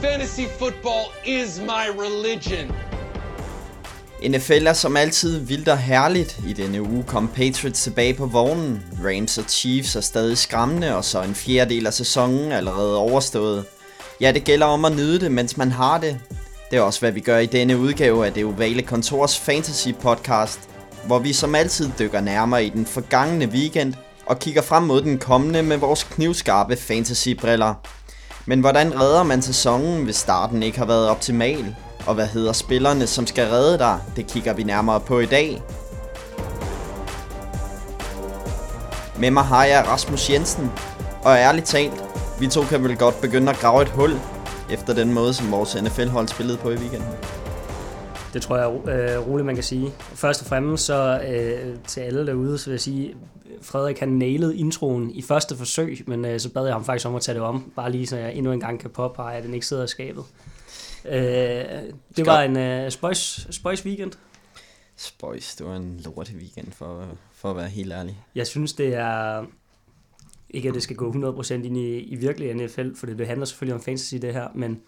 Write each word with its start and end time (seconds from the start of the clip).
Fantasy 0.00 0.46
football 0.58 1.06
is 1.26 1.60
my 1.60 2.00
religion. 2.02 2.72
NFL 4.30 4.66
er 4.66 4.72
som 4.72 4.96
altid 4.96 5.38
vildt 5.38 5.68
og 5.68 5.78
herligt. 5.78 6.40
I 6.48 6.52
denne 6.52 6.82
uge 6.82 7.04
kom 7.04 7.28
Patriots 7.28 7.82
tilbage 7.82 8.14
på 8.14 8.26
vognen. 8.26 8.82
Rams 9.04 9.38
og 9.38 9.44
Chiefs 9.44 9.96
er 9.96 10.00
stadig 10.00 10.38
skræmmende, 10.38 10.96
og 10.96 11.04
så 11.04 11.22
en 11.22 11.34
fjerdedel 11.34 11.86
af 11.86 11.94
sæsonen 11.94 12.52
allerede 12.52 12.96
overstået. 12.96 13.64
Ja, 14.20 14.32
det 14.32 14.44
gælder 14.44 14.66
om 14.66 14.84
at 14.84 14.96
nyde 14.96 15.20
det, 15.20 15.32
mens 15.32 15.56
man 15.56 15.70
har 15.70 15.98
det. 15.98 16.20
Det 16.70 16.76
er 16.76 16.82
også, 16.82 17.00
hvad 17.00 17.12
vi 17.12 17.20
gør 17.20 17.38
i 17.38 17.46
denne 17.46 17.78
udgave 17.78 18.26
af 18.26 18.32
det 18.32 18.44
ovale 18.44 18.82
kontors 18.82 19.38
fantasy 19.38 19.88
podcast, 20.00 20.60
hvor 21.06 21.18
vi 21.18 21.32
som 21.32 21.54
altid 21.54 21.90
dykker 21.98 22.20
nærmere 22.20 22.64
i 22.64 22.68
den 22.68 22.86
forgangne 22.86 23.46
weekend 23.46 23.94
og 24.26 24.38
kigger 24.38 24.62
frem 24.62 24.82
mod 24.82 25.02
den 25.02 25.18
kommende 25.18 25.62
med 25.62 25.76
vores 25.76 26.04
knivskarpe 26.04 26.76
fantasy-briller. 26.76 27.97
Men 28.48 28.60
hvordan 28.60 29.00
redder 29.00 29.22
man 29.22 29.42
sæsonen, 29.42 30.04
hvis 30.04 30.16
starten 30.16 30.62
ikke 30.62 30.78
har 30.78 30.86
været 30.86 31.08
optimal? 31.08 31.76
Og 32.06 32.14
hvad 32.14 32.26
hedder 32.26 32.52
spillerne, 32.52 33.06
som 33.06 33.26
skal 33.26 33.48
redde 33.48 33.78
dig? 33.78 33.98
Det 34.16 34.26
kigger 34.26 34.54
vi 34.54 34.62
nærmere 34.62 35.00
på 35.00 35.18
i 35.18 35.26
dag. 35.26 35.62
Med 39.18 39.30
mig 39.30 39.44
har 39.44 39.64
jeg 39.64 39.84
Rasmus 39.86 40.30
Jensen, 40.30 40.70
og 41.24 41.36
ærligt 41.36 41.66
talt, 41.66 42.04
vi 42.40 42.46
to 42.46 42.62
kan 42.62 42.82
vel 42.82 42.96
godt 42.96 43.20
begynde 43.20 43.50
at 43.50 43.58
grave 43.58 43.82
et 43.82 43.88
hul 43.88 44.10
efter 44.70 44.94
den 44.94 45.12
måde, 45.12 45.34
som 45.34 45.52
vores 45.52 45.82
NFL-hold 45.82 46.28
spillede 46.28 46.58
på 46.58 46.70
i 46.70 46.76
weekenden. 46.76 47.08
Det 48.32 48.42
tror 48.42 48.56
jeg 48.56 48.88
øh, 48.94 49.28
roligt, 49.28 49.46
man 49.46 49.54
kan 49.54 49.64
sige. 49.64 49.92
Først 49.98 50.40
og 50.40 50.46
fremmest 50.46 50.84
så 50.84 51.20
øh, 51.28 51.74
til 51.86 52.00
alle 52.00 52.26
derude, 52.26 52.58
så 52.58 52.66
vil 52.66 52.72
jeg 52.72 52.80
sige, 52.80 53.14
Frederik 53.62 53.98
han 53.98 54.08
nailede 54.08 54.58
introen 54.58 55.10
i 55.10 55.22
første 55.22 55.56
forsøg, 55.56 56.04
men 56.06 56.24
øh, 56.24 56.40
så 56.40 56.52
bad 56.52 56.64
jeg 56.64 56.74
ham 56.74 56.84
faktisk 56.84 57.06
om 57.06 57.14
at 57.14 57.22
tage 57.22 57.34
det 57.34 57.42
om, 57.42 57.72
bare 57.76 57.92
lige 57.92 58.06
så 58.06 58.16
jeg 58.16 58.34
endnu 58.34 58.52
en 58.52 58.60
gang 58.60 58.80
kan 58.80 58.90
påpege, 58.90 59.36
at 59.36 59.44
den 59.44 59.54
ikke 59.54 59.66
sidder 59.66 59.84
i 59.84 59.88
skabet. 59.88 60.24
Øh, 61.04 61.14
det 62.16 62.26
var 62.26 62.42
en 62.42 62.56
øh, 62.56 62.90
spøjs, 62.90 63.46
spøjs 63.50 63.84
weekend. 63.84 64.12
Spøjs, 64.96 65.56
det 65.56 65.66
var 65.66 65.76
en 65.76 66.00
lorte 66.04 66.32
weekend 66.34 66.72
for, 66.72 67.06
for 67.32 67.50
at 67.50 67.56
være 67.56 67.68
helt 67.68 67.92
ærlig. 67.92 68.18
Jeg 68.34 68.46
synes, 68.46 68.72
det 68.72 68.94
er... 68.94 69.44
Ikke 70.50 70.68
at 70.68 70.74
det 70.74 70.82
skal 70.82 70.96
gå 70.96 71.12
100% 71.12 71.52
ind 71.52 71.76
i, 71.76 71.98
i 71.98 72.14
virkelig 72.14 72.54
NFL, 72.54 72.94
for 72.96 73.06
det, 73.06 73.18
det 73.18 73.26
handler 73.26 73.46
selvfølgelig 73.46 73.74
om 73.74 73.80
fantasy 73.80 74.14
det 74.14 74.32
her, 74.32 74.48
men 74.54 74.80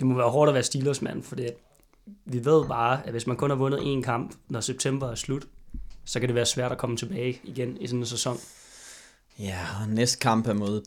det 0.00 0.06
må 0.06 0.14
være 0.14 0.30
hårdt 0.30 0.48
at 0.48 0.54
være 0.54 0.62
Steelers 0.62 1.02
mand, 1.02 1.22
for 1.22 1.36
det, 1.36 1.50
vi 2.24 2.44
ved 2.44 2.66
bare, 2.68 3.06
at 3.06 3.10
hvis 3.10 3.26
man 3.26 3.36
kun 3.36 3.50
har 3.50 3.56
vundet 3.56 3.78
én 3.78 4.02
kamp, 4.02 4.34
når 4.48 4.60
september 4.60 5.10
er 5.10 5.14
slut, 5.14 5.46
så 6.04 6.20
kan 6.20 6.28
det 6.28 6.34
være 6.34 6.46
svært 6.46 6.72
at 6.72 6.78
komme 6.78 6.96
tilbage 6.96 7.40
igen 7.44 7.76
i 7.80 7.86
sådan 7.86 8.00
en 8.00 8.06
sæson. 8.06 8.38
Ja, 9.38 9.58
og 9.80 9.88
næste 9.88 10.18
kamp 10.18 10.46
er 10.46 10.52
mod 10.52 10.82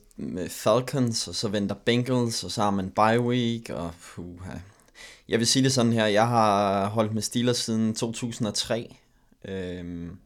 Falcons, 0.49 1.27
og 1.27 1.35
så 1.35 1.47
venter 1.47 1.75
Bengals, 1.75 2.43
og 2.43 2.51
så 2.51 2.61
har 2.61 2.71
man 2.71 2.89
bye 2.89 3.21
week, 3.21 3.69
og 3.69 3.91
puha. 4.01 4.57
Jeg 5.29 5.39
vil 5.39 5.47
sige 5.47 5.63
det 5.63 5.73
sådan 5.73 5.93
her, 5.93 6.05
jeg 6.05 6.27
har 6.27 6.85
holdt 6.89 7.13
med 7.13 7.21
Steelers 7.21 7.57
siden 7.57 7.95
2003. 7.95 8.95
Øhm, 9.45 10.17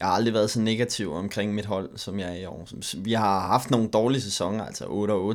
jeg 0.00 0.08
har 0.08 0.14
aldrig 0.14 0.34
været 0.34 0.50
så 0.50 0.60
negativ 0.60 1.12
omkring 1.12 1.54
mit 1.54 1.64
hold, 1.64 1.98
som 1.98 2.18
jeg 2.18 2.30
er 2.30 2.40
i 2.40 2.44
år. 2.44 2.68
Vi 2.96 3.12
har 3.12 3.40
haft 3.40 3.70
nogle 3.70 3.88
dårlige 3.88 4.22
sæsoner, 4.22 4.64
altså 4.64 4.84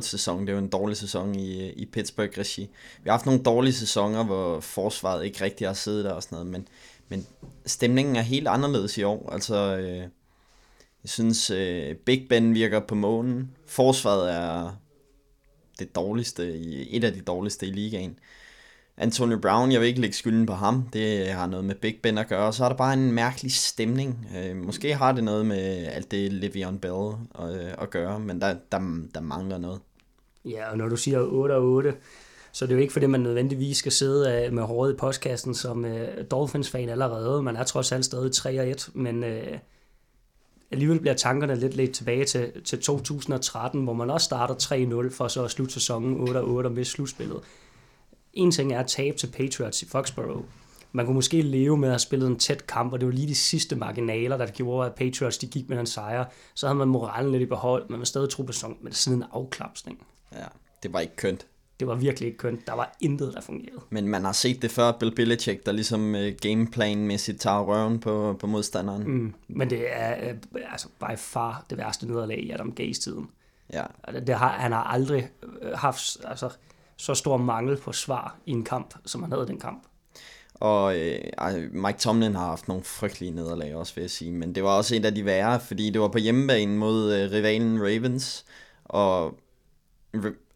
sæson, 0.00 0.40
det 0.40 0.48
er 0.48 0.52
jo 0.52 0.58
en 0.58 0.68
dårlig 0.68 0.96
sæson 0.96 1.34
i, 1.34 1.70
i 1.70 1.84
Pittsburgh-regi. 1.84 2.62
Vi 3.02 3.08
har 3.10 3.12
haft 3.12 3.26
nogle 3.26 3.42
dårlige 3.42 3.74
sæsoner, 3.74 4.24
hvor 4.24 4.60
forsvaret 4.60 5.24
ikke 5.24 5.44
rigtig 5.44 5.66
har 5.66 5.74
siddet 5.74 6.04
der 6.04 6.12
og 6.12 6.22
sådan 6.22 6.36
noget, 6.36 6.52
men, 6.52 6.68
men 7.08 7.26
stemningen 7.66 8.16
er 8.16 8.22
helt 8.22 8.48
anderledes 8.48 8.98
i 8.98 9.02
år. 9.02 9.30
Altså, 9.32 9.76
øh, 9.76 9.98
jeg 11.02 11.10
synes, 11.10 11.50
øh, 11.50 11.94
Big 11.94 12.26
Ben 12.28 12.54
virker 12.54 12.80
på 12.80 12.94
månen. 12.94 13.50
Forsvaret 13.66 14.34
er 14.34 14.80
det 15.78 15.94
dårligste, 15.94 16.58
i, 16.58 16.96
et 16.96 17.04
af 17.04 17.12
de 17.12 17.20
dårligste 17.20 17.66
i 17.66 17.70
ligaen. 17.70 18.18
Antonio 18.96 19.38
Brown, 19.38 19.72
jeg 19.72 19.80
vil 19.80 19.88
ikke 19.88 20.00
lægge 20.00 20.16
skylden 20.16 20.46
på 20.46 20.52
ham, 20.52 20.88
det 20.92 21.28
har 21.28 21.46
noget 21.46 21.64
med 21.64 21.74
Big 21.74 21.98
Ben 22.02 22.18
at 22.18 22.28
gøre, 22.28 22.52
så 22.52 22.64
er 22.64 22.68
der 22.68 22.76
bare 22.76 22.92
en 22.92 23.12
mærkelig 23.12 23.52
stemning. 23.52 24.28
Øh, 24.36 24.56
måske 24.56 24.94
har 24.94 25.12
det 25.12 25.24
noget 25.24 25.46
med 25.46 25.86
alt 25.86 26.10
det 26.10 26.30
Le'Veon 26.30 26.78
Bell 26.78 27.14
at, 27.38 27.74
at 27.82 27.90
gøre, 27.90 28.20
men 28.20 28.40
der, 28.40 28.56
der, 28.72 29.06
der 29.14 29.20
mangler 29.20 29.58
noget. 29.58 29.80
Ja, 30.44 30.70
og 30.70 30.78
når 30.78 30.88
du 30.88 30.96
siger 30.96 31.20
8 31.20 31.52
og 31.52 31.62
8, 31.62 31.94
så 32.56 32.66
det 32.66 32.72
er 32.72 32.76
jo 32.76 32.82
ikke 32.82 32.92
fordi, 32.92 33.06
man 33.06 33.20
nødvendigvis 33.20 33.76
skal 33.76 33.92
sidde 33.92 34.32
øh, 34.32 34.52
med 34.52 34.62
håret 34.62 34.92
i 34.92 34.96
postkassen 34.96 35.54
som 35.54 35.84
øh, 35.84 36.24
Dolphins-fan 36.30 36.88
allerede. 36.88 37.42
Man 37.42 37.56
er 37.56 37.64
trods 37.64 37.92
alt 37.92 38.04
stadig 38.04 38.32
3 38.32 38.60
og 38.60 38.68
1, 38.68 38.88
men 38.94 39.24
øh, 39.24 39.58
alligevel 40.70 41.00
bliver 41.00 41.14
tankerne 41.14 41.54
lidt 41.54 41.76
lidt 41.76 41.92
tilbage 41.92 42.24
til, 42.24 42.52
til 42.64 42.80
2013, 42.80 43.84
hvor 43.84 43.92
man 43.92 44.10
også 44.10 44.24
starter 44.24 44.54
3-0 45.08 45.16
for 45.16 45.28
så 45.28 45.44
at 45.44 45.50
slutte 45.50 45.74
sæsonen 45.74 46.28
8-8 46.28 46.36
og 46.36 46.72
miste 46.72 46.92
slutspillet 46.92 47.40
en 48.36 48.50
ting 48.50 48.72
er 48.72 48.80
at 48.80 48.86
tabe 48.86 49.16
til 49.16 49.26
Patriots 49.26 49.82
i 49.82 49.86
Foxborough. 49.86 50.44
Man 50.92 51.06
kunne 51.06 51.14
måske 51.14 51.42
leve 51.42 51.76
med 51.76 51.88
at 51.88 51.92
have 51.92 51.98
spillet 51.98 52.26
en 52.26 52.38
tæt 52.38 52.66
kamp, 52.66 52.92
og 52.92 53.00
det 53.00 53.06
var 53.06 53.12
lige 53.12 53.28
de 53.28 53.34
sidste 53.34 53.76
marginaler, 53.76 54.36
der 54.36 54.46
gjorde, 54.46 54.86
at 54.86 54.94
Patriots 54.94 55.38
de 55.38 55.46
gik 55.46 55.68
med 55.68 55.78
en 55.78 55.86
sejr. 55.86 56.24
Så 56.54 56.66
havde 56.66 56.78
man 56.78 56.88
moralen 56.88 57.32
lidt 57.32 57.42
i 57.42 57.46
behold, 57.46 57.88
men 57.88 57.98
man 57.98 58.06
stadig 58.06 58.30
tro 58.30 58.42
på 58.42 58.52
sådan, 58.52 58.76
men 58.80 58.92
siden 58.92 59.24
afklapsning. 59.32 60.06
Ja, 60.32 60.46
det 60.82 60.92
var 60.92 61.00
ikke 61.00 61.16
kønt. 61.16 61.46
Det 61.80 61.88
var 61.88 61.94
virkelig 61.94 62.26
ikke 62.26 62.38
kønt. 62.38 62.66
Der 62.66 62.72
var 62.72 62.96
intet, 63.00 63.34
der 63.34 63.40
fungerede. 63.40 63.80
Men 63.90 64.08
man 64.08 64.24
har 64.24 64.32
set 64.32 64.62
det 64.62 64.70
før, 64.70 64.92
Bill 64.92 65.14
Belichick, 65.14 65.66
der 65.66 65.72
ligesom 65.72 66.14
uh, 66.14 66.20
gameplan-mæssigt 66.42 67.38
tager 67.38 67.62
røven 67.62 68.00
på, 68.00 68.36
på 68.40 68.46
modstanderen. 68.46 69.10
Mm, 69.10 69.34
men 69.48 69.70
det 69.70 69.84
er 69.90 70.32
uh, 70.32 70.60
altså 70.72 70.88
by 71.00 71.16
far 71.16 71.64
det 71.70 71.78
værste 71.78 72.06
nederlag 72.06 72.38
i 72.38 72.50
Adam 72.50 72.72
Gaze-tiden. 72.72 73.28
Ja. 73.72 73.84
Det 74.26 74.34
har, 74.34 74.48
han 74.48 74.72
har 74.72 74.82
aldrig 74.82 75.30
øh, 75.62 75.72
haft, 75.74 76.16
altså, 76.24 76.50
så 76.96 77.14
stor 77.14 77.36
mangel 77.36 77.76
på 77.76 77.92
svar 77.92 78.36
i 78.46 78.50
en 78.50 78.64
kamp, 78.64 78.94
som 79.04 79.22
han 79.22 79.32
havde 79.32 79.46
den 79.46 79.60
kamp. 79.60 79.82
Og 80.54 80.98
øh, 80.98 81.18
Mike 81.72 81.98
Tomlin 81.98 82.34
har 82.34 82.46
haft 82.46 82.68
nogle 82.68 82.84
frygtelige 82.84 83.30
nederlag 83.30 83.74
også, 83.74 83.94
vil 83.94 84.02
jeg 84.02 84.10
sige. 84.10 84.32
Men 84.32 84.54
det 84.54 84.64
var 84.64 84.76
også 84.76 84.94
en 84.94 85.04
af 85.04 85.14
de 85.14 85.24
værre, 85.24 85.60
fordi 85.60 85.90
det 85.90 86.00
var 86.00 86.08
på 86.08 86.18
hjemmebane 86.18 86.76
mod 86.76 87.14
øh, 87.14 87.32
rivalen 87.32 87.80
Ravens. 87.80 88.44
Og 88.84 89.38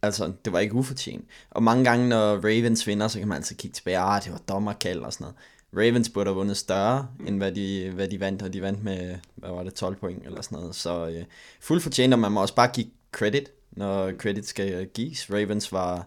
altså, 0.03 0.33
det 0.45 0.53
var 0.53 0.59
ikke 0.59 0.75
ufortjent. 0.75 1.25
Og 1.51 1.63
mange 1.63 1.85
gange, 1.85 2.09
når 2.09 2.37
Ravens 2.37 2.87
vinder, 2.87 3.09
så 3.09 3.19
kan 3.19 3.29
man 3.29 3.37
altså 3.37 3.55
kigge 3.55 3.75
tilbage, 3.75 3.99
ah, 3.99 4.25
det 4.25 4.33
var 4.33 4.39
dommerkald 4.39 5.01
og 5.01 5.13
sådan 5.13 5.25
noget. 5.25 5.37
Ravens 5.77 6.09
burde 6.09 6.29
have 6.29 6.37
vundet 6.37 6.57
større, 6.57 7.09
end 7.27 7.37
hvad 7.37 7.53
de, 7.53 7.91
hvad 7.91 8.09
de 8.09 8.21
vandt, 8.21 8.43
og 8.43 8.53
de 8.53 8.63
vandt 8.63 8.85
med, 8.85 9.17
hvad 9.35 9.51
var 9.51 9.63
det, 9.63 9.75
12 9.75 9.97
point 9.97 10.27
eller 10.27 10.43
sådan 10.43 10.59
noget. 10.59 10.75
Så 10.75 11.07
øh, 11.07 11.25
fuldt 11.61 11.83
fortjent, 11.83 12.15
og 12.15 12.21
man 12.21 12.33
må 12.33 12.41
også 12.41 12.55
bare 12.55 12.71
give 12.75 12.87
credit, 13.13 13.51
når 13.71 14.13
credit 14.13 14.47
skal 14.47 14.87
gives. 14.87 15.31
Ravens 15.31 15.73
var 15.73 16.07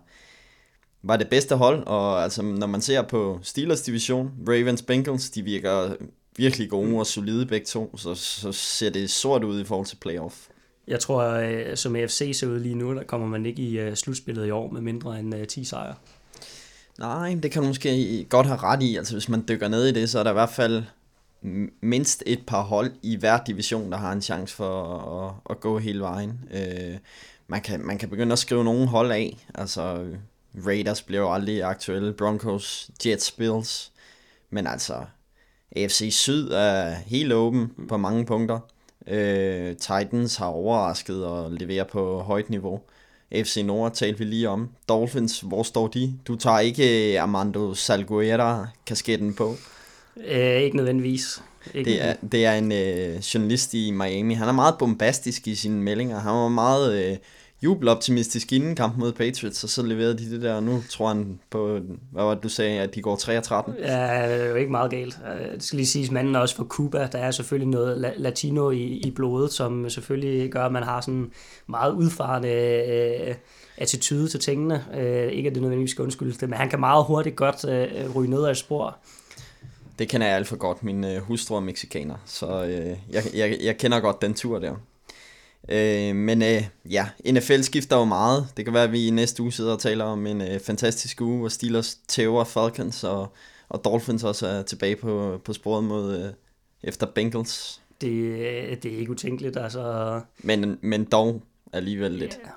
var 1.04 1.18
det 1.18 1.30
bedste 1.30 1.56
hold, 1.56 1.84
og 1.88 2.24
altså, 2.24 2.42
når 2.42 2.68
man 2.68 2.82
ser 2.82 3.02
på 3.02 3.40
Steelers 3.42 3.82
division, 3.82 4.32
Ravens 4.48 4.82
Bengals, 4.82 5.30
de 5.30 5.44
virker 5.44 5.96
virkelig 6.38 6.70
gode 6.70 7.00
og 7.00 7.08
solide 7.08 7.46
begge 7.46 7.66
to, 7.66 7.98
så, 7.98 8.16
så 8.16 8.52
ser 8.52 8.90
det 8.90 9.10
sort 9.10 9.44
ud 9.44 9.62
i 9.62 9.64
forhold 9.64 9.88
til 9.88 9.96
playoff. 9.96 10.48
Jeg 10.88 11.00
tror, 11.00 11.24
øh, 11.24 11.78
som 11.78 11.96
AFC 11.96 12.32
ser 12.40 12.48
ud 12.48 12.60
lige 12.60 12.76
nu, 12.76 12.96
der 12.96 13.04
kommer 13.04 13.28
man 13.28 13.46
ikke 13.46 13.62
i 13.62 13.80
øh, 13.80 13.96
slutspillet 13.96 14.48
i 14.48 14.52
år 14.52 14.72
med 14.72 14.82
mindre 14.82 15.20
end 15.20 15.36
øh, 15.36 15.48
10 15.48 15.64
sejre. 15.64 15.96
Nej, 17.00 17.38
det 17.44 17.52
kan 17.52 17.62
du 17.62 17.68
måske 17.68 18.26
godt 18.30 18.48
have 18.48 18.58
ret 18.58 18.84
i. 18.84 18.96
Altså, 18.96 19.14
hvis 19.14 19.30
man 19.30 19.46
dykker 19.48 19.68
ned 19.68 19.86
i 19.86 19.92
det, 19.92 20.10
så 20.10 20.20
er 20.20 20.24
der 20.24 20.30
i 20.30 20.34
hvert 20.34 20.50
fald 20.50 20.84
mindst 21.82 22.24
et 22.26 22.46
par 22.48 22.62
hold 22.62 22.92
i 23.02 23.16
hver 23.16 23.44
division, 23.44 23.92
der 23.92 23.98
har 23.98 24.12
en 24.12 24.22
chance 24.22 24.56
for 24.56 24.98
at, 25.28 25.34
at 25.50 25.60
gå 25.60 25.78
hele 25.80 26.00
vejen. 26.00 26.40
Uh, 26.52 26.98
man, 27.48 27.62
kan, 27.62 27.86
man 27.86 27.98
kan 27.98 28.10
begynde 28.10 28.34
at 28.34 28.40
skrive 28.40 28.64
nogle 28.64 28.88
hold 28.88 29.12
af. 29.12 29.48
Altså, 29.56 30.06
Raiders 30.66 31.02
blev 31.02 31.26
aldrig 31.30 31.64
aktuelle, 31.64 32.14
Broncos, 32.14 32.90
Jets, 33.06 33.32
Bills. 33.32 33.92
Men 34.50 34.68
altså, 34.68 35.06
AFC 35.76 36.10
Syd 36.12 36.52
er 36.52 36.96
helt 36.96 37.34
åben 37.34 37.72
på 37.88 37.98
mange 37.98 38.26
punkter. 38.26 38.60
Øh, 39.08 39.76
Titans 39.76 40.36
har 40.36 40.46
overrasket 40.46 41.26
og 41.26 41.52
leverer 41.52 41.84
på 41.84 42.20
højt 42.20 42.50
niveau. 42.50 42.80
AFC 43.32 43.62
Nord 43.66 43.94
talte 43.94 44.20
vi 44.20 44.26
lige 44.26 44.50
om. 44.50 44.70
Dolphins, 44.90 45.40
hvor 45.40 45.64
står 45.64 45.88
de? 45.88 46.14
Du 46.28 46.36
tager 46.36 46.60
ikke 46.60 47.20
Armando 47.22 47.74
Salguera 47.74 48.68
kasketten 48.86 49.34
på? 49.34 49.56
Øh, 50.28 50.62
ikke 50.62 50.78
nødvendigvis. 50.78 51.42
Ikke 51.74 51.92
det, 51.92 52.04
er, 52.04 52.16
det 52.32 52.46
er 52.46 52.54
en 52.54 52.72
øh, 52.72 53.16
journalist 53.20 53.74
i 53.74 53.92
Miami. 53.92 54.34
Han 54.34 54.48
er 54.48 54.52
meget 54.52 54.76
bombastisk 54.80 55.48
i 55.48 55.56
sine 55.56 55.82
meldinger. 55.82 56.20
Han 56.20 56.34
var 56.34 56.48
meget 56.48 57.10
øh, 57.12 57.18
jubeloptimistisk 57.64 58.54
inden 58.54 58.76
kampen 58.76 59.00
mod 59.00 59.14
Patriots, 59.14 59.64
og 59.64 59.70
så 59.70 59.84
leverede 59.84 60.18
de 60.18 60.32
det 60.32 60.42
der, 60.42 60.54
og 60.54 60.64
nu 60.64 60.84
tror 60.90 61.08
han 61.08 61.40
på, 61.50 61.80
hvad 62.12 62.24
var 62.24 62.34
det, 62.34 62.44
du 62.44 62.50
sagde, 62.50 62.82
at 62.82 62.96
de 62.96 63.02
går 63.02 63.16
3 63.16 63.42
13? 63.42 63.74
Ja, 63.80 64.34
det 64.34 64.42
er 64.42 64.50
jo 64.50 64.56
ikke 64.56 64.72
meget 64.72 64.92
galt. 64.92 65.18
Øh, 65.40 65.54
det 65.54 65.64
skal 65.64 65.78
lige 65.78 65.88
siges, 65.88 66.12
manden 66.12 66.36
er 66.36 66.40
også 66.40 66.56
fra 66.56 66.64
Cuba, 66.64 67.08
der 67.12 67.20
er 67.20 67.32
selvfølgelig 67.32 67.70
noget 67.70 68.14
latino 68.18 68.72
i, 68.72 68.84
i 68.84 69.12
blodet, 69.12 69.54
som 69.54 69.90
selvfølgelig 69.90 70.52
gør, 70.52 70.66
at 70.66 70.72
man 70.72 70.84
har 70.84 71.02
sådan 71.02 71.32
meget 71.68 71.92
udfarende 71.92 72.50
øh, 72.50 73.36
attitude 73.78 74.28
til 74.28 74.40
tingene. 74.40 74.86
Øh, 74.98 75.32
ikke 75.32 75.48
at 75.48 75.56
det 75.56 75.62
nødvendigvis 75.62 75.92
skal 75.92 76.04
undskyldes 76.04 76.38
det, 76.38 76.50
men 76.50 76.58
han 76.58 76.70
kan 76.70 76.80
meget 76.80 77.06
hurtigt 77.06 77.36
godt 77.36 77.66
øh, 77.70 78.16
ryge 78.16 78.30
ned 78.30 78.46
af 78.46 78.52
et 78.52 78.58
spor. 78.58 78.98
Det 80.00 80.10
kender 80.10 80.28
jeg 80.28 80.36
alt 80.36 80.48
for 80.48 80.56
godt. 80.56 80.84
Min 80.84 81.04
øh, 81.04 81.22
hustru 81.22 81.56
er 81.56 81.60
mexikaner, 81.60 82.16
så 82.26 82.64
øh, 82.64 82.98
jeg, 83.12 83.24
jeg, 83.34 83.58
jeg 83.64 83.78
kender 83.78 84.00
godt 84.00 84.22
den 84.22 84.34
tur 84.34 84.60
der. 84.60 84.76
Øh, 85.70 86.16
men 86.16 86.42
øh, 86.42 86.64
ja, 86.92 87.10
NFL 87.32 87.62
skifter 87.62 87.98
jo 87.98 88.06
meget. 88.06 88.48
Det 88.58 88.66
kan 88.66 88.74
være, 88.74 88.84
at 88.84 88.92
vi 88.92 89.08
i 89.08 89.10
næste 89.10 89.44
uge 89.44 89.52
sidder 89.52 89.74
og 89.74 89.80
taler 89.80 90.06
om 90.06 90.28
en 90.28 90.42
øh, 90.42 90.60
fantastisk 90.60 91.22
uge, 91.22 91.40
hvor 91.40 91.48
Steelers 91.48 91.96
tæver 92.08 92.44
Falcons, 92.44 93.04
og, 93.04 93.34
og 93.70 93.86
Dolphins 93.86 94.24
også 94.24 94.48
er 94.48 94.62
tilbage 94.62 94.96
på, 94.96 95.42
på 95.46 95.54
sporet 95.54 95.84
mod 95.84 96.18
øh, 96.18 96.34
efter 96.84 97.06
Bengals. 97.06 97.82
Det, 98.02 98.84
det 98.84 98.94
er 98.94 98.98
ikke 98.98 99.12
utænkeligt, 99.12 99.58
altså. 99.58 100.22
Men, 100.38 100.78
men 100.82 101.04
dog 101.04 101.42
alligevel 101.74 102.12
lidt. 102.12 102.40
Yeah. 102.42 102.54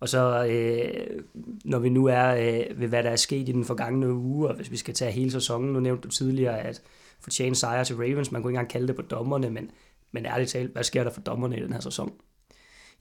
Og 0.00 0.08
så 0.08 0.46
øh, 0.46 1.22
når 1.64 1.78
vi 1.78 1.88
nu 1.88 2.06
er 2.06 2.28
øh, 2.28 2.80
ved, 2.80 2.88
hvad 2.88 3.02
der 3.02 3.10
er 3.10 3.16
sket 3.16 3.48
i 3.48 3.52
den 3.52 3.64
forgangne 3.64 4.12
uge, 4.12 4.48
og 4.48 4.54
hvis 4.54 4.70
vi 4.70 4.76
skal 4.76 4.94
tage 4.94 5.12
hele 5.12 5.30
sæsonen, 5.30 5.72
nu 5.72 5.80
nævnte 5.80 6.02
du 6.02 6.08
tidligere, 6.08 6.60
at 6.60 6.82
fortjene 7.20 7.56
sejre 7.56 7.84
til 7.84 7.96
Ravens, 7.96 8.32
man 8.32 8.42
kunne 8.42 8.50
ikke 8.50 8.56
engang 8.56 8.70
kalde 8.70 8.88
det 8.88 8.96
på 8.96 9.02
dommerne, 9.02 9.50
men, 9.50 9.70
men 10.12 10.26
ærligt 10.26 10.50
talt, 10.50 10.72
hvad 10.72 10.84
sker 10.84 11.04
der 11.04 11.10
for 11.10 11.20
dommerne 11.20 11.58
i 11.58 11.62
den 11.62 11.72
her 11.72 11.80
sæson? 11.80 12.12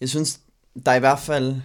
Jeg 0.01 0.09
synes, 0.09 0.39
der 0.85 0.91
er 0.91 0.95
i 0.95 0.99
hvert 0.99 1.19
fald... 1.19 1.55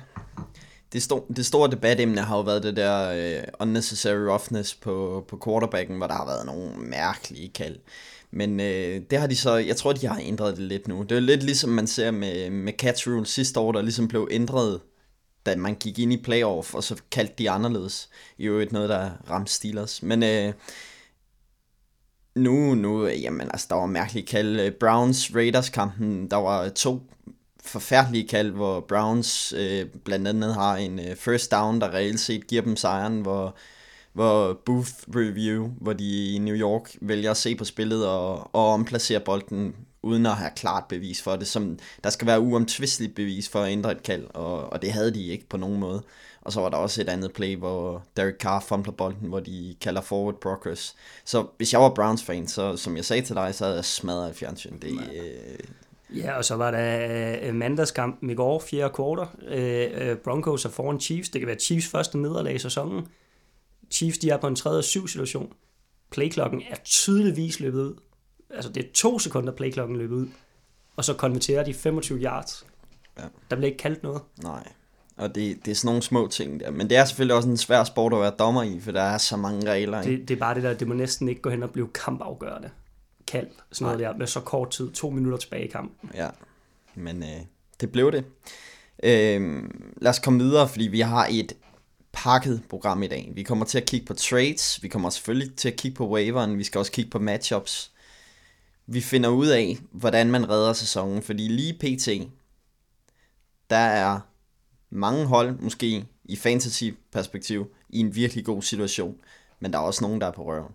Det, 0.93 1.03
store, 1.03 1.23
det 1.37 1.47
store 1.47 1.71
debatemne 1.71 2.21
har 2.21 2.37
jo 2.37 2.43
været 2.43 2.63
det 2.63 2.77
der 2.77 3.39
uh, 3.39 3.43
unnecessary 3.61 4.27
roughness 4.29 4.75
på, 4.75 5.25
på 5.29 5.41
quarterbacken, 5.45 5.97
hvor 5.97 6.07
der 6.07 6.15
har 6.15 6.27
været 6.27 6.47
nogle 6.47 6.77
mærkelige 6.77 7.49
kald. 7.49 7.79
Men 8.31 8.61
uh, 8.61 8.67
det 9.11 9.19
har 9.19 9.27
de 9.27 9.37
så, 9.37 9.57
jeg 9.57 9.77
tror, 9.77 9.93
de 9.93 10.07
har 10.07 10.21
ændret 10.23 10.57
det 10.57 10.65
lidt 10.65 10.89
nu. 10.89 11.03
Det 11.03 11.17
er 11.17 11.21
lidt 11.21 11.43
ligesom 11.43 11.71
man 11.71 11.87
ser 11.87 12.11
med, 12.11 12.51
med 12.51 12.73
catch 12.73 13.09
rule 13.09 13.27
sidste 13.27 13.61
år, 13.61 13.73
der 13.73 13.83
ligesom 13.83 14.09
blev 14.09 14.29
ændret, 14.31 14.81
da 15.47 15.57
man 15.57 15.75
gik 15.75 15.99
ind 15.99 16.13
i 16.13 16.23
playoff, 16.23 16.75
og 16.75 16.85
så 16.85 17.03
kaldte 17.11 17.35
de 17.39 17.51
anderledes. 17.51 18.09
I 18.39 18.45
øvrigt 18.45 18.73
noget, 18.73 18.89
der 18.89 19.11
ramte 19.31 19.53
Steelers. 19.53 20.03
Men 20.03 20.23
uh, 20.23 20.55
nu, 22.43 22.75
nu, 22.75 23.07
jamen 23.07 23.49
altså, 23.51 23.67
der 23.71 23.77
var 23.77 23.87
mærkelige 23.87 24.27
kald. 24.27 24.71
Browns 24.81 25.35
Raiders 25.35 25.69
kampen, 25.69 26.31
der 26.31 26.37
var 26.37 26.69
to 26.69 27.03
forfærdelige 27.65 28.29
kald, 28.29 28.51
hvor 28.51 28.81
Browns 28.81 29.53
øh, 29.57 29.87
blandt 30.05 30.29
andet 30.29 30.55
har 30.55 30.77
en 30.77 30.99
øh, 30.99 31.17
first 31.17 31.51
down, 31.51 31.81
der 31.81 31.95
reelt 31.95 32.21
set 32.21 32.47
giver 32.47 32.63
dem 32.63 32.77
sejren, 32.77 33.21
hvor, 33.21 33.55
hvor 34.13 34.61
Booth 34.67 34.93
Review, 35.17 35.71
hvor 35.81 35.93
de 35.93 36.35
i 36.35 36.39
New 36.39 36.57
York 36.57 36.97
vælger 37.01 37.31
at 37.31 37.37
se 37.37 37.55
på 37.55 37.65
spillet 37.65 38.07
og, 38.07 38.55
og 38.55 38.73
omplacere 38.73 39.21
bolden 39.21 39.75
uden 40.03 40.27
at 40.27 40.37
have 40.37 40.51
klart 40.57 40.85
bevis 40.89 41.23
for 41.23 41.37
det. 41.37 41.47
Som, 41.47 41.79
der 42.05 42.11
skal 42.11 42.27
være 42.27 42.41
uomtvisteligt 42.41 43.15
bevis 43.15 43.49
for 43.49 43.61
at 43.61 43.73
ændre 43.73 43.93
et 43.93 44.03
kald, 44.03 44.27
og, 44.35 44.73
og 44.73 44.83
det 44.83 44.93
havde 44.93 45.15
de 45.15 45.27
ikke 45.27 45.49
på 45.49 45.57
nogen 45.57 45.81
måde. 45.81 46.03
Og 46.41 46.53
så 46.53 46.61
var 46.61 46.69
der 46.69 46.77
også 46.77 47.01
et 47.01 47.09
andet 47.09 47.33
play, 47.33 47.57
hvor 47.57 48.05
Derek 48.17 48.35
Carr 48.35 48.61
fumbler 48.61 48.93
bolden, 48.93 49.29
hvor 49.29 49.41
de 49.41 49.77
kalder 49.81 50.01
forward 50.01 50.41
progress. 50.41 50.95
Så 51.25 51.47
hvis 51.57 51.73
jeg 51.73 51.81
var 51.81 51.95
Browns 51.95 52.23
fan, 52.23 52.49
så 52.49 52.77
som 52.77 52.97
jeg 52.97 53.05
sagde 53.05 53.23
til 53.23 53.37
dig, 53.37 53.55
så 53.55 53.65
havde 53.65 53.77
jeg 53.77 53.85
smadret 53.85 54.37
fjernsyn. 54.37 54.79
Det, 54.79 54.93
øh, 55.15 55.59
Ja, 56.15 56.37
og 56.37 56.45
så 56.45 56.57
var 56.57 56.71
der 56.71 57.39
øh, 57.43 57.55
mandagskampen 57.55 58.31
i 58.31 58.35
går, 58.35 58.61
fjerde 58.61 58.95
kvartal. 58.95 59.27
Øh, 59.49 60.11
øh, 60.11 60.17
Broncos 60.17 60.65
er 60.65 60.69
foran 60.69 61.01
Chiefs. 61.01 61.29
Det 61.29 61.41
kan 61.41 61.49
være 61.49 61.59
Chiefs 61.59 61.89
første 61.89 62.19
nederlag 62.19 62.55
i 62.55 62.59
sæsonen. 62.59 63.07
Chiefs 63.91 64.19
de 64.19 64.31
er 64.31 64.37
på 64.37 64.47
en 64.47 64.57
3. 64.57 64.71
og 64.71 64.85
7 64.85 65.09
situation. 65.09 65.53
Playklokken 66.11 66.63
er 66.71 66.77
tydeligvis 66.85 67.61
løbet 67.61 67.81
ud. 67.81 67.95
Altså 68.51 68.73
det 68.73 68.85
er 68.85 68.89
to 68.95 69.19
sekunder 69.19 69.53
playklokken 69.53 69.97
løbet 69.97 70.17
ud. 70.17 70.27
Og 70.97 71.05
så 71.05 71.15
konverterer 71.15 71.65
de 71.65 71.75
25 71.75 72.19
yards. 72.19 72.67
Ja. 73.19 73.23
Der 73.51 73.57
bliver 73.57 73.67
ikke 73.67 73.79
kaldt 73.79 74.03
noget. 74.03 74.23
Nej. 74.43 74.69
Og 75.17 75.35
det, 75.35 75.65
det 75.65 75.71
er 75.71 75.75
sådan 75.75 75.87
nogle 75.87 76.03
små 76.03 76.29
ting 76.29 76.61
der. 76.61 76.71
Men 76.71 76.91
det 76.91 76.97
er 76.97 77.05
selvfølgelig 77.05 77.37
også 77.37 77.49
en 77.49 77.57
svær 77.57 77.85
sport 77.85 78.13
at 78.13 78.21
være 78.21 78.33
dommer 78.39 78.63
i, 78.63 78.81
for 78.81 78.93
der 78.93 79.03
er 79.03 79.19
så 79.19 79.37
mange 79.37 79.71
regler. 79.71 80.03
Det, 80.03 80.29
det 80.29 80.35
er 80.35 80.39
bare 80.39 80.55
det 80.55 80.63
der, 80.63 80.75
det 80.75 80.89
må 80.89 80.95
næsten 80.95 81.29
ikke 81.29 81.41
gå 81.41 81.51
hen 81.51 81.63
og 81.63 81.71
blive 81.71 81.89
kampafgørende 81.89 82.71
kald, 83.33 83.49
sådan 83.73 83.85
noget 83.85 84.01
der, 84.01 84.17
med 84.17 84.27
så 84.27 84.41
kort 84.41 84.71
tid, 84.71 84.91
to 84.91 85.11
minutter 85.11 85.39
tilbage 85.39 85.65
i 85.65 85.71
kampen. 85.71 86.11
Ja, 86.15 86.29
men 86.95 87.23
øh, 87.23 87.41
det 87.81 87.93
blev 87.93 88.13
det. 88.13 88.25
Øh, 89.03 89.63
lad 89.97 90.11
os 90.11 90.19
komme 90.19 90.39
videre, 90.39 90.69
fordi 90.69 90.85
vi 90.85 91.01
har 91.01 91.29
et 91.31 91.53
pakket 92.13 92.63
program 92.69 93.03
i 93.03 93.07
dag. 93.07 93.33
Vi 93.35 93.43
kommer 93.43 93.65
til 93.65 93.79
at 93.79 93.87
kigge 93.87 94.07
på 94.07 94.15
trades, 94.15 94.83
vi 94.83 94.89
kommer 94.89 95.11
selvfølgelig 95.11 95.57
til 95.57 95.69
at 95.69 95.77
kigge 95.77 95.97
på 95.97 96.09
waveren, 96.09 96.59
vi 96.59 96.65
skal 96.65 96.79
også 96.79 96.93
kigge 96.93 97.11
på 97.11 97.19
matchups. 97.19 97.93
Vi 98.87 99.01
finder 99.01 99.29
ud 99.29 99.47
af, 99.47 99.79
hvordan 99.91 100.31
man 100.31 100.49
redder 100.49 100.73
sæsonen, 100.73 101.23
fordi 101.23 101.49
lige 101.49 101.73
pt, 101.73 102.33
der 103.71 103.77
er 103.77 104.21
mange 104.91 105.27
hold, 105.27 105.59
måske 105.59 106.05
i 106.25 106.37
fantasy-perspektiv, 106.37 107.67
i 107.89 107.99
en 107.99 108.15
virkelig 108.15 108.45
god 108.45 108.63
situation, 108.63 109.17
men 109.61 109.73
der 109.73 109.79
er 109.79 109.83
også 109.83 110.05
nogen, 110.05 110.21
der 110.21 110.27
er 110.27 110.31
på 110.31 110.45
røven 110.45 110.73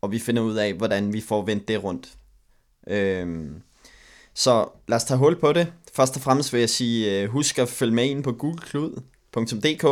og 0.00 0.12
vi 0.12 0.18
finder 0.18 0.42
ud 0.42 0.54
af, 0.54 0.74
hvordan 0.74 1.12
vi 1.12 1.20
får 1.20 1.44
vendt 1.44 1.68
det 1.68 1.84
rundt. 1.84 2.08
Øhm, 2.86 3.62
så 4.34 4.68
lad 4.88 4.96
os 4.96 5.04
tage 5.04 5.18
hul 5.18 5.40
på 5.40 5.52
det. 5.52 5.72
Først 5.92 6.16
og 6.16 6.22
fremmest 6.22 6.52
vil 6.52 6.58
jeg 6.58 6.70
sige, 6.70 7.20
øh, 7.20 7.28
husk 7.28 7.58
at 7.58 7.68
følge 7.68 7.94
med 7.94 8.04
ind 8.04 8.24
på 8.24 8.32
googleklud.dk. 8.32 9.82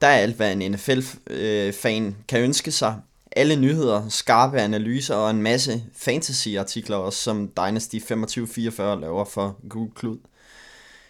Der 0.00 0.06
er 0.06 0.16
alt, 0.16 0.36
hvad 0.36 0.52
en 0.52 0.72
NFL-fan 0.72 2.06
øh, 2.06 2.12
kan 2.28 2.40
ønske 2.40 2.70
sig. 2.70 2.96
Alle 3.32 3.56
nyheder, 3.56 4.08
skarpe 4.08 4.60
analyser 4.60 5.14
og 5.14 5.30
en 5.30 5.42
masse 5.42 5.82
fantasy-artikler 5.96 6.96
også, 6.96 7.18
som 7.18 7.48
Dynasty 7.56 7.96
2544 7.96 9.00
laver 9.00 9.24
for 9.24 9.60
Google 9.68 9.90
Klud. 9.94 10.18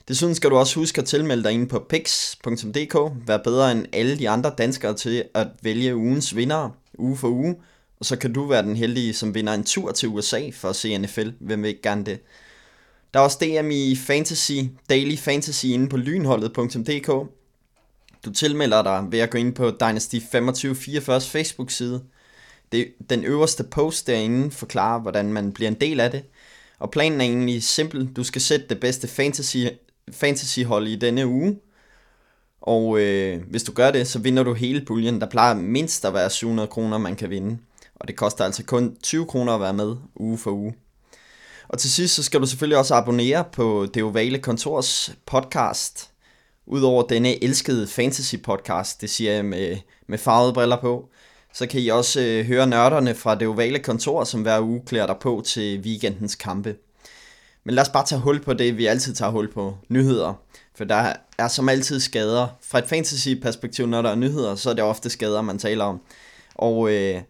Desuden 0.09 0.35
skal 0.35 0.51
du 0.51 0.57
også 0.57 0.81
huske 0.81 1.01
at 1.01 1.07
tilmelde 1.07 1.43
dig 1.43 1.53
ind 1.53 1.69
på 1.69 1.87
pix.dk. 1.89 2.97
Vær 3.27 3.37
bedre 3.37 3.73
end 3.73 3.87
alle 3.93 4.19
de 4.19 4.29
andre 4.29 4.53
danskere 4.59 4.95
til 4.95 5.25
at 5.35 5.49
vælge 5.63 5.97
ugens 5.97 6.37
vinder 6.37 6.71
uge 6.99 7.17
for 7.17 7.29
uge 7.29 7.57
og 8.01 8.07
så 8.07 8.17
kan 8.17 8.33
du 8.33 8.47
være 8.47 8.63
den 8.63 8.77
heldige, 8.77 9.15
som 9.15 9.35
vinder 9.35 9.55
en 9.55 9.65
tur 9.65 9.93
til 9.93 10.09
USA 10.09 10.51
for 10.53 10.69
at 10.69 10.77
se 10.77 10.99
NFL. 10.99 11.29
Hvem 11.41 11.63
vil 11.63 11.69
ikke 11.69 11.83
gerne 11.83 12.05
det? 12.05 12.21
Der 13.15 13.21
er 13.21 13.25
også 13.25 13.39
DM 13.41 13.71
i 13.71 13.97
Fantasy, 13.97 14.53
Daily 14.89 15.17
Fantasy 15.17 15.65
inde 15.65 15.89
på 15.89 15.97
lynholdet.dk. 15.97 17.07
Du 18.25 18.33
tilmelder 18.33 18.83
dig 18.83 19.07
ved 19.11 19.19
at 19.19 19.31
gå 19.31 19.39
ind 19.39 19.55
på 19.55 19.71
Dynasty 19.71 20.17
2544's 20.17 21.31
Facebook-side. 21.31 22.03
Det, 22.73 22.93
den 23.11 23.25
øverste 23.25 23.65
post 23.65 24.07
derinde 24.07 24.51
forklarer, 24.51 25.01
hvordan 25.01 25.33
man 25.33 25.53
bliver 25.53 25.69
en 25.69 25.81
del 25.81 26.01
af 26.01 26.11
det. 26.11 26.23
Og 26.79 26.91
planen 26.91 27.21
er 27.21 27.25
egentlig 27.25 27.63
simpel. 27.63 28.09
Du 28.17 28.25
skal 28.25 28.43
sætte 28.43 28.67
det 28.69 28.81
bedste 28.81 29.09
fantasy, 29.09 29.57
fantasy-hold 30.13 30.89
i 30.89 30.97
denne 30.97 31.27
uge. 31.27 31.59
Og 32.61 33.01
øh, 33.01 33.43
hvis 33.51 33.63
du 33.63 33.73
gør 33.73 33.91
det, 33.91 34.09
så 34.09 34.19
vinder 34.19 34.43
du 34.43 34.55
hele 34.55 34.85
puljen. 34.85 35.21
Der 35.21 35.31
plejer 35.31 35.55
mindst 35.55 36.05
at 36.05 36.15
være 36.15 36.31
700 36.31 36.69
kroner, 36.69 36.99
man 36.99 37.17
kan 37.17 37.31
vinde 37.31 37.59
og 38.01 38.09
det 38.09 38.17
koster 38.17 38.45
altså 38.45 38.65
kun 38.65 38.97
20 39.03 39.27
kroner 39.27 39.55
at 39.55 39.61
være 39.61 39.73
med 39.73 39.97
uge 40.17 40.39
for 40.39 40.51
uge. 40.51 40.75
Og 41.69 41.79
til 41.79 41.91
sidst 41.91 42.15
så 42.15 42.23
skal 42.23 42.41
du 42.41 42.47
selvfølgelig 42.47 42.79
også 42.79 42.95
abonnere 42.95 43.45
på 43.53 43.87
Det 43.95 44.03
Ovale 44.03 44.39
Kontors 44.39 45.13
podcast. 45.27 46.11
Udover 46.67 47.03
denne 47.03 47.45
elskede 47.45 47.87
fantasy 47.87 48.35
podcast, 48.45 49.01
det 49.01 49.11
siger 49.11 49.33
jeg 49.33 49.45
med, 49.45 49.77
med 50.07 50.19
farvede 50.19 50.53
briller 50.53 50.81
på, 50.81 51.09
så 51.53 51.67
kan 51.67 51.81
I 51.81 51.89
også 51.89 52.21
øh, 52.21 52.47
høre 52.47 52.67
nørderne 52.67 53.15
fra 53.15 53.35
Det 53.35 53.49
Ovale 53.49 53.79
Kontor, 53.79 54.25
som 54.25 54.43
hver 54.43 54.61
uge 54.61 54.83
klæder 54.87 55.07
dig 55.07 55.17
på 55.21 55.43
til 55.47 55.81
weekendens 55.81 56.35
kampe. 56.35 56.77
Men 57.65 57.75
lad 57.75 57.83
os 57.83 57.89
bare 57.89 58.07
tage 58.07 58.21
hul 58.21 58.41
på 58.41 58.55
det, 58.55 58.77
vi 58.77 58.87
altid 58.87 59.15
tager 59.15 59.31
hul 59.31 59.53
på. 59.53 59.77
Nyheder. 59.89 60.35
For 60.77 60.85
der 60.85 61.13
er 61.39 61.49
som 61.49 61.69
altid 61.69 62.01
skader. 62.01 62.47
Fra 62.63 62.79
et 62.79 62.85
fantasy-perspektiv, 62.87 63.87
når 63.87 64.03
der 64.03 64.11
er 64.11 64.15
nyheder, 64.15 64.55
så 64.55 64.71
er 64.71 64.75
det 64.75 64.85
ofte 64.85 65.11
skader, 65.11 65.43
man 65.43 65.59
taler 65.59 65.85
om. 65.85 66.01
Og 66.55 66.93
øh, 66.93 67.23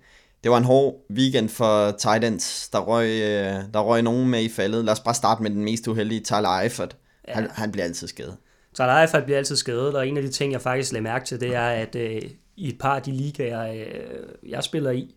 det 0.42 0.50
var 0.50 0.58
en 0.58 0.64
hård 0.64 0.94
weekend 1.10 1.48
for 1.48 1.90
Titans. 1.90 2.68
Der 2.68 2.78
røg, 2.78 3.06
øh, 3.06 3.62
der 3.74 3.80
røg 3.80 4.02
nogen 4.02 4.28
med 4.28 4.42
i 4.42 4.48
faldet. 4.48 4.84
Lad 4.84 4.92
os 4.92 5.00
bare 5.00 5.14
starte 5.14 5.42
med 5.42 5.50
den 5.50 5.64
mest 5.64 5.88
uheldige, 5.88 6.20
Tyler 6.20 6.60
Eifert. 6.60 6.96
Ja. 7.28 7.34
Han, 7.34 7.50
han 7.50 7.72
bliver 7.72 7.84
altid 7.84 8.08
skadet. 8.08 8.36
Tyler 8.74 9.00
Eifert 9.00 9.24
bliver 9.24 9.38
altid 9.38 9.56
skadet, 9.56 9.94
og 9.94 10.08
en 10.08 10.16
af 10.16 10.22
de 10.22 10.28
ting, 10.28 10.52
jeg 10.52 10.60
faktisk 10.60 10.92
lagde 10.92 11.02
mærke 11.02 11.24
til, 11.24 11.40
det 11.40 11.54
er, 11.54 11.68
at 11.68 11.94
øh, 11.94 12.22
i 12.56 12.68
et 12.68 12.78
par 12.78 12.96
af 12.96 13.02
de 13.02 13.12
ligaer, 13.12 13.72
øh, 13.72 14.50
jeg 14.50 14.64
spiller 14.64 14.90
i, 14.90 15.14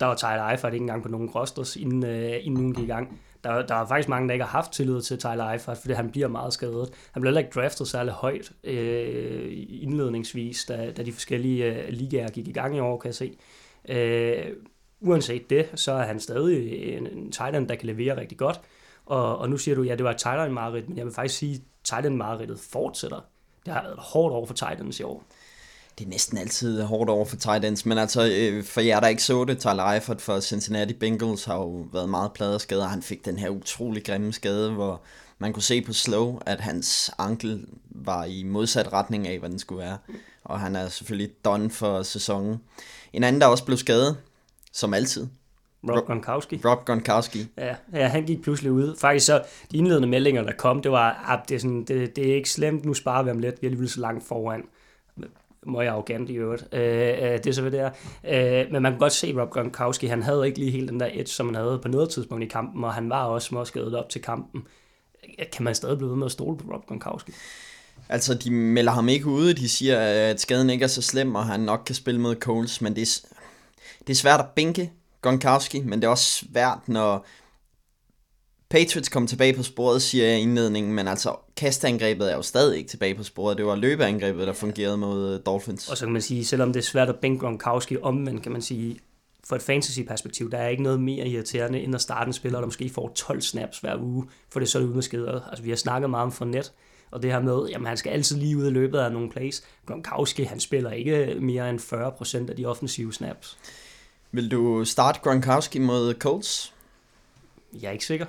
der 0.00 0.06
var 0.06 0.14
Tyler 0.14 0.48
Eifert 0.48 0.72
ikke 0.72 0.82
engang 0.82 1.02
på 1.02 1.08
nogen 1.08 1.30
rosters, 1.30 1.76
inden, 1.76 2.04
øh, 2.04 2.32
inden 2.42 2.60
ugen 2.60 2.74
gik 2.74 2.84
i 2.84 2.86
gang. 2.86 3.20
Der, 3.44 3.66
der 3.66 3.74
er 3.74 3.86
faktisk 3.86 4.08
mange, 4.08 4.28
der 4.28 4.32
ikke 4.32 4.44
har 4.44 4.50
haft 4.50 4.72
tillid 4.72 5.02
til 5.02 5.18
Tyler 5.18 5.50
Eifert, 5.50 5.78
fordi 5.78 5.94
han 5.94 6.10
bliver 6.10 6.28
meget 6.28 6.52
skadet. 6.52 6.90
Han 7.12 7.20
blev 7.20 7.28
heller 7.28 7.40
ikke 7.40 7.60
draftet 7.60 7.88
særlig 7.88 8.12
højt 8.12 8.52
øh, 8.64 9.46
indledningsvis, 9.68 10.64
da, 10.64 10.92
da 10.96 11.02
de 11.02 11.12
forskellige 11.12 11.64
øh, 11.64 11.88
ligaer 11.88 12.28
gik 12.28 12.48
i 12.48 12.52
gang 12.52 12.76
i 12.76 12.80
år, 12.80 12.98
kan 12.98 13.08
jeg 13.08 13.14
se. 13.14 13.36
Øh, 13.88 14.46
uanset 15.00 15.50
det, 15.50 15.68
så 15.74 15.92
er 15.92 16.06
han 16.06 16.20
stadig 16.20 16.82
en, 16.96 17.06
en 17.06 17.32
tight 17.32 17.68
der 17.68 17.74
kan 17.74 17.86
levere 17.86 18.20
rigtig 18.20 18.38
godt. 18.38 18.60
Og, 19.06 19.38
og 19.38 19.50
nu 19.50 19.56
siger 19.56 19.74
du, 19.74 19.82
ja, 19.82 19.96
det 19.96 20.04
var 20.04 20.10
et 20.10 20.16
tight 20.16 20.40
end 20.40 20.52
mareridt, 20.52 20.88
men 20.88 20.98
jeg 20.98 21.04
vil 21.06 21.14
faktisk 21.14 21.38
sige, 21.38 21.54
at 21.54 21.60
tight 21.84 22.06
end 22.06 22.14
mareridtet 22.14 22.60
fortsætter. 22.60 23.20
Det 23.66 23.74
har 23.74 23.82
været 23.82 23.98
hårdt 23.98 24.34
over 24.34 24.46
for 24.46 24.54
Titans 24.54 25.00
i 25.00 25.02
år. 25.02 25.24
Det 25.98 26.04
er 26.04 26.08
næsten 26.08 26.38
altid 26.38 26.82
hårdt 26.82 27.10
over 27.10 27.24
for 27.24 27.36
tight 27.36 27.64
ends, 27.64 27.86
men 27.86 27.98
altså 27.98 28.30
øh, 28.32 28.64
for 28.64 28.80
jer, 28.80 29.00
der 29.00 29.08
ikke 29.08 29.22
så 29.22 29.44
det, 29.44 29.58
Tyler 29.58 29.84
Eifert 29.84 30.20
for 30.20 30.40
Cincinnati 30.40 30.94
Bengals 30.94 31.44
har 31.44 31.56
jo 31.56 31.86
været 31.92 32.08
meget 32.08 32.32
pladeskadet, 32.32 32.84
og 32.84 32.90
han 32.90 33.02
fik 33.02 33.24
den 33.24 33.38
her 33.38 33.48
utrolig 33.48 34.04
grimme 34.04 34.32
skade, 34.32 34.72
hvor 34.72 35.02
man 35.38 35.52
kunne 35.52 35.62
se 35.62 35.82
på 35.82 35.92
slow, 35.92 36.38
at 36.46 36.60
hans 36.60 37.10
ankel 37.18 37.66
var 37.90 38.24
i 38.24 38.42
modsat 38.42 38.92
retning 38.92 39.28
af, 39.28 39.38
hvad 39.38 39.50
den 39.50 39.58
skulle 39.58 39.84
være. 39.84 39.98
Og 40.44 40.60
han 40.60 40.76
er 40.76 40.88
selvfølgelig 40.88 41.44
done 41.44 41.70
for 41.70 42.02
sæsonen. 42.02 42.60
En 43.12 43.24
anden, 43.24 43.40
der 43.40 43.46
også 43.46 43.64
blev 43.64 43.78
skadet, 43.78 44.16
som 44.72 44.94
altid, 44.94 45.26
Rob 45.88 46.06
Gronkowski. 46.06 46.60
Rob 46.64 46.84
Gronkowski. 46.84 47.46
Ja, 47.56 47.74
ja, 47.92 48.06
han 48.06 48.26
gik 48.26 48.42
pludselig 48.42 48.72
ud. 48.72 48.96
Faktisk 49.00 49.26
så, 49.26 49.42
de 49.72 49.76
indledende 49.76 50.08
meldinger, 50.08 50.42
der 50.42 50.52
kom, 50.52 50.82
det 50.82 50.90
var, 50.90 51.24
at 51.28 51.48
det 51.48 51.54
er, 51.54 51.58
sådan, 51.58 51.84
det, 51.84 52.16
det 52.16 52.30
er 52.30 52.34
ikke 52.34 52.50
slemt, 52.50 52.84
nu 52.84 52.94
sparer 52.94 53.22
vi 53.22 53.28
ham 53.28 53.38
lidt, 53.38 53.62
vi 53.62 53.66
er 53.66 53.68
alligevel 53.68 53.88
så 53.88 54.00
langt 54.00 54.26
foran. 54.26 54.62
Må 55.66 55.80
jeg 55.80 55.92
arrogant 55.92 56.30
i 56.30 56.34
øvrigt. 56.34 56.68
Øh, 56.72 56.80
øh, 56.80 57.18
det 57.18 57.46
er 57.46 57.52
så, 57.52 57.62
hvad 57.62 57.70
det 57.70 57.80
er. 57.80 57.90
Øh, 58.64 58.72
men 58.72 58.82
man 58.82 58.92
kan 58.92 58.98
godt 58.98 59.12
se, 59.12 59.26
at 59.26 59.36
Rob 59.36 59.50
Gronkowski, 59.50 60.06
han 60.06 60.22
havde 60.22 60.46
ikke 60.46 60.58
lige 60.58 60.70
helt 60.70 60.90
den 60.90 61.00
der 61.00 61.08
edge, 61.12 61.26
som 61.26 61.46
han 61.46 61.54
havde 61.54 61.78
på 61.82 61.88
noget 61.88 62.10
tidspunkt 62.10 62.44
i 62.44 62.46
kampen, 62.46 62.84
og 62.84 62.94
han 62.94 63.10
var 63.10 63.24
også 63.24 63.48
småskadet 63.48 63.94
op 63.94 64.08
til 64.08 64.22
kampen. 64.22 64.62
Kan 65.52 65.64
man 65.64 65.74
stadig 65.74 65.98
blive 65.98 66.10
ved 66.10 66.16
med 66.16 66.26
at 66.26 66.32
stole 66.32 66.58
på 66.58 66.72
Rob 66.72 66.86
Gronkowski? 66.86 67.32
Altså, 68.08 68.34
de 68.34 68.50
melder 68.50 68.92
ham 68.92 69.08
ikke 69.08 69.26
ude. 69.26 69.54
De 69.54 69.68
siger, 69.68 69.98
at 70.30 70.40
skaden 70.40 70.70
ikke 70.70 70.82
er 70.82 70.88
så 70.88 71.02
slem, 71.02 71.34
og 71.34 71.46
han 71.46 71.60
nok 71.60 71.82
kan 71.86 71.94
spille 71.94 72.20
mod 72.20 72.36
Coles. 72.36 72.80
Men 72.80 72.96
det 72.96 73.02
er, 73.02 73.28
det 74.06 74.10
er 74.10 74.14
svært 74.14 74.40
at 74.40 74.46
bænke 74.56 74.92
Gronkowski, 75.22 75.80
men 75.80 76.00
det 76.00 76.04
er 76.06 76.10
også 76.10 76.44
svært, 76.44 76.78
når 76.86 77.26
Patriots 78.70 79.08
kommer 79.08 79.28
tilbage 79.28 79.54
på 79.54 79.62
sporet, 79.62 80.02
siger 80.02 80.26
jeg 80.26 80.38
i 80.38 80.42
indledningen, 80.42 80.92
men 80.92 81.08
altså 81.08 81.36
kastangrebet 81.56 82.32
er 82.32 82.36
jo 82.36 82.42
stadig 82.42 82.78
ikke 82.78 82.90
tilbage 82.90 83.14
på 83.14 83.22
sporet. 83.22 83.56
Det 83.56 83.66
var 83.66 83.76
løbeangrebet, 83.76 84.46
der 84.46 84.52
fungerede 84.52 84.96
mod 84.96 85.38
Dolphins. 85.38 85.88
Og 85.88 85.96
så 85.96 86.04
kan 86.04 86.12
man 86.12 86.22
sige, 86.22 86.44
selvom 86.44 86.72
det 86.72 86.80
er 86.80 86.84
svært 86.84 87.08
at 87.08 87.16
bænke 87.16 87.40
Gronkowski 87.40 87.96
omvendt, 88.02 88.42
kan 88.42 88.52
man 88.52 88.62
sige, 88.62 88.98
for 89.44 89.56
et 89.56 89.62
fantasy-perspektiv, 89.62 90.50
der 90.50 90.58
er 90.58 90.68
ikke 90.68 90.82
noget 90.82 91.00
mere 91.00 91.26
irriterende, 91.26 91.80
end 91.80 91.94
at 91.94 92.00
starte 92.00 92.28
en 92.28 92.32
spiller, 92.32 92.58
der 92.58 92.66
måske 92.66 92.90
får 92.90 93.12
12 93.14 93.40
snaps 93.40 93.78
hver 93.78 93.96
uge, 94.00 94.24
for 94.50 94.60
det 94.60 94.66
er 94.66 94.70
så 94.70 94.78
det. 94.78 95.42
Altså, 95.50 95.62
vi 95.62 95.68
har 95.68 95.76
snakket 95.76 96.10
meget 96.10 96.24
om 96.24 96.32
for 96.32 96.44
net, 96.44 96.72
og 97.10 97.22
det 97.22 97.32
her 97.32 97.40
med, 97.40 97.68
jamen 97.68 97.86
han 97.86 97.96
skal 97.96 98.10
altid 98.10 98.36
lige 98.36 98.56
ud 98.56 98.66
i 98.66 98.70
løbet 98.70 98.98
af 98.98 99.12
nogle 99.12 99.30
plays. 99.30 99.64
Gronkowski, 99.86 100.42
han 100.42 100.60
spiller 100.60 100.90
ikke 100.90 101.36
mere 101.40 101.70
end 101.70 101.80
40% 102.46 102.50
af 102.50 102.56
de 102.56 102.66
offensive 102.66 103.12
snaps. 103.12 103.58
Vil 104.32 104.50
du 104.50 104.84
starte 104.84 105.20
Gronkowski 105.22 105.78
mod 105.78 106.14
Colts? 106.14 106.74
Jeg 107.82 107.88
er 107.88 107.92
ikke 107.92 108.06
sikker. 108.06 108.26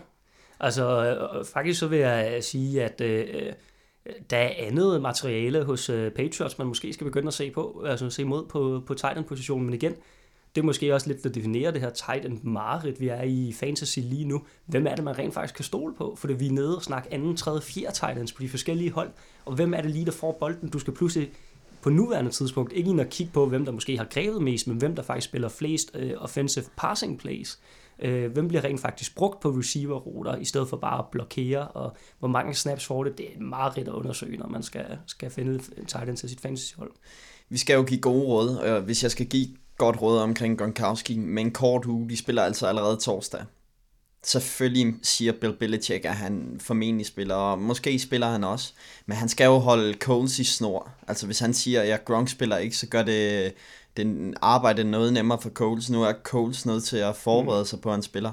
Altså, 0.60 1.06
øh, 1.06 1.46
faktisk 1.46 1.80
så 1.80 1.88
vil 1.88 2.00
jeg 2.00 2.44
sige, 2.44 2.84
at 2.84 3.02
øh, 3.02 3.54
der 4.30 4.38
er 4.38 4.54
andet 4.58 5.02
materiale 5.02 5.64
hos 5.64 5.90
øh, 5.90 6.12
Patriots, 6.12 6.58
man 6.58 6.68
måske 6.68 6.94
skal 6.94 7.06
begynde 7.06 7.28
at 7.28 7.34
se 7.34 7.52
på, 7.52 7.84
altså 7.88 8.10
se 8.10 8.26
mod 8.26 8.46
på, 8.46 8.84
på 8.88 8.94
tight 8.94 9.28
positionen 9.28 9.66
men 9.66 9.74
igen, 9.74 9.96
det 10.60 10.64
er 10.64 10.68
måske 10.68 10.94
også 10.94 11.08
lidt 11.08 11.26
at 11.26 11.36
definere 11.36 11.72
det 11.72 11.82
her 11.82 11.90
tight 11.90 12.26
end 12.26 12.40
mareridt, 12.44 13.00
vi 13.02 13.08
er 13.08 13.22
i 13.22 13.54
fantasy 13.54 14.00
lige 14.00 14.26
nu. 14.26 14.42
Hvem 14.66 14.88
er 14.88 14.96
det, 14.96 15.04
man 15.04 15.18
rent 15.18 15.34
faktisk 15.34 15.56
kan 15.56 15.66
stole 15.66 15.94
på? 15.94 16.16
For 16.18 16.28
vi 16.28 16.48
er 16.48 16.52
nede 16.52 16.76
og 16.76 16.84
snakke 16.84 17.14
anden, 17.14 17.38
tredje, 17.38 17.62
fjerde 17.62 17.96
tight 17.96 18.20
ends 18.20 18.32
på 18.34 18.44
de 18.44 18.50
forskellige 18.50 18.92
hold. 18.92 19.10
Og 19.46 19.56
hvem 19.56 19.74
er 19.74 19.82
det 19.82 19.92
lige, 19.92 20.06
der 20.06 20.12
får 20.12 20.32
bolden? 20.40 20.70
Du 20.70 20.80
skal 20.80 20.94
pludselig 20.94 21.32
på 21.82 21.90
nuværende 21.90 22.32
tidspunkt 22.32 22.74
ikke 22.74 22.90
ind 22.90 23.00
og 23.00 23.08
kigge 23.10 23.34
på, 23.34 23.46
hvem 23.46 23.66
der 23.66 23.72
måske 23.72 23.98
har 23.98 24.06
grebet 24.06 24.42
mest, 24.42 24.68
men 24.68 24.78
hvem 24.78 24.96
der 24.96 25.04
faktisk 25.04 25.30
spiller 25.30 25.50
flest 25.50 25.92
øh, 25.96 26.14
offensive 26.18 26.66
passing 26.78 27.20
plays. 27.20 27.60
Øh, 28.00 28.32
hvem 28.32 28.48
bliver 28.48 28.64
rent 28.64 28.82
faktisk 28.82 29.16
brugt 29.16 29.40
på 29.40 29.50
receiver-ruter, 29.50 30.36
i 30.36 30.46
stedet 30.46 30.70
for 30.70 30.78
bare 30.78 31.00
at 31.00 31.06
blokere, 31.12 31.68
og 31.68 31.96
hvor 32.20 32.28
mange 32.28 32.54
snaps 32.54 32.86
får 32.86 33.04
det, 33.04 33.18
det 33.18 33.26
er 33.36 33.42
meget 33.42 33.78
rigtigt 33.78 33.88
at 33.88 33.94
undersøge, 33.94 34.38
når 34.38 34.48
man 34.48 34.64
skal, 34.64 34.86
skal 35.08 35.30
finde 35.30 35.54
en 35.78 35.86
tight 35.86 36.10
end 36.10 36.18
til 36.18 36.30
sit 36.30 36.42
fantasy-hold. 36.42 36.92
Vi 37.50 37.58
skal 37.58 37.74
jo 37.74 37.84
give 37.84 38.02
gode 38.02 38.26
råd, 38.26 38.56
og 38.56 38.82
hvis 38.82 39.04
jeg 39.04 39.12
skal 39.12 39.26
give 39.26 39.48
godt 39.80 40.02
råd 40.02 40.20
omkring 40.20 40.58
Gronkowski, 40.58 41.18
men 41.18 41.52
kort 41.52 41.86
uge, 41.86 42.10
de 42.10 42.18
spiller 42.18 42.44
altså 42.44 42.68
allerede 42.68 42.98
torsdag. 42.98 43.42
Selvfølgelig 44.24 44.96
siger 45.04 45.32
Bill 45.32 45.54
Belichick, 45.54 46.06
at 46.06 46.16
han 46.16 46.60
formentlig 46.60 47.06
spiller, 47.06 47.36
og 47.36 47.60
måske 47.60 48.00
spiller 48.00 48.28
han 48.28 48.44
også, 48.44 48.74
men 49.06 49.18
han 49.18 49.30
skal 49.30 49.46
jo 49.46 49.58
holde 49.58 49.94
Coles 49.94 50.40
i 50.40 50.44
snor. 50.44 50.92
Altså 51.08 51.26
hvis 51.26 51.40
han 51.40 51.54
siger, 51.54 51.82
at 51.82 51.88
ja, 51.88 51.98
Gronk 52.06 52.30
spiller 52.30 52.58
ikke, 52.58 52.78
så 52.78 52.88
gør 52.88 53.04
det, 53.04 53.54
det 53.98 54.34
arbejde 54.42 54.84
noget 54.84 55.14
nemmere 55.14 55.42
for 55.42 55.50
Coles. 55.50 55.90
Nu 55.90 56.04
er 56.04 56.14
Coles 56.24 56.66
nødt 56.66 56.84
til 56.84 56.98
at 56.98 57.16
forberede 57.16 57.66
sig 57.66 57.82
på, 57.82 57.90
at 57.90 57.96
han 57.96 58.04
spiller. 58.04 58.32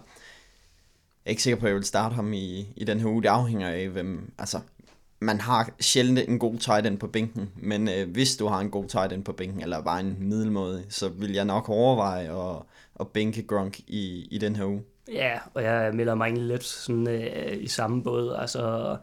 Jeg 1.25 1.31
er 1.31 1.31
ikke 1.31 1.43
sikker 1.43 1.61
på, 1.61 1.67
at 1.67 1.71
jeg 1.71 1.77
vil 1.77 1.85
starte 1.85 2.15
ham 2.15 2.33
i, 2.33 2.69
i 2.77 2.85
den 2.85 3.01
her 3.01 3.07
uge. 3.07 3.23
Det 3.23 3.29
afhænger 3.29 3.69
af, 3.69 3.89
hvem... 3.89 4.33
Altså, 4.39 4.61
man 5.27 5.41
har 5.41 5.71
sjældent 5.81 6.19
en 6.19 6.39
god 6.39 6.59
tight 6.59 6.87
end 6.87 6.99
på 6.99 7.07
bænken, 7.07 7.51
men 7.57 7.89
øh, 7.89 8.11
hvis 8.11 8.37
du 8.37 8.47
har 8.47 8.61
en 8.61 8.71
god 8.71 8.85
tight 8.85 9.13
end 9.13 9.25
på 9.25 9.33
bænken, 9.33 9.63
eller 9.63 9.83
bare 9.83 10.01
en 10.01 10.17
middelmåde, 10.21 10.85
så 10.89 11.09
vil 11.09 11.33
jeg 11.33 11.45
nok 11.45 11.69
overveje 11.69 12.51
at, 12.51 12.63
at 13.01 13.09
bænke 13.09 13.43
Gronk 13.43 13.79
i, 13.79 14.29
i 14.31 14.39
den 14.39 14.57
her 14.57 14.65
uge. 14.65 14.83
Ja, 15.13 15.39
og 15.55 15.63
jeg 15.63 15.95
melder 15.95 16.15
mig 16.15 16.25
egentlig 16.25 16.47
lidt 16.47 16.65
sådan, 16.65 17.09
øh, 17.09 17.57
i 17.63 17.69
samme 17.69 18.03
båd. 18.03 18.37
Altså, 18.39 18.97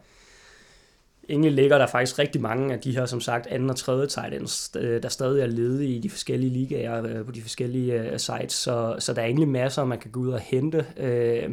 egentlig 1.30 1.51
ligger 1.51 1.77
der 1.77 1.88
faktisk 1.88 2.20
rigtig 2.20 2.42
mange 2.42 2.74
af 2.74 2.80
de 2.80 2.92
her, 2.92 3.06
som 3.06 3.22
sagt, 3.22 3.48
anden 3.48 3.70
og 3.70 3.75
tredje 3.75 4.08
tight 4.08 4.34
ends, 4.34 4.72
øh, 4.80 5.03
der 5.03 5.10
stadig 5.10 5.42
er 5.42 5.48
ledige 5.48 5.96
i 5.96 6.00
de 6.00 6.10
forskellige 6.10 6.53
ligaer 6.53 7.03
øh, 7.03 7.25
på 7.25 7.32
de 7.32 7.42
forskellige 7.42 7.94
øh, 7.94 8.20
sites, 8.20 8.53
så, 8.53 8.96
så 9.00 9.13
der 9.13 9.22
er 9.22 9.25
egentlig 9.25 9.48
masser, 9.48 9.86
man 9.86 10.00
kan 10.00 10.12
gå 10.12 10.20
ud 10.20 10.30
og 10.30 10.39
hente. 10.39 10.86
Øh, 10.98 11.50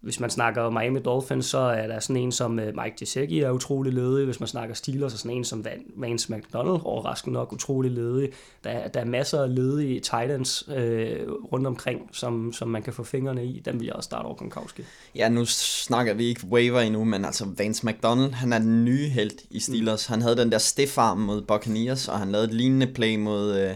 hvis 0.00 0.20
man 0.20 0.30
snakker 0.30 0.70
Miami 0.70 1.00
Dolphins, 1.00 1.46
så 1.46 1.58
er 1.58 1.86
der 1.86 2.00
sådan 2.00 2.22
en 2.22 2.32
som 2.32 2.58
øh, 2.58 2.66
Mike 2.66 2.96
Gesicki 2.98 3.40
er 3.40 3.50
utrolig 3.50 3.92
ledig. 3.92 4.24
Hvis 4.24 4.40
man 4.40 4.46
snakker 4.46 4.74
Steelers, 4.74 5.12
så 5.12 5.18
sådan 5.18 5.30
en 5.30 5.44
som 5.44 5.66
Vance 5.96 6.32
McDonald, 6.32 6.80
overraskende 6.84 7.34
nok 7.34 7.52
utrolig 7.52 7.90
ledig. 7.90 8.32
Der, 8.64 8.88
der 8.88 9.00
er 9.00 9.04
masser 9.04 9.42
af 9.42 9.54
ledige 9.54 10.00
Titans 10.00 10.68
øh, 10.76 11.32
rundt 11.52 11.66
omkring, 11.66 12.08
som, 12.12 12.52
som 12.52 12.68
man 12.68 12.82
kan 12.82 12.92
få 12.92 13.04
fingrene 13.04 13.46
i. 13.46 13.60
Den 13.64 13.80
vil 13.80 13.86
jeg 13.86 13.94
også 13.94 14.06
starte 14.06 14.26
over 14.26 14.34
Gronkowski. 14.34 14.82
Ja, 15.14 15.28
nu 15.28 15.44
snakker 15.44 16.14
vi 16.14 16.24
ikke 16.24 16.46
waiver 16.46 16.80
endnu, 16.80 17.04
men 17.04 17.24
altså 17.24 17.46
Vance 17.58 17.86
McDonald, 17.86 18.32
han 18.32 18.52
er 18.52 18.58
den 18.58 18.84
nye 18.84 19.08
held 19.08 19.38
i 19.50 19.60
Steelers. 19.60 20.08
Mm. 20.08 20.12
Han 20.12 20.22
havde 20.22 20.36
den 20.36 20.52
der 20.52 20.58
stiff 20.58 20.98
arm 20.98 21.18
mod 21.18 21.42
Buccaneers, 21.42 22.08
og 22.08 22.18
han 22.18 22.32
lavede 22.32 22.48
et 22.48 22.54
lignende 22.54 22.86
play 22.86 23.16
mod... 23.16 23.58
Øh, 23.58 23.74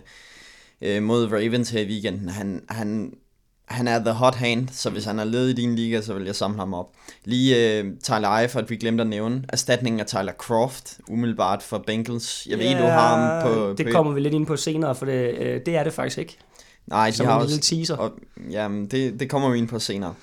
øh 0.83 1.03
mod 1.03 1.33
Ravens 1.33 1.71
her 1.71 1.81
i 1.81 1.87
weekenden. 1.87 2.29
Han, 2.29 2.65
han 2.69 3.13
han 3.71 3.89
er 3.89 3.99
the 3.99 4.13
hot 4.13 4.35
hand, 4.35 4.69
så 4.69 4.91
hvis 4.91 5.05
han 5.05 5.19
er 5.19 5.25
led 5.25 5.49
i 5.49 5.53
din 5.53 5.75
liga, 5.75 6.01
så 6.01 6.15
vil 6.15 6.25
jeg 6.25 6.37
samle 6.37 6.59
ham 6.59 6.75
op. 6.75 6.93
Lige 7.25 7.83
uh, 7.85 7.91
Tyler 8.03 8.37
Eifert, 8.37 8.71
vi 8.71 8.77
glemte 8.77 9.03
at 9.03 9.07
nævne. 9.07 9.45
Erstatningen 9.49 10.01
af 10.01 10.07
Tyler 10.07 10.33
Croft, 10.33 10.99
umiddelbart 11.09 11.63
for 11.63 11.85
Bengals. 11.87 12.47
Jeg 12.51 12.59
ved, 12.59 12.67
yeah, 12.67 12.83
du 12.83 12.87
har 12.87 13.17
ham 13.17 13.43
på... 13.43 13.75
Det 13.79 13.93
kommer 13.93 14.13
vi 14.13 14.21
lidt 14.21 14.35
ind 14.35 14.47
på 14.47 14.57
senere, 14.57 14.95
for 14.95 15.07
det, 15.07 15.33
uh, 15.33 15.47
det 15.67 15.69
er 15.69 15.85
det 15.85 15.93
faktisk 15.93 16.19
ikke. 16.19 16.39
Nej, 16.87 17.13
de 17.19 17.25
har 17.25 17.37
en 17.37 17.43
også... 17.43 17.61
teaser. 17.61 17.97
Og, 17.97 18.13
jamen, 18.51 18.87
det, 18.87 19.21
det 19.21 19.31
kommer 19.31 19.51
vi 19.51 19.59
ind 19.59 19.69
på 19.69 19.79
senere. 19.79 20.15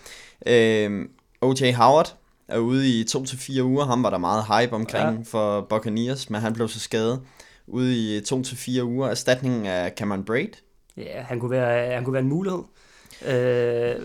Øh, 0.45 1.05
O.J. 1.41 1.71
Howard 1.71 2.15
er 2.47 2.57
ude 2.57 2.89
i 2.89 3.03
2-4 3.03 3.61
uger. 3.61 3.85
Ham 3.85 4.03
var 4.03 4.09
der 4.09 4.17
meget 4.17 4.43
hype 4.43 4.75
omkring 4.75 5.17
ja. 5.17 5.23
for 5.25 5.61
Buccaneers, 5.61 6.29
men 6.29 6.41
han 6.41 6.53
blev 6.53 6.67
så 6.67 6.79
skadet. 6.79 7.21
Ude 7.67 7.95
i 7.97 8.19
2-4 8.19 8.81
uger. 8.83 9.07
Erstatningen 9.07 9.65
af 9.65 9.93
Cameron 9.97 10.23
Braid. 10.23 10.49
Ja, 10.97 11.21
han 11.21 11.39
kunne 11.39 11.51
være, 11.51 11.93
han 11.93 12.03
kunne 12.03 12.13
være 12.13 12.23
en 12.23 12.29
mulighed. 12.29 12.59
Øh, 13.25 13.95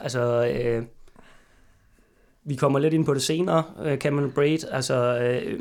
altså, 0.00 0.46
øh, 0.46 0.82
vi 2.44 2.54
kommer 2.54 2.78
lidt 2.78 2.94
ind 2.94 3.04
på 3.04 3.14
det 3.14 3.22
senere, 3.22 3.64
øh, 3.82 3.98
Cameron 3.98 4.32
Braid. 4.32 4.64
Altså, 4.70 5.18
øh, 5.18 5.60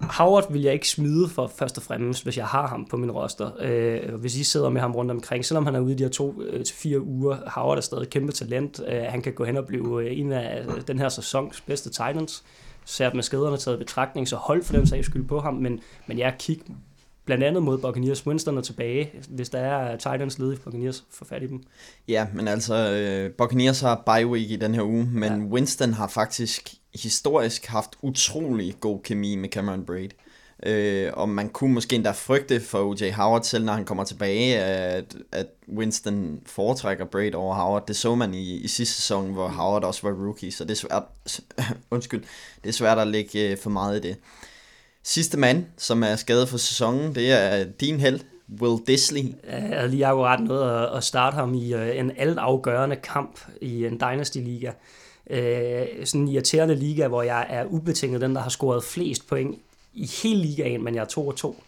Howard 0.00 0.52
vil 0.52 0.62
jeg 0.62 0.72
ikke 0.72 0.88
smide 0.88 1.28
for 1.28 1.46
først 1.46 1.76
og 1.76 1.82
fremmest, 1.82 2.22
hvis 2.22 2.36
jeg 2.36 2.46
har 2.46 2.66
ham 2.66 2.86
på 2.90 2.96
min 2.96 3.10
roster. 3.10 3.50
Øh, 3.60 4.14
hvis 4.14 4.36
I 4.36 4.44
sidder 4.44 4.70
med 4.70 4.80
ham 4.80 4.92
rundt 4.92 5.10
omkring, 5.10 5.44
selvom 5.44 5.64
han 5.64 5.74
er 5.74 5.80
ude 5.80 5.92
i 5.92 5.96
de 5.96 6.02
her 6.02 6.10
to 6.10 6.42
øh, 6.42 6.64
til 6.64 6.76
fire 6.76 7.00
uger, 7.00 7.36
Howard 7.46 7.78
er 7.78 7.82
stadig 7.82 8.10
kæmpe 8.10 8.32
talent. 8.32 8.80
Øh, 8.88 9.02
han 9.02 9.22
kan 9.22 9.32
gå 9.32 9.44
hen 9.44 9.56
og 9.56 9.66
blive 9.66 10.04
øh, 10.04 10.18
en 10.18 10.32
af 10.32 10.64
øh, 10.68 10.80
den 10.86 10.98
her 10.98 11.08
sæsons 11.08 11.60
bedste 11.60 11.90
Titans. 11.90 12.44
Sært 12.84 13.14
med 13.14 13.22
skaderne 13.22 13.56
taget 13.56 13.76
i 13.76 13.78
betragtning, 13.78 14.28
så 14.28 14.36
hold 14.36 14.62
for 14.62 14.72
den 14.72 14.86
sags 14.86 15.06
skyld 15.06 15.28
på 15.28 15.40
ham, 15.40 15.54
men, 15.54 15.80
men 16.06 16.18
jeg 16.18 16.34
kigger 16.38 16.64
blandt 17.26 17.44
andet 17.44 17.62
mod 17.62 17.78
Buccaneers. 17.78 18.26
Winston 18.26 18.58
er 18.58 18.62
tilbage, 18.62 19.12
hvis 19.28 19.48
der 19.48 19.58
er 19.58 19.96
Titans 19.96 20.38
ledige 20.38 20.60
Buccaneers, 20.60 21.04
få 21.10 21.24
fat 21.24 21.42
i 21.42 21.46
dem. 21.46 21.62
Ja, 22.08 22.26
men 22.34 22.48
altså, 22.48 22.74
uh, 23.26 23.34
Buccaneers 23.36 23.80
har 23.80 24.02
bye 24.06 24.26
week 24.26 24.50
i 24.50 24.56
den 24.56 24.74
her 24.74 24.82
uge, 24.82 25.08
men 25.12 25.42
ja. 25.42 25.46
Winston 25.46 25.92
har 25.92 26.08
faktisk 26.08 26.74
historisk 26.94 27.66
haft 27.66 27.96
utrolig 28.02 28.76
god 28.80 29.00
kemi 29.02 29.36
med 29.36 29.48
Cameron 29.48 29.84
Braid. 29.86 30.10
Uh, 30.66 31.18
og 31.18 31.28
man 31.28 31.48
kunne 31.48 31.74
måske 31.74 31.96
endda 31.96 32.10
frygte 32.10 32.60
for 32.60 32.78
O.J. 32.78 33.10
Howard 33.12 33.42
selv, 33.42 33.64
når 33.64 33.72
han 33.72 33.84
kommer 33.84 34.04
tilbage, 34.04 34.58
at, 34.58 35.16
at 35.32 35.46
Winston 35.76 36.40
foretrækker 36.46 37.04
Braid 37.04 37.34
over 37.34 37.54
Howard. 37.54 37.86
Det 37.86 37.96
så 37.96 38.14
man 38.14 38.34
i, 38.34 38.54
i 38.54 38.68
sidste 38.68 38.94
sæson, 38.94 39.32
hvor 39.32 39.48
Howard 39.48 39.84
også 39.84 40.00
var 40.02 40.26
rookie, 40.26 40.52
så 40.52 40.64
det 40.64 40.70
er 40.70 40.74
svært, 40.74 41.02
undskyld, 41.90 42.24
det 42.62 42.68
er 42.68 42.72
svært 42.72 42.98
at 42.98 43.06
lægge 43.06 43.52
uh, 43.52 43.58
for 43.58 43.70
meget 43.70 44.04
i 44.04 44.08
det. 44.08 44.16
Sidste 45.08 45.38
mand, 45.38 45.64
som 45.76 46.02
er 46.02 46.16
skadet 46.16 46.48
for 46.48 46.56
sæsonen, 46.56 47.14
det 47.14 47.32
er 47.32 47.64
din 47.64 48.00
held, 48.00 48.20
Will 48.60 48.86
Disley. 48.86 49.22
Jeg 49.50 49.62
havde 49.62 49.88
lige 49.88 50.06
akkurat 50.06 50.40
noget 50.40 50.88
at 50.96 51.04
starte 51.04 51.34
ham 51.34 51.54
i 51.54 51.74
øh, 51.74 51.98
en 51.98 52.12
altafgørende 52.16 52.96
kamp 52.96 53.40
i 53.60 53.86
en 53.86 54.00
Dynasty-liga. 54.00 54.70
Øh, 55.30 55.86
sådan 56.04 56.20
en 56.20 56.28
irriterende 56.28 56.74
liga, 56.74 57.08
hvor 57.08 57.22
jeg 57.22 57.46
er 57.48 57.64
ubetinget 57.64 58.20
den, 58.20 58.34
der 58.34 58.40
har 58.40 58.50
scoret 58.50 58.84
flest 58.84 59.26
point 59.26 59.58
i 59.94 60.10
hele 60.22 60.40
ligaen, 60.40 60.84
men 60.84 60.94
jeg 60.94 61.00
er 61.00 61.06
2 61.06 61.28
og 61.28 61.36
2. 61.36 61.62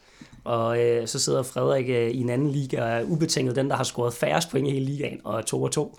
Og 0.44 0.80
øh, 0.80 1.08
så 1.08 1.18
sidder 1.18 1.42
Frederik 1.42 1.88
øh, 1.88 2.10
i 2.10 2.20
en 2.20 2.30
anden 2.30 2.50
liga 2.50 2.82
og 2.82 2.88
er 2.88 3.02
ubetinget 3.02 3.56
den, 3.56 3.70
der 3.70 3.76
har 3.76 3.84
scoret 3.84 4.14
færrest 4.14 4.50
point 4.50 4.68
i 4.68 4.70
hele 4.70 4.84
ligaen, 4.84 5.20
og 5.24 5.38
er 5.38 5.42
2 5.42 5.62
og 5.62 5.72
2. 5.72 5.98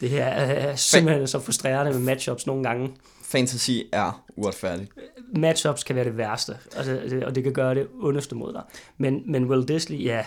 Det 0.00 0.10
her 0.10 0.24
er 0.24 0.76
simpelthen 0.76 1.26
så 1.26 1.40
frustrerende 1.40 1.92
med 1.92 2.00
matchups 2.00 2.46
nogle 2.46 2.62
gange 2.62 2.90
fantasy 3.28 3.70
er 3.92 4.24
uretfærdigt. 4.36 4.92
Matchups 5.36 5.84
kan 5.84 5.96
være 5.96 6.04
det 6.04 6.16
værste, 6.16 6.56
altså, 6.76 7.22
og 7.26 7.34
det 7.34 7.44
kan 7.44 7.52
gøre 7.52 7.74
det 7.74 7.88
underste 8.00 8.34
mod 8.34 8.52
dig. 8.52 8.62
Men, 8.98 9.22
men 9.26 9.44
Will 9.44 9.68
Disley, 9.68 10.04
ja, 10.04 10.24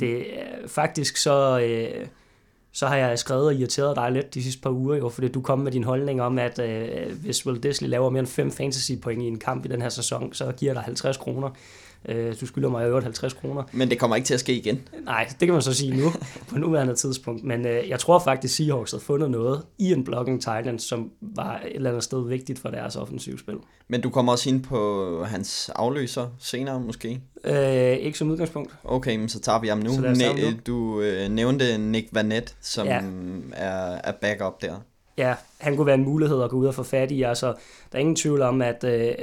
det 0.00 0.40
er 0.40 0.68
faktisk 0.68 1.16
så... 1.16 1.60
Øh, 1.60 2.06
så 2.72 2.86
har 2.86 2.96
jeg 2.96 3.18
skrevet 3.18 3.46
og 3.46 3.54
irriteret 3.54 3.96
dig 3.96 4.12
lidt 4.12 4.34
de 4.34 4.42
sidste 4.42 4.62
par 4.62 4.70
uger, 4.70 4.96
jo, 4.96 5.08
fordi 5.08 5.28
du 5.28 5.40
kom 5.40 5.58
med 5.58 5.72
din 5.72 5.84
holdning 5.84 6.22
om, 6.22 6.38
at 6.38 6.58
øh, 6.58 7.12
hvis 7.22 7.46
Will 7.46 7.62
Disley 7.62 7.88
laver 7.88 8.10
mere 8.10 8.20
end 8.20 8.28
5 8.28 8.50
fantasy 8.50 8.92
point 9.02 9.22
i 9.22 9.26
en 9.26 9.38
kamp 9.38 9.64
i 9.64 9.68
den 9.68 9.82
her 9.82 9.88
sæson, 9.88 10.32
så 10.32 10.52
giver 10.52 10.74
der 10.74 10.80
50 10.80 11.16
kroner. 11.16 11.50
Øh, 12.08 12.34
du 12.40 12.46
skylder 12.46 12.68
mig 12.68 12.88
jo 12.88 13.00
50 13.00 13.32
kroner. 13.32 13.62
Men 13.72 13.90
det 13.90 13.98
kommer 13.98 14.16
ikke 14.16 14.26
til 14.26 14.34
at 14.34 14.40
ske 14.40 14.56
igen. 14.56 14.88
Nej, 15.04 15.28
det 15.40 15.48
kan 15.48 15.52
man 15.52 15.62
så 15.62 15.74
sige 15.74 15.96
nu, 15.96 16.10
på 16.48 16.58
nuværende 16.58 16.94
tidspunkt. 16.94 17.44
Men 17.44 17.66
øh, 17.66 17.88
jeg 17.88 17.98
tror 17.98 18.18
faktisk, 18.18 18.56
Seahawks 18.56 18.90
havde 18.90 19.04
fundet 19.04 19.30
noget 19.30 19.62
i 19.78 19.92
en 19.92 20.04
blocking 20.04 20.40
Titans, 20.40 20.82
som 20.82 21.10
var 21.20 21.60
et 21.66 21.74
eller 21.74 21.90
andet 21.90 22.04
sted 22.04 22.28
vigtigt 22.28 22.58
for 22.58 22.68
deres 22.68 22.96
offensivspil. 22.96 23.54
Men 23.88 24.00
du 24.00 24.10
kommer 24.10 24.32
også 24.32 24.48
ind 24.48 24.62
på 24.62 25.24
hans 25.24 25.70
afløser 25.74 26.26
senere 26.38 26.80
måske? 26.80 27.20
Øh, 27.44 27.92
ikke 27.92 28.18
som 28.18 28.30
udgangspunkt. 28.30 28.74
Okay, 28.84 29.16
men 29.16 29.28
så 29.28 29.40
tager 29.40 29.60
vi 29.60 29.68
ham 29.68 29.78
nu. 29.78 29.90
Så 29.90 30.34
nu. 30.36 30.50
du 30.66 31.00
øh, 31.00 31.28
nævnte 31.28 31.78
Nick 31.78 32.08
Vanette, 32.12 32.54
som 32.68 32.86
Ja. 32.86 33.02
er, 33.52 34.00
er 34.04 34.12
backup 34.12 34.62
der. 34.62 34.74
Ja, 35.18 35.34
han 35.58 35.76
kunne 35.76 35.86
være 35.86 35.94
en 35.94 36.04
mulighed 36.04 36.42
at 36.42 36.50
gå 36.50 36.56
ud 36.56 36.66
og 36.66 36.74
få 36.74 36.82
fat 36.82 37.10
i. 37.10 37.22
Altså, 37.22 37.46
der 37.92 37.98
er 37.98 37.98
ingen 37.98 38.16
tvivl 38.16 38.42
om, 38.42 38.62
at 38.62 38.84
øh, 38.84 39.14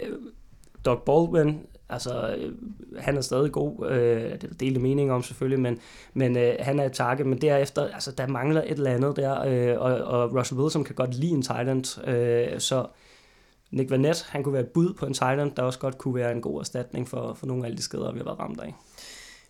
Doug 0.85 1.01
Baldwin, 1.05 1.59
altså, 1.89 2.35
øh, 2.37 2.51
han 2.99 3.17
er 3.17 3.21
stadig 3.21 3.51
god. 3.51 3.89
Øh, 3.89 4.31
det 4.31 4.43
er 4.43 4.53
delte 4.59 4.79
mening 4.79 5.11
om 5.11 5.23
selvfølgelig, 5.23 5.59
men, 5.59 5.79
men 6.13 6.37
øh, 6.37 6.55
han 6.59 6.79
er 6.79 6.83
et 6.83 6.91
target. 6.91 7.25
Men 7.27 7.41
derefter, 7.41 7.87
altså, 7.93 8.11
der 8.11 8.27
mangler 8.27 8.61
et 8.61 8.71
eller 8.71 8.91
andet 8.91 9.15
der, 9.15 9.41
øh, 9.45 9.81
og, 9.81 9.93
og 9.93 10.35
Russell 10.35 10.61
Wilson 10.61 10.83
kan 10.83 10.95
godt 10.95 11.13
lide 11.15 11.31
en 11.31 11.41
tight 11.41 11.69
end, 11.69 12.07
øh, 12.07 12.59
så 12.59 12.85
Nick 13.71 13.91
Vanette, 13.91 14.23
han 14.29 14.43
kunne 14.43 14.53
være 14.53 14.63
et 14.63 14.69
bud 14.69 14.93
på 14.93 15.05
en 15.05 15.13
tight 15.13 15.41
end, 15.41 15.51
der 15.51 15.63
også 15.63 15.79
godt 15.79 15.97
kunne 15.97 16.15
være 16.15 16.31
en 16.31 16.41
god 16.41 16.59
erstatning 16.59 17.07
for, 17.07 17.33
for 17.33 17.45
nogle 17.45 17.63
af 17.63 17.67
alle 17.67 17.77
de 17.77 17.81
skader, 17.83 18.11
vi 18.11 18.17
har 18.17 18.25
været 18.25 18.39
ramt 18.39 18.61
af. 18.61 18.75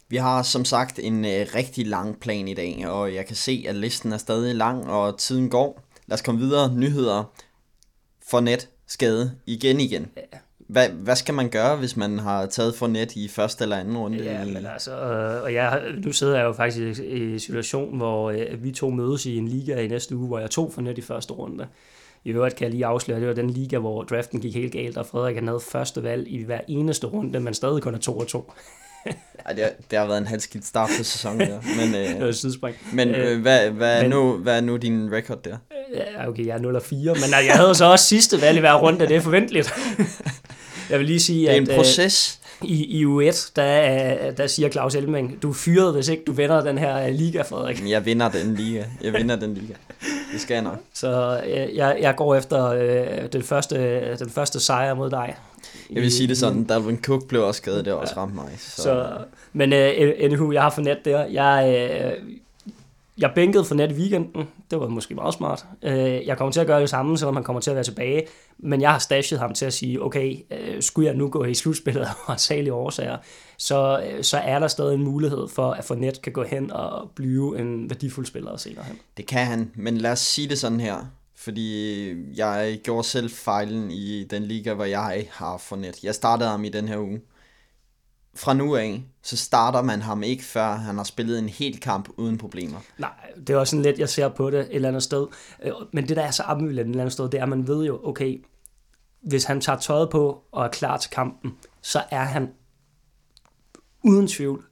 Vi 0.09 0.15
har 0.15 0.43
som 0.43 0.65
sagt 0.65 0.99
en 0.99 1.25
øh, 1.25 1.47
rigtig 1.55 1.87
lang 1.87 2.19
plan 2.19 2.47
i 2.47 2.53
dag, 2.53 2.87
og 2.87 3.13
jeg 3.13 3.25
kan 3.25 3.35
se, 3.35 3.65
at 3.67 3.75
listen 3.75 4.13
er 4.13 4.17
stadig 4.17 4.55
lang, 4.55 4.89
og 4.89 5.17
tiden 5.17 5.49
går. 5.49 5.81
Lad 6.07 6.13
os 6.13 6.21
komme 6.21 6.41
videre. 6.41 6.73
Nyheder 6.73 7.33
for 8.29 8.39
net 8.39 8.69
skade 8.87 9.31
igen 9.45 9.79
igen. 9.79 10.07
Hvad, 10.69 10.89
hvad 10.89 11.15
skal 11.15 11.33
man 11.33 11.49
gøre, 11.49 11.77
hvis 11.77 11.97
man 11.97 12.19
har 12.19 12.45
taget 12.45 12.75
for 12.75 12.87
net 12.87 13.15
i 13.15 13.27
første 13.27 13.63
eller 13.63 13.77
anden 13.77 13.97
runde? 13.97 14.23
Ja, 14.23 14.45
men 14.45 14.65
altså, 14.65 14.91
øh, 14.91 15.43
og 15.43 15.53
jeg, 15.53 15.81
nu 16.03 16.11
sidder 16.11 16.35
jeg 16.35 16.43
jo 16.43 16.53
faktisk 16.53 16.99
i, 16.99 17.05
i 17.05 17.33
en 17.33 17.39
situation, 17.39 17.97
hvor 17.97 18.31
øh, 18.31 18.63
vi 18.63 18.71
to 18.71 18.89
mødes 18.89 19.25
i 19.25 19.37
en 19.37 19.47
liga 19.47 19.81
i 19.81 19.87
næste 19.87 20.15
uge, 20.15 20.27
hvor 20.27 20.39
jeg 20.39 20.49
tog 20.49 20.73
for 20.73 20.81
net 20.81 20.97
i 20.97 21.01
første 21.01 21.33
runde. 21.33 21.67
I 22.23 22.29
øvrigt 22.29 22.55
kan 22.55 22.65
jeg 22.65 22.71
lige 22.71 22.85
afsløre, 22.85 23.15
at 23.15 23.21
det 23.21 23.27
var 23.27 23.35
den 23.35 23.49
liga, 23.49 23.77
hvor 23.77 24.03
draften 24.03 24.41
gik 24.41 24.55
helt 24.55 24.73
galt, 24.73 24.97
og 24.97 25.05
Frederik 25.05 25.35
han 25.35 25.47
havde 25.47 25.59
første 25.59 26.03
valg 26.03 26.27
i 26.27 26.43
hver 26.43 26.61
eneste 26.67 27.07
runde, 27.07 27.39
men 27.39 27.53
stadig 27.53 27.81
kun 27.81 27.93
er 27.95 27.99
2 27.99 28.17
og 28.17 28.27
2. 28.27 28.51
Ej, 29.45 29.53
det, 29.53 29.63
har, 29.63 29.71
det 29.91 29.99
har 29.99 30.05
været 30.05 30.17
en 30.17 30.27
halvskidt 30.27 30.65
start 30.65 30.89
på 30.97 31.03
sæsonen 31.03 31.39
der. 31.39 31.59
Men, 31.77 31.93
Det 31.93 32.21
øh, 32.23 32.29
et 32.29 32.35
sidespring. 32.35 32.75
men 32.93 33.09
øh, 33.09 33.41
hvad, 33.41 33.69
hvad, 33.69 33.97
er 33.97 34.01
men- 34.01 34.09
nu, 34.09 34.37
hvad 34.37 34.57
er 34.57 34.61
nu 34.61 34.77
din 34.77 35.09
record 35.11 35.43
der? 35.43 35.57
Ja, 35.95 36.27
okay, 36.29 36.45
jeg 36.45 36.53
er 36.55 36.59
0 36.59 36.75
og 36.75 36.81
4, 36.81 37.13
men 37.13 37.23
jeg 37.47 37.55
havde 37.55 37.75
så 37.75 37.85
også 37.85 38.05
sidste 38.05 38.41
valg 38.41 38.57
i 38.57 38.59
hver 38.59 38.73
runde, 38.73 38.99
det 39.07 39.15
er 39.15 39.21
forventeligt. 39.21 39.73
Jeg 40.89 40.99
vil 40.99 41.07
lige 41.07 41.19
sige, 41.19 41.47
Det 41.47 41.53
er 41.57 41.61
en 41.61 41.69
at 41.69 41.75
proces. 41.77 42.39
øh, 42.63 42.69
i, 42.69 42.85
i 43.01 43.05
U1, 43.05 43.51
der, 43.55 43.93
øh, 44.29 44.37
der 44.37 44.47
siger 44.47 44.69
Claus 44.69 44.95
Elming, 44.95 45.41
du 45.41 45.49
er 45.49 45.53
fyret, 45.53 45.93
hvis 45.93 46.07
ikke 46.07 46.23
du 46.27 46.31
vinder 46.31 46.61
den 46.63 46.77
her 46.77 47.07
øh, 47.07 47.13
liga, 47.13 47.41
Frederik. 47.41 47.83
Jeg 47.89 48.05
vinder 48.05 48.29
den 48.29 48.55
liga. 48.55 48.83
Jeg 49.01 49.13
vinder 49.13 49.35
den 49.35 49.53
liga. 49.53 49.73
Det 50.33 50.41
skal 50.41 50.53
jeg 50.53 50.63
nok. 50.63 50.77
Så 50.93 51.41
øh, 51.47 51.75
jeg, 51.75 51.97
jeg 52.01 52.15
går 52.15 52.35
efter 52.35 52.65
øh, 52.67 53.27
den, 53.33 53.43
første, 53.43 53.99
den 54.17 54.29
første 54.29 54.59
sejr 54.59 54.93
mod 54.93 55.09
dig. 55.09 55.35
Jeg 55.91 56.01
vil 56.01 56.11
sige 56.11 56.27
det 56.27 56.37
sådan, 56.37 56.63
Dalvin 56.63 57.01
Cook 57.01 57.27
blev 57.27 57.43
også 57.43 57.57
skadet, 57.57 57.85
det 57.85 57.93
også 57.93 58.13
ramt 58.17 58.35
mig. 58.35 58.49
Så, 58.57 58.81
Så, 58.81 59.17
men 59.53 59.73
øh, 59.73 60.13
anywho, 60.19 60.51
jeg 60.51 60.61
har 60.61 60.69
for 60.69 60.81
net 60.81 61.05
der. 61.05 61.25
Jeg, 61.25 61.75
øh, 61.93 62.29
jeg 63.17 63.31
bænkede 63.35 63.65
for 63.65 63.75
net 63.75 63.91
i 63.91 63.93
weekenden. 63.93 64.47
Det 64.71 64.79
var 64.79 64.87
måske 64.87 65.15
meget 65.15 65.33
smart. 65.33 65.65
Øh, 65.83 66.27
jeg 66.27 66.37
kommer 66.37 66.51
til 66.51 66.59
at 66.59 66.67
gøre 66.67 66.81
det 66.81 66.89
samme, 66.89 67.17
selvom 67.17 67.35
han 67.35 67.43
kommer 67.43 67.59
til 67.59 67.69
at 67.69 67.75
være 67.75 67.83
tilbage. 67.83 68.23
Men 68.57 68.81
jeg 68.81 68.91
har 68.91 68.99
stashet 68.99 69.39
ham 69.39 69.53
til 69.53 69.65
at 69.65 69.73
sige, 69.73 70.03
okay, 70.03 70.35
skulle 70.79 71.07
jeg 71.07 71.15
nu 71.15 71.29
gå 71.29 71.43
i 71.43 71.53
slutspillet 71.53 72.01
af 72.01 72.07
årsagelige 72.29 72.73
årsager, 72.73 73.17
så, 73.57 74.03
så 74.21 74.37
er 74.37 74.59
der 74.59 74.67
stadig 74.67 74.95
en 74.95 75.03
mulighed 75.03 75.47
for, 75.47 75.71
at 75.71 75.83
for 75.83 75.95
net 75.95 76.21
kan 76.21 76.33
gå 76.33 76.43
hen 76.43 76.71
og 76.71 77.09
blive 77.15 77.59
en 77.59 77.89
værdifuld 77.89 78.25
spiller 78.25 78.57
senere 78.57 78.83
hen. 78.83 78.99
Det 79.17 79.25
kan 79.25 79.45
han, 79.45 79.71
men 79.75 79.97
lad 79.97 80.11
os 80.11 80.19
sige 80.19 80.49
det 80.49 80.59
sådan 80.59 80.79
her. 80.79 80.95
Fordi 81.45 82.13
jeg 82.37 82.79
gjorde 82.83 83.07
selv 83.07 83.29
fejlen 83.29 83.91
i 83.91 84.23
den 84.23 84.43
liga, 84.43 84.73
hvor 84.73 84.85
jeg 84.85 85.27
har 85.31 85.57
for 85.57 85.75
net. 85.75 86.03
Jeg 86.03 86.15
startede 86.15 86.49
ham 86.49 86.63
i 86.63 86.69
den 86.69 86.87
her 86.87 86.97
uge. 86.97 87.21
Fra 88.35 88.53
nu 88.53 88.75
af, 88.75 89.03
så 89.21 89.37
starter 89.37 89.81
man 89.81 90.01
ham 90.01 90.23
ikke, 90.23 90.43
før 90.43 90.75
han 90.75 90.97
har 90.97 91.03
spillet 91.03 91.39
en 91.39 91.49
hel 91.49 91.79
kamp 91.79 92.09
uden 92.17 92.37
problemer. 92.37 92.79
Nej, 92.97 93.09
det 93.47 93.49
er 93.49 93.57
også 93.57 93.71
sådan 93.71 93.83
lidt, 93.83 93.99
jeg 93.99 94.09
ser 94.09 94.29
på 94.29 94.49
det 94.49 94.59
et 94.59 94.67
eller 94.71 94.87
andet 94.87 95.03
sted. 95.03 95.27
Øh, 95.63 95.71
men 95.93 96.07
det, 96.07 96.17
der 96.17 96.23
er 96.23 96.31
så 96.31 96.43
ambivalent 96.43 96.87
et 96.87 96.89
eller 96.89 97.03
andet 97.03 97.13
sted, 97.13 97.29
det 97.29 97.37
er, 97.37 97.43
at 97.43 97.49
man 97.49 97.67
ved 97.67 97.85
jo, 97.85 98.01
okay, 98.03 98.45
hvis 99.21 99.43
han 99.43 99.61
tager 99.61 99.79
tøjet 99.79 100.09
på 100.09 100.43
og 100.51 100.65
er 100.65 100.69
klar 100.69 100.97
til 100.97 101.11
kampen, 101.11 101.57
så 101.81 102.03
er 102.11 102.23
han 102.23 102.49
uden 104.03 104.27
tvivl 104.27 104.65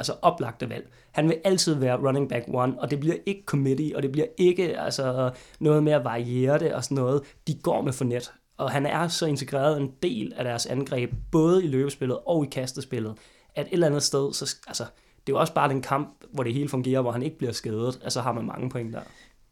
altså 0.00 0.14
oplagte 0.22 0.68
valg. 0.68 0.88
Han 1.12 1.28
vil 1.28 1.38
altid 1.44 1.74
være 1.74 2.06
running 2.06 2.28
back 2.28 2.44
one, 2.48 2.80
og 2.80 2.90
det 2.90 3.00
bliver 3.00 3.16
ikke 3.26 3.42
committee, 3.46 3.96
og 3.96 4.02
det 4.02 4.12
bliver 4.12 4.26
ikke 4.38 4.80
altså, 4.80 5.30
noget 5.60 5.82
med 5.82 5.92
at 5.92 6.04
variere 6.04 6.58
det 6.58 6.74
og 6.74 6.84
sådan 6.84 6.94
noget. 6.94 7.22
De 7.46 7.54
går 7.54 7.82
med 7.82 7.92
for 7.92 8.04
net, 8.04 8.32
og 8.56 8.70
han 8.70 8.86
er 8.86 9.08
så 9.08 9.26
integreret 9.26 9.80
en 9.80 9.90
del 10.02 10.32
af 10.36 10.44
deres 10.44 10.66
angreb, 10.66 11.12
både 11.32 11.64
i 11.64 11.66
løbespillet 11.66 12.18
og 12.26 12.44
i 12.44 12.48
kastespillet, 12.48 13.14
at 13.54 13.66
et 13.66 13.72
eller 13.72 13.86
andet 13.86 14.02
sted, 14.02 14.32
så, 14.32 14.56
altså, 14.66 14.84
det 15.26 15.32
er 15.32 15.36
jo 15.36 15.40
også 15.40 15.54
bare 15.54 15.68
den 15.68 15.82
kamp, 15.82 16.24
hvor 16.32 16.42
det 16.42 16.54
hele 16.54 16.68
fungerer, 16.68 17.00
hvor 17.00 17.12
han 17.12 17.22
ikke 17.22 17.38
bliver 17.38 17.52
skadet, 17.52 18.00
altså 18.02 18.20
har 18.20 18.32
man 18.32 18.44
mange 18.44 18.70
point 18.70 18.92
der. 18.92 19.00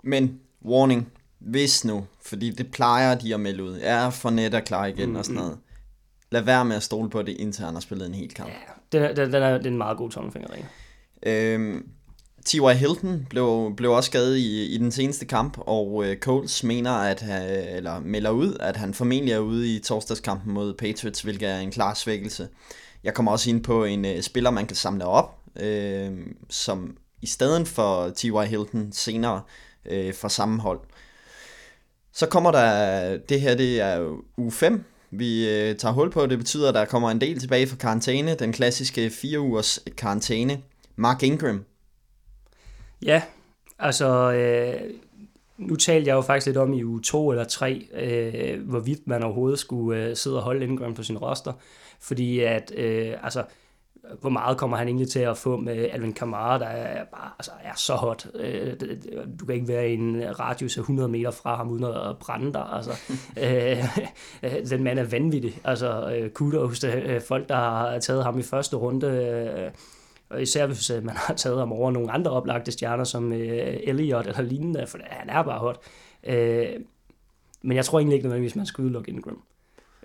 Men, 0.03 0.41
warning, 0.65 1.13
hvis 1.39 1.85
nu, 1.85 2.07
fordi 2.21 2.51
det 2.51 2.71
plejer 2.71 3.19
de 3.19 3.35
at 3.35 3.41
melde 3.41 3.65
ud, 3.65 3.79
er 3.83 4.11
for 4.11 4.31
net 4.31 4.55
er 4.55 4.61
klar 4.61 4.87
igen 4.87 5.17
og 5.17 5.25
sådan 5.25 5.41
noget. 5.41 5.59
Lad 6.31 6.41
være 6.43 6.65
med 6.65 6.77
at 6.77 6.83
stole 6.83 7.11
på 7.11 7.23
det, 7.23 7.37
indtil 7.37 7.65
han 7.65 7.75
har 7.75 7.81
spillet 7.81 8.07
en 8.09 8.15
hel 8.15 8.35
kamp. 8.35 8.51
Den, 8.93 9.03
er- 9.03 9.15
den, 9.15 9.33
den 9.33 9.43
er, 9.43 9.57
det 9.59 9.67
er 9.67 9.71
en 9.71 9.79
meget 9.79 9.97
god 9.99 10.11
tommelfingerregel. 10.11 10.67
Øhm, 11.23 11.89
T.Y. 12.45 12.73
Hilton 12.75 13.27
blev, 13.31 13.73
blev 13.77 13.93
også 13.93 14.07
skadet 14.11 14.37
i, 14.37 14.65
i 14.75 14.79
den 14.79 14.93
seneste 14.93 15.27
kamp, 15.27 15.59
og 15.61 16.05
øh, 16.07 16.17
Coles 16.17 16.65
mener, 16.65 16.91
at 16.93 17.21
han, 17.21 17.43
eller 17.77 18.01
melder 18.01 18.31
ud, 18.31 18.57
at 18.61 18.77
han 18.77 18.95
formentlig 18.95 19.33
er 19.33 19.39
ude 19.39 19.75
i 19.77 19.79
torsdagskampen 19.79 20.53
mod 20.55 20.75
Patriots, 20.75 21.21
hvilket 21.23 21.49
er 21.49 21.59
en 21.59 21.71
klar 21.71 21.95
svækkelse. 21.95 22.49
Jeg 23.05 23.15
kommer 23.15 23.33
også 23.33 23.51
ind 23.51 23.65
på 23.65 23.85
en 23.85 24.05
øh, 24.05 24.23
spiller, 24.23 24.51
man 24.51 24.67
kan 24.67 24.77
samle 24.77 25.05
op, 25.05 25.39
øh, 25.61 26.11
som 26.49 26.97
i 27.23 27.27
stedet 27.27 27.69
for 27.69 28.11
T.Y. 28.17 28.45
Hilton 28.47 28.89
senere 28.93 29.43
øh, 29.91 30.15
fra 30.15 30.29
samme 30.29 30.61
hold. 30.61 30.81
Så 32.13 32.27
kommer 32.27 32.51
der, 32.51 33.17
det 33.17 33.41
her 33.41 33.55
det 33.55 33.81
er 33.81 34.17
uge 34.37 34.53
5, 34.53 34.85
vi 35.11 35.49
øh, 35.49 35.77
tager 35.77 35.93
hul 35.93 36.11
på. 36.11 36.27
Det 36.27 36.39
betyder, 36.39 36.69
at 36.69 36.75
der 36.75 36.85
kommer 36.85 37.11
en 37.11 37.21
del 37.21 37.39
tilbage 37.39 37.67
fra 37.67 37.77
karantæne, 37.77 38.35
den 38.35 38.53
klassiske 38.53 39.11
4 39.11 39.41
ugers 39.41 39.81
karantæne. 39.97 40.63
Mark 40.97 41.23
Ingram, 41.23 41.65
Ja, 43.03 43.23
altså, 43.79 44.33
øh, 44.33 44.91
nu 45.59 45.77
talte 45.77 46.09
jeg 46.09 46.15
jo 46.15 46.21
faktisk 46.21 46.47
lidt 46.47 46.57
om 46.57 46.73
i 46.73 46.85
uge 46.85 47.03
2 47.03 47.31
eller 47.31 47.45
3, 47.45 47.87
øh, 47.95 48.69
hvorvidt 48.69 49.07
man 49.07 49.23
overhovedet 49.23 49.59
skulle 49.59 50.05
øh, 50.05 50.17
sidde 50.17 50.37
og 50.37 50.43
holde 50.43 50.65
Ingram 50.65 50.95
på 50.95 51.03
sin 51.03 51.19
roster, 51.19 51.53
fordi 52.01 52.41
at, 52.41 52.73
øh, 52.77 53.15
altså, 53.23 53.45
hvor 54.21 54.31
meget 54.31 54.59
kommer 54.59 54.77
han 54.77 54.89
egentlig 54.89 55.09
til 55.09 55.21
at 55.21 55.37
få 55.37 55.57
med 55.57 55.89
Alvin 55.93 56.13
Kamara, 56.13 56.59
der 56.59 56.67
er, 56.67 57.05
bare, 57.05 57.31
altså, 57.39 57.51
er 57.63 57.73
så 57.77 57.95
hot. 57.95 58.27
Øh, 58.35 58.75
du 59.41 59.47
kan 59.47 59.55
ikke 59.55 59.69
være 59.69 59.91
i 59.91 59.95
en 59.95 60.41
radius 60.41 60.77
af 60.77 60.81
100 60.81 61.09
meter 61.09 61.31
fra 61.31 61.57
ham, 61.57 61.71
uden 61.71 61.85
at 61.85 62.19
brænde 62.21 62.53
dig. 62.53 62.67
Altså, 62.73 62.91
øh, 63.43 63.85
øh, 64.43 64.71
den 64.71 64.85
mand 64.85 64.99
er 64.99 65.05
vanvittig. 65.05 65.61
Altså, 65.65 66.11
øh, 66.11 66.31
kudos 66.31 66.81
til 66.81 67.23
folk, 67.29 67.49
der 67.49 67.55
har 67.57 67.99
taget 67.99 68.25
ham 68.25 68.39
i 68.39 68.43
første 68.43 68.77
runde. 68.77 69.73
Og 70.31 70.43
især 70.43 70.67
hvis 70.67 70.93
man 71.03 71.17
har 71.17 71.35
taget 71.35 71.59
ham 71.59 71.73
over 71.73 71.91
nogle 71.91 72.11
andre 72.13 72.31
oplagte 72.31 72.73
stjerner, 72.73 73.05
som 73.05 73.33
Elliot 73.33 74.27
eller 74.27 74.43
lignende, 74.43 74.87
for 74.87 74.99
han 75.07 75.31
er 75.31 75.43
bare 75.43 75.59
hot. 75.59 75.81
Men 77.63 77.77
jeg 77.77 77.85
tror 77.85 77.99
egentlig 77.99 78.15
ikke 78.15 78.27
nødvendigvis, 78.27 78.57
man 78.57 78.67
skal 78.67 78.83
udelukke 78.85 79.11
Ingram. 79.11 79.43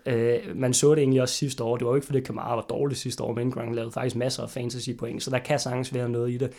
Øh, 0.06 0.40
man 0.56 0.74
så 0.74 0.96
det 0.96 1.02
egentlig 1.02 1.22
også 1.22 1.36
sidste 1.36 1.64
år. 1.64 1.78
Det 1.78 1.86
var 1.86 1.92
jo 1.92 1.96
ikke, 1.96 2.06
fordi 2.06 2.20
Kamara 2.20 2.56
var 2.56 2.62
dårlig 2.62 2.98
sidste 2.98 3.24
år, 3.24 3.34
men 3.34 3.48
Ingram 3.48 3.72
lavede 3.72 3.92
faktisk 3.92 4.16
masser 4.16 4.44
af 4.44 4.50
fantasy 4.50 4.90
point, 5.00 5.24
så 5.24 5.32
der 5.32 5.40
kan 5.40 5.60
sagtens 5.60 5.94
være 5.94 6.10
noget 6.10 6.32
i 6.32 6.38
det. 6.38 6.54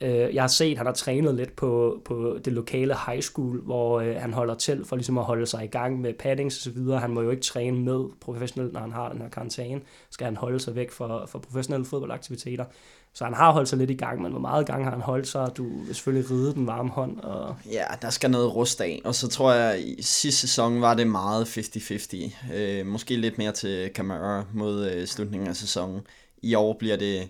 Øh, 0.00 0.34
jeg 0.34 0.42
har 0.42 0.48
set, 0.48 0.70
at 0.70 0.76
han 0.76 0.86
har 0.86 0.92
trænet 0.92 1.34
lidt 1.34 1.56
på, 1.56 2.00
på 2.04 2.38
det 2.44 2.52
lokale 2.52 2.94
high 3.06 3.20
school, 3.20 3.62
hvor 3.62 4.00
øh, 4.00 4.16
han 4.16 4.32
holder 4.32 4.54
til 4.54 4.84
for 4.84 4.96
ligesom 4.96 5.18
at 5.18 5.24
holde 5.24 5.46
sig 5.46 5.64
i 5.64 5.66
gang 5.66 6.00
med 6.00 6.14
paddings 6.14 6.56
og 6.56 6.62
så 6.62 6.70
videre. 6.70 6.98
Han 6.98 7.10
må 7.10 7.22
jo 7.22 7.30
ikke 7.30 7.42
træne 7.42 7.80
med 7.80 8.04
professionelt, 8.20 8.72
når 8.72 8.80
han 8.80 8.92
har 8.92 9.12
den 9.12 9.20
her 9.20 9.28
karantæne. 9.28 9.80
Skal 10.10 10.24
han 10.24 10.36
holde 10.36 10.60
sig 10.60 10.74
væk 10.74 10.90
fra, 10.90 11.26
fra 11.26 11.38
professionelle 11.38 11.84
fodboldaktiviteter. 11.84 12.64
Så 13.12 13.24
han 13.24 13.34
har 13.34 13.52
holdt 13.52 13.68
sig 13.68 13.78
lidt 13.78 13.90
i 13.90 13.94
gang, 13.94 14.22
men 14.22 14.30
hvor 14.30 14.40
meget 14.40 14.66
gang 14.66 14.84
har 14.84 14.90
han 14.90 15.00
holdt 15.00 15.28
sig? 15.28 15.50
Du 15.56 15.84
vil 15.84 15.94
selvfølgelig 15.94 16.30
ride 16.30 16.54
den 16.54 16.66
varme 16.66 16.90
hånd. 16.90 17.20
Og... 17.20 17.56
Ja, 17.70 17.84
der 18.02 18.10
skal 18.10 18.30
noget 18.30 18.54
rust 18.54 18.80
af. 18.80 19.00
Og 19.04 19.14
så 19.14 19.28
tror 19.28 19.52
jeg, 19.52 19.74
at 19.74 19.80
i 19.80 20.02
sidste 20.02 20.40
sæson 20.40 20.80
var 20.80 20.94
det 20.94 21.06
meget 21.06 21.58
50-50. 21.58 22.54
Øh, 22.54 22.86
måske 22.86 23.16
lidt 23.16 23.38
mere 23.38 23.52
til 23.52 23.90
Camara 23.94 24.44
mod 24.54 24.90
øh, 24.90 25.06
slutningen 25.06 25.48
af 25.48 25.56
sæsonen. 25.56 26.00
I 26.42 26.54
år 26.54 26.76
bliver 26.78 26.96
det 26.96 27.28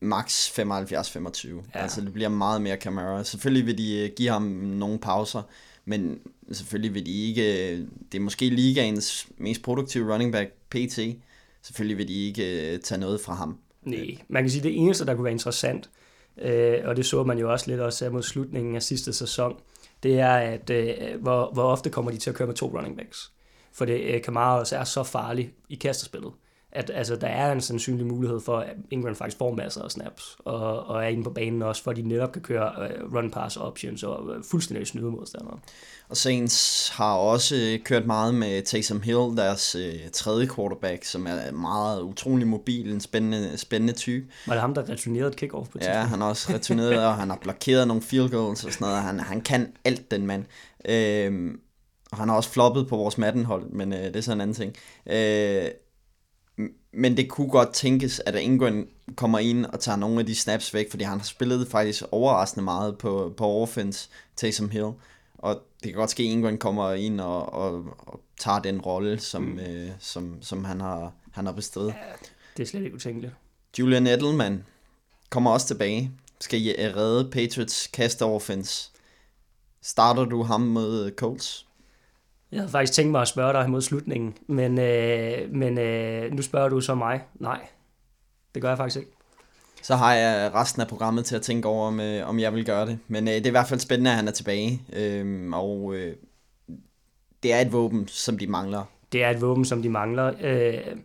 max 0.00 0.48
75-25. 0.48 0.58
Ja. 0.58 1.60
Altså 1.74 2.00
det 2.00 2.12
bliver 2.12 2.28
meget 2.28 2.62
mere 2.62 2.76
Camara. 2.76 3.24
Selvfølgelig 3.24 3.66
vil 3.66 3.78
de 3.78 3.98
øh, 3.98 4.10
give 4.16 4.30
ham 4.30 4.42
nogle 4.42 4.98
pauser, 4.98 5.42
men 5.84 6.18
selvfølgelig 6.52 6.94
vil 6.94 7.06
de 7.06 7.28
ikke, 7.28 7.76
det 8.12 8.18
er 8.18 8.20
måske 8.20 8.48
ligaens 8.48 9.26
mest 9.38 9.62
produktive 9.62 10.12
running 10.12 10.32
back, 10.32 10.52
PT, 10.70 10.98
selvfølgelig 11.62 11.98
vil 11.98 12.08
de 12.08 12.26
ikke 12.26 12.78
tage 12.78 13.00
noget 13.00 13.20
fra 13.20 13.34
ham. 13.34 13.58
Nej, 13.82 14.18
man 14.28 14.42
kan 14.42 14.50
sige, 14.50 14.60
at 14.60 14.64
det 14.64 14.78
eneste, 14.78 15.06
der 15.06 15.14
kunne 15.14 15.24
være 15.24 15.32
interessant, 15.32 15.90
øh, 16.38 16.78
og 16.84 16.96
det 16.96 17.06
så 17.06 17.24
man 17.24 17.38
jo 17.38 17.52
også 17.52 17.70
lidt 17.70 17.80
også 17.80 18.10
mod 18.10 18.22
slutningen 18.22 18.76
af 18.76 18.82
sidste 18.82 19.12
sæson, 19.12 19.60
det 20.02 20.20
er, 20.20 20.34
at 20.34 20.70
øh, 20.70 21.20
hvor, 21.20 21.50
hvor 21.52 21.62
ofte 21.62 21.90
kommer 21.90 22.10
de 22.10 22.16
til 22.16 22.30
at 22.30 22.36
køre 22.36 22.46
med 22.46 22.54
to 22.54 22.66
running 22.66 22.96
backs. 22.96 23.32
For 23.72 23.84
det, 23.84 24.00
øh, 24.00 24.22
Kamara 24.22 24.58
også 24.58 24.76
er 24.76 24.84
så 24.84 25.02
farlig 25.02 25.52
i 25.68 25.74
kastespillet, 25.74 26.32
at 26.72 26.90
altså, 26.94 27.16
der 27.16 27.26
er 27.26 27.52
en 27.52 27.60
sandsynlig 27.60 28.06
mulighed 28.06 28.40
for, 28.40 28.58
at 28.58 28.76
England 28.90 29.16
faktisk 29.16 29.38
får 29.38 29.54
masser 29.54 29.82
af 29.82 29.90
snaps, 29.90 30.36
og, 30.38 30.86
og 30.86 31.04
er 31.04 31.08
inde 31.08 31.24
på 31.24 31.30
banen 31.30 31.62
også, 31.62 31.82
for 31.82 31.92
de 31.92 32.02
netop 32.02 32.32
kan 32.32 32.42
køre 32.42 32.72
uh, 32.78 33.14
run-pass 33.14 33.60
options 33.60 34.02
og 34.02 34.24
uh, 34.24 34.34
fuldstændig 34.50 34.86
snyde 34.86 35.10
modstandere. 35.10 35.58
Og 36.08 36.16
Saints 36.16 36.88
har 36.88 37.14
også 37.14 37.78
kørt 37.84 38.06
meget 38.06 38.34
med 38.34 38.62
Taysom 38.62 39.02
Hill, 39.02 39.36
deres 39.36 39.76
uh, 39.76 40.10
tredje 40.12 40.48
quarterback, 40.56 41.04
som 41.04 41.26
er 41.26 41.52
meget 41.52 42.02
utrolig 42.02 42.46
mobil, 42.46 42.92
en 42.92 43.00
spændende, 43.00 43.58
spændende 43.58 43.92
type. 43.92 44.26
Var 44.46 44.54
det 44.54 44.60
ham, 44.60 44.74
der 44.74 44.88
returnerede 44.88 45.28
et 45.28 45.42
kick-off 45.42 45.70
på 45.70 45.78
Ja, 45.80 46.00
han 46.00 46.20
har 46.20 46.28
også 46.28 46.52
returneret, 46.54 47.06
og 47.06 47.14
han 47.14 47.30
har 47.30 47.38
blokeret 47.42 47.88
nogle 47.88 48.02
field 48.02 48.30
goals 48.30 48.64
og 48.64 48.72
sådan 48.72 48.84
noget. 48.88 49.02
Han, 49.02 49.20
han 49.20 49.40
kan 49.40 49.72
alt, 49.84 50.10
den 50.10 50.26
mand. 50.26 50.44
Uh, 50.88 51.54
og 52.12 52.18
han 52.18 52.28
har 52.28 52.36
også 52.36 52.50
floppet 52.50 52.88
på 52.88 52.96
vores 52.96 53.18
Madden-hold, 53.18 53.70
men 53.70 53.92
uh, 53.92 53.98
det 53.98 54.16
er 54.16 54.20
sådan 54.20 54.36
en 54.36 54.40
anden 54.40 54.54
ting. 54.54 54.76
Uh, 55.06 55.81
men 56.92 57.16
det 57.16 57.30
kunne 57.30 57.50
godt 57.50 57.72
tænkes, 57.72 58.20
at 58.26 58.36
England 58.36 58.88
kommer 59.16 59.38
ind 59.38 59.66
og 59.66 59.80
tager 59.80 59.96
nogle 59.96 60.20
af 60.20 60.26
de 60.26 60.34
snaps 60.34 60.74
væk, 60.74 60.90
fordi 60.90 61.04
han 61.04 61.18
har 61.18 61.24
spillet 61.24 61.68
faktisk 61.68 62.04
overraskende 62.10 62.64
meget 62.64 62.98
på, 62.98 63.34
på 63.36 63.46
offense, 63.46 64.08
Taysom 64.36 64.70
Hill. 64.70 64.90
Og 65.38 65.62
det 65.82 65.90
kan 65.90 65.94
godt 65.94 66.10
ske, 66.10 66.22
at 66.22 66.32
England 66.32 66.58
kommer 66.58 66.92
ind 66.92 67.20
og, 67.20 67.52
og, 67.52 67.84
og 67.98 68.20
tager 68.38 68.58
den 68.58 68.80
rolle, 68.80 69.18
som, 69.18 69.42
mm. 69.42 69.58
øh, 69.58 69.90
som, 69.98 70.42
som 70.42 70.64
han 70.64 70.80
har, 70.80 71.12
han 71.32 71.46
har 71.46 71.52
bestridt. 71.52 71.94
Ja, 71.94 72.12
det 72.56 72.62
er 72.62 72.66
slet 72.66 72.82
ikke 72.82 72.94
utænkeligt. 72.94 73.32
Julian 73.78 74.06
Edelman 74.06 74.64
kommer 75.30 75.50
også 75.50 75.66
tilbage. 75.66 76.10
Skal 76.40 76.62
I 76.62 76.72
redde 76.72 77.30
Patriots 77.30 77.88
cast 77.92 78.22
offense? 78.22 78.90
Starter 79.82 80.24
du 80.24 80.42
ham 80.42 80.60
mod 80.60 81.10
Colts? 81.16 81.66
Jeg 82.52 82.60
havde 82.60 82.70
faktisk 82.70 82.92
tænkt 82.92 83.12
mig 83.12 83.22
at 83.22 83.28
spørge 83.28 83.52
dig 83.52 83.70
mod 83.70 83.80
slutningen, 83.80 84.34
men, 84.46 84.78
øh, 84.78 85.50
men 85.50 85.78
øh, 85.78 86.32
nu 86.32 86.42
spørger 86.42 86.68
du 86.68 86.80
så 86.80 86.94
mig. 86.94 87.22
Nej, 87.34 87.68
det 88.54 88.62
gør 88.62 88.68
jeg 88.68 88.78
faktisk 88.78 89.00
ikke. 89.00 89.12
Så 89.82 89.96
har 89.96 90.14
jeg 90.14 90.54
resten 90.54 90.82
af 90.82 90.88
programmet 90.88 91.24
til 91.24 91.36
at 91.36 91.42
tænke 91.42 91.68
over, 91.68 91.86
om, 91.86 92.00
øh, 92.00 92.28
om 92.28 92.40
jeg 92.40 92.54
vil 92.54 92.64
gøre 92.64 92.86
det. 92.86 92.98
Men 93.08 93.28
øh, 93.28 93.34
det 93.34 93.46
er 93.46 93.50
i 93.50 93.50
hvert 93.50 93.68
fald 93.68 93.80
spændende, 93.80 94.10
at 94.10 94.16
han 94.16 94.28
er 94.28 94.32
tilbage. 94.32 94.82
Øh, 94.92 95.50
og 95.52 95.94
øh, 95.94 96.16
det 97.42 97.52
er 97.52 97.60
et 97.60 97.72
våben, 97.72 98.08
som 98.08 98.38
de 98.38 98.46
mangler. 98.46 98.84
Det 99.12 99.24
er 99.24 99.30
et 99.30 99.40
våben, 99.40 99.64
som 99.64 99.82
de 99.82 99.88
mangler. 99.88 100.32
Øh, 100.40 100.96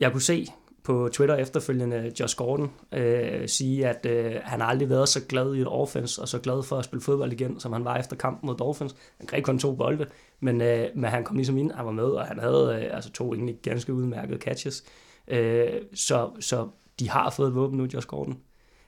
jeg 0.00 0.12
kunne 0.12 0.22
se 0.22 0.46
på 0.88 1.08
Twitter 1.12 1.36
efterfølgende 1.36 2.12
Josh 2.20 2.36
Gordon 2.36 2.70
øh, 2.92 3.48
sige, 3.48 3.88
at 3.88 4.06
øh, 4.06 4.40
han 4.42 4.60
har 4.60 4.68
aldrig 4.68 4.88
været 4.88 5.08
så 5.08 5.20
glad 5.28 5.54
i 5.54 5.60
et 5.60 5.68
offense, 5.68 6.22
og 6.22 6.28
så 6.28 6.38
glad 6.38 6.62
for 6.62 6.76
at 6.76 6.84
spille 6.84 7.02
fodbold 7.02 7.32
igen, 7.32 7.60
som 7.60 7.72
han 7.72 7.84
var 7.84 7.96
efter 7.96 8.16
kampen 8.16 8.46
mod 8.46 8.56
Dolphins. 8.56 8.96
Han 9.18 9.26
greb 9.26 9.44
kun 9.44 9.58
to 9.58 9.74
bolde, 9.74 10.06
men, 10.40 10.60
øh, 10.60 10.88
men 10.94 11.04
han 11.04 11.24
kom 11.24 11.36
ligesom 11.36 11.58
ind, 11.58 11.72
han 11.72 11.86
var 11.86 11.92
med, 11.92 12.04
og 12.04 12.26
han 12.26 12.38
havde 12.38 12.82
øh, 12.82 12.96
altså 12.96 13.12
to 13.12 13.34
egentlig 13.34 13.58
ganske 13.62 13.94
udmærkede 13.94 14.38
catches. 14.38 14.84
Øh, 15.28 15.68
så, 15.94 16.30
så 16.40 16.68
de 16.98 17.10
har 17.10 17.30
fået 17.30 17.48
et 17.48 17.54
våben 17.54 17.78
nu, 17.78 17.86
Josh 17.94 18.06
Gordon. 18.06 18.38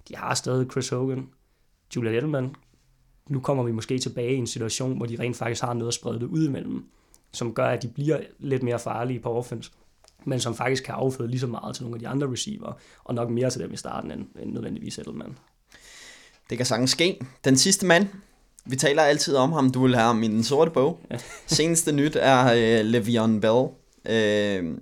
De 0.09 0.17
har 0.17 0.35
stadig 0.35 0.71
Chris 0.71 0.89
Hogan, 0.89 1.29
Julian 1.97 2.15
Edelman. 2.15 2.55
Nu 3.29 3.41
kommer 3.41 3.63
vi 3.63 3.73
måske 3.73 3.99
tilbage 3.99 4.35
i 4.35 4.39
en 4.39 4.47
situation, 4.47 4.97
hvor 4.97 5.07
de 5.07 5.17
rent 5.21 5.37
faktisk 5.37 5.63
har 5.63 5.75
noget 5.75 5.89
at 5.89 5.95
sprede 5.95 6.21
det 6.21 6.27
ud 6.27 6.49
imellem, 6.49 6.85
som 7.33 7.55
gør, 7.55 7.67
at 7.67 7.83
de 7.83 7.89
bliver 7.89 8.21
lidt 8.39 8.63
mere 8.63 8.79
farlige 8.79 9.21
på 9.21 9.33
offense 9.33 9.71
men 10.25 10.41
som 10.41 10.55
faktisk 10.55 10.85
kan 10.85 10.95
afføde 10.95 11.31
lige 11.31 11.41
så 11.41 11.47
meget 11.47 11.75
til 11.75 11.85
nogle 11.85 11.97
af 11.97 12.01
de 12.01 12.09
andre 12.09 12.33
receiver, 12.33 12.73
og 13.05 13.15
nok 13.15 13.31
mere 13.31 13.51
til 13.51 13.61
dem 13.61 13.73
i 13.73 13.77
starten 13.77 14.11
end, 14.11 14.27
end 14.43 14.53
nødvendigvis 14.53 14.99
Edelman. 14.99 15.37
Det 16.51 16.59
kan 16.59 16.67
sagtens 16.67 16.91
ske. 16.91 17.21
Den 17.45 17.57
sidste 17.57 17.87
mand, 17.87 18.07
vi 18.65 18.77
taler 18.77 19.03
altid 19.03 19.37
om 19.37 19.53
ham, 19.53 19.71
du 19.71 19.83
vil 19.83 19.95
have 19.95 20.07
ham 20.07 20.23
i 20.23 20.29
den 20.29 20.45
sorte 20.45 20.71
bog. 20.71 21.01
Seneste 21.47 21.93
nyt 21.93 22.17
er 22.21 22.45
uh, 22.45 22.91
Le'Veon 22.91 23.41
Bell. 23.41 23.69
Uh, 24.05 24.77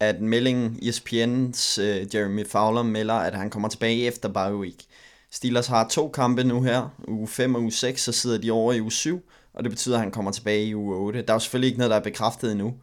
at 0.00 0.20
meldingen 0.20 0.78
ESPN's 0.82 1.80
uh, 1.80 2.14
Jeremy 2.14 2.46
Fowler 2.46 2.82
melder, 2.82 3.14
at 3.14 3.34
han 3.34 3.50
kommer 3.50 3.68
tilbage 3.68 4.06
efter 4.06 4.28
bye 4.28 4.56
week. 4.56 4.84
Steelers 5.30 5.66
har 5.66 5.88
to 5.88 6.08
kampe 6.08 6.44
nu 6.44 6.62
her, 6.62 6.88
uge 7.08 7.28
5 7.28 7.54
og 7.54 7.62
uge 7.62 7.72
6, 7.72 8.02
så 8.02 8.12
sidder 8.12 8.38
de 8.38 8.50
over 8.50 8.72
i 8.72 8.80
uge 8.80 8.92
7, 8.92 9.22
og 9.54 9.64
det 9.64 9.70
betyder, 9.72 9.96
at 9.96 10.00
han 10.00 10.10
kommer 10.10 10.30
tilbage 10.30 10.66
i 10.66 10.74
uge 10.74 10.96
8. 10.96 11.22
Der 11.22 11.28
er 11.28 11.34
jo 11.34 11.38
selvfølgelig 11.38 11.66
ikke 11.66 11.78
noget, 11.78 11.90
der 11.90 11.96
er 11.96 12.02
bekræftet 12.02 12.52
endnu 12.52 12.74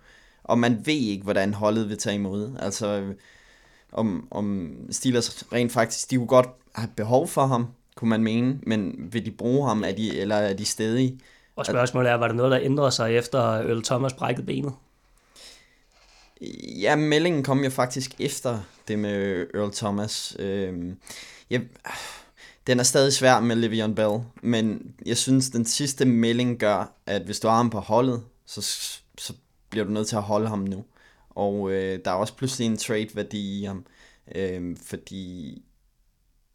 og 0.52 0.60
man 0.60 0.82
ved 0.86 0.94
ikke, 0.94 1.24
hvordan 1.24 1.54
holdet 1.54 1.90
vil 1.90 1.98
tage 1.98 2.16
imod. 2.16 2.52
Altså, 2.60 3.04
om, 3.92 4.28
om 4.32 4.76
Steelers 4.90 5.46
rent 5.54 5.72
faktisk, 5.72 6.12
de 6.12 6.16
kunne 6.16 6.28
godt 6.28 6.50
have 6.76 6.90
behov 6.96 7.28
for 7.28 7.46
ham, 7.46 7.68
kunne 7.96 8.10
man 8.10 8.24
mene, 8.24 8.60
men 8.64 8.96
vil 9.12 9.26
de 9.26 9.32
bruge 9.32 9.68
ham, 9.68 9.84
er 9.84 9.92
de, 9.92 10.18
eller 10.18 10.36
er 10.36 10.54
de 10.54 10.66
stedige? 10.66 11.20
Og 11.56 11.66
spørgsmålet 11.66 12.12
er, 12.12 12.16
var 12.16 12.28
der 12.28 12.34
noget, 12.34 12.52
der 12.52 12.60
ændrede 12.62 12.92
sig 12.92 13.16
efter 13.16 13.40
Earl 13.40 13.84
Thomas 13.84 14.14
brækkede 14.14 14.46
benet? 14.46 14.74
Ja, 16.82 16.96
meldingen 16.96 17.44
kom 17.44 17.64
jo 17.64 17.70
faktisk 17.70 18.12
efter 18.20 18.60
det 18.88 19.00
med 19.00 19.46
Earl 19.54 19.74
Thomas. 19.74 20.36
Øhm, 20.40 20.98
ja, 21.50 21.60
den 22.68 22.80
er 22.80 22.84
stadig 22.84 23.14
svær 23.14 23.40
med 23.40 23.56
Le'Veon 23.56 23.94
Bell, 23.94 24.24
men 24.42 24.96
jeg 25.06 25.18
synes, 25.18 25.50
den 25.50 25.66
sidste 25.66 26.06
melding 26.06 26.60
gør, 26.60 26.94
at 27.06 27.22
hvis 27.22 27.40
du 27.40 27.48
har 27.48 27.56
ham 27.56 27.70
på 27.70 27.80
holdet, 27.80 28.24
så, 28.46 28.62
så 28.62 29.02
bliver 29.72 29.86
du 29.86 29.92
nødt 29.92 30.08
til 30.08 30.16
at 30.16 30.22
holde 30.22 30.48
ham 30.48 30.60
nu. 30.60 30.86
Og 31.30 31.72
øh, 31.72 32.00
der 32.06 32.12
er 32.12 32.16
også 32.16 32.36
pludselig 32.36 32.66
en 32.66 32.78
trade-værdi 32.78 33.62
i 33.62 33.64
ham, 33.64 33.86
øh, 34.36 34.78
fordi 34.86 35.62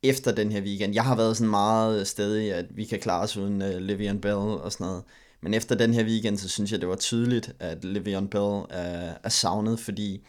efter 0.02 0.34
den 0.34 0.52
her 0.52 0.62
weekend, 0.62 0.94
jeg 0.94 1.04
har 1.04 1.16
været 1.16 1.36
sådan 1.36 1.50
meget 1.50 2.00
øh, 2.00 2.06
stedig, 2.06 2.54
at 2.54 2.66
vi 2.76 2.84
kan 2.84 3.00
klare 3.00 3.22
os 3.22 3.36
uden 3.36 3.62
øh, 3.62 3.76
Le'Veon 3.76 4.20
Bell 4.20 4.34
og 4.34 4.72
sådan 4.72 4.86
noget, 4.86 5.02
men 5.40 5.54
efter 5.54 5.74
den 5.74 5.94
her 5.94 6.04
weekend, 6.04 6.38
så 6.38 6.48
synes 6.48 6.72
jeg, 6.72 6.80
det 6.80 6.88
var 6.88 6.96
tydeligt, 6.96 7.54
at 7.60 7.84
Le'Veon 7.84 8.28
Bell 8.28 8.64
er, 8.70 9.14
er 9.24 9.28
savnet, 9.28 9.80
fordi 9.80 10.26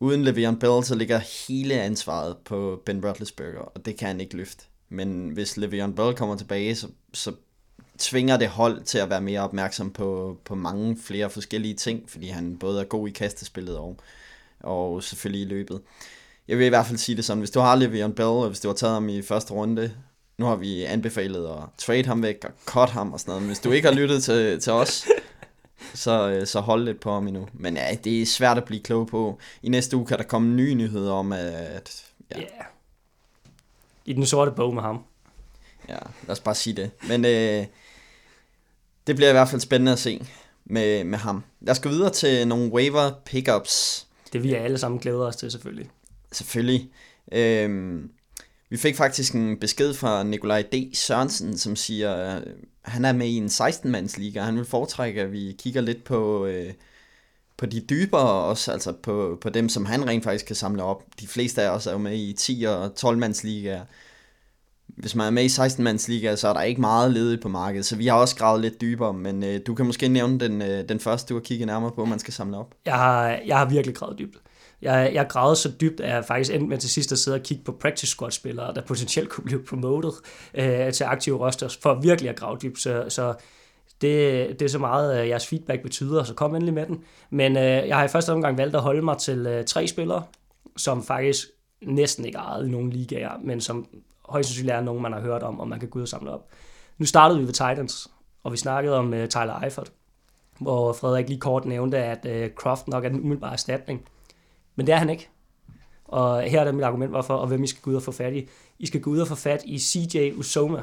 uden 0.00 0.28
Le'Veon 0.28 0.58
Bell, 0.58 0.84
så 0.84 0.94
ligger 0.94 1.18
hele 1.48 1.74
ansvaret 1.74 2.36
på 2.44 2.82
Ben 2.86 3.04
Roethlisberger, 3.04 3.60
og 3.60 3.84
det 3.84 3.96
kan 3.96 4.08
han 4.08 4.20
ikke 4.20 4.36
løfte. 4.36 4.64
Men 4.88 5.28
hvis 5.30 5.58
Le'Veon 5.58 5.94
Bell 5.94 6.16
kommer 6.16 6.36
tilbage, 6.36 6.74
så, 6.74 6.88
så 7.14 7.32
tvinger 8.00 8.36
det 8.36 8.48
hold 8.48 8.82
til 8.82 8.98
at 8.98 9.10
være 9.10 9.20
mere 9.20 9.40
opmærksom 9.40 9.90
på, 9.90 10.36
på 10.44 10.54
mange 10.54 10.96
flere 11.02 11.30
forskellige 11.30 11.74
ting, 11.74 12.10
fordi 12.10 12.28
han 12.28 12.56
både 12.58 12.80
er 12.80 12.84
god 12.84 13.08
i 13.08 13.10
kastespillet 13.10 13.76
og, 13.78 13.96
og 14.60 15.02
selvfølgelig 15.02 15.46
i 15.46 15.48
løbet. 15.48 15.80
Jeg 16.48 16.58
vil 16.58 16.66
i 16.66 16.68
hvert 16.68 16.86
fald 16.86 16.98
sige 16.98 17.16
det 17.16 17.24
sådan, 17.24 17.38
hvis 17.38 17.50
du 17.50 17.60
har 17.60 17.76
Le'Veon 17.76 18.12
Bell, 18.12 18.28
og 18.28 18.48
hvis 18.48 18.60
du 18.60 18.68
har 18.68 18.74
taget 18.74 18.94
ham 18.94 19.08
i 19.08 19.22
første 19.22 19.52
runde, 19.52 19.94
nu 20.38 20.46
har 20.46 20.56
vi 20.56 20.84
anbefalet 20.84 21.46
at 21.46 21.62
trade 21.78 22.06
ham 22.06 22.22
væk 22.22 22.44
og 22.44 22.50
cut 22.66 22.90
ham 22.90 23.12
og 23.12 23.20
sådan 23.20 23.30
noget, 23.30 23.42
men 23.42 23.48
hvis 23.48 23.58
du 23.58 23.70
ikke 23.70 23.88
har 23.88 23.94
lyttet 23.94 24.22
til, 24.22 24.60
til 24.60 24.72
os, 24.72 25.06
så, 25.94 26.42
så 26.44 26.60
hold 26.60 26.84
lidt 26.84 27.00
på 27.00 27.12
ham 27.12 27.26
endnu. 27.26 27.48
Men 27.52 27.76
ja, 27.76 27.96
det 28.04 28.22
er 28.22 28.26
svært 28.26 28.58
at 28.58 28.64
blive 28.64 28.82
klog 28.82 29.06
på. 29.06 29.38
I 29.62 29.68
næste 29.68 29.96
uge 29.96 30.06
kan 30.06 30.18
der 30.18 30.24
komme 30.24 30.54
nye 30.54 30.74
nyheder 30.74 31.12
om, 31.12 31.32
at... 31.32 32.04
Ja. 32.30 32.38
Yeah. 32.38 32.64
I 34.04 34.12
den 34.12 34.26
sorte 34.26 34.50
bog 34.50 34.74
med 34.74 34.82
ham. 34.82 35.04
Ja, 35.88 35.98
lad 36.26 36.30
os 36.30 36.40
bare 36.40 36.54
sige 36.54 36.76
det. 36.76 36.90
Men 37.08 37.24
øh, 37.24 37.66
det 39.06 39.16
bliver 39.16 39.28
i 39.28 39.32
hvert 39.32 39.48
fald 39.48 39.60
spændende 39.60 39.92
at 39.92 39.98
se 39.98 40.26
med, 40.64 41.04
med 41.04 41.18
ham. 41.18 41.44
Lad 41.60 41.72
os 41.72 41.80
gå 41.80 41.88
videre 41.88 42.10
til 42.10 42.48
nogle 42.48 42.72
waiver 42.72 43.10
pickups. 43.24 44.06
Det 44.32 44.42
vi 44.42 44.54
alle 44.54 44.78
sammen 44.78 45.00
glæder 45.00 45.26
os 45.26 45.36
til, 45.36 45.50
selvfølgelig. 45.50 45.90
Selvfølgelig. 46.32 46.90
Øhm, 47.32 48.10
vi 48.68 48.76
fik 48.76 48.96
faktisk 48.96 49.34
en 49.34 49.56
besked 49.56 49.94
fra 49.94 50.22
Nikolaj 50.22 50.62
D. 50.62 50.90
Sørensen, 50.94 51.58
som 51.58 51.76
siger, 51.76 52.14
at 52.14 52.42
han 52.82 53.04
er 53.04 53.12
med 53.12 53.26
i 53.26 53.36
en 53.36 53.46
16-mands 53.46 54.18
liga. 54.18 54.42
Han 54.42 54.56
vil 54.56 54.64
foretrække, 54.64 55.20
at 55.20 55.32
vi 55.32 55.56
kigger 55.58 55.80
lidt 55.80 56.04
på, 56.04 56.46
øh, 56.46 56.72
på 57.56 57.66
de 57.66 57.80
dybere 57.80 58.44
også, 58.44 58.72
altså 58.72 58.92
på, 58.92 59.38
på 59.40 59.50
dem, 59.50 59.68
som 59.68 59.84
han 59.84 60.06
rent 60.06 60.24
faktisk 60.24 60.46
kan 60.46 60.56
samle 60.56 60.82
op. 60.82 61.04
De 61.20 61.26
fleste 61.26 61.62
af 61.62 61.68
os 61.68 61.86
er 61.86 61.92
jo 61.92 61.98
med 61.98 62.16
i 62.16 62.36
10- 62.40 62.68
og 62.68 62.92
12-mands 63.04 63.44
ligaer 63.44 63.84
hvis 65.00 65.14
man 65.14 65.26
er 65.26 65.30
med 65.30 65.42
i 65.42 65.46
16-mands 65.46 66.08
liga, 66.08 66.36
så 66.36 66.48
er 66.48 66.52
der 66.52 66.62
ikke 66.62 66.80
meget 66.80 67.12
ledigt 67.12 67.42
på 67.42 67.48
markedet, 67.48 67.86
så 67.86 67.96
vi 67.96 68.06
har 68.06 68.16
også 68.16 68.36
gravet 68.36 68.60
lidt 68.60 68.80
dybere, 68.80 69.12
men 69.12 69.44
øh, 69.44 69.60
du 69.66 69.74
kan 69.74 69.86
måske 69.86 70.08
nævne 70.08 70.40
den, 70.40 70.62
øh, 70.62 70.88
den 70.88 71.00
første, 71.00 71.28
du 71.28 71.38
har 71.38 71.44
kigget 71.44 71.66
nærmere 71.66 71.90
på, 71.90 72.04
man 72.04 72.18
skal 72.18 72.34
samle 72.34 72.56
op. 72.56 72.74
Jeg 72.86 72.94
har, 72.94 73.38
jeg 73.46 73.58
har 73.58 73.64
virkelig 73.64 73.96
gravet 73.96 74.18
dybt. 74.18 74.36
Jeg, 74.82 75.10
jeg 75.14 75.26
gravede 75.28 75.56
så 75.56 75.72
dybt, 75.80 76.00
at 76.00 76.14
jeg 76.14 76.24
faktisk 76.24 76.54
endte 76.54 76.68
med 76.68 76.78
til 76.78 76.90
sidst 76.90 77.12
at 77.12 77.18
sidde 77.18 77.34
og 77.34 77.42
kigge 77.42 77.64
på 77.64 77.72
practice 77.72 78.10
squad 78.10 78.30
spillere, 78.30 78.74
der 78.74 78.82
potentielt 78.82 79.28
kunne 79.28 79.44
blive 79.44 79.62
promoted 79.68 80.12
øh, 80.54 80.92
til 80.92 81.04
aktive 81.04 81.46
rosters, 81.46 81.76
for 81.76 81.94
virkelig 81.94 82.30
at 82.30 82.36
grave 82.36 82.58
dybt. 82.62 82.80
Så, 82.80 83.04
så 83.08 83.34
det, 84.00 84.60
det 84.60 84.62
er 84.62 84.68
så 84.68 84.78
meget, 84.78 85.20
øh, 85.20 85.28
jeres 85.28 85.46
feedback 85.46 85.82
betyder, 85.82 86.24
så 86.24 86.34
kom 86.34 86.54
endelig 86.54 86.74
med 86.74 86.86
den. 86.86 87.00
Men 87.30 87.56
øh, 87.56 87.62
jeg 87.62 87.96
har 87.96 88.04
i 88.04 88.08
første 88.08 88.32
omgang 88.32 88.58
valgt 88.58 88.76
at 88.76 88.82
holde 88.82 89.02
mig 89.02 89.18
til 89.18 89.46
øh, 89.46 89.64
tre 89.64 89.86
spillere, 89.86 90.22
som 90.76 91.02
faktisk 91.02 91.48
næsten 91.82 92.24
ikke 92.24 92.38
ejet 92.38 92.66
i 92.66 92.70
nogen 92.70 92.90
ligaer, 92.90 93.38
men 93.44 93.60
som 93.60 93.86
højst 94.30 94.48
sandsynligt 94.48 94.76
er 94.76 94.80
nogen, 94.80 95.02
man 95.02 95.12
har 95.12 95.20
hørt 95.20 95.42
om, 95.42 95.60
og 95.60 95.68
man 95.68 95.80
kan 95.80 95.88
gå 95.88 95.98
ud 95.98 96.02
og 96.02 96.08
samle 96.08 96.30
op. 96.30 96.46
Nu 96.98 97.06
startede 97.06 97.40
vi 97.40 97.46
ved 97.46 97.52
Titans, 97.52 98.10
og 98.44 98.52
vi 98.52 98.56
snakkede 98.56 98.98
om 98.98 99.12
uh, 99.12 99.26
Tyler 99.26 99.62
Eifert, 99.62 99.92
hvor 100.58 100.92
Frederik 100.92 101.28
lige 101.28 101.40
kort 101.40 101.64
nævnte, 101.64 101.98
at 101.98 102.26
uh, 102.26 102.54
Croft 102.54 102.88
nok 102.88 103.04
er 103.04 103.08
den 103.08 103.20
umiddelbare 103.20 103.52
erstatning. 103.52 104.08
Men 104.76 104.86
det 104.86 104.92
er 104.92 104.98
han 104.98 105.10
ikke. 105.10 105.28
Og 106.04 106.42
her 106.42 106.60
er 106.60 106.64
det 106.64 106.74
mit 106.74 106.84
argument, 106.84 107.10
hvorfor, 107.10 107.34
og 107.34 107.46
hvem 107.46 107.62
I 107.62 107.66
skal 107.66 107.82
gå 107.82 107.90
ud 107.90 107.96
og 107.96 108.02
få 108.02 108.12
fat 108.12 108.32
i. 108.32 108.48
I 108.78 108.86
skal 108.86 109.00
gå 109.00 109.10
ud 109.10 109.18
og 109.18 109.28
få 109.28 109.34
fat 109.34 109.62
i 109.64 109.78
CJ 109.78 110.30
Usoma, 110.36 110.82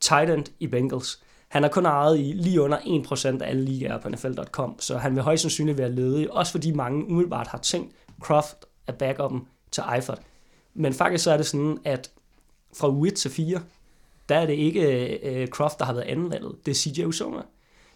tight 0.00 0.52
i 0.60 0.66
Bengals. 0.66 1.22
Han 1.48 1.62
har 1.62 1.70
kun 1.70 1.86
ejet 1.86 2.18
i 2.18 2.22
lige 2.22 2.60
under 2.60 2.78
1% 2.78 3.42
af 3.42 3.48
alle 3.48 3.64
ligaer 3.64 3.98
på 3.98 4.08
NFL.com, 4.08 4.76
så 4.80 4.98
han 4.98 5.14
vil 5.14 5.22
højst 5.22 5.42
sandsynligt 5.42 5.78
være 5.78 5.92
ledig, 5.92 6.32
også 6.32 6.52
fordi 6.52 6.72
mange 6.72 7.04
umiddelbart 7.04 7.46
har 7.46 7.58
tænkt, 7.58 7.94
Croft 8.20 8.56
er 8.86 8.92
backupen 8.92 9.48
til 9.70 9.82
Eifert. 9.94 10.20
Men 10.74 10.92
faktisk 10.92 11.24
så 11.24 11.32
er 11.32 11.36
det 11.36 11.46
sådan, 11.46 11.78
at 11.84 12.10
fra 12.76 12.88
uge 12.88 13.08
1 13.08 13.14
til 13.14 13.30
4, 13.30 13.60
der 14.28 14.36
er 14.36 14.46
det 14.46 14.52
ikke 14.52 14.80
øh, 14.80 15.18
øh, 15.22 15.48
Croft, 15.48 15.78
der 15.78 15.84
har 15.84 15.92
været 15.92 16.04
andenvalget. 16.04 16.56
Det 16.66 16.70
er 16.70 16.76
CJ 16.76 17.04
Uzoma. 17.04 17.42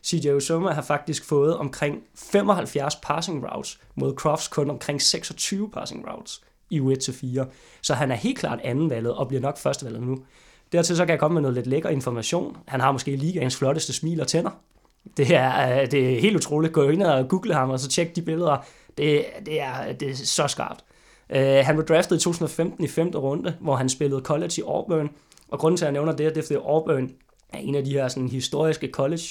CJ 0.06 0.30
Uzoma 0.30 0.70
har 0.70 0.82
faktisk 0.82 1.24
fået 1.24 1.56
omkring 1.56 2.02
75 2.14 2.96
passing 2.96 3.46
routes, 3.52 3.80
mod 3.94 4.14
Crofts 4.14 4.48
kun 4.48 4.70
omkring 4.70 5.02
26 5.02 5.70
passing 5.70 6.08
routes 6.12 6.42
i 6.70 6.80
u 6.80 6.90
1 6.90 7.00
til 7.00 7.14
4. 7.14 7.46
Så 7.82 7.94
han 7.94 8.10
er 8.10 8.14
helt 8.14 8.38
klart 8.38 8.60
andenvalget 8.64 9.14
og 9.14 9.28
bliver 9.28 9.40
nok 9.40 9.58
førstevalget 9.58 10.02
nu. 10.02 10.18
Dertil 10.72 10.96
så 10.96 11.04
kan 11.04 11.10
jeg 11.10 11.20
komme 11.20 11.34
med 11.34 11.42
noget 11.42 11.54
lidt 11.54 11.66
lækker 11.66 11.88
information. 11.88 12.56
Han 12.66 12.80
har 12.80 12.92
måske 12.92 13.16
ligaens 13.16 13.56
flotteste 13.56 13.92
smil 13.92 14.20
og 14.20 14.28
tænder. 14.28 14.50
Det 15.16 15.34
er, 15.34 15.80
øh, 15.80 15.90
det 15.90 16.16
er 16.16 16.20
helt 16.20 16.36
utroligt. 16.36 16.72
Gå 16.72 16.88
ind 16.88 17.02
og 17.02 17.28
google 17.28 17.54
ham, 17.54 17.70
og 17.70 17.80
så 17.80 17.88
tjek 17.88 18.16
de 18.16 18.22
billeder. 18.22 18.56
Det, 18.98 19.24
det, 19.46 19.60
er, 19.60 19.92
det 19.92 20.10
er 20.10 20.14
så 20.14 20.46
skarpt. 20.46 20.84
Uh, 21.30 21.36
han 21.40 21.74
blev 21.74 21.86
draftet 21.86 22.16
i 22.16 22.20
2015 22.20 22.84
i 22.84 22.88
femte 22.88 23.18
runde, 23.18 23.56
hvor 23.60 23.76
han 23.76 23.88
spillede 23.88 24.20
college 24.20 24.52
i 24.58 24.62
Auburn. 24.66 25.10
Og 25.48 25.58
grunden 25.58 25.76
til, 25.76 25.84
at 25.84 25.86
jeg 25.86 25.92
nævner 25.92 26.12
det, 26.12 26.34
det 26.34 26.42
er, 26.42 26.46
fordi 26.46 26.58
Auburn 26.64 27.10
er 27.52 27.58
en 27.58 27.74
af 27.74 27.84
de 27.84 27.92
her 27.92 28.08
sådan, 28.08 28.28
historiske 28.28 28.90
college 28.92 29.22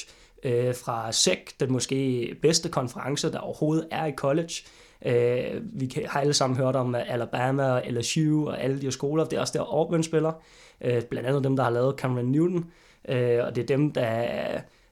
uh, 0.46 0.76
fra 0.76 1.12
SEC, 1.12 1.58
den 1.60 1.72
måske 1.72 2.36
bedste 2.42 2.70
konference, 2.70 3.32
der 3.32 3.40
overhovedet 3.40 3.88
er 3.92 4.06
i 4.06 4.12
college. 4.12 4.54
Uh, 5.06 5.82
vi 5.82 5.92
har 6.06 6.20
alle 6.20 6.34
sammen 6.34 6.58
hørt 6.58 6.76
om 6.76 6.96
Alabama 6.96 7.72
og 7.72 7.84
LSU 7.90 8.48
og 8.48 8.64
alle 8.64 8.78
de 8.78 8.82
her 8.82 8.92
skoler. 8.92 9.26
Det 9.26 9.38
er 9.38 9.42
også 9.42 9.54
der 9.58 9.74
Auburn 9.74 10.04
spiller. 10.04 10.32
Uh, 10.86 11.02
blandt 11.10 11.30
andet 11.30 11.44
dem, 11.44 11.56
der 11.56 11.64
har 11.64 11.72
lavet 11.72 11.96
Cameron 12.00 12.26
Newton. 12.26 12.66
Uh, 13.10 13.46
og 13.46 13.56
det 13.56 13.58
er 13.58 13.66
dem, 13.68 13.92
der 13.92 14.04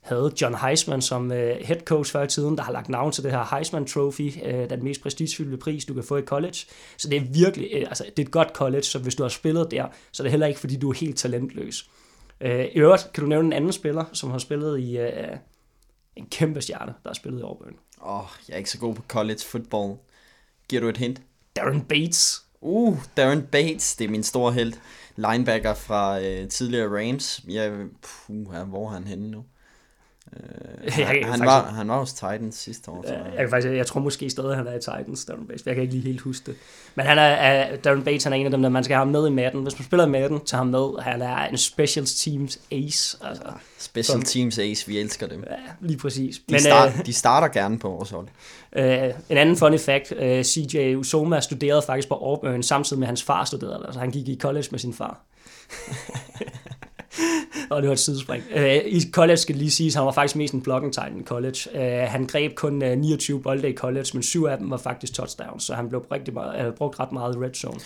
havde 0.05 0.33
John 0.41 0.55
Heisman 0.55 1.01
som 1.01 1.31
uh, 1.31 1.37
head 1.37 1.79
coach 1.85 2.11
før 2.11 2.23
i 2.23 2.27
tiden, 2.27 2.57
der 2.57 2.63
har 2.63 2.71
lagt 2.71 2.89
navn 2.89 3.11
til 3.11 3.23
det 3.23 3.31
her 3.31 3.55
Heisman 3.55 3.85
Trophy, 3.85 4.31
uh, 4.43 4.69
den 4.69 4.83
mest 4.83 5.01
prestigefyldte 5.01 5.57
pris, 5.57 5.85
du 5.85 5.93
kan 5.93 6.03
få 6.03 6.17
i 6.17 6.21
college. 6.21 6.57
Så 6.97 7.09
det 7.09 7.17
er 7.17 7.21
virkelig, 7.21 7.69
uh, 7.73 7.87
altså 7.87 8.03
det 8.17 8.23
er 8.23 8.27
et 8.27 8.31
godt 8.31 8.49
college, 8.53 8.83
så 8.83 8.99
hvis 8.99 9.15
du 9.15 9.23
har 9.23 9.29
spillet 9.29 9.71
der, 9.71 9.85
så 10.11 10.23
er 10.23 10.25
det 10.25 10.31
heller 10.31 10.47
ikke, 10.47 10.59
fordi 10.59 10.75
du 10.75 10.89
er 10.89 10.93
helt 10.93 11.17
talentløs. 11.17 11.89
Uh, 12.45 12.49
I 12.49 12.79
øvrigt 12.79 13.09
kan 13.13 13.23
du 13.23 13.29
nævne 13.29 13.45
en 13.47 13.53
anden 13.53 13.71
spiller, 13.71 14.05
som 14.13 14.31
har 14.31 14.37
spillet 14.37 14.79
i 14.79 14.99
uh, 14.99 15.07
en 16.15 16.25
kæmpe 16.31 16.61
stjerne, 16.61 16.93
der 17.03 17.09
har 17.09 17.13
spillet 17.13 17.39
i 17.39 17.43
Auburn. 17.43 17.75
Åh, 18.01 18.19
oh, 18.19 18.27
jeg 18.47 18.53
er 18.53 18.57
ikke 18.57 18.69
så 18.69 18.79
god 18.79 18.95
på 18.95 19.01
college 19.07 19.39
football. 19.45 19.95
Giver 20.69 20.81
du 20.81 20.89
et 20.89 20.97
hint? 20.97 21.21
Darren 21.55 21.81
Bates. 21.81 22.41
Uh, 22.61 22.97
Darren 23.17 23.41
Bates, 23.41 23.95
det 23.95 24.05
er 24.05 24.09
min 24.09 24.23
store 24.23 24.53
held. 24.53 24.73
Linebacker 25.15 25.73
fra 25.73 26.17
uh, 26.17 26.47
tidligere 26.49 26.99
Rams. 26.99 27.41
Ja, 27.49 27.71
puh, 28.01 28.63
hvor 28.63 28.87
er 28.87 28.93
han 28.93 29.07
henne 29.07 29.31
nu? 29.31 29.43
Uh, 30.33 30.93
han, 30.93 31.05
han, 31.05 31.23
faktisk, 31.23 31.45
var, 31.45 31.71
han 31.71 31.87
var 31.87 31.99
hos 31.99 32.13
Titans 32.13 32.55
sidste 32.55 32.91
år. 32.91 33.05
Jeg, 33.07 33.25
jeg, 33.25 33.37
kan 33.39 33.49
faktisk, 33.49 33.73
jeg 33.73 33.87
tror 33.87 34.01
måske 34.01 34.29
stadig, 34.29 34.51
at 34.51 34.57
han 34.57 34.67
er 34.67 34.73
i 34.73 34.79
Titans, 34.79 35.25
Darren 35.25 35.47
Bates. 35.47 35.65
Jeg 35.65 35.75
kan 35.75 35.81
ikke 35.81 35.93
lige 35.93 36.05
helt 36.07 36.21
huske 36.21 36.45
det. 36.45 36.55
Men 36.95 37.05
han 37.05 37.17
er, 37.17 37.73
uh, 37.73 37.79
Darren 37.79 38.03
Bates 38.03 38.23
han 38.23 38.33
er 38.33 38.37
en 38.37 38.45
af 38.45 38.51
dem, 38.51 38.61
der 38.61 38.69
man 38.69 38.83
skal 38.83 38.95
have 38.95 39.05
med 39.05 39.27
i 39.27 39.29
Madden. 39.31 39.63
Hvis 39.63 39.79
man 39.79 39.85
spiller 39.85 40.05
i 40.05 40.09
Madden, 40.09 40.39
tager 40.45 40.57
ham 40.57 40.67
med. 40.67 41.01
Han 41.01 41.21
er 41.21 41.37
en 41.37 41.57
special 41.57 42.05
teams 42.05 42.59
ace. 42.71 43.17
Altså, 43.21 43.43
special 43.77 44.13
som, 44.13 44.21
teams 44.21 44.59
ace, 44.59 44.87
vi 44.87 44.99
elsker 44.99 45.27
dem. 45.27 45.43
Ja, 45.49 45.55
lige 45.79 45.97
præcis. 45.97 46.35
De, 46.35 46.43
Men, 46.49 46.59
start, 46.59 46.93
uh, 46.99 47.05
de 47.05 47.13
starter 47.13 47.47
gerne 47.47 47.79
på 47.79 47.89
vores 47.89 48.09
hold. 48.09 48.27
Uh, 48.77 48.83
en 49.29 49.37
anden 49.37 49.57
funny 49.57 49.79
fact, 49.79 50.11
uh, 50.11 50.41
CJ 50.41 50.95
Usoma 50.95 51.39
studerede 51.39 51.81
faktisk 51.81 52.07
på 52.07 52.15
Auburn, 52.15 52.63
samtidig 52.63 52.99
med 52.99 53.07
hans 53.07 53.23
far 53.23 53.43
studerede 53.43 53.83
der. 53.85 53.91
Så 53.91 53.99
han 53.99 54.11
gik 54.11 54.27
i 54.27 54.37
college 54.41 54.67
med 54.71 54.79
sin 54.79 54.93
far. 54.93 55.19
og 57.69 57.81
det 57.81 57.87
var 57.87 57.93
et 57.93 57.99
sidespring. 57.99 58.43
Uh, 58.55 58.61
I 58.63 59.11
college 59.11 59.37
skal 59.37 59.55
lige 59.55 59.71
sige, 59.71 59.87
at 59.87 59.95
han 59.95 60.05
var 60.05 60.11
faktisk 60.11 60.35
mest 60.35 60.53
en 60.53 60.61
blocking 60.61 60.93
titan 60.93 61.19
i 61.19 61.23
college. 61.23 61.59
Uh, 61.73 62.11
han 62.11 62.27
greb 62.27 62.55
kun 62.55 62.83
uh, 62.83 62.89
29 62.89 63.41
bolde 63.41 63.69
i 63.69 63.75
college, 63.75 64.07
men 64.13 64.23
syv 64.23 64.43
af 64.43 64.57
dem 64.57 64.69
var 64.69 64.77
faktisk 64.77 65.13
touchdowns, 65.13 65.63
så 65.63 65.73
han 65.73 65.89
blev 65.89 66.01
rigtig 66.11 66.33
meget, 66.33 66.67
uh, 66.67 66.73
brugt 66.73 66.99
ret 66.99 67.11
meget 67.11 67.35
i 67.35 67.39
red 67.39 67.53
zone. 67.53 67.79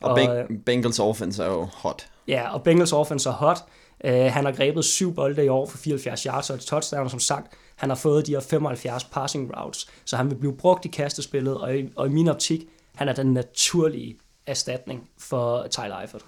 Og, 0.00 0.12
og 0.12 0.46
Bengals 0.66 0.98
offense 0.98 1.42
er 1.42 1.46
jo 1.46 1.68
hot. 1.74 2.06
Ja, 2.28 2.54
og 2.54 2.62
Bengals 2.62 2.92
offense 2.92 3.28
er 3.28 3.32
hot. 3.32 3.58
Uh, 4.04 4.10
han 4.10 4.44
har 4.44 4.52
grebet 4.52 4.84
syv 4.84 5.14
bolde 5.14 5.44
i 5.44 5.48
år 5.48 5.66
for 5.66 5.78
74 5.78 6.22
yards 6.22 6.50
og 6.50 6.56
et 6.56 6.62
touchdown, 6.62 7.10
som 7.10 7.20
sagt. 7.20 7.46
Han 7.76 7.88
har 7.88 7.96
fået 7.96 8.26
de 8.26 8.32
her 8.32 8.40
75 8.40 9.04
passing 9.04 9.56
routes, 9.56 9.86
så 10.04 10.16
han 10.16 10.30
vil 10.30 10.36
blive 10.36 10.56
brugt 10.56 10.84
i 10.84 10.88
kastespillet, 10.88 11.58
og 11.58 11.78
i, 11.78 11.88
og 11.96 12.06
i 12.06 12.10
min 12.10 12.28
optik, 12.28 12.60
han 12.94 13.08
er 13.08 13.12
den 13.12 13.32
naturlige 13.32 14.16
erstatning 14.46 15.08
for 15.18 15.66
Tyler 15.70 16.00
Eifert. 16.00 16.24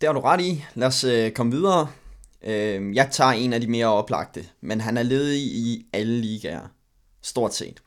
Det 0.00 0.08
har 0.08 0.12
du 0.12 0.20
ret 0.20 0.40
i. 0.40 0.64
Lad 0.74 0.88
os 0.88 1.04
øh, 1.04 1.32
komme 1.32 1.52
videre. 1.52 1.88
Øh, 2.44 2.94
jeg 2.94 3.08
tager 3.10 3.30
en 3.30 3.52
af 3.52 3.60
de 3.60 3.66
mere 3.66 3.86
oplagte, 3.86 4.46
men 4.60 4.80
han 4.80 4.96
er 4.96 5.02
ledig 5.02 5.40
i 5.40 5.86
alle 5.92 6.20
ligaer. 6.20 6.68
Stort 7.22 7.54
set. 7.54 7.82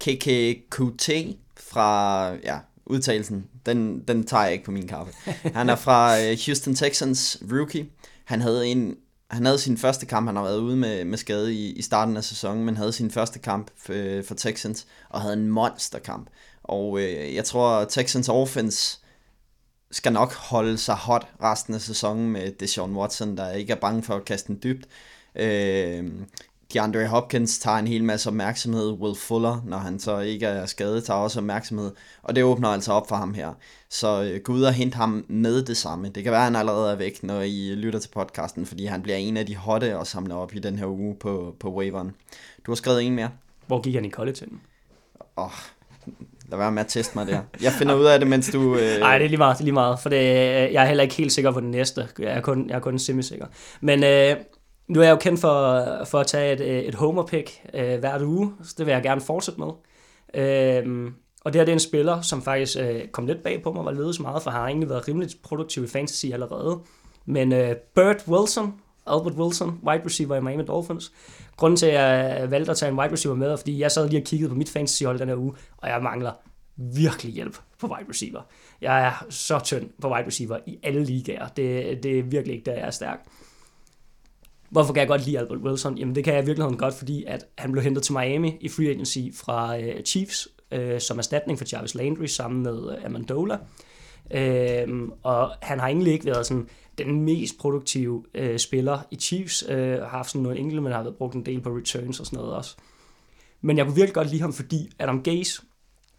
KKQT 0.00 1.10
fra, 1.56 2.30
ja, 2.32 2.58
udtalelsen, 2.86 3.46
den, 3.66 4.00
den 4.08 4.26
tager 4.26 4.44
jeg 4.44 4.52
ikke 4.52 4.64
på 4.64 4.70
min 4.70 4.88
kaffe. 4.88 5.12
Han 5.54 5.68
er 5.68 5.76
fra 5.76 6.20
øh, 6.20 6.38
Houston 6.46 6.74
Texans 6.74 7.42
rookie. 7.52 7.86
Han 8.24 8.40
havde 8.40 8.66
en 8.66 8.96
han 9.30 9.46
havde 9.46 9.58
sin 9.58 9.78
første 9.78 10.06
kamp, 10.06 10.28
han 10.28 10.36
har 10.36 10.42
været 10.42 10.58
ude 10.58 10.76
med, 10.76 11.04
med 11.04 11.18
skade 11.18 11.54
i, 11.54 11.72
i 11.72 11.82
starten 11.82 12.16
af 12.16 12.24
sæsonen, 12.24 12.64
men 12.64 12.76
havde 12.76 12.92
sin 12.92 13.10
første 13.10 13.38
kamp 13.38 13.70
for, 13.76 14.22
for 14.28 14.34
Texans, 14.34 14.86
og 15.08 15.20
havde 15.20 15.34
en 15.34 15.48
monsterkamp. 15.48 16.28
Og 16.62 17.00
øh, 17.00 17.34
jeg 17.34 17.44
tror, 17.44 17.84
Texans 17.84 18.28
offense 18.28 18.98
skal 19.94 20.12
nok 20.12 20.34
holde 20.34 20.78
sig 20.78 20.94
hot 20.94 21.26
resten 21.42 21.74
af 21.74 21.80
sæsonen 21.80 22.30
med 22.30 22.52
Deshaun 22.52 22.96
Watson, 22.96 23.36
der 23.36 23.52
ikke 23.52 23.72
er 23.72 23.76
bange 23.76 24.02
for 24.02 24.14
at 24.14 24.24
kaste 24.24 24.48
den 24.48 24.60
dybt. 24.62 24.86
Øh, 25.36 26.04
DeAndre 26.74 27.06
Hopkins 27.06 27.58
tager 27.58 27.76
en 27.76 27.86
hel 27.86 28.04
masse 28.04 28.28
opmærksomhed. 28.28 28.90
Will 28.90 29.16
Fuller, 29.16 29.62
når 29.66 29.78
han 29.78 29.98
så 29.98 30.18
ikke 30.18 30.46
er 30.46 30.66
skadet, 30.66 31.04
tager 31.04 31.20
også 31.20 31.40
opmærksomhed. 31.40 31.92
Og 32.22 32.36
det 32.36 32.44
åbner 32.44 32.68
altså 32.68 32.92
op 32.92 33.08
for 33.08 33.16
ham 33.16 33.34
her. 33.34 33.52
Så 33.88 34.22
øh, 34.22 34.40
gå 34.40 34.52
ud 34.52 34.62
og 34.62 34.72
hente 34.72 34.96
ham 34.96 35.24
med 35.28 35.62
det 35.62 35.76
samme. 35.76 36.08
Det 36.08 36.22
kan 36.22 36.32
være, 36.32 36.40
at 36.40 36.44
han 36.44 36.56
allerede 36.56 36.92
er 36.92 36.96
væk, 36.96 37.22
når 37.22 37.40
I 37.40 37.74
lytter 37.74 37.98
til 37.98 38.08
podcasten, 38.08 38.66
fordi 38.66 38.84
han 38.86 39.02
bliver 39.02 39.16
en 39.16 39.36
af 39.36 39.46
de 39.46 39.56
hotte 39.56 39.98
og 39.98 40.06
samler 40.06 40.34
op 40.34 40.54
i 40.54 40.58
den 40.58 40.78
her 40.78 40.86
uge 40.86 41.14
på, 41.14 41.56
på 41.60 41.74
waveren. 41.74 42.12
Du 42.66 42.70
har 42.70 42.76
skrevet 42.76 43.02
en 43.02 43.14
mere. 43.14 43.30
Hvor 43.66 43.80
gik 43.80 43.94
han 43.94 44.04
i 44.04 44.10
college 44.10 44.46
Åh, 45.36 45.44
oh, 45.44 45.50
Lad 46.48 46.58
være 46.58 46.72
med 46.72 46.82
at 46.82 46.88
teste 46.88 47.18
mig 47.18 47.26
der. 47.26 47.40
Jeg 47.62 47.72
finder 47.72 47.94
ud 47.94 48.04
af 48.04 48.18
det, 48.18 48.28
mens 48.28 48.50
du... 48.52 48.76
Øh, 48.76 49.00
Nej, 49.00 49.14
øh... 49.14 49.20
det 49.20 49.24
er 49.24 49.28
lige 49.28 49.36
meget, 49.36 49.56
det 49.56 49.60
er 49.60 49.64
lige 49.64 49.74
meget, 49.74 49.98
for 49.98 50.08
det, 50.08 50.16
øh, 50.16 50.72
jeg 50.72 50.82
er 50.82 50.84
heller 50.84 51.02
ikke 51.02 51.14
helt 51.14 51.32
sikker 51.32 51.50
på 51.50 51.60
den 51.60 51.70
næste. 51.70 52.08
Jeg 52.18 52.36
er 52.36 52.40
kun, 52.40 52.68
jeg 52.68 52.76
er 52.76 52.80
kun 52.80 52.98
semi-sikker. 52.98 53.46
Men 53.80 54.04
øh, 54.04 54.36
nu 54.88 55.00
er 55.00 55.04
jeg 55.04 55.10
jo 55.10 55.16
kendt 55.16 55.40
for, 55.40 55.84
for 56.04 56.20
at 56.20 56.26
tage 56.26 56.52
et, 56.52 56.60
øh, 56.60 56.78
et 56.78 56.94
homer-pick 56.94 57.50
øh, 57.74 57.98
hver 57.98 58.24
uge, 58.24 58.52
så 58.62 58.74
det 58.78 58.86
vil 58.86 58.92
jeg 58.92 59.02
gerne 59.02 59.20
fortsætte 59.20 59.60
med. 59.60 59.70
Øh, 60.34 61.12
og 61.44 61.52
det 61.52 61.60
her 61.60 61.64
det 61.64 61.72
er 61.72 61.76
en 61.76 61.80
spiller, 61.80 62.20
som 62.20 62.42
faktisk 62.42 62.78
øh, 62.80 63.08
kom 63.08 63.26
lidt 63.26 63.42
bag 63.42 63.62
på 63.62 63.72
mig, 63.72 63.84
var 63.84 63.92
ledet 63.92 64.14
så 64.14 64.22
meget, 64.22 64.42
for 64.42 64.50
har 64.50 64.66
egentlig 64.66 64.88
været 64.88 65.08
rimelig 65.08 65.30
produktiv 65.42 65.84
i 65.84 65.88
fantasy 65.88 66.26
allerede. 66.26 66.78
Men 67.26 67.52
øh, 67.52 67.74
Bert 67.94 68.24
Wilson, 68.28 68.74
Albert 69.06 69.34
Wilson, 69.34 69.80
wide 69.86 70.02
receiver 70.04 70.36
i 70.36 70.40
Miami 70.40 70.64
Dolphins. 70.64 71.12
Grunden 71.56 71.76
til, 71.76 71.86
at 71.86 71.94
jeg 71.94 72.50
valgte 72.50 72.70
at 72.70 72.76
tage 72.76 72.92
en 72.92 72.98
wide 72.98 73.12
receiver 73.12 73.36
med, 73.36 73.50
er, 73.50 73.56
fordi 73.56 73.80
jeg 73.80 73.90
sad 73.90 74.08
lige 74.08 74.20
og 74.20 74.24
kiggede 74.24 74.48
på 74.48 74.54
mit 74.54 74.68
fantasyhold 74.70 75.18
den 75.18 75.28
her 75.28 75.36
uge, 75.36 75.52
og 75.76 75.88
jeg 75.88 76.02
mangler 76.02 76.32
virkelig 76.76 77.32
hjælp 77.32 77.56
på 77.80 77.86
wide 77.86 78.08
receiver. 78.08 78.40
Jeg 78.80 79.06
er 79.06 79.26
så 79.30 79.58
tynd 79.58 79.90
på 80.02 80.14
wide 80.14 80.26
receiver 80.26 80.58
i 80.66 80.78
alle 80.82 81.04
ligaer. 81.04 81.48
Det, 81.48 82.02
det 82.02 82.18
er 82.18 82.22
virkelig 82.22 82.56
ikke 82.56 82.70
der, 82.70 82.76
jeg 82.76 82.86
er 82.86 82.90
stærk. 82.90 83.18
Hvorfor 84.70 84.92
kan 84.92 85.00
jeg 85.00 85.08
godt 85.08 85.26
lide 85.26 85.38
Albert 85.38 85.58
Wilson? 85.58 85.98
Jamen 85.98 86.14
det 86.14 86.24
kan 86.24 86.34
jeg 86.34 86.42
i 86.42 86.46
virkeligheden 86.46 86.78
godt, 86.78 86.94
fordi 86.94 87.24
at 87.26 87.46
han 87.58 87.72
blev 87.72 87.84
hentet 87.84 88.02
til 88.02 88.12
Miami 88.12 88.56
i 88.60 88.68
free 88.68 88.90
agency 88.90 89.18
fra 89.34 89.78
øh, 89.78 90.02
Chiefs, 90.02 90.48
øh, 90.70 91.00
som 91.00 91.18
erstatning 91.18 91.58
for 91.58 91.66
Jarvis 91.72 91.94
Landry 91.94 92.26
sammen 92.26 92.62
med 92.62 92.96
øh, 92.96 93.04
Amandola. 93.04 93.58
Øh, 94.30 94.88
og 95.22 95.50
han 95.62 95.80
har 95.80 95.88
egentlig 95.88 96.12
ikke 96.12 96.26
været 96.26 96.46
sådan 96.46 96.68
den 96.98 97.20
mest 97.20 97.58
produktive 97.58 98.24
øh, 98.34 98.58
spiller 98.58 98.98
i 99.10 99.16
Chiefs. 99.16 99.64
Øh, 99.68 99.98
har 99.98 100.08
haft 100.08 100.30
sådan 100.30 100.42
noget 100.42 100.58
enkelt, 100.58 100.82
men 100.82 100.92
har 100.92 101.02
været 101.02 101.16
brugt 101.16 101.34
en 101.34 101.46
del 101.46 101.60
på 101.60 101.70
returns 101.70 102.20
og 102.20 102.26
sådan 102.26 102.36
noget 102.36 102.54
også. 102.54 102.76
Men 103.60 103.76
jeg 103.76 103.86
kunne 103.86 103.94
virkelig 103.94 104.14
godt 104.14 104.30
lide 104.30 104.40
ham, 104.40 104.52
fordi 104.52 104.90
Adam 104.98 105.22
Gaze, 105.22 105.62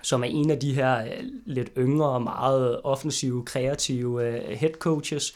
som 0.03 0.23
er 0.23 0.27
en 0.27 0.51
af 0.51 0.59
de 0.59 0.73
her 0.73 1.05
øh, 1.05 1.23
lidt 1.45 1.71
yngre 1.77 2.09
og 2.09 2.21
meget 2.21 2.81
offensive, 2.83 3.45
kreative 3.45 4.27
øh, 4.27 4.57
head 4.57 4.73
coaches, 4.73 5.35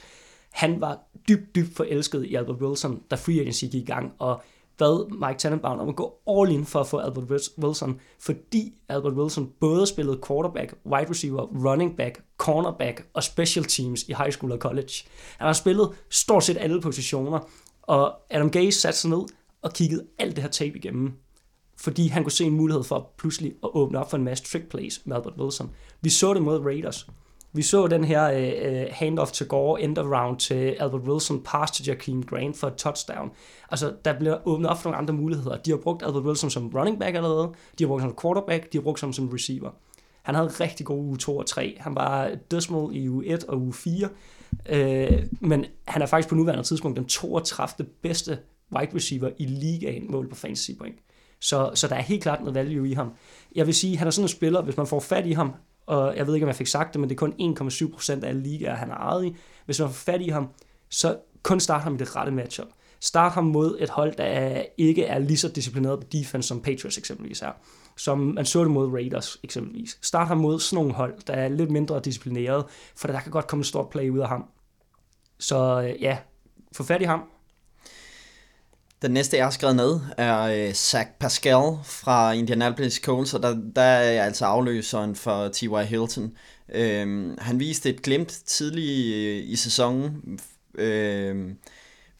han 0.49 0.81
var 0.81 0.99
dybt, 1.29 1.55
dybt 1.55 1.75
forelsket 1.75 2.25
i 2.25 2.35
Albert 2.35 2.61
Wilson, 2.61 3.01
da 3.11 3.15
free 3.15 3.39
agency 3.39 3.63
gik 3.63 3.73
i 3.73 3.85
gang, 3.85 4.13
og 4.19 4.41
bad 4.79 5.27
Mike 5.27 5.39
Tannenbaum 5.39 5.79
om 5.79 5.89
at 5.89 5.95
gå 5.95 6.13
all 6.27 6.51
in 6.51 6.65
for 6.65 6.79
at 6.79 6.87
få 6.87 6.97
Albert 6.97 7.31
Wilson, 7.57 7.99
fordi 8.19 8.73
Albert 8.89 9.13
Wilson 9.13 9.51
både 9.59 9.87
spillede 9.87 10.19
quarterback, 10.27 10.73
wide 10.85 11.09
receiver, 11.09 11.41
running 11.65 11.97
back, 11.97 12.23
cornerback 12.37 13.05
og 13.13 13.23
special 13.23 13.65
teams 13.65 14.03
i 14.03 14.13
high 14.13 14.31
school 14.31 14.51
og 14.51 14.57
college. 14.57 14.91
Han 15.37 15.45
har 15.45 15.53
spillet 15.53 15.89
stort 16.09 16.43
set 16.43 16.57
alle 16.57 16.81
positioner, 16.81 17.39
og 17.81 18.15
Adam 18.29 18.49
Gase 18.49 18.79
satte 18.79 18.99
sig 18.99 19.09
ned 19.09 19.21
og 19.61 19.73
kiggede 19.73 20.05
alt 20.19 20.35
det 20.35 20.43
her 20.43 20.49
tape 20.49 20.77
igennem, 20.77 21.13
fordi 21.77 22.07
han 22.07 22.23
kunne 22.23 22.31
se 22.31 22.45
en 22.45 22.53
mulighed 22.53 22.83
for 22.83 23.11
pludselig 23.17 23.53
at 23.63 23.69
åbne 23.73 23.99
op 23.99 24.09
for 24.09 24.17
en 24.17 24.23
masse 24.23 24.43
trick 24.43 24.69
plays 24.69 25.01
med 25.05 25.15
Albert 25.15 25.33
Wilson. 25.37 25.71
Vi 26.01 26.09
så 26.09 26.33
det 26.33 26.41
mod 26.41 26.59
Raiders. 26.65 27.07
Vi 27.53 27.61
så 27.61 27.87
den 27.87 28.03
her 28.03 28.31
øh, 28.31 28.73
øh, 28.73 28.81
uh, 28.81 28.87
handoff 28.91 29.31
til 29.31 29.47
Gore, 29.47 29.81
end 29.81 29.97
of 29.97 30.05
round 30.05 30.37
til 30.37 30.75
Albert 30.79 31.01
Wilson, 31.01 31.43
pass 31.43 31.71
til 31.71 31.85
Jakeem 31.85 32.23
Grant 32.23 32.57
for 32.57 32.67
et 32.67 32.75
touchdown. 32.75 33.31
Altså, 33.71 33.93
der 34.05 34.19
bliver 34.19 34.47
åbnet 34.47 34.69
op 34.69 34.81
for 34.81 34.89
nogle 34.89 34.97
andre 34.97 35.13
muligheder. 35.13 35.57
De 35.57 35.69
har 35.69 35.77
brugt 35.77 36.03
Albert 36.03 36.23
Wilson 36.23 36.49
som 36.49 36.71
running 36.75 36.99
back 36.99 37.15
allerede, 37.15 37.51
de 37.79 37.83
har 37.83 37.87
brugt 37.87 38.01
ham 38.01 38.09
som 38.09 38.17
quarterback, 38.21 38.73
de 38.73 38.77
har 38.77 38.83
brugt 38.83 39.01
ham 39.01 39.13
som 39.13 39.29
receiver. 39.29 39.69
Han 40.21 40.35
havde 40.35 40.47
rigtig 40.47 40.85
gode 40.85 41.01
uge 41.01 41.17
2 41.17 41.37
og 41.37 41.45
3. 41.45 41.77
Han 41.79 41.95
var 41.95 42.31
dødsmål 42.51 42.95
i 42.95 43.09
uge 43.09 43.25
1 43.25 43.43
og 43.43 43.61
uge 43.61 43.73
4. 43.73 44.09
Uh, 44.69 44.77
øh, 44.77 45.23
men 45.39 45.65
han 45.87 46.01
er 46.01 46.05
faktisk 46.05 46.29
på 46.29 46.35
nuværende 46.35 46.63
tidspunkt 46.63 46.97
den 46.97 47.05
32. 47.05 47.89
bedste 48.01 48.39
wide 48.77 48.95
receiver 48.95 49.29
i 49.37 49.45
ligaen 49.45 50.11
mål 50.11 50.29
på 50.29 50.35
fantasy 50.35 50.71
point. 50.79 50.95
Så, 51.39 51.71
så 51.73 51.87
der 51.87 51.95
er 51.95 52.01
helt 52.01 52.23
klart 52.23 52.39
noget 52.39 52.55
value 52.55 52.89
i 52.89 52.93
ham. 52.93 53.11
Jeg 53.55 53.65
vil 53.65 53.75
sige, 53.75 53.97
han 53.97 54.07
er 54.07 54.11
sådan 54.11 54.25
en 54.25 54.29
spiller, 54.29 54.61
hvis 54.61 54.77
man 54.77 54.87
får 54.87 54.99
fat 54.99 55.25
i 55.25 55.31
ham, 55.31 55.53
og 55.89 56.17
jeg 56.17 56.27
ved 56.27 56.33
ikke, 56.33 56.45
om 56.45 56.47
jeg 56.47 56.55
fik 56.55 56.67
sagt 56.67 56.93
det, 56.93 56.99
men 56.99 57.09
det 57.09 57.15
er 57.15 57.19
kun 57.19 57.57
1,7% 57.59 58.23
af 58.23 58.27
alle 58.27 58.43
ligaer, 58.43 58.75
han 58.75 58.89
har 58.89 58.97
ejet 58.97 59.25
i. 59.25 59.35
Hvis 59.65 59.79
man 59.79 59.89
får 59.89 59.93
fat 59.93 60.21
i 60.21 60.29
ham, 60.29 60.49
så 60.89 61.17
kun 61.43 61.59
start 61.59 61.81
ham 61.81 61.95
i 61.95 61.97
det 61.97 62.15
rette 62.15 62.31
matchup. 62.31 62.67
Start 62.99 63.31
ham 63.31 63.43
mod 63.43 63.77
et 63.79 63.89
hold, 63.89 64.15
der 64.15 64.63
ikke 64.77 65.05
er 65.05 65.19
lige 65.19 65.37
så 65.37 65.49
disciplineret 65.49 65.99
på 65.99 66.07
defense, 66.11 66.47
som 66.47 66.61
Patriots 66.61 66.97
eksempelvis 66.97 67.41
er. 67.41 67.51
Som 67.97 68.19
man 68.19 68.45
så 68.45 68.63
det 68.63 68.71
mod 68.71 68.93
Raiders 68.93 69.37
eksempelvis. 69.43 69.97
Start 70.01 70.27
ham 70.27 70.37
mod 70.37 70.59
sådan 70.59 70.75
nogle 70.75 70.93
hold, 70.93 71.13
der 71.27 71.33
er 71.33 71.47
lidt 71.47 71.71
mindre 71.71 71.99
disciplineret, 71.99 72.65
for 72.95 73.07
der 73.07 73.19
kan 73.19 73.31
godt 73.31 73.47
komme 73.47 73.61
et 73.61 73.67
stort 73.67 73.89
play 73.89 74.09
ud 74.09 74.19
af 74.19 74.27
ham. 74.27 74.45
Så 75.39 75.81
øh, 75.81 76.01
ja, 76.01 76.17
få 76.75 76.83
fat 76.83 77.01
i 77.01 77.05
ham, 77.05 77.23
den 79.01 79.11
næste, 79.11 79.37
jeg 79.37 79.45
har 79.45 79.51
skrevet 79.51 79.75
ned, 79.75 79.99
er 80.17 80.41
øh, 80.41 80.67
uh, 80.67 80.73
Zach 80.73 81.09
Pascal 81.19 81.77
fra 81.83 82.31
Indianapolis 82.31 82.95
Colts, 82.95 83.33
og 83.33 83.43
der, 83.43 83.57
der 83.75 83.81
er 83.81 84.11
jeg 84.11 84.25
altså 84.25 84.45
afløseren 84.45 85.15
for 85.15 85.47
T.Y. 85.47 85.85
Hilton. 85.85 86.31
Uh, 86.75 87.35
han 87.39 87.59
viste 87.59 87.89
et 87.89 88.01
glimt 88.01 88.29
tidligt 88.45 88.85
i, 88.85 89.25
øh, 89.25 89.49
i 89.49 89.55
sæsonen 89.55 90.39
uh, 90.73 91.51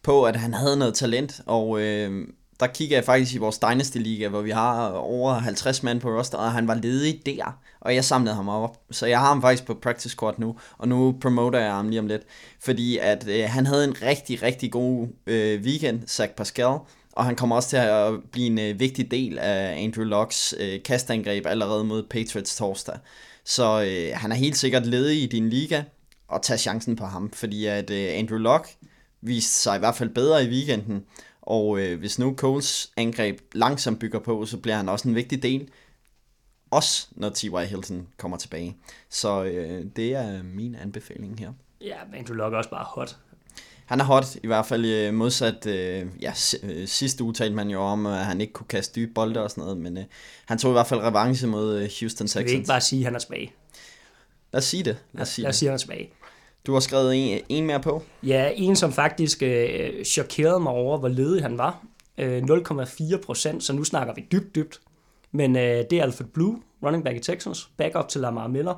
på, 0.04 0.24
at 0.24 0.36
han 0.36 0.54
havde 0.54 0.78
noget 0.78 0.94
talent, 0.94 1.42
og 1.46 1.70
uh, 1.70 2.24
der 2.60 2.68
kigger 2.68 2.98
jeg 2.98 3.06
faktisk 3.06 3.36
i 3.36 3.38
vores 3.38 3.60
Dynasty 3.60 3.98
Liga, 3.98 4.28
hvor 4.28 4.42
vi 4.42 4.50
har 4.50 4.90
over 4.92 5.34
50 5.34 5.84
mand 5.84 6.02
på 6.02 6.10
roster, 6.18 6.38
og 6.38 6.52
han 6.52 6.68
var 6.68 6.76
ledig 6.76 7.22
der, 7.26 7.60
og 7.80 7.96
jeg 7.96 8.06
samlede 8.06 8.36
ham 8.36 8.50
op. 8.50 8.82
Så 8.92 9.06
jeg 9.06 9.20
har 9.20 9.28
ham 9.28 9.42
faktisk 9.42 9.66
på 9.66 9.74
practice 9.74 10.10
squad 10.10 10.34
nu, 10.38 10.56
og 10.78 10.88
nu 10.88 11.16
promoter 11.22 11.60
jeg 11.60 11.72
ham 11.72 11.90
lige 11.90 12.00
om 12.00 12.08
lidt, 12.08 12.22
fordi 12.60 12.98
at 12.98 13.28
øh, 13.28 13.44
han 13.48 13.66
havde 13.66 13.84
en 13.84 14.02
rigtig, 14.02 14.44
rigtig 14.44 14.72
god 14.72 15.08
øh, 15.28 15.62
weekend, 15.62 16.08
Zach 16.08 16.34
Pascal, 16.34 16.78
og 17.12 17.26
han 17.26 17.36
kommer 17.36 17.56
også 17.56 17.70
til 17.70 17.78
at 17.78 18.14
blive 18.32 18.48
en 18.48 18.60
øh, 18.60 18.80
vigtig 18.80 19.12
del 19.12 19.40
af 19.40 19.84
Andrew 19.84 20.06
Locks 20.06 20.56
øh, 20.60 20.84
kastangreb 20.84 21.46
allerede 21.46 21.84
mod 21.84 22.04
Patriots 22.04 22.56
torsdag. 22.56 22.98
Så 23.46 23.84
øh, 23.84 24.18
han 24.18 24.32
er 24.32 24.36
helt 24.36 24.58
sikkert 24.58 24.86
ledig 24.86 25.24
i 25.24 25.26
din 25.26 25.50
liga, 25.50 25.84
og 26.28 26.42
tag 26.42 26.60
chancen 26.60 26.96
på 26.96 27.06
ham, 27.06 27.32
fordi 27.34 27.66
at 27.66 27.90
øh, 27.90 28.10
Andrew 28.14 28.38
Lock 28.38 28.70
viste 29.22 29.54
sig 29.54 29.76
i 29.76 29.80
hvert 29.80 29.96
fald 29.96 30.10
bedre 30.10 30.44
i 30.44 30.48
weekenden, 30.48 31.04
og 31.50 31.80
øh, 31.80 32.00
hvis 32.00 32.20
nu 32.20 32.36
Coles 32.38 32.92
angreb 32.98 33.40
langsomt 33.54 34.00
bygger 34.00 34.20
på, 34.20 34.46
så 34.46 34.58
bliver 34.58 34.76
han 34.76 34.90
også 34.90 35.08
en 35.08 35.16
vigtig 35.16 35.44
del, 35.44 35.70
også 36.72 37.08
når 37.12 37.30
T.Y. 37.30 37.66
Hilton 37.66 38.08
kommer 38.18 38.38
tilbage. 38.38 38.78
Så 39.10 39.44
øh, 39.44 39.86
det 39.96 40.16
er 40.16 40.44
min 40.44 40.76
anbefaling 40.76 41.40
her. 41.40 41.54
Ja, 41.82 41.96
men 42.12 42.26
du 42.26 42.34
lukker 42.34 42.58
også 42.58 42.70
bare 42.70 42.86
hot. 42.88 43.18
Han 43.86 44.00
er 44.00 44.04
hot, 44.04 44.36
i 44.44 44.48
hvert 44.48 44.66
fald 44.66 44.86
øh, 44.86 45.14
modsat, 45.14 45.66
øh, 45.66 46.06
ja, 46.22 46.34
øh, 46.64 46.88
sidste 46.88 47.24
uge 47.24 47.34
talte 47.34 47.56
man 47.56 47.70
jo 47.70 47.82
om, 47.82 48.06
at 48.06 48.26
han 48.26 48.42
ikke 48.42 48.54
kunne 48.54 48.68
kaste 48.68 49.02
dybe 49.02 49.14
bolde 49.14 49.44
og 49.44 49.50
sådan 49.50 49.62
noget, 49.62 49.78
men 49.78 49.98
øh, 49.98 50.04
han 50.46 50.58
tog 50.58 50.72
i 50.72 50.74
hvert 50.74 50.88
fald 50.88 51.00
revanche 51.00 51.48
mod 51.48 51.76
øh, 51.76 51.90
Houston 52.00 52.28
Texans. 52.28 52.36
Jeg 52.36 52.46
vil 52.46 52.54
ikke 52.54 52.68
bare 52.68 52.82
sige, 52.82 53.00
at 53.00 53.06
han 53.06 53.16
er 53.16 53.20
tilbage. 53.20 53.54
Lad 54.54 54.58
os 54.58 54.66
sige 54.66 54.84
det. 54.84 54.98
Lad 55.14 55.22
os 55.22 55.30
sige, 55.30 55.44
Lad 55.44 55.50
os 55.50 55.56
sige 55.56 55.70
at 55.70 55.72
han 55.72 55.76
er 55.76 55.80
tilbage. 55.80 56.10
Du 56.66 56.74
har 56.74 56.80
skrevet 56.80 57.16
en, 57.16 57.42
en 57.50 57.66
mere 57.66 57.80
på? 57.80 58.04
Ja, 58.24 58.52
en 58.56 58.76
som 58.76 58.92
faktisk 58.92 59.44
øh, 59.44 60.06
chokerede 60.06 60.60
mig 60.60 60.72
over, 60.72 60.98
hvor 60.98 61.08
ledig 61.08 61.42
han 61.42 61.58
var. 61.58 61.86
Øh, 62.18 62.44
0,4 62.44 63.22
procent, 63.26 63.64
så 63.64 63.74
nu 63.74 63.84
snakker 63.84 64.14
vi 64.14 64.26
dybt, 64.32 64.56
dybt. 64.56 64.82
Men 65.32 65.56
øh, 65.56 65.62
det 65.62 65.94
er 65.94 66.04
Alfred 66.04 66.28
Blue, 66.28 66.62
running 66.84 67.04
back 67.04 67.18
i 67.18 67.20
Texans, 67.20 67.70
backup 67.78 68.10
til 68.10 68.22
Lamar 68.22 68.48
Miller. 68.48 68.76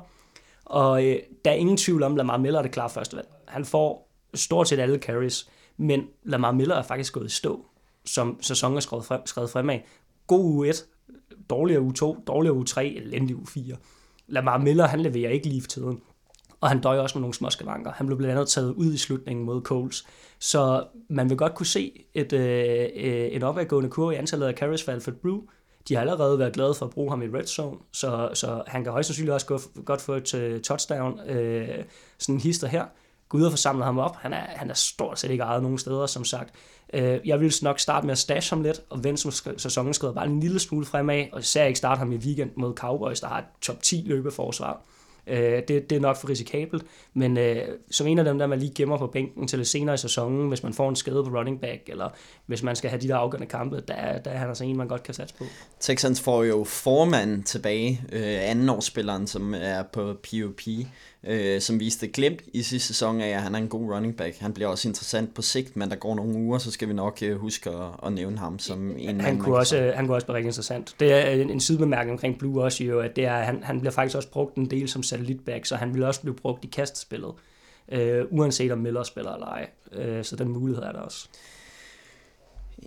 Og 0.64 1.04
øh, 1.06 1.18
der 1.44 1.50
er 1.50 1.54
ingen 1.54 1.76
tvivl 1.76 2.02
om, 2.02 2.12
at 2.12 2.16
Lamar 2.16 2.36
Miller 2.36 2.58
er 2.58 2.62
det 2.62 2.72
klare 2.72 2.90
første 2.90 3.16
valg. 3.16 3.28
Han 3.48 3.64
får 3.64 4.08
stort 4.34 4.68
set 4.68 4.80
alle 4.80 4.98
carries, 4.98 5.50
men 5.76 6.06
Lamar 6.24 6.52
Miller 6.52 6.74
er 6.74 6.82
faktisk 6.82 7.12
gået 7.12 7.26
i 7.26 7.34
stå, 7.34 7.64
som 8.04 8.38
sæsonen 8.42 8.76
er 8.76 8.80
skrevet, 8.80 9.04
frem, 9.04 9.26
skrevet 9.26 9.50
fremad. 9.50 9.78
God 10.26 10.44
uge 10.44 10.68
1, 10.68 10.84
dårligere 11.50 11.82
uge 11.82 11.94
2, 11.94 12.16
dårligere 12.26 12.54
uge 12.54 12.64
3, 12.64 12.86
elendig 12.86 13.36
uge 13.36 13.46
4. 13.46 13.76
Lamar 14.26 14.58
Miller, 14.58 14.86
han 14.86 15.00
leverer 15.00 15.30
ikke 15.30 15.46
lige 15.46 15.60
for 15.60 15.68
tiden 15.68 16.00
og 16.62 16.68
han 16.68 16.80
døjer 16.80 17.00
også 17.00 17.18
med 17.18 17.20
nogle 17.20 17.34
små 17.34 17.50
skavanker. 17.50 17.92
Han 17.92 18.06
blev 18.06 18.18
blandt 18.18 18.32
andet 18.32 18.48
taget 18.48 18.72
ud 18.72 18.92
i 18.92 18.98
slutningen 18.98 19.46
mod 19.46 19.62
Coles. 19.62 20.06
Så 20.38 20.84
man 21.08 21.30
vil 21.30 21.38
godt 21.38 21.54
kunne 21.54 21.66
se 21.66 22.04
et, 22.14 22.32
øh, 22.32 22.40
øh 22.40 22.86
et 22.86 23.36
en 23.36 23.42
opadgående 23.42 23.90
kurve 23.90 24.14
i 24.14 24.16
antallet 24.16 24.46
af 24.46 24.54
carries 24.54 24.82
for 24.82 24.92
Alfred 24.92 25.14
Brew. 25.14 25.40
De 25.88 25.94
har 25.94 26.00
allerede 26.00 26.38
været 26.38 26.52
glade 26.52 26.74
for 26.74 26.86
at 26.86 26.92
bruge 26.92 27.10
ham 27.10 27.22
i 27.22 27.26
red 27.26 27.46
zone, 27.46 27.78
så, 27.92 28.30
så 28.34 28.62
han 28.66 28.82
kan 28.82 28.92
højst 28.92 29.06
sandsynligt 29.06 29.34
også 29.34 29.46
gå, 29.46 29.60
godt 29.84 30.00
få 30.00 30.12
et 30.12 30.34
uh, 30.34 30.60
touchdown, 30.60 31.20
øh, 31.20 31.84
sådan 32.18 32.34
en 32.34 32.40
hister 32.40 32.66
her. 32.66 32.84
Gå 33.28 33.38
ud 33.38 33.42
og 33.42 33.50
få 33.50 33.56
samlet 33.56 33.84
ham 33.84 33.98
op. 33.98 34.16
Han 34.16 34.32
er, 34.32 34.36
han 34.36 34.70
er 34.70 34.74
stort 34.74 35.18
set 35.18 35.30
ikke 35.30 35.42
ejet 35.42 35.62
nogen 35.62 35.78
steder, 35.78 36.06
som 36.06 36.24
sagt. 36.24 36.54
Øh, 36.94 37.20
jeg 37.24 37.40
vil 37.40 37.54
nok 37.62 37.78
starte 37.80 38.06
med 38.06 38.12
at 38.12 38.18
stash 38.18 38.52
ham 38.52 38.62
lidt, 38.62 38.80
og 38.90 39.04
vente 39.04 39.22
som 39.22 39.58
sæsonen 39.58 39.94
skrider 39.94 40.14
bare 40.14 40.26
en 40.26 40.40
lille 40.40 40.58
smule 40.58 40.86
fremad, 40.86 41.24
og 41.32 41.40
især 41.40 41.64
ikke 41.64 41.78
starte 41.78 41.98
ham 41.98 42.12
i 42.12 42.16
weekend 42.16 42.50
mod 42.56 42.74
Cowboys, 42.74 43.20
der 43.20 43.26
har 43.26 43.38
et 43.38 43.44
top 43.60 43.82
10 43.82 44.02
løbeforsvar. 44.06 44.82
Øh, 45.26 45.62
det, 45.68 45.90
det 45.90 45.92
er 45.92 46.00
nok 46.00 46.16
for 46.16 46.28
risikabelt, 46.28 46.84
men 47.14 47.38
øh, 47.38 47.56
som 47.90 48.06
en 48.06 48.18
af 48.18 48.24
dem, 48.24 48.38
der 48.38 48.46
man 48.46 48.58
lige 48.58 48.72
gemmer 48.74 48.98
på 48.98 49.06
bænken 49.06 49.48
til 49.48 49.58
lidt 49.58 49.68
senere 49.68 49.94
i 49.94 49.98
sæsonen, 49.98 50.48
hvis 50.48 50.62
man 50.62 50.72
får 50.72 50.88
en 50.88 50.96
skade 50.96 51.24
på 51.24 51.38
running 51.38 51.60
back, 51.60 51.80
eller 51.86 52.08
hvis 52.46 52.62
man 52.62 52.76
skal 52.76 52.90
have 52.90 53.00
de 53.00 53.08
der 53.08 53.16
afgørende 53.16 53.46
kampe, 53.46 53.76
der, 53.88 54.18
der 54.18 54.30
er 54.30 54.38
han 54.38 54.48
altså 54.48 54.64
en, 54.64 54.76
man 54.76 54.88
godt 54.88 55.02
kan 55.02 55.14
satse 55.14 55.34
på. 55.34 55.44
Texans 55.80 56.20
får 56.20 56.42
jo 56.44 56.64
formanden 56.64 57.42
tilbage, 57.42 58.04
øh, 58.12 58.50
andenårsspilleren, 58.50 59.26
som 59.26 59.54
er 59.54 59.82
på 59.92 60.14
POP, 60.14 60.60
øh, 61.26 61.60
som 61.60 61.80
viste 61.80 62.08
glemt 62.08 62.42
i 62.52 62.62
sidste 62.62 62.88
sæson 62.88 63.20
af, 63.20 63.28
at 63.28 63.42
han 63.42 63.54
er 63.54 63.58
en 63.58 63.68
god 63.68 63.94
running 63.94 64.16
back. 64.16 64.38
Han 64.38 64.52
bliver 64.52 64.68
også 64.68 64.88
interessant 64.88 65.34
på 65.34 65.42
sigt, 65.42 65.76
men 65.76 65.90
der 65.90 65.96
går 65.96 66.14
nogle 66.14 66.34
uger, 66.34 66.58
så 66.58 66.70
skal 66.70 66.88
vi 66.88 66.92
nok 66.92 67.18
øh, 67.22 67.36
huske 67.36 67.70
at, 67.70 67.90
at 68.06 68.12
nævne 68.12 68.38
ham 68.38 68.58
som 68.58 68.96
en 68.98 69.20
han 69.20 69.38
kunne, 69.38 69.56
også, 69.56 69.92
han 69.96 70.06
kunne 70.06 70.16
også 70.16 70.26
blive 70.26 70.36
rigtig 70.36 70.48
interessant. 70.48 70.94
Det 71.00 71.12
er 71.12 71.30
en, 71.30 71.50
en 71.50 71.60
sidebemærkning 71.60 72.12
omkring 72.12 72.38
Blue 72.38 72.62
også 72.62 72.84
jo, 72.84 73.00
at 73.00 73.16
det 73.16 73.24
er, 73.24 73.36
han, 73.36 73.62
han 73.62 73.80
bliver 73.80 73.92
faktisk 73.92 74.16
også 74.16 74.30
brugt 74.30 74.56
en 74.56 74.70
del 74.70 74.88
som 74.88 75.02
satellitback, 75.02 75.66
så 75.66 75.76
han 75.76 75.94
vil 75.94 76.04
også 76.04 76.20
blive 76.20 76.34
brugt 76.34 76.64
i 76.64 76.68
kastespillet, 76.72 77.32
øh, 77.92 78.24
uanset 78.30 78.72
om 78.72 78.78
Miller 78.78 79.02
spiller 79.02 79.32
eller 79.32 79.46
ej. 79.46 79.68
Øh, 79.92 80.24
så 80.24 80.36
den 80.36 80.48
mulighed 80.48 80.82
er 80.84 80.92
der 80.92 81.00
også. 81.00 81.28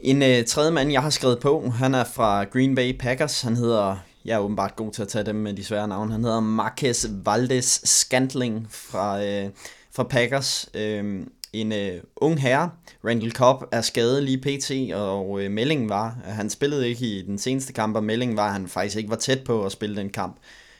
En 0.02 0.22
øh, 0.22 0.46
tredje 0.46 0.72
mand, 0.72 0.92
jeg 0.92 1.02
har 1.02 1.10
skrevet 1.10 1.40
på, 1.40 1.70
han 1.70 1.96
er 1.96 2.04
fra 2.04 2.44
Green 2.44 2.76
Bay 2.76 2.98
Packers. 2.98 3.42
Han 3.42 3.56
hedder 3.56 3.98
jeg 4.26 4.36
er 4.36 4.40
åbenbart 4.40 4.76
god 4.76 4.92
til 4.92 5.02
at 5.02 5.08
tage 5.08 5.26
dem 5.26 5.36
med 5.36 5.54
de 5.54 5.64
svære 5.64 5.88
navne. 5.88 6.12
Han 6.12 6.24
hedder 6.24 6.40
Marquez 6.40 7.06
Valdes 7.26 7.82
Scantling 7.84 8.68
fra, 8.70 9.24
øh, 9.24 9.50
fra 9.92 10.04
Packers. 10.04 10.70
Øh, 10.74 11.26
en 11.54 11.72
øh, 11.72 12.02
ung 12.16 12.42
herre. 12.42 12.70
Randall 13.06 13.32
Cobb 13.32 13.64
er 13.72 13.82
skadet 13.82 14.24
lige 14.24 14.38
pt, 14.38 14.94
og 14.94 15.42
øh, 15.42 15.52
meldingen 15.52 15.90
var, 15.90 16.18
at 16.26 16.34
han 16.34 16.50
spillede 16.50 16.90
ikke 16.90 17.06
i 17.06 17.22
den 17.22 17.38
seneste 17.38 17.74
kamp, 17.74 17.96
og 17.96 18.04
meldingen 18.04 18.38
var, 18.38 18.46
at 18.46 18.54
han 18.54 18.68
faktisk 18.68 18.98
ikke 18.98 19.10
var 19.10 19.16
tæt 19.16 19.44
på 19.44 19.66
at 19.66 19.72
spille 19.72 19.96
den 19.96 20.10
kamp. 20.10 20.36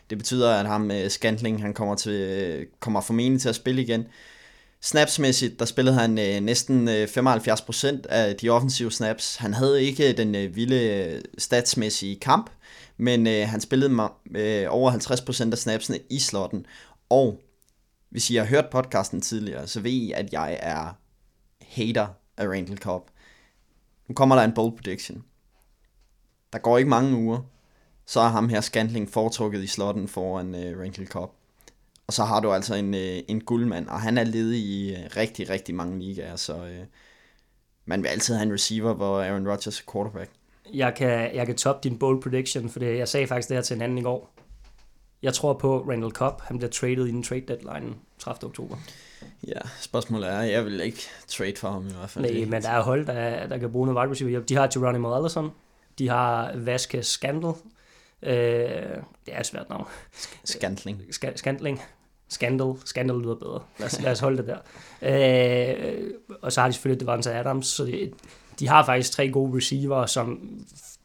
Det 0.10 0.18
betyder, 0.18 0.54
at 0.54 0.66
ham 0.66 0.92
øh, 0.92 1.10
Scantling, 1.10 1.62
han 1.62 1.74
kommer, 1.74 1.96
til, 1.96 2.12
øh, 2.12 2.66
kommer 2.80 3.02
formentlig 3.02 3.42
til 3.42 3.50
at 3.50 3.56
spille 3.56 3.82
igen. 3.82 4.06
Snapsmæssigt, 4.82 5.60
der 5.60 5.66
spillede 5.66 5.96
han 5.96 6.20
øh, 6.20 6.40
næsten 6.42 6.90
øh, 6.90 7.04
75% 7.04 8.08
af 8.10 8.36
de 8.36 8.50
offensive 8.50 8.92
snaps. 8.92 9.36
Han 9.36 9.54
havde 9.54 9.84
ikke 9.84 10.14
den 10.14 10.36
øh, 10.36 10.56
vilde 10.56 10.94
øh, 10.94 11.22
statsmæssige 11.38 12.16
kamp, 12.16 12.50
men 12.98 13.28
øh, 13.28 13.48
han 13.48 13.62
spillede 13.62 14.10
øh, 14.32 14.66
over 14.70 14.92
50% 14.92 15.52
af 15.52 15.58
snapsene 15.58 16.00
i 16.10 16.20
slotten. 16.20 16.66
Og 17.10 17.42
hvis 18.10 18.30
I 18.30 18.36
har 18.36 18.46
hørt 18.46 18.70
podcasten 18.72 19.22
tidligere, 19.22 19.68
så 19.68 19.80
ved 19.80 19.92
I, 19.92 20.12
at 20.12 20.34
jeg 20.34 20.58
er 20.62 20.94
hater 21.62 22.08
af 22.38 22.48
Randall 22.48 22.78
Cobb. 22.78 23.10
Nu 24.08 24.16
kommer 24.16 24.36
der 24.36 24.44
en 24.44 24.54
bold 24.54 24.78
prediction. 24.78 25.24
Der 26.54 26.60
går 26.60 26.78
ikke 26.78 26.90
mange 26.90 27.18
uger, 27.18 27.40
så 28.06 28.20
er 28.20 28.28
ham 28.28 28.50
her 28.50 28.62
Scantling 28.62 29.10
foretrukket 29.10 29.64
i 29.64 29.68
slotten 29.68 30.08
foran 30.08 30.56
øh, 30.56 30.80
Randall 30.80 31.08
Cobb. 31.08 31.34
Og 32.08 32.14
så 32.14 32.24
har 32.24 32.40
du 32.40 32.52
altså 32.52 32.76
en, 32.76 32.94
øh, 32.94 33.20
en 33.28 33.42
guldmand, 33.42 33.88
og 33.88 34.02
han 34.02 34.18
er 34.18 34.24
ledig 34.24 34.60
i 34.60 34.96
øh, 34.96 35.10
rigtig, 35.18 35.50
rigtig 35.50 35.76
mange 35.76 36.00
ligaer, 36.00 36.36
så 36.36 36.66
øh, 36.66 36.86
man 37.86 38.04
vil 38.04 38.10
altid 38.10 38.36
have 38.36 38.44
en 38.44 38.54
receiver, 38.54 38.94
hvor 38.94 39.22
Aaron 39.22 39.48
Rodgers 39.48 39.80
er 39.80 39.84
quarterback. 39.92 40.32
Jeg 40.74 40.94
kan, 40.96 41.36
jeg 41.36 41.46
kan 41.46 41.56
toppe 41.56 41.90
din 41.90 42.00
bold 42.00 42.22
prediction, 42.22 42.70
for 42.70 42.80
det, 42.80 42.98
jeg 42.98 43.08
sagde 43.08 43.28
faktisk 43.28 43.50
det 43.50 43.58
her 43.58 43.62
til 43.62 43.76
en 43.76 43.82
anden 43.82 43.98
i 43.98 44.02
går. 44.02 44.34
Jeg 45.22 45.34
tror 45.34 45.54
på 45.54 45.80
Randall 45.90 46.12
Cobb, 46.12 46.42
han 46.42 46.58
bliver 46.58 46.72
traded 46.72 47.08
inden 47.08 47.24
trade 47.24 47.42
deadline 47.48 47.96
30. 48.20 48.50
oktober. 48.50 48.76
Ja, 49.48 49.60
spørgsmålet 49.82 50.30
er, 50.30 50.42
jeg 50.42 50.66
vil 50.66 50.80
ikke 50.82 51.02
trade 51.28 51.54
for 51.58 51.70
ham 51.70 51.88
i 51.88 51.92
hvert 52.00 52.10
fald. 52.10 52.26
Nej, 52.34 52.46
men 52.46 52.62
der 52.62 52.70
er 52.70 52.82
hold, 52.82 53.06
der, 53.06 53.48
der 53.48 53.58
kan 53.58 53.72
bruge 53.72 53.88
noget 53.88 54.00
wide 54.02 54.12
receiver. 54.12 54.40
De 54.42 54.56
har 54.56 54.68
Geronimo 54.68 55.16
Allison, 55.16 55.50
de 56.00 56.10
har 56.10 56.52
Vasquez 56.58 57.06
Scandal. 57.06 57.54
Øh, 58.24 58.34
det 59.26 59.34
er 59.34 59.40
et 59.40 59.46
svært 59.46 59.70
navn. 59.70 59.86
Skandling. 60.44 61.02
Sk- 61.02 61.36
Scandling. 61.36 61.82
Scandal. 62.30 62.74
Scandal 62.86 63.18
lyder 63.18 63.36
bedre. 63.36 63.62
Lad 63.80 63.86
os, 63.88 64.02
lad 64.02 64.12
os 64.12 64.20
holde 64.20 64.38
det 64.38 64.48
der. 64.48 64.58
Øh, 65.02 66.12
og 66.42 66.52
så 66.52 66.62
har 66.62 66.68
de 66.68 66.74
selvfølgelig 66.74 67.00
Devonta 67.08 67.40
Adams. 67.40 67.68
Så 67.68 67.86
de, 67.86 68.12
de 68.60 68.68
har 68.68 68.86
faktisk 68.86 69.12
tre 69.12 69.30
gode 69.30 69.58
receiver, 69.58 70.06
som 70.06 70.40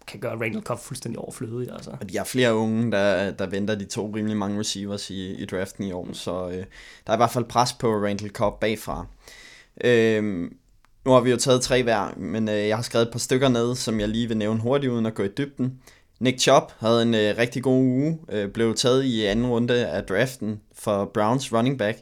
kan 0.07 0.21
gøre 0.21 0.33
Randall 0.33 0.63
Cobb 0.63 0.81
fuldstændig 0.81 1.19
overflødig. 1.19 1.73
Altså. 1.73 1.91
Og 2.01 2.11
de 2.11 2.17
har 2.17 2.25
flere 2.25 2.55
unge, 2.55 2.93
der, 2.93 3.31
der 3.31 3.47
venter 3.47 3.75
de 3.75 3.85
to 3.85 4.13
rimelig 4.17 4.37
mange 4.37 4.61
receivers 4.61 5.11
i, 5.11 5.35
i 5.35 5.45
draften 5.45 5.85
i 5.85 5.93
år, 5.93 6.09
så 6.13 6.49
øh, 6.49 6.65
der 7.07 7.13
er 7.13 7.13
i 7.13 7.17
hvert 7.17 7.31
fald 7.31 7.45
pres 7.45 7.73
på 7.73 7.95
Randall 7.95 8.31
Cobb 8.31 8.61
bagfra. 8.61 9.07
Øh, 9.85 10.51
nu 11.05 11.11
har 11.11 11.21
vi 11.21 11.31
jo 11.31 11.37
taget 11.37 11.63
tre 11.63 11.83
hver, 11.83 12.15
men 12.17 12.49
øh, 12.49 12.69
jeg 12.69 12.77
har 12.77 12.83
skrevet 12.83 13.07
et 13.07 13.13
par 13.13 13.19
stykker 13.19 13.49
ned, 13.49 13.75
som 13.75 14.01
jeg 14.01 14.09
lige 14.09 14.29
vil 14.29 14.37
nævne 14.37 14.61
hurtigt, 14.61 14.93
uden 14.93 15.07
at 15.07 15.15
gå 15.15 15.23
i 15.23 15.29
dybden. 15.29 15.79
Nick 16.21 16.41
Chubb 16.41 16.73
havde 16.79 17.03
en 17.03 17.15
øh, 17.15 17.35
rigtig 17.39 17.63
god 17.63 17.83
uge, 17.83 18.19
øh, 18.29 18.49
blev 18.49 18.75
taget 18.75 19.05
i 19.05 19.25
anden 19.25 19.47
runde 19.47 19.87
af 19.87 20.05
draften 20.05 20.61
for 20.75 21.11
Browns 21.15 21.53
running 21.53 21.79
back. 21.79 21.99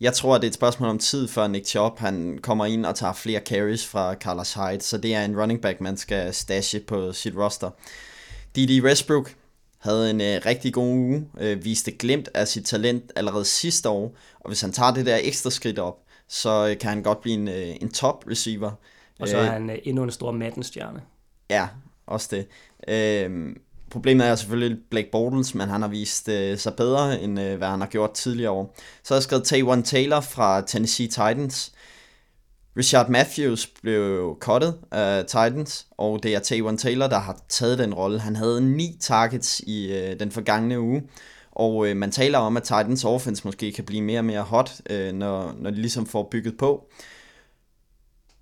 Jeg 0.00 0.12
tror, 0.12 0.34
at 0.34 0.40
det 0.40 0.46
er 0.46 0.50
et 0.50 0.54
spørgsmål 0.54 0.88
om 0.88 0.98
tid, 0.98 1.28
før 1.28 1.46
Nick 1.46 1.66
Chubb 1.66 1.98
han 1.98 2.38
kommer 2.42 2.66
ind 2.66 2.86
og 2.86 2.94
tager 2.94 3.12
flere 3.12 3.40
carries 3.40 3.86
fra 3.86 4.14
Carlos 4.14 4.54
Hyde, 4.54 4.80
så 4.80 4.98
det 4.98 5.14
er 5.14 5.24
en 5.24 5.40
running 5.40 5.60
back, 5.60 5.80
man 5.80 5.96
skal 5.96 6.34
stashe 6.34 6.80
på 6.80 7.12
sit 7.12 7.36
roster. 7.36 7.70
Didi 8.56 8.82
Westbrook 8.82 9.34
havde 9.78 10.10
en 10.10 10.20
øh, 10.20 10.40
rigtig 10.46 10.72
god 10.72 10.86
uge, 10.86 11.28
øh, 11.40 11.64
viste 11.64 11.92
glemt 11.92 12.28
af 12.34 12.48
sit 12.48 12.64
talent 12.64 13.12
allerede 13.16 13.44
sidste 13.44 13.88
år, 13.88 14.16
og 14.40 14.48
hvis 14.50 14.60
han 14.60 14.72
tager 14.72 14.94
det 14.94 15.06
der 15.06 15.18
ekstra 15.22 15.50
skridt 15.50 15.78
op, 15.78 15.98
så 16.28 16.68
øh, 16.70 16.78
kan 16.78 16.90
han 16.90 17.02
godt 17.02 17.20
blive 17.20 17.34
en, 17.34 17.48
øh, 17.48 17.76
en 17.80 17.92
top 17.92 18.24
receiver. 18.30 18.72
Og 19.20 19.28
så 19.28 19.38
er 19.38 19.50
han 19.50 19.70
øh, 19.70 19.78
endnu 19.84 20.02
en 20.02 20.10
stor 20.10 20.32
Madden-stjerne. 20.32 21.00
Ja, 21.50 21.68
også 22.06 22.28
det. 22.30 22.46
Øh, 22.88 23.56
Problemet 23.90 24.26
er 24.26 24.34
selvfølgelig 24.34 24.78
Blake 24.90 25.08
Bortles, 25.12 25.54
men 25.54 25.68
han 25.68 25.82
har 25.82 25.88
vist 25.88 26.28
øh, 26.28 26.58
sig 26.58 26.74
bedre, 26.74 27.22
end 27.22 27.40
øh, 27.40 27.58
hvad 27.58 27.68
han 27.68 27.80
har 27.80 27.88
gjort 27.88 28.12
tidligere 28.12 28.50
år. 28.50 28.76
Så 29.02 29.14
har 29.14 29.16
jeg 29.16 29.22
skrevet 29.22 29.44
Taywan 29.44 29.82
Taylor 29.82 30.20
fra 30.20 30.60
Tennessee 30.60 31.06
Titans. 31.06 31.72
Richard 32.76 33.08
Matthews 33.08 33.66
blev 33.66 34.36
cuttet 34.40 34.74
af 34.90 35.24
Titans, 35.24 35.86
og 35.98 36.22
det 36.22 36.34
er 36.34 36.38
Taywan 36.38 36.78
Taylor, 36.78 37.06
der 37.06 37.18
har 37.18 37.40
taget 37.48 37.78
den 37.78 37.94
rolle. 37.94 38.20
Han 38.20 38.36
havde 38.36 38.60
ni 38.60 38.96
targets 39.00 39.60
i 39.60 39.92
øh, 39.92 40.20
den 40.20 40.30
forgangne 40.30 40.80
uge, 40.80 41.02
og 41.52 41.88
øh, 41.88 41.96
man 41.96 42.10
taler 42.10 42.38
om, 42.38 42.56
at 42.56 42.62
Titans 42.62 43.04
offense 43.04 43.42
måske 43.44 43.72
kan 43.72 43.84
blive 43.84 44.02
mere 44.02 44.20
og 44.20 44.24
mere 44.24 44.42
hot, 44.42 44.72
øh, 44.90 45.12
når, 45.12 45.54
når 45.58 45.70
de 45.70 45.76
ligesom 45.76 46.06
får 46.06 46.28
bygget 46.30 46.58
på. 46.58 46.88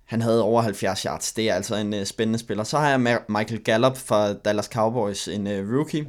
Han 0.05 0.21
havde 0.21 0.43
over 0.43 0.61
70 0.61 1.01
yards. 1.01 1.33
Det 1.33 1.49
er 1.49 1.53
altså 1.53 1.75
en 1.75 1.93
øh, 1.93 2.05
spændende 2.05 2.39
spiller. 2.39 2.63
Så 2.63 2.77
har 2.77 2.89
jeg 2.89 3.19
Michael 3.29 3.63
Gallup 3.63 3.97
fra 3.97 4.33
Dallas 4.33 4.65
Cowboys, 4.65 5.27
en 5.27 5.47
øh, 5.47 5.75
rookie. 5.75 6.07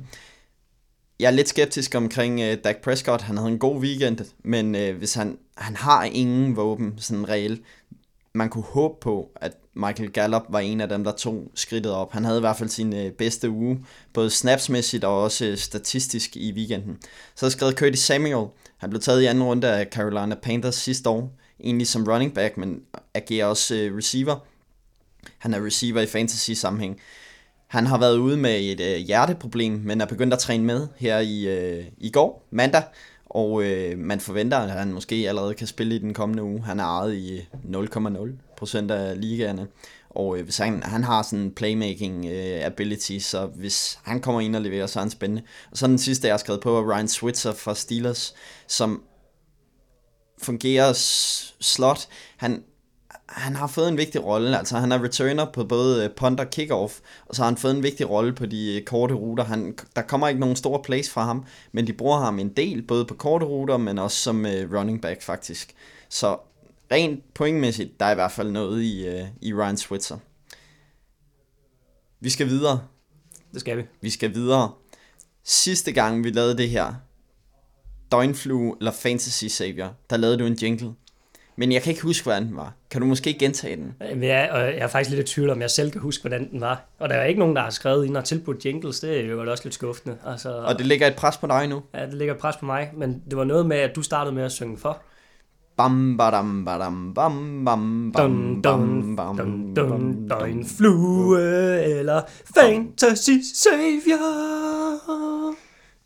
Jeg 1.21 1.27
er 1.27 1.31
lidt 1.31 1.49
skeptisk 1.49 1.95
omkring 1.95 2.41
øh, 2.41 2.57
Dak 2.65 2.77
Prescott. 2.77 3.23
Han 3.23 3.37
havde 3.37 3.51
en 3.51 3.59
god 3.59 3.81
weekend, 3.81 4.19
men 4.45 4.75
øh, 4.75 4.97
hvis 4.97 5.15
han, 5.15 5.39
han 5.57 5.77
har 5.77 6.05
ingen 6.05 6.57
våben, 6.57 6.95
sådan 6.99 7.29
reelt, 7.29 7.63
man 8.35 8.49
kunne 8.49 8.65
håbe 8.65 8.95
på, 9.01 9.31
at 9.37 9.53
Michael 9.75 10.13
Gallup 10.13 10.43
var 10.49 10.61
en 10.61 10.81
af 10.81 10.89
dem, 10.89 11.05
der 11.05 11.13
tog 11.13 11.51
skridtet 11.55 11.93
op. 11.93 12.13
Han 12.13 12.25
havde 12.25 12.39
i 12.39 12.41
hvert 12.41 12.57
fald 12.57 12.69
sin 12.69 12.95
øh, 12.95 13.13
bedste 13.13 13.51
uge, 13.51 13.85
både 14.13 14.31
snapsmæssigt 14.31 15.05
og 15.05 15.23
også 15.23 15.45
øh, 15.45 15.57
statistisk 15.57 16.37
i 16.37 16.53
weekenden. 16.53 16.99
Så 17.35 17.47
har 17.47 17.51
skrevet 17.51 17.79
Curtis 17.79 18.01
Samuel. 18.01 18.49
Han 18.77 18.91
blev 18.91 19.03
taget 19.03 19.23
i 19.23 19.27
anden 19.27 19.45
runde 19.45 19.69
af 19.73 19.87
Carolina 19.91 20.35
Panthers 20.35 20.75
sidste 20.75 21.09
år 21.09 21.37
egentlig 21.65 21.87
som 21.87 22.05
running 22.05 22.35
back, 22.35 22.57
men 22.57 22.83
agerer 23.15 23.47
også 23.47 23.75
øh, 23.75 23.97
receiver. 23.97 24.37
Han 25.39 25.55
er 25.55 25.67
receiver 25.67 26.01
i 26.01 26.07
fantasy 26.07 26.51
sammenhæng. 26.51 27.01
Han 27.67 27.87
har 27.87 27.99
været 27.99 28.17
ude 28.17 28.37
med 28.37 28.61
et 28.61 28.81
øh, 28.81 28.97
hjerteproblem, 28.97 29.73
men 29.73 30.01
er 30.01 30.07
begyndt 30.07 30.33
at 30.33 30.39
træne 30.39 30.65
med 30.65 30.89
her 30.97 31.19
i, 31.19 31.49
øh, 31.49 31.85
i 31.99 32.11
går, 32.11 32.47
mandag, 32.51 32.83
og 33.27 33.63
øh, 33.63 33.99
man 33.99 34.21
forventer, 34.21 34.59
at 34.59 34.71
han 34.71 34.93
måske 34.93 35.15
allerede 35.29 35.55
kan 35.55 35.67
spille 35.67 35.95
i 35.95 35.99
den 35.99 36.15
kommende 36.15 36.43
uge. 36.43 36.63
Han 36.63 36.81
er 36.81 36.85
ejet 36.85 37.15
i 37.15 37.37
øh, 37.37 37.45
0,0% 37.65 38.93
af 38.93 39.21
ligaerne, 39.21 39.67
og 40.11 40.39
øh, 40.39 40.45
hvis 40.45 40.59
han, 40.59 40.83
han 40.83 41.05
har 41.05 41.23
sådan 41.23 41.39
en 41.39 41.51
playmaking 41.51 42.27
øh, 42.27 42.65
ability, 42.67 43.19
så 43.19 43.47
hvis 43.47 43.99
han 44.03 44.21
kommer 44.21 44.41
ind 44.41 44.57
og 44.57 44.63
leverer, 44.63 44.87
så 44.87 44.99
er 44.99 45.03
han 45.03 45.11
spændende. 45.11 45.43
Og 45.71 45.77
så 45.77 45.87
den 45.87 45.99
sidste, 45.99 46.27
jeg 46.27 46.33
har 46.33 46.39
skrevet 46.39 46.61
på, 46.61 46.79
er 46.79 46.95
Ryan 46.95 47.09
Switzer 47.09 47.53
fra 47.53 47.75
Steelers, 47.75 48.35
som 48.67 49.03
fungerer 50.43 50.93
slot. 51.61 52.09
Han, 52.37 52.65
han 53.29 53.57
har 53.57 53.67
fået 53.67 53.89
en 53.89 53.97
vigtig 53.97 54.25
rolle, 54.25 54.59
altså 54.59 54.79
han 54.79 54.93
er 54.93 55.03
returner 55.03 55.45
på 55.53 55.65
både 55.65 56.05
øh, 56.05 56.11
punt 56.11 56.41
og 56.41 56.51
kickoff, 56.51 57.01
og 57.27 57.35
så 57.35 57.43
har 57.43 57.51
han 57.51 57.57
fået 57.57 57.77
en 57.77 57.83
vigtig 57.83 58.11
rolle 58.11 58.33
på 58.33 58.47
de 58.47 58.77
øh, 58.77 58.83
korte 58.85 59.15
ruter. 59.15 59.45
Han, 59.45 59.79
der 59.97 60.03
kommer 60.03 60.29
ikke 60.29 60.41
nogen 60.41 60.57
store 60.57 60.83
plays 60.83 61.11
fra 61.11 61.25
ham, 61.25 61.45
men 61.73 61.87
de 61.87 61.93
bruger 61.93 62.19
ham 62.19 62.39
en 62.39 62.49
del, 62.49 62.83
både 62.83 63.05
på 63.05 63.15
korte 63.15 63.47
ruter, 63.47 63.77
men 63.77 63.99
også 63.99 64.17
som 64.17 64.45
uh, 64.45 64.75
running 64.79 65.03
back 65.03 65.23
faktisk. 65.23 65.75
Så 66.09 66.39
rent 66.93 67.35
pointmæssigt, 67.35 68.01
der 68.01 68.07
er 68.07 68.13
i 68.13 68.15
hvert 68.15 68.33
fald 68.33 68.51
noget 68.51 68.83
i, 68.83 69.27
i 69.41 69.55
Ryan 69.55 69.77
Switzer. 69.77 70.19
Vi 72.21 72.31
skal 72.31 72.47
videre. 72.49 72.81
Det 73.53 73.61
skal 73.61 73.77
vi. 73.77 73.83
Vi 74.01 74.11
skal 74.11 74.35
videre. 74.35 74.73
Sidste 75.45 75.93
gang 75.93 76.25
vi 76.25 76.31
lavede 76.31 76.57
det 76.57 76.69
her, 76.69 76.95
Døgnflue 78.13 78.77
eller 78.81 78.93
Fantasy 78.93 79.45
Savior, 79.45 79.93
der 80.11 80.17
lavede 80.17 80.39
du 80.39 80.47
en 80.47 80.55
jingle. 80.55 80.93
Men 81.59 81.73
jeg 81.73 81.83
kan 81.83 81.91
ikke 81.91 82.03
huske, 82.03 82.25
hvordan 82.25 82.47
den 82.47 82.57
var. 82.57 82.73
Kan 82.91 83.01
du 83.01 83.07
måske 83.07 83.33
gentage 83.39 83.77
den? 83.77 83.95
Ja, 84.23 84.55
og 84.55 84.61
jeg 84.61 84.79
er 84.79 84.87
faktisk 84.87 85.17
lidt 85.17 85.31
i 85.31 85.35
tvivl 85.35 85.51
om, 85.51 85.61
jeg 85.61 85.71
selv 85.71 85.91
kan 85.91 86.01
huske, 86.01 86.23
hvordan 86.23 86.51
den 86.51 86.61
var. 86.61 86.85
Og 86.99 87.09
der 87.09 87.15
er 87.15 87.25
ikke 87.25 87.41
nogen, 87.41 87.57
der 87.57 87.63
har 87.63 87.71
skrevet 87.71 88.07
ind 88.07 88.17
og 88.17 88.25
tilbudt 88.25 88.65
jingles. 88.65 89.01
Det 89.01 89.21
er 89.21 89.25
jo 89.27 89.51
også 89.51 89.65
lidt 89.65 89.75
skuffende. 89.75 90.17
Altså, 90.27 90.51
og 90.51 90.79
det 90.79 90.87
ligger 90.87 91.07
et 91.07 91.15
pres 91.17 91.37
på 91.37 91.47
dig 91.47 91.69
nu? 91.69 91.83
Ja, 91.95 92.07
det 92.07 92.15
ligger 92.15 92.35
et 92.35 92.41
pres 92.41 92.57
på 92.57 92.67
mig. 92.67 92.91
Men 92.97 93.23
det 93.31 93.37
var 93.39 93.45
noget 93.45 93.67
med, 93.67 93.77
at 93.77 93.97
du 93.97 94.03
startede 94.03 94.35
med 94.35 94.43
at 94.43 94.53
synge 94.53 94.79
for. 94.79 95.03
Bam, 95.77 96.17
badam, 96.17 96.65
badam, 96.65 97.15
bam, 97.15 97.65
bam, 97.65 98.13
bam, 98.13 98.63
bam, 98.63 99.17
bam, 99.17 99.37
dun, 99.37 99.75
dun, 99.75 100.29
dun, 100.29 100.67
flue 100.67 101.41
eller 101.99 102.23
fantasy 102.57 103.31
savior. 103.55 104.17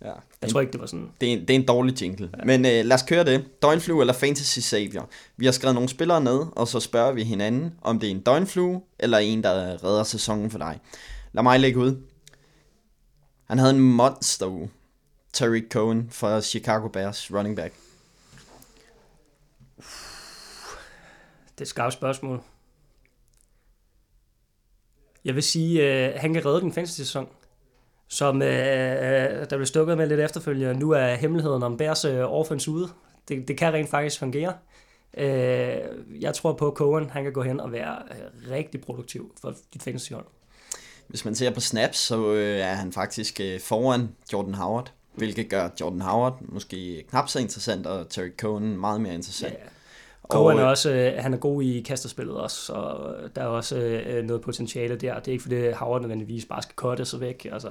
Ja. 0.04 0.12
Jeg 0.42 0.50
tror 0.50 0.60
ikke, 0.60 0.72
det 0.72 0.80
var 0.80 0.86
sådan. 0.86 1.10
Det 1.20 1.28
er 1.28 1.32
en, 1.32 1.40
det 1.40 1.50
er 1.50 1.54
en 1.54 1.66
dårlig 1.66 2.02
jingle. 2.02 2.30
Ja. 2.38 2.44
Men 2.44 2.66
øh, 2.66 2.84
lad 2.84 2.92
os 2.92 3.02
køre 3.02 3.24
det. 3.24 3.62
Døgnflue 3.62 4.00
eller 4.00 4.12
Fantasy 4.12 4.58
Savior. 4.58 5.08
Vi 5.36 5.44
har 5.44 5.52
skrevet 5.52 5.74
nogle 5.74 5.88
spillere 5.88 6.20
ned, 6.20 6.46
og 6.52 6.68
så 6.68 6.80
spørger 6.80 7.12
vi 7.12 7.24
hinanden, 7.24 7.74
om 7.82 8.00
det 8.00 8.06
er 8.06 8.10
en 8.10 8.20
døgnflue, 8.20 8.82
eller 8.98 9.18
en, 9.18 9.42
der 9.42 9.84
redder 9.84 10.02
sæsonen 10.02 10.50
for 10.50 10.58
dig. 10.58 10.80
Lad 11.32 11.42
mig 11.42 11.60
lægge 11.60 11.78
ud. 11.78 12.02
Han 13.44 13.58
havde 13.58 13.72
en 13.72 13.80
monster 13.80 14.46
uge. 14.46 14.70
Tariq 15.32 15.68
Cohen 15.72 16.10
fra 16.10 16.40
Chicago 16.40 16.88
Bears, 16.88 17.30
running 17.30 17.56
back. 17.56 17.74
Det 21.52 21.58
er 21.58 21.62
et 21.62 21.68
skarpt 21.68 21.92
spørgsmål. 21.92 22.42
Jeg 25.24 25.34
vil 25.34 25.42
sige, 25.42 25.82
øh, 25.82 26.14
han 26.16 26.34
kan 26.34 26.46
redde 26.46 26.60
den 26.60 26.72
fantasy-sæson 26.72 27.28
som 28.10 28.42
øh, 28.42 28.48
øh, 28.48 29.50
der 29.50 29.56
blev 29.56 29.66
stukket 29.66 29.96
med 29.96 30.06
lidt 30.06 30.20
efterfølgende. 30.20 30.80
Nu 30.80 30.90
er 30.90 31.14
hemmeligheden 31.14 31.62
om 31.62 31.76
Bærs 31.76 32.04
øh, 32.04 32.32
offense 32.32 32.70
ude. 32.70 32.88
Det, 33.28 33.48
det 33.48 33.56
kan 33.56 33.72
rent 33.72 33.90
faktisk 33.90 34.18
fungere. 34.18 34.54
Øh, 35.16 35.78
jeg 36.20 36.34
tror 36.34 36.52
på, 36.52 36.68
at 36.68 36.74
Cohen 36.74 37.10
han 37.10 37.24
kan 37.24 37.32
gå 37.32 37.42
hen 37.42 37.60
og 37.60 37.72
være 37.72 37.96
øh, 38.10 38.50
rigtig 38.50 38.80
produktiv 38.80 39.34
for 39.40 39.54
dit 39.74 39.82
fantasyhold. 39.82 40.26
Hvis 41.08 41.24
man 41.24 41.34
ser 41.34 41.50
på 41.50 41.60
snaps, 41.60 41.98
så 41.98 42.34
øh, 42.34 42.58
er 42.58 42.74
han 42.74 42.92
faktisk 42.92 43.40
øh, 43.40 43.60
foran 43.60 44.08
Jordan 44.32 44.54
Howard, 44.54 44.92
hvilket 45.14 45.48
gør 45.48 45.68
Jordan 45.80 46.00
Howard 46.00 46.38
måske 46.42 47.04
knap 47.10 47.28
så 47.28 47.38
interessant, 47.38 47.86
og 47.86 48.08
Terry 48.10 48.30
Cohen 48.38 48.80
meget 48.80 49.00
mere 49.00 49.14
interessant. 49.14 49.54
Yeah. 49.58 49.70
Cohen 50.30 50.58
er 50.58 50.64
også, 50.64 50.90
øh, 50.90 51.12
han 51.18 51.34
er 51.34 51.38
god 51.38 51.62
i 51.62 51.80
kasterspillet 51.80 52.36
også, 52.36 52.72
og 52.72 53.14
der 53.36 53.42
er 53.42 53.46
også 53.46 53.76
øh, 53.76 54.24
noget 54.24 54.42
potentiale 54.42 54.96
der. 54.96 55.18
Det 55.18 55.28
er 55.28 55.32
ikke 55.32 55.42
fordi 55.42 55.70
Howard 55.70 56.00
nødvendigvis 56.00 56.44
bare 56.44 56.62
skal 56.62 56.74
cutte 56.76 57.04
sig 57.04 57.20
væk. 57.20 57.46
Altså. 57.52 57.68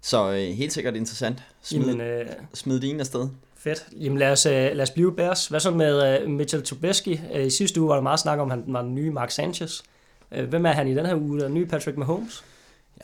Så 0.00 0.30
øh, 0.30 0.56
helt 0.56 0.72
sikkert 0.72 0.96
interessant. 0.96 1.42
Smid, 1.62 1.86
Jamen, 1.86 2.00
øh, 2.00 2.26
smid 2.54 2.80
din 2.80 3.00
afsted. 3.00 3.28
Fedt. 3.56 3.86
Jamen 3.92 4.18
lad 4.18 4.32
os, 4.32 4.46
øh, 4.46 4.52
lad 4.52 4.80
os 4.80 4.90
blive 4.90 5.16
Bears. 5.16 5.46
Hvad 5.46 5.60
så 5.60 5.70
med 5.70 6.20
øh, 6.20 6.30
Mitchell 6.30 6.62
Trubisky? 6.62 7.18
Øh, 7.34 7.46
I 7.46 7.50
sidste 7.50 7.80
uge 7.80 7.88
var 7.88 7.94
der 7.94 8.02
meget 8.02 8.20
snak 8.20 8.38
om, 8.38 8.50
at 8.50 8.58
han 8.58 8.64
var 8.66 8.82
den 8.82 8.94
nye 8.94 9.10
Mark 9.10 9.30
Sanchez. 9.30 9.82
Øh, 10.32 10.48
hvem 10.48 10.66
er 10.66 10.72
han 10.72 10.88
i 10.88 10.94
den 10.94 11.06
her 11.06 11.14
uge? 11.14 11.40
Den 11.40 11.54
nye 11.54 11.66
Patrick 11.66 11.98
Mahomes? 11.98 12.44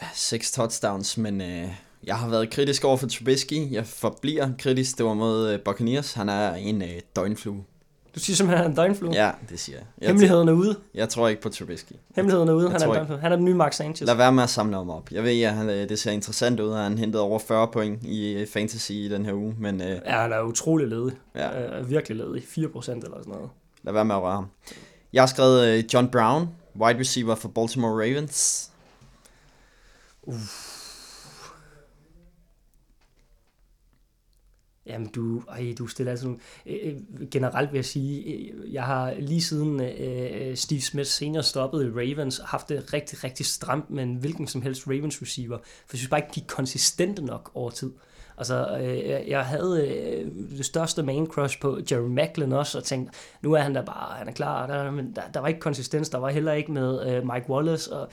Ja, 0.03 0.07
seks 0.15 0.53
touchdowns, 0.53 1.19
men 1.19 1.41
øh, 1.41 1.69
jeg 2.05 2.17
har 2.17 2.29
været 2.29 2.51
kritisk 2.51 2.85
over 2.85 2.97
for 2.97 3.07
Trubisky. 3.07 3.73
Jeg 3.73 3.87
forbliver 3.87 4.49
kritisk. 4.59 4.99
Det 4.99 5.07
var 5.07 5.15
mod 5.15 5.51
øh, 5.51 5.61
Buccaneers. 5.61 6.13
Han 6.13 6.29
er 6.29 6.55
en 6.55 6.83
øh, 6.83 7.01
døgnflue. 7.17 7.65
Du 8.15 8.21
siger 8.21 8.37
simpelthen, 8.37 8.55
at 8.55 8.59
han 8.59 8.67
er 8.67 8.71
en 8.71 8.77
døgnflue? 8.77 9.13
Ja, 9.13 9.31
det 9.51 9.61
siger 9.61 9.79
jeg. 9.79 9.87
jeg. 10.01 10.07
Hemmeligheden 10.09 10.49
er 10.49 10.53
ude. 10.53 10.77
Jeg 10.95 11.09
tror 11.09 11.29
ikke 11.29 11.43
på 11.43 11.49
Trubisky. 11.49 11.93
Hemmeligheden 12.17 12.49
er 12.49 12.53
ude. 12.53 12.71
Han 12.71 12.83
er, 12.83 12.87
en 12.87 12.95
døgnflue. 12.95 13.19
han 13.19 13.33
er 13.33 13.37
den 13.37 13.45
nye 13.45 13.55
Mark 13.55 13.73
Sanchez. 13.73 14.07
Lad 14.07 14.15
være 14.15 14.33
med 14.33 14.43
at 14.43 14.51
samle 14.51 14.77
ham 14.77 14.91
op. 14.91 15.11
Jeg 15.13 15.25
ved, 15.25 15.43
at 15.43 15.55
han, 15.55 15.71
øh, 15.71 15.89
det 15.89 15.99
ser 15.99 16.11
interessant 16.11 16.61
ud, 16.61 16.73
at 16.73 16.79
han 16.83 16.99
hentede 16.99 17.23
over 17.23 17.39
40 17.39 17.69
point 17.69 18.03
i 18.03 18.33
øh, 18.33 18.47
fantasy 18.47 18.91
i 18.91 19.09
den 19.09 19.25
her 19.25 19.33
uge, 19.33 19.55
men 19.59 19.81
øh, 19.81 19.89
Ja, 20.07 20.21
han 20.21 20.33
er 20.33 20.41
utrolig 20.41 20.89
ledig. 20.89 21.13
Ja. 21.35 21.79
Øh, 21.79 21.91
virkelig 21.91 22.17
ledig. 22.17 22.43
4% 22.43 22.57
eller 22.57 22.75
sådan 22.85 23.23
noget. 23.27 23.51
lad 23.83 23.93
være 23.93 24.05
med 24.05 24.15
at 24.15 24.23
røre 24.23 24.35
ham. 24.35 24.47
Jeg 25.13 25.23
har 25.23 25.27
skrevet 25.27 25.67
øh, 25.69 25.85
John 25.95 26.09
Brown, 26.09 26.49
wide 26.81 26.99
receiver 26.99 27.35
for 27.35 27.49
Baltimore 27.49 27.93
Ravens. 27.93 28.71
Jamen, 34.87 35.07
du, 35.07 35.43
ej, 35.49 35.75
du 35.79 35.87
stiller 35.87 36.11
altså 36.11 36.27
nogle... 36.27 36.41
Øh, 36.67 36.95
øh, 37.21 37.29
generelt 37.31 37.73
vil 37.73 37.79
jeg 37.79 37.85
sige, 37.85 38.23
øh, 38.23 38.73
jeg 38.73 38.83
har 38.83 39.15
lige 39.19 39.43
siden 39.43 39.81
øh, 39.81 40.49
øh 40.49 40.57
Steve 40.57 40.81
Smith 40.81 41.09
senere 41.09 41.43
stoppede 41.43 41.87
i 41.87 41.91
Ravens, 41.91 42.41
haft 42.45 42.69
det 42.69 42.93
rigtig, 42.93 43.25
rigtig 43.25 43.47
stramt 43.47 43.91
med 43.91 44.03
en 44.03 44.15
hvilken 44.15 44.47
som 44.47 44.63
helst 44.63 44.87
Ravens 44.87 45.23
receiver. 45.23 45.59
For 45.63 45.91
jeg 45.93 45.99
synes 45.99 46.11
bare 46.11 46.21
ikke, 46.21 46.33
de 46.35 46.41
er 46.41 46.47
konsistente 46.47 47.25
nok 47.25 47.51
over 47.55 47.71
tid. 47.71 47.93
Altså, 48.39 48.79
øh, 48.81 49.29
jeg- 49.29 49.45
havde 49.45 49.87
øh, 49.89 50.57
det 50.57 50.65
største 50.67 51.03
main 51.03 51.27
crush 51.27 51.61
på 51.61 51.79
Jerry 51.91 52.09
Macklin 52.09 52.53
også, 52.53 52.79
og 52.79 52.85
tænkte, 52.85 53.19
nu 53.43 53.53
er 53.53 53.59
han 53.61 53.75
der 53.75 53.85
bare, 53.85 54.19
han 54.19 54.29
er 54.29 54.33
klar, 54.33 54.67
der, 54.67 54.91
men 54.91 55.13
der, 55.17 55.23
der 55.35 55.41
var 55.41 55.49
ikke 55.49 55.61
konsistens, 55.61 56.09
der 56.09 56.19
var 56.19 56.29
heller 56.29 56.53
ikke 56.53 56.73
med 56.73 57.07
øh, 57.07 57.33
Mike 57.33 57.51
Wallace, 57.51 57.93
og 57.93 58.09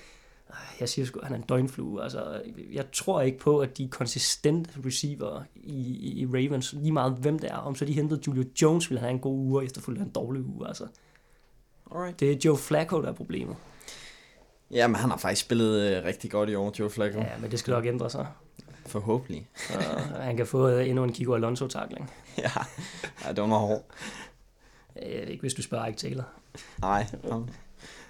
jeg 0.79 0.89
siger 0.89 1.05
sgu, 1.05 1.19
han 1.23 1.33
er 1.33 1.37
en 1.37 1.43
døgnflue. 1.43 2.03
Altså, 2.03 2.41
jeg 2.71 2.91
tror 2.91 3.21
ikke 3.21 3.37
på, 3.37 3.59
at 3.59 3.77
de 3.77 3.83
er 3.83 3.87
konsistent 3.87 4.69
receiver 4.85 5.43
i, 5.55 6.21
i, 6.21 6.25
Ravens, 6.25 6.73
lige 6.73 6.91
meget 6.91 7.13
hvem 7.13 7.39
det 7.39 7.51
er. 7.51 7.55
Om 7.57 7.75
så 7.75 7.85
de 7.85 7.93
hentede 7.93 8.21
Julio 8.27 8.43
Jones, 8.61 8.89
ville 8.89 8.99
han 8.99 9.07
have 9.07 9.13
en 9.13 9.19
god 9.19 9.37
uge, 9.37 9.59
og 9.59 9.65
efterfølgende 9.65 10.05
en 10.05 10.11
dårlig 10.11 10.45
uge. 10.45 10.67
Altså. 10.67 10.87
Alright. 11.91 12.19
Det 12.19 12.31
er 12.31 12.35
Joe 12.45 12.57
Flacco, 12.57 13.01
der 13.01 13.07
er 13.07 13.13
problemet. 13.13 13.55
Jamen, 14.71 14.95
han 14.95 15.09
har 15.09 15.17
faktisk 15.17 15.45
spillet 15.45 15.81
øh, 15.81 16.03
rigtig 16.03 16.31
godt 16.31 16.49
i 16.49 16.55
år, 16.55 16.73
Joe 16.79 16.89
Flacco. 16.89 17.19
Ja, 17.19 17.37
men 17.41 17.51
det 17.51 17.59
skal 17.59 17.71
nok 17.71 17.85
ændre 17.85 18.09
sig. 18.09 18.27
Forhåbentlig. 18.85 19.47
Og 20.15 20.23
han 20.23 20.37
kan 20.37 20.47
få 20.47 20.69
øh, 20.69 20.89
endnu 20.89 21.03
en 21.03 21.13
Kiko 21.13 21.33
Alonso-takling. 21.33 22.11
ja, 22.37 22.51
ja, 23.25 23.29
det 23.29 23.41
var 23.41 23.47
noget 23.47 23.67
hårdt. 23.67 23.85
Øh, 25.03 25.27
ikke 25.27 25.41
hvis 25.41 25.53
du 25.53 25.61
spørger 25.61 25.87
Ike 25.87 25.97
Taylor. 25.97 26.23
Nej. 26.81 27.05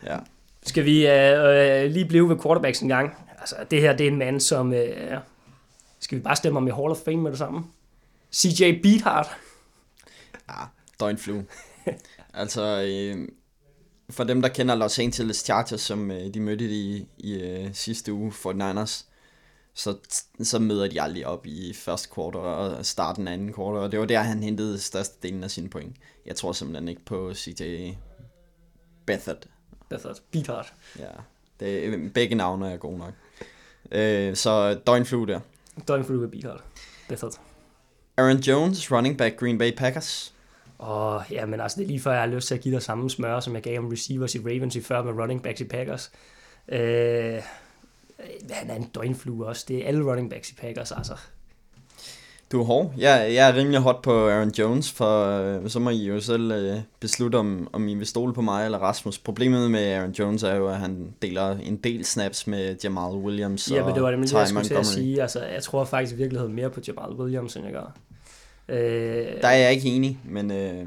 Ja. 0.04 0.20
Skal 0.66 0.86
vi 0.86 1.08
øh, 1.08 1.84
øh, 1.84 1.92
lige 1.92 2.06
blive 2.06 2.30
ved 2.30 2.38
quarterbacks 2.44 2.80
en 2.80 2.90
gang? 2.90 3.16
Altså, 3.40 3.56
det 3.72 3.82
her 3.82 3.98
det 3.98 4.08
er 4.08 4.12
en 4.12 4.18
mand, 4.18 4.40
som... 4.40 4.74
Øh, 4.74 5.18
skal 6.00 6.18
vi 6.18 6.24
bare 6.24 6.36
stemme 6.36 6.58
om 6.58 6.68
i 6.68 6.72
Hall 6.72 6.92
of 6.92 6.98
Fame 6.98 7.18
med 7.18 7.32
det 7.32 7.38
samme? 7.38 7.64
CJ 8.36 8.82
Beathard. 8.84 9.28
Ja, 10.50 10.64
døgnflue. 11.00 11.46
altså, 12.34 12.82
øh, 12.82 13.28
for 14.10 14.24
dem, 14.24 14.42
der 14.42 14.50
kender 14.50 14.76
Los 14.76 15.00
Angeles 15.00 15.38
Chargers, 15.38 15.82
som 15.82 16.12
øh, 16.12 16.34
de 16.34 16.40
mødte 16.40 16.66
i, 16.66 17.08
i 17.18 17.34
øh, 17.34 17.70
sidste 17.74 18.14
uge 18.14 18.32
for 18.32 18.54
Niners, 18.54 19.08
så, 19.74 19.96
så 20.42 20.60
møder 20.60 20.88
de 20.88 21.02
aldrig 21.02 21.28
op 21.28 21.46
i 21.46 21.74
første 21.74 22.10
kvartal 22.14 22.42
og 22.42 22.86
starten 22.86 23.28
af 23.28 23.34
anden 23.34 23.54
kvartal, 23.54 23.84
og 23.84 23.92
det 23.92 24.00
var 24.00 24.06
der, 24.06 24.20
han 24.20 24.44
hentede 24.44 24.80
størstedelen 24.80 25.44
af 25.44 25.52
sine 25.52 25.70
point. 25.70 25.96
Jeg 26.26 26.36
tror 26.36 26.52
simpelthen 26.52 26.88
ikke 26.88 27.06
på 27.06 27.34
CJ 27.34 27.92
Beathard. 29.06 29.46
Beathard. 29.92 30.22
Beathard. 30.32 30.74
Ja, 31.00 31.06
det, 31.60 32.14
begge 32.14 32.36
navne 32.36 32.72
er 32.72 32.78
gode 32.78 32.98
nok. 32.98 33.14
Øh, 33.92 34.36
så 34.36 34.74
døgnflue 34.74 35.28
der. 35.28 35.40
Døgnflue 35.88 36.22
ved 36.22 36.28
Beathard. 36.28 36.64
Beathard. 37.08 37.40
Aaron 38.18 38.38
Jones, 38.38 38.92
running 38.92 39.18
back 39.18 39.38
Green 39.38 39.58
Bay 39.58 39.76
Packers. 39.78 40.34
Og 40.78 41.24
ja, 41.32 41.46
men 41.46 41.62
altså, 41.62 41.78
det 41.78 41.84
er 41.84 41.88
lige 41.88 42.00
før, 42.00 42.12
jeg 42.12 42.22
har 42.22 42.28
lyst 42.28 42.48
til 42.48 42.56
at 42.56 42.62
give 42.62 42.74
dig 42.74 42.82
samme 42.82 43.10
smør, 43.10 43.40
som 43.40 43.56
jeg 43.56 43.62
gav 43.62 43.80
om 43.80 43.88
receivers 43.88 44.36
i 44.36 44.40
Ravens 44.40 44.76
i 44.76 44.82
før 44.82 45.04
med 45.04 45.14
running 45.14 45.44
backs 45.44 45.62
i 45.62 45.64
Packers. 45.64 46.12
Øh, 46.70 47.42
han 48.52 48.70
er 48.70 48.76
en 48.76 48.84
døgnflue 48.96 49.46
også. 49.48 49.66
Det 49.68 49.78
er 49.78 49.88
alle 49.88 50.12
running 50.12 50.30
backs 50.30 50.52
i 50.52 50.56
Packers, 50.56 50.92
altså. 50.92 51.14
Du 52.52 52.60
er 52.62 52.64
hård. 52.66 52.94
Jeg, 52.98 53.32
jeg 53.34 53.50
er 53.50 53.56
rimelig 53.56 53.80
hot 53.80 54.02
på 54.02 54.30
Aaron 54.30 54.50
Jones, 54.60 54.92
for 54.92 55.40
øh, 55.40 55.70
så 55.70 55.80
må 55.80 55.90
I 55.90 56.06
jo 56.06 56.20
selv 56.20 56.52
øh, 56.52 56.78
beslutte, 57.00 57.36
om, 57.36 57.70
om 57.74 57.88
I 57.88 57.96
vil 57.96 58.08
stole 58.08 58.34
på 58.34 58.42
mig 58.42 58.66
eller 58.66 58.78
Rasmus. 58.78 59.18
Problemet 59.18 59.72
med 59.72 59.94
Aaron 59.94 60.12
Jones 60.12 60.44
er 60.44 60.56
jo, 60.56 60.68
at 60.68 60.78
han 60.78 61.14
deler 61.22 61.50
en 61.52 61.76
del 61.76 62.06
snaps 62.06 62.48
med 62.48 62.76
Jamal 62.84 63.14
Williams 63.18 63.72
Ja, 63.72 63.86
men 63.86 63.96
det 63.96 64.04
var 64.04 64.12
det, 64.12 64.34
jeg 64.34 64.48
skulle 64.48 64.64
til 64.68 64.74
at 64.74 64.86
sige. 64.86 65.22
Altså, 65.22 65.46
jeg 65.46 65.64
tror 65.64 65.84
faktisk 65.86 66.14
i 66.14 66.18
virkeligheden 66.18 66.56
mere 66.56 66.70
på 66.70 66.80
Jamal 66.88 67.12
Williams, 67.20 67.56
end 67.56 67.66
jeg 67.66 67.74
gør. 67.74 67.96
Øh, 68.70 69.42
Der 69.42 69.48
er 69.48 69.58
jeg 69.58 69.72
ikke 69.72 69.90
enig, 69.90 70.20
men 70.26 70.52
øh, 70.52 70.86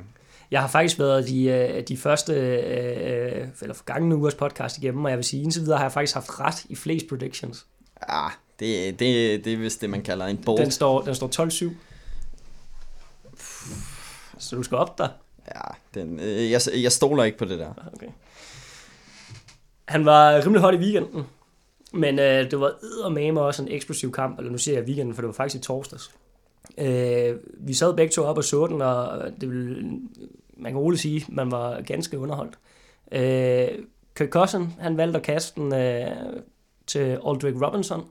Jeg 0.50 0.60
har 0.60 0.68
faktisk 0.68 0.98
været 0.98 1.28
de, 1.28 1.44
øh, 1.44 1.82
de 1.88 1.96
første, 1.96 2.32
øh, 2.32 3.46
eller 3.62 3.74
forgangne 3.74 4.16
ugers 4.16 4.34
podcast 4.34 4.78
igennem, 4.78 5.04
og 5.04 5.10
jeg 5.10 5.18
vil 5.18 5.24
sige, 5.24 5.42
indtil 5.42 5.62
videre 5.62 5.78
har 5.78 5.84
jeg 5.84 5.92
faktisk 5.92 6.14
haft 6.14 6.40
ret 6.40 6.64
i 6.64 6.74
flest 6.74 7.08
predictions. 7.08 7.66
ah, 8.02 8.30
det, 8.60 8.98
det, 8.98 9.44
det 9.44 9.52
er 9.52 9.56
vist 9.56 9.80
det, 9.80 9.90
man 9.90 10.02
kalder 10.02 10.26
en 10.26 10.36
bold. 10.36 10.58
Den 10.58 10.70
står, 10.70 11.02
den 11.02 11.14
står 11.14 11.70
12-7. 11.70 11.74
Så 14.38 14.56
du 14.56 14.62
skal 14.62 14.78
op 14.78 14.98
der. 14.98 15.08
Ja, 15.54 16.00
den, 16.00 16.20
øh, 16.20 16.50
jeg, 16.50 16.60
jeg 16.76 16.92
stoler 16.92 17.24
ikke 17.24 17.38
på 17.38 17.44
det 17.44 17.58
der. 17.58 17.90
Okay. 17.94 18.08
Han 19.84 20.04
var 20.04 20.44
rimelig 20.44 20.60
hot 20.60 20.74
i 20.74 20.76
weekenden, 20.76 21.24
men 21.92 22.18
øh, 22.18 22.50
det 22.50 22.60
var 22.60 22.72
eddermame 22.82 23.40
også 23.40 23.62
en 23.62 23.68
eksplosiv 23.68 24.12
kamp, 24.12 24.38
eller 24.38 24.52
nu 24.52 24.58
siger 24.58 24.78
jeg 24.78 24.84
weekenden, 24.84 25.14
for 25.14 25.22
det 25.22 25.26
var 25.26 25.34
faktisk 25.34 25.62
i 25.62 25.64
torsdags. 25.64 26.10
Øh, 26.78 27.36
vi 27.54 27.74
sad 27.74 27.94
begge 27.96 28.12
to 28.12 28.22
op 28.22 28.36
og 28.36 28.44
så 28.44 28.66
den, 28.66 28.82
og 28.82 29.22
det 29.40 29.50
vil, 29.50 30.00
man 30.56 30.72
kan 30.72 30.80
roligt 30.80 31.02
sige, 31.02 31.24
man 31.28 31.50
var 31.50 31.80
ganske 31.80 32.18
underholdt. 32.18 32.58
Øh, 33.12 33.84
Kirk 34.16 34.28
Cousin, 34.28 34.72
han 34.78 34.96
valgte 34.96 35.18
at 35.18 35.22
kaste 35.24 35.60
den 35.60 35.74
øh, 35.74 36.42
til 36.86 37.18
Aldrich 37.26 37.62
Robinson. 37.62 38.04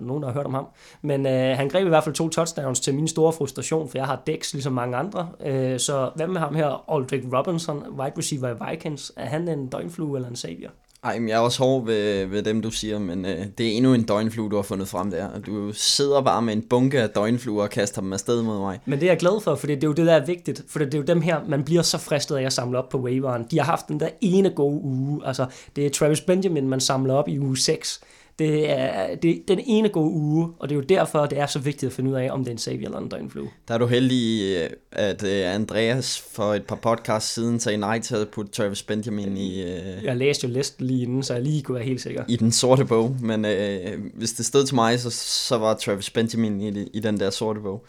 Nogen, 0.00 0.22
der 0.22 0.28
har 0.28 0.34
hørt 0.34 0.46
om 0.46 0.54
ham? 0.54 0.66
Men 1.02 1.26
øh, 1.26 1.56
han 1.56 1.68
greb 1.68 1.86
i 1.86 1.88
hvert 1.88 2.04
fald 2.04 2.14
to 2.14 2.28
touchdowns 2.28 2.80
til 2.80 2.94
min 2.94 3.08
store 3.08 3.32
frustration, 3.32 3.88
for 3.88 3.98
jeg 3.98 4.06
har 4.06 4.22
Dex 4.26 4.52
ligesom 4.52 4.72
mange 4.72 4.96
andre. 4.96 5.28
Øh, 5.46 5.80
så 5.80 6.10
hvad 6.14 6.26
med 6.26 6.40
ham 6.40 6.54
her, 6.54 6.94
Aldrich 6.94 7.26
Robinson, 7.32 7.84
wide 7.98 8.12
receiver 8.18 8.48
i 8.48 8.70
Vikings? 8.70 9.12
Er 9.16 9.26
han 9.26 9.48
en 9.48 9.66
døgnflue 9.66 10.16
eller 10.16 10.28
en 10.28 10.36
savior? 10.36 10.70
Ej, 11.04 11.18
men 11.18 11.28
jeg 11.28 11.34
er 11.34 11.40
også 11.40 11.58
hård 11.58 11.84
ved, 11.84 12.26
ved 12.26 12.42
dem, 12.42 12.62
du 12.62 12.70
siger, 12.70 12.98
men 12.98 13.24
øh, 13.24 13.46
det 13.58 13.66
er 13.66 13.70
endnu 13.70 13.94
en 13.94 14.02
døgnflue, 14.02 14.50
du 14.50 14.56
har 14.56 14.62
fundet 14.62 14.88
frem 14.88 15.10
der. 15.10 15.38
Du 15.46 15.72
sidder 15.72 16.22
bare 16.22 16.42
med 16.42 16.52
en 16.52 16.62
bunke 16.62 17.02
af 17.02 17.10
døgnfluer 17.10 17.62
og 17.62 17.70
kaster 17.70 18.00
dem 18.00 18.12
afsted 18.12 18.42
mod 18.42 18.58
mig. 18.58 18.80
Men 18.84 19.00
det 19.00 19.06
er 19.06 19.10
jeg 19.10 19.18
glad 19.18 19.40
for, 19.40 19.54
for 19.54 19.66
det 19.66 19.84
er 19.84 19.88
jo 19.88 19.92
det, 19.92 20.06
der 20.06 20.12
er 20.12 20.26
vigtigt. 20.26 20.64
For 20.68 20.78
det 20.78 20.94
er 20.94 20.98
jo 20.98 21.04
dem 21.04 21.20
her, 21.20 21.40
man 21.48 21.64
bliver 21.64 21.82
så 21.82 21.98
fristet 21.98 22.36
af 22.36 22.42
at 22.42 22.52
samle 22.52 22.78
op 22.78 22.88
på 22.88 22.98
waiveren. 22.98 23.46
De 23.50 23.58
har 23.58 23.64
haft 23.64 23.88
den 23.88 24.00
der 24.00 24.08
ene 24.20 24.50
gode 24.50 24.82
uge. 24.82 25.26
Altså, 25.26 25.46
det 25.76 25.86
er 25.86 25.90
Travis 25.90 26.20
Benjamin, 26.20 26.68
man 26.68 26.80
samler 26.80 27.14
op 27.14 27.28
i 27.28 27.38
uge 27.38 27.58
6. 27.58 28.00
Det 28.38 28.70
er, 28.70 29.16
det 29.16 29.30
er 29.30 29.40
den 29.48 29.60
ene 29.66 29.88
gode 29.88 30.10
uge, 30.10 30.48
og 30.58 30.68
det 30.68 30.74
er 30.74 30.76
jo 30.76 30.84
derfor, 30.88 31.26
det 31.26 31.38
er 31.38 31.46
så 31.46 31.58
vigtigt 31.58 31.90
at 31.90 31.92
finde 31.96 32.10
ud 32.10 32.14
af, 32.16 32.30
om 32.30 32.40
det 32.40 32.48
er 32.48 32.52
en 32.52 32.58
savior 32.58 32.84
eller 32.84 32.98
en 32.98 33.08
døgnflue. 33.08 33.48
Der 33.68 33.74
er 33.74 33.78
du 33.78 33.86
heldig, 33.86 34.56
øh, 34.56 34.70
at 34.92 35.24
øh, 35.24 35.54
Andreas 35.54 36.18
for 36.32 36.54
et 36.54 36.64
par 36.64 36.76
podcasts 36.76 37.34
siden 37.34 37.60
sagde 37.60 37.78
nej 37.78 37.98
til 38.00 38.16
at 38.16 38.28
putte 38.28 38.52
Travis 38.52 38.82
Benjamin 38.82 39.36
i, 39.36 39.62
øh, 39.62 40.04
Jeg 40.04 40.16
læste 40.16 40.46
jo 40.46 40.52
listen 40.52 40.86
lige 40.86 41.02
inden, 41.02 41.22
så 41.22 41.34
jeg 41.34 41.42
lige 41.42 41.62
kunne 41.62 41.74
være 41.74 41.84
helt 41.84 42.00
sikker. 42.00 42.24
i 42.28 42.36
den 42.36 42.52
sorte 42.52 42.84
bog, 42.84 43.16
men 43.20 43.44
øh, 43.44 43.98
hvis 44.14 44.32
det 44.32 44.46
stod 44.46 44.66
til 44.66 44.74
mig, 44.74 45.00
så, 45.00 45.10
så 45.10 45.58
var 45.58 45.74
Travis 45.74 46.10
Benjamin 46.10 46.60
i, 46.60 46.82
i 46.94 47.00
den 47.00 47.20
der 47.20 47.30
sorte 47.30 47.60
bog. 47.60 47.84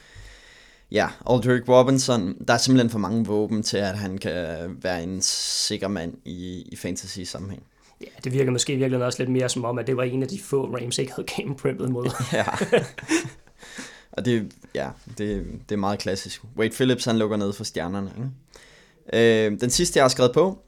Ja, 0.91 1.07
Aldrich 1.29 1.69
Robinson, 1.69 2.35
der 2.47 2.53
er 2.53 2.57
simpelthen 2.57 2.89
for 2.89 2.99
mange 2.99 3.25
våben 3.25 3.63
til, 3.63 3.77
at 3.77 3.97
han 3.97 4.17
kan 4.17 4.45
være 4.81 5.03
en 5.03 5.21
sikker 5.21 5.87
mand 5.87 6.13
i, 6.25 6.67
i 6.71 6.75
fantasy-sammenhæng. 6.75 7.63
Ja, 8.01 8.07
det 8.23 8.33
virker 8.33 8.51
måske 8.51 8.75
virkelig 8.75 9.05
også 9.05 9.19
lidt 9.19 9.29
mere 9.29 9.49
som 9.49 9.65
om, 9.65 9.77
at 9.79 9.87
det 9.87 9.97
var 9.97 10.03
en 10.03 10.23
af 10.23 10.29
de 10.29 10.39
få 10.39 10.75
Rams, 10.75 10.97
ikke 10.97 11.13
havde 11.13 11.27
game 11.37 11.55
preppet 11.55 11.89
mod. 11.89 12.09
Ja. 12.33 12.45
Og 14.11 14.25
det, 14.25 14.51
ja, 14.75 14.89
det, 15.17 15.45
det 15.69 15.75
er 15.75 15.79
meget 15.79 15.99
klassisk. 15.99 16.41
Wade 16.57 16.69
Phillips, 16.69 17.05
han 17.05 17.17
lukker 17.17 17.37
ned 17.37 17.53
for 17.53 17.63
stjernerne. 17.63 18.11
Ikke? 18.17 19.45
Øh, 19.45 19.59
den 19.61 19.69
sidste, 19.69 19.97
jeg 19.97 20.03
har 20.03 20.09
skrevet 20.09 20.33
på, 20.33 20.59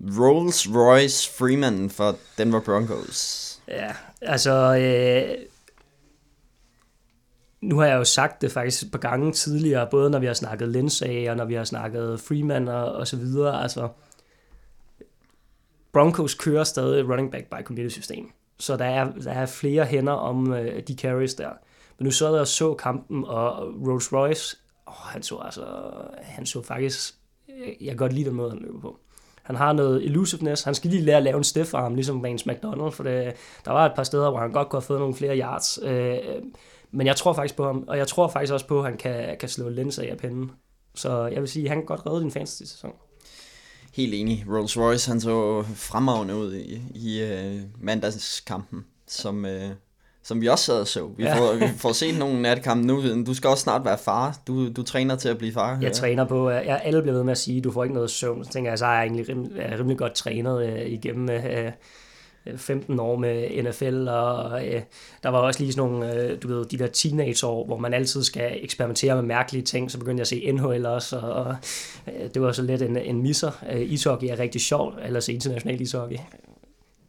Rolls 0.00 0.68
Royce 0.74 1.30
Freeman 1.38 1.90
for 1.90 2.16
Denver 2.38 2.60
Broncos. 2.60 3.60
Ja, 3.68 3.92
altså... 4.22 4.76
Øh, 4.76 5.36
nu 7.60 7.78
har 7.78 7.86
jeg 7.86 7.96
jo 7.96 8.04
sagt 8.04 8.42
det 8.42 8.52
faktisk 8.52 8.82
et 8.82 8.90
par 8.90 8.98
gange 8.98 9.32
tidligere, 9.32 9.88
både 9.90 10.10
når 10.10 10.18
vi 10.18 10.26
har 10.26 10.34
snakket 10.34 10.68
Lindsay, 10.68 11.28
og 11.28 11.36
når 11.36 11.44
vi 11.44 11.54
har 11.54 11.64
snakket 11.64 12.20
Freeman 12.20 12.68
og, 12.68 12.92
og 12.92 13.06
så 13.06 13.16
videre. 13.16 13.62
Altså, 13.62 13.88
Broncos 15.94 16.34
kører 16.34 16.64
stadig 16.64 17.08
running 17.08 17.30
back 17.30 17.44
by 17.50 17.64
committee 17.64 17.90
system. 17.90 18.30
Så 18.58 18.76
der 18.76 18.84
er, 18.84 19.12
der 19.12 19.32
er 19.32 19.46
flere 19.46 19.84
hænder 19.84 20.12
om 20.12 20.52
øh, 20.52 20.82
de 20.88 20.94
carries 20.94 21.34
der. 21.34 21.50
Men 21.98 22.04
nu 22.04 22.10
så 22.10 22.30
jeg 22.30 22.40
og 22.40 22.46
så 22.46 22.74
kampen, 22.74 23.24
og 23.24 23.74
Rolls 23.86 24.12
Royce, 24.12 24.56
åh, 24.86 24.94
han 24.94 25.22
så 25.22 25.36
altså, 25.36 25.64
han 26.22 26.46
så 26.46 26.62
faktisk, 26.62 27.14
øh, 27.48 27.68
jeg 27.80 27.88
kan 27.88 27.96
godt 27.96 28.12
lide 28.12 28.28
den 28.28 28.34
måde, 28.34 28.50
han 28.50 28.58
løber 28.58 28.80
på. 28.80 28.98
Han 29.42 29.56
har 29.56 29.72
noget 29.72 30.04
elusiveness. 30.04 30.62
Han 30.62 30.74
skal 30.74 30.90
lige 30.90 31.02
lære 31.02 31.16
at 31.16 31.22
lave 31.22 31.36
en 31.36 31.44
stiff 31.44 31.74
arm, 31.74 31.94
ligesom 31.94 32.22
Vance 32.22 32.48
McDonald, 32.48 32.92
for 32.92 33.02
det, 33.02 33.32
der 33.64 33.72
var 33.72 33.86
et 33.86 33.92
par 33.96 34.02
steder, 34.02 34.30
hvor 34.30 34.38
han 34.38 34.52
godt 34.52 34.68
kunne 34.68 34.80
have 34.80 34.86
fået 34.86 35.00
nogle 35.00 35.14
flere 35.14 35.38
yards. 35.38 35.78
Øh, 35.82 36.18
men 36.90 37.06
jeg 37.06 37.16
tror 37.16 37.32
faktisk 37.32 37.56
på 37.56 37.64
ham, 37.64 37.84
og 37.88 37.98
jeg 37.98 38.06
tror 38.06 38.28
faktisk 38.28 38.52
også 38.52 38.66
på, 38.66 38.78
at 38.78 38.84
han 38.84 38.96
kan, 38.96 39.36
kan 39.40 39.48
slå 39.48 39.68
Lens 39.68 39.98
af 39.98 40.16
pinden. 40.18 40.50
Så 40.94 41.26
jeg 41.26 41.40
vil 41.40 41.48
sige, 41.48 41.64
at 41.64 41.68
han 41.68 41.78
kan 41.78 41.86
godt 41.86 42.06
redde 42.06 42.20
din 42.20 42.30
fantasy-sæson. 42.30 42.92
Helt 43.94 44.14
enig. 44.14 44.44
Rolls 44.48 44.78
Royce, 44.78 45.10
han 45.10 45.20
så 45.20 45.64
fremragende 45.74 46.36
ud 46.36 46.54
i, 46.54 46.80
i 46.94 47.22
uh, 47.22 47.60
mandagskampen, 47.80 48.84
som, 49.08 49.44
uh, 49.44 49.70
som 50.22 50.40
vi 50.40 50.48
også 50.48 50.64
sad 50.64 50.80
og 50.80 50.86
så. 50.86 51.06
Vi, 51.16 51.24
ja. 51.24 51.38
får, 51.38 51.54
vi 51.54 51.78
får 51.78 51.92
set 51.92 52.18
nogle 52.18 52.42
natkampe 52.42 52.86
nu. 52.86 53.24
Du 53.24 53.34
skal 53.34 53.50
også 53.50 53.62
snart 53.62 53.84
være 53.84 53.98
far. 53.98 54.38
Du, 54.46 54.72
du 54.72 54.82
træner 54.82 55.16
til 55.16 55.28
at 55.28 55.38
blive 55.38 55.52
far. 55.52 55.70
Jeg 55.70 55.82
ja. 55.82 55.88
træner 55.88 56.24
på, 56.24 56.50
jeg 56.50 56.80
alle 56.84 57.02
bliver 57.02 57.14
ved 57.14 57.24
med 57.24 57.32
at 57.32 57.38
sige, 57.38 57.58
at 57.58 57.64
du 57.64 57.70
får 57.70 57.84
ikke 57.84 57.94
noget 57.94 58.10
søvn. 58.10 58.44
Så 58.44 58.50
tænker 58.50 58.70
jeg, 58.70 58.78
så 58.78 58.86
er 58.86 58.92
jeg 58.92 59.02
egentlig 59.02 59.28
rimelig, 59.28 59.52
er 59.56 59.78
rimelig 59.78 59.98
godt 59.98 60.14
trænet 60.14 60.72
uh, 60.72 60.92
igennem 60.92 61.28
uh, 61.36 61.72
15 62.56 63.00
år 63.00 63.16
med 63.16 63.62
NFL, 63.62 64.08
og 64.08 64.66
øh, 64.66 64.82
der 65.22 65.28
var 65.28 65.38
også 65.38 65.60
lige 65.60 65.72
sådan 65.72 65.90
nogle, 65.90 66.14
øh, 66.14 66.42
du 66.42 66.48
ved, 66.48 66.64
de 66.64 66.78
der 66.78 66.86
teenageår, 66.86 67.66
hvor 67.66 67.78
man 67.78 67.94
altid 67.94 68.22
skal 68.22 68.64
eksperimentere 68.64 69.14
med 69.14 69.22
mærkelige 69.22 69.62
ting, 69.62 69.90
så 69.90 69.98
begyndte 69.98 70.20
jeg 70.20 70.22
at 70.22 70.28
se 70.28 70.52
NHL 70.52 70.86
også, 70.86 71.18
og, 71.18 71.32
og 71.32 71.56
øh, 72.06 72.30
det 72.34 72.42
var 72.42 72.52
så 72.52 72.62
lidt 72.62 72.82
en, 72.82 72.96
en 72.96 73.22
misser. 73.22 73.64
Øh, 73.72 73.92
ishockey 73.92 74.26
er 74.26 74.38
rigtig 74.38 74.60
sjovt, 74.60 74.94
eller 75.04 75.20
så 75.20 75.32
international 75.32 75.80
ishockey. 75.80 76.16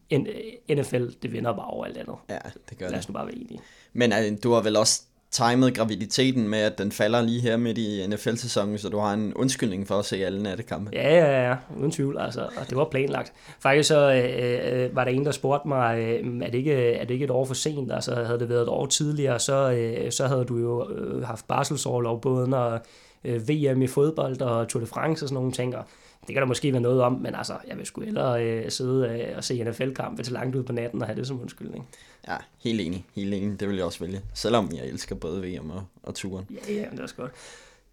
En, 0.09 0.27
NFL, 0.69 1.05
det 1.21 1.31
vinder 1.31 1.53
bare 1.53 1.65
over 1.67 1.85
alt 1.85 1.97
andet. 1.97 2.15
Ja, 2.29 2.37
det 2.69 2.77
gør 2.77 2.85
Lad 2.85 2.91
det. 2.91 2.99
os 2.99 3.09
nu 3.09 3.13
bare 3.13 3.25
være 3.25 3.35
enige. 3.35 3.59
Men 3.93 4.13
øh, 4.13 4.37
du 4.43 4.51
har 4.51 4.61
vel 4.61 4.75
også 4.75 5.01
timet 5.35 5.73
graviditeten 5.73 6.47
med, 6.47 6.59
at 6.59 6.77
den 6.77 6.91
falder 6.91 7.21
lige 7.21 7.41
her 7.41 7.57
midt 7.57 7.77
i 7.77 8.07
NFL-sæsonen, 8.07 8.77
så 8.77 8.89
du 8.89 8.97
har 8.97 9.13
en 9.13 9.33
undskyldning 9.33 9.87
for 9.87 9.99
at 9.99 10.05
se 10.05 10.25
alle 10.25 10.43
nattekampe. 10.43 10.91
Ja, 10.93 11.15
ja, 11.15 11.49
ja, 11.49 11.55
uden 11.79 11.91
tvivl, 11.91 12.17
altså, 12.19 12.41
og 12.41 12.69
det 12.69 12.77
var 12.77 12.87
planlagt. 12.91 13.33
Faktisk 13.59 13.87
så 13.87 14.13
øh, 14.13 14.83
øh, 14.83 14.95
var 14.95 15.03
der 15.03 15.11
en, 15.11 15.25
der 15.25 15.31
spurgte 15.31 15.67
mig, 15.67 15.99
øh, 15.99 16.41
er, 16.41 16.45
det 16.45 16.57
ikke, 16.57 16.93
er 16.93 17.05
det 17.05 17.13
ikke 17.13 17.23
et 17.23 17.31
år 17.31 17.45
for 17.45 17.53
sent? 17.53 17.91
Altså, 17.91 18.15
havde 18.15 18.39
det 18.39 18.49
været 18.49 18.61
et 18.61 18.69
år 18.69 18.85
tidligere, 18.85 19.39
så, 19.39 19.71
øh, 19.71 20.11
så 20.11 20.27
havde 20.27 20.45
du 20.45 20.57
jo 20.57 20.89
øh, 20.91 21.23
haft 21.23 21.47
barselsårlov 21.47 22.21
både 22.21 22.49
når 22.49 22.79
øh, 23.23 23.49
VM 23.49 23.81
i 23.81 23.87
fodbold 23.87 24.41
og 24.41 24.67
Tour 24.67 24.81
de 24.81 24.87
France 24.87 25.25
og 25.25 25.29
sådan 25.29 25.35
nogle 25.35 25.51
ting, 25.51 25.75
og 25.75 25.83
det 26.27 26.33
kan 26.33 26.41
der 26.41 26.47
måske 26.47 26.71
være 26.71 26.81
noget 26.81 27.01
om, 27.01 27.13
men 27.13 27.35
altså, 27.35 27.57
jeg 27.67 27.77
vil 27.77 27.85
sgu 27.85 28.01
hellere 28.01 28.45
øh, 28.45 28.71
sidde 28.71 29.09
øh, 29.09 29.37
og 29.37 29.43
se 29.43 29.63
NFL-kampe 29.63 30.23
til 30.23 30.33
langt 30.33 30.55
ud 30.55 30.63
på 30.63 30.73
natten 30.73 31.01
og 31.01 31.07
have 31.07 31.19
det 31.19 31.27
som 31.27 31.41
undskyldning. 31.41 31.87
Ja, 32.27 32.37
helt 32.63 32.81
enig. 32.81 33.05
Helt 33.15 33.33
enig. 33.33 33.59
Det 33.59 33.67
vil 33.67 33.75
jeg 33.75 33.85
også 33.85 33.99
vælge. 33.99 34.21
Selvom 34.33 34.71
jeg 34.75 34.85
elsker 34.85 35.15
både 35.15 35.41
VM 35.41 35.69
og, 35.69 35.83
og 36.03 36.15
turen. 36.15 36.45
Ja, 36.51 36.73
ja, 36.73 36.85
det 36.91 36.99
er 36.99 37.03
også 37.03 37.15
godt. 37.15 37.31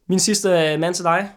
Min 0.06 0.18
sidste 0.18 0.48
øh, 0.48 0.80
mand 0.80 0.94
til 0.94 1.04
dig, 1.04 1.30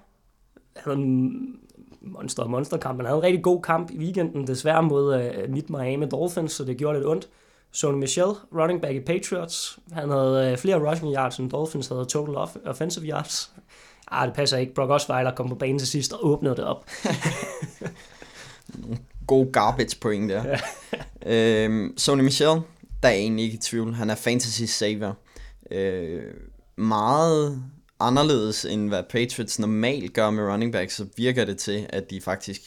han 0.75 0.83
havde 0.83 0.97
en 0.97 1.55
monster 2.01 2.43
og 2.43 2.49
monsterkamp. 2.49 2.97
Han 2.97 3.05
havde 3.05 3.17
en 3.17 3.23
rigtig 3.23 3.43
god 3.43 3.61
kamp 3.61 3.91
i 3.91 3.97
weekenden, 3.97 4.47
desværre 4.47 4.83
mod 4.83 5.21
øh, 5.21 5.49
mit 5.49 5.69
Miami 5.69 6.05
Dolphins, 6.05 6.51
så 6.51 6.63
det 6.63 6.77
gjorde 6.77 6.97
lidt 6.97 7.07
ondt. 7.07 7.29
Sony 7.71 7.97
Michel, 7.99 8.25
running 8.53 8.81
back 8.81 8.95
i 8.95 8.99
Patriots. 8.99 9.79
Han 9.91 10.09
havde 10.09 10.51
øh, 10.51 10.57
flere 10.57 10.89
rushing 10.89 11.15
yards, 11.15 11.37
end 11.37 11.49
Dolphins 11.49 11.87
havde 11.87 12.05
total 12.05 12.35
off- 12.35 12.69
offensive 12.69 13.05
yards. 13.05 13.51
Ah, 14.07 14.27
det 14.27 14.35
passer 14.35 14.57
ikke. 14.57 14.73
Brock 14.73 14.91
Osweiler 14.91 15.35
kom 15.35 15.49
på 15.49 15.55
banen 15.55 15.79
til 15.79 15.87
sidst 15.87 16.13
og 16.13 16.25
åbnede 16.25 16.55
det 16.55 16.63
op. 16.63 16.89
God 19.27 19.51
garbage 19.51 19.97
point 20.01 20.29
der. 20.29 20.57
øhm, 21.25 21.93
Sony 21.97 22.21
Michel, 22.21 22.61
der 23.03 23.09
er 23.09 23.13
egentlig 23.13 23.45
ikke 23.45 23.55
i 23.55 23.61
tvivl. 23.61 23.93
Han 23.93 24.09
er 24.09 24.15
fantasy 24.15 24.63
saver. 24.63 25.13
Øh, 25.71 26.23
meget 26.75 27.63
anderledes 27.99 28.65
end 28.65 28.87
hvad 28.87 29.03
Patriots 29.09 29.59
normalt 29.59 30.13
gør 30.13 30.29
med 30.29 30.43
running 30.43 30.71
back, 30.71 30.91
så 30.91 31.05
virker 31.17 31.45
det 31.45 31.57
til, 31.57 31.85
at 31.89 32.09
de 32.09 32.21
faktisk 32.21 32.61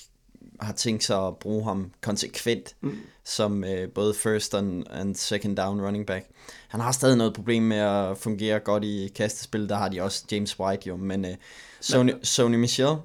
har 0.61 0.73
tænkt 0.73 1.05
sig 1.05 1.27
at 1.27 1.37
bruge 1.37 1.65
ham 1.65 1.93
konsekvent 2.01 2.77
mm. 2.81 2.99
som 3.25 3.65
øh, 3.65 3.89
både 3.89 4.15
first 4.15 4.55
and, 4.55 4.85
and 4.91 5.15
second 5.15 5.57
down 5.57 5.81
running 5.81 6.07
back. 6.07 6.27
Han 6.69 6.81
har 6.81 6.93
stadig 6.93 7.17
noget 7.17 7.35
problem 7.35 7.63
med 7.63 7.77
at 7.77 8.19
fungere 8.19 8.59
godt 8.59 8.85
i 8.85 9.13
kastespil, 9.15 9.69
der 9.69 9.77
har 9.77 9.89
de 9.89 10.03
også 10.03 10.25
James 10.33 10.61
White 10.61 10.89
jo, 10.89 10.97
men 10.97 11.25
øh, 11.25 11.35
Sony, 11.81 12.13
Sony 12.23 12.57
Michel 12.57 12.97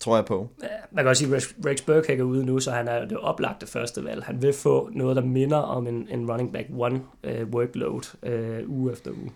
tror 0.00 0.16
jeg 0.16 0.24
på. 0.24 0.48
Man 0.92 1.04
kan 1.04 1.08
også 1.08 1.24
sige, 1.24 1.36
at 1.36 1.42
Rex- 1.42 1.84
Burkhead 1.84 2.18
er 2.18 2.22
ude 2.22 2.46
nu, 2.46 2.60
så 2.60 2.70
han 2.70 2.88
er 2.88 3.04
det 3.04 3.18
oplagte 3.18 3.66
første 3.66 4.04
valg. 4.04 4.24
Han 4.24 4.42
vil 4.42 4.52
få 4.52 4.90
noget, 4.92 5.16
der 5.16 5.22
minder 5.22 5.56
om 5.56 5.86
en, 5.86 6.08
en 6.10 6.30
running 6.30 6.52
back 6.52 6.66
one 6.78 7.00
uh, 7.24 7.48
workload 7.48 8.02
uh, 8.22 8.70
uge 8.70 8.92
efter 8.92 9.10
uge. 9.10 9.32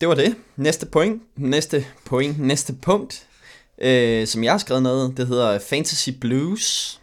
Det 0.00 0.08
var 0.08 0.14
det. 0.14 0.36
Næste 0.56 0.86
point, 0.86 1.22
næste 1.36 1.86
point, 2.04 2.40
næste 2.40 2.74
punkt, 2.82 3.28
øh, 3.78 4.26
som 4.26 4.44
jeg 4.44 4.52
har 4.52 4.58
skrevet 4.58 4.82
noget, 4.82 5.16
det 5.16 5.26
hedder 5.26 5.58
Fantasy 5.58 6.10
Blues. 6.20 7.00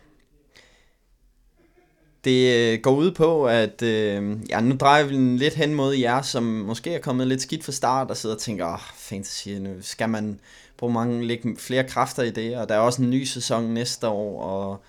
Det 2.24 2.74
øh, 2.74 2.80
går 2.82 2.96
ud 2.96 3.12
på, 3.12 3.48
at 3.48 3.82
øh, 3.82 4.38
ja, 4.50 4.62
nu 4.62 4.76
drejer 4.76 5.04
vi 5.04 5.16
den 5.16 5.38
lidt 5.38 5.54
hen 5.54 5.76
mod 5.76 5.94
jer, 5.94 6.22
som 6.22 6.44
måske 6.44 6.94
er 6.94 7.00
kommet 7.00 7.28
lidt 7.28 7.42
skidt 7.42 7.64
fra 7.64 7.72
start 7.72 8.12
og 8.12 8.18
sidder 8.18 8.36
og 8.36 8.42
tænker, 8.42 8.74
oh, 8.74 8.80
fantasy, 8.96 9.50
nu 9.50 9.70
skal 9.82 10.10
man 10.10 10.40
bruge 10.78 10.94
mange, 10.94 11.28
lægge 11.28 11.56
flere 11.58 11.84
kræfter 11.84 12.24
i 12.24 12.32
det, 12.32 12.58
og 12.58 12.70
der 12.70 12.76
er 12.76 12.80
også 12.80 13.02
en 13.02 13.10
ny 13.10 13.24
sæson 13.24 13.64
næste 13.64 14.08
år, 14.08 14.42
og 14.42 14.84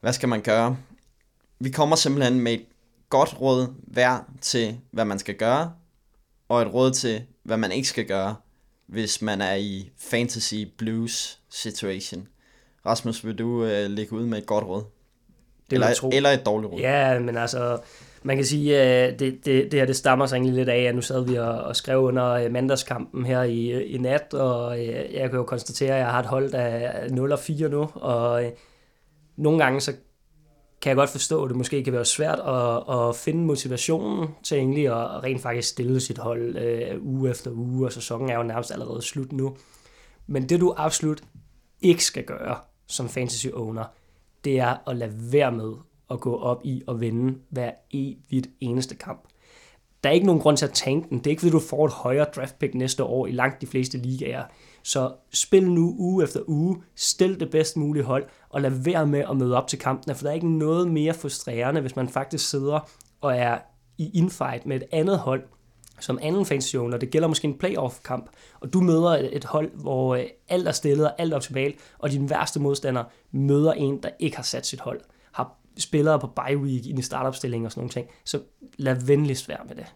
hvad 0.00 0.12
skal 0.12 0.28
man 0.28 0.40
gøre? 0.40 0.76
Vi 1.60 1.70
kommer 1.70 1.96
simpelthen 1.96 2.40
med 2.40 2.52
et 2.52 2.64
godt 3.10 3.40
råd 3.40 3.74
hver 3.86 4.18
til, 4.40 4.78
hvad 4.90 5.04
man 5.04 5.18
skal 5.18 5.34
gøre, 5.34 5.72
og 6.48 6.62
et 6.62 6.74
råd 6.74 6.90
til, 6.90 7.22
hvad 7.42 7.56
man 7.56 7.72
ikke 7.72 7.88
skal 7.88 8.06
gøre, 8.06 8.34
hvis 8.86 9.22
man 9.22 9.40
er 9.40 9.54
i 9.54 9.90
fantasy 9.98 10.54
blues 10.78 11.38
situation. 11.50 12.28
Rasmus, 12.86 13.24
vil 13.24 13.38
du 13.38 13.64
øh, 13.64 13.90
lægge 13.90 14.12
ud 14.12 14.26
med 14.26 14.38
et 14.38 14.46
godt 14.46 14.64
råd? 14.64 14.84
Det 15.70 15.76
eller, 15.76 15.94
tro. 15.94 16.10
eller 16.12 16.30
et 16.30 16.46
dårligt 16.46 16.72
råd? 16.72 16.80
Ja, 16.80 17.18
men 17.18 17.36
altså, 17.36 17.78
man 18.22 18.36
kan 18.36 18.44
sige, 18.44 18.78
at 18.78 19.20
det, 19.20 19.44
det, 19.44 19.72
det 19.72 19.80
her 19.80 19.86
det 19.86 19.96
stammer 19.96 20.26
sig 20.26 20.36
egentlig 20.36 20.54
lidt 20.54 20.68
af, 20.68 20.82
at 20.82 20.94
nu 20.94 21.00
sad 21.00 21.26
vi 21.28 21.34
og, 21.36 21.48
og 21.48 21.76
skrev 21.76 21.98
under 21.98 22.30
øh, 22.30 22.52
mandagskampen 22.52 23.26
her 23.26 23.42
i, 23.42 23.84
i 23.84 23.98
nat, 23.98 24.34
og 24.34 24.78
øh, 24.78 25.14
jeg 25.14 25.30
kan 25.30 25.38
jo 25.38 25.44
konstatere, 25.44 25.94
at 25.94 25.98
jeg 25.98 26.06
har 26.06 26.20
et 26.20 26.26
hold, 26.26 26.52
der 26.52 26.58
er 26.58 27.08
0 27.08 27.32
og 27.32 27.38
4 27.38 27.68
nu, 27.68 27.90
og 27.94 28.44
øh, 28.44 28.50
nogle 29.36 29.64
gange 29.64 29.80
så 29.80 29.92
kan 30.80 30.90
jeg 30.90 30.96
godt 30.96 31.10
forstå, 31.10 31.44
at 31.44 31.48
det 31.48 31.56
måske 31.56 31.84
kan 31.84 31.92
være 31.92 32.04
svært 32.04 32.38
at, 32.38 32.98
at 32.98 33.16
finde 33.16 33.44
motivationen 33.44 34.28
til 34.42 34.58
egentlig 34.58 34.86
at 34.86 35.22
rent 35.22 35.42
faktisk 35.42 35.68
stille 35.68 36.00
sit 36.00 36.18
hold 36.18 36.56
øh, 36.56 37.02
uge 37.02 37.30
efter 37.30 37.50
uge, 37.50 37.86
og 37.86 37.92
sæsonen 37.92 38.30
er 38.30 38.36
jo 38.36 38.42
nærmest 38.42 38.70
allerede 38.70 39.02
slut 39.02 39.32
nu. 39.32 39.56
Men 40.26 40.48
det 40.48 40.60
du 40.60 40.74
absolut 40.76 41.22
ikke 41.80 42.04
skal 42.04 42.24
gøre 42.24 42.56
som 42.86 43.08
fantasy 43.08 43.46
owner, 43.54 43.84
det 44.44 44.58
er 44.58 44.88
at 44.88 44.96
lade 44.96 45.32
være 45.32 45.52
med 45.52 45.72
at 46.10 46.20
gå 46.20 46.36
op 46.36 46.60
i 46.64 46.82
og 46.86 47.00
vinde 47.00 47.38
hver 47.50 47.70
evigt 47.90 48.48
eneste 48.60 48.94
kamp. 48.94 49.28
Der 50.04 50.10
er 50.10 50.14
ikke 50.14 50.26
nogen 50.26 50.40
grund 50.40 50.56
til 50.56 50.66
at 50.66 50.72
tanke 50.72 51.08
den. 51.10 51.18
Det 51.18 51.26
er 51.26 51.30
ikke, 51.30 51.40
fordi 51.40 51.52
du 51.52 51.60
får 51.60 51.86
et 51.86 51.92
højere 51.92 52.26
draft 52.36 52.58
pick 52.58 52.74
næste 52.74 53.04
år 53.04 53.26
i 53.26 53.30
langt 53.30 53.60
de 53.60 53.66
fleste 53.66 53.98
ligaer. 53.98 54.44
Så 54.86 55.12
spil 55.32 55.70
nu 55.70 55.94
uge 55.98 56.24
efter 56.24 56.40
uge, 56.46 56.82
stil 56.94 57.40
det 57.40 57.50
bedst 57.50 57.76
mulige 57.76 58.04
hold, 58.04 58.24
og 58.48 58.60
lad 58.60 58.70
være 58.70 59.06
med 59.06 59.24
at 59.30 59.36
møde 59.36 59.56
op 59.56 59.68
til 59.68 59.78
kampene, 59.78 60.14
for 60.14 60.22
der 60.22 60.30
er 60.30 60.34
ikke 60.34 60.58
noget 60.58 60.90
mere 60.90 61.14
frustrerende, 61.14 61.80
hvis 61.80 61.96
man 61.96 62.08
faktisk 62.08 62.50
sidder 62.50 62.90
og 63.20 63.36
er 63.36 63.58
i 63.98 64.10
infight 64.18 64.66
med 64.66 64.76
et 64.76 64.84
andet 64.92 65.18
hold, 65.18 65.42
som 66.00 66.18
anden 66.22 66.46
fantasy 66.46 66.76
når 66.76 66.96
Det 66.96 67.10
gælder 67.10 67.28
måske 67.28 67.48
en 67.48 67.58
playoff-kamp, 67.58 68.30
og 68.60 68.72
du 68.72 68.80
møder 68.80 69.10
et, 69.10 69.36
et 69.36 69.44
hold, 69.44 69.70
hvor 69.74 70.14
øh, 70.14 70.24
alt 70.48 70.68
er 70.68 70.72
stillet 70.72 71.06
og 71.06 71.14
alt 71.18 71.32
er 71.32 71.36
optimalt, 71.36 71.76
og 71.98 72.10
din 72.10 72.30
værste 72.30 72.60
modstander 72.60 73.04
møder 73.32 73.72
en, 73.72 74.02
der 74.02 74.10
ikke 74.18 74.36
har 74.36 74.42
sat 74.42 74.66
sit 74.66 74.80
hold, 74.80 75.00
har 75.32 75.56
spillere 75.78 76.20
på 76.20 76.26
bye 76.26 76.58
week 76.58 76.86
i 76.86 76.90
en 76.90 77.02
startopstilling 77.02 77.66
og 77.66 77.72
sådan 77.72 77.80
nogle 77.80 77.92
ting. 77.92 78.08
Så 78.24 78.40
lad 78.76 78.94
venligst 79.06 79.48
være 79.48 79.64
med 79.68 79.76
det. 79.76 79.86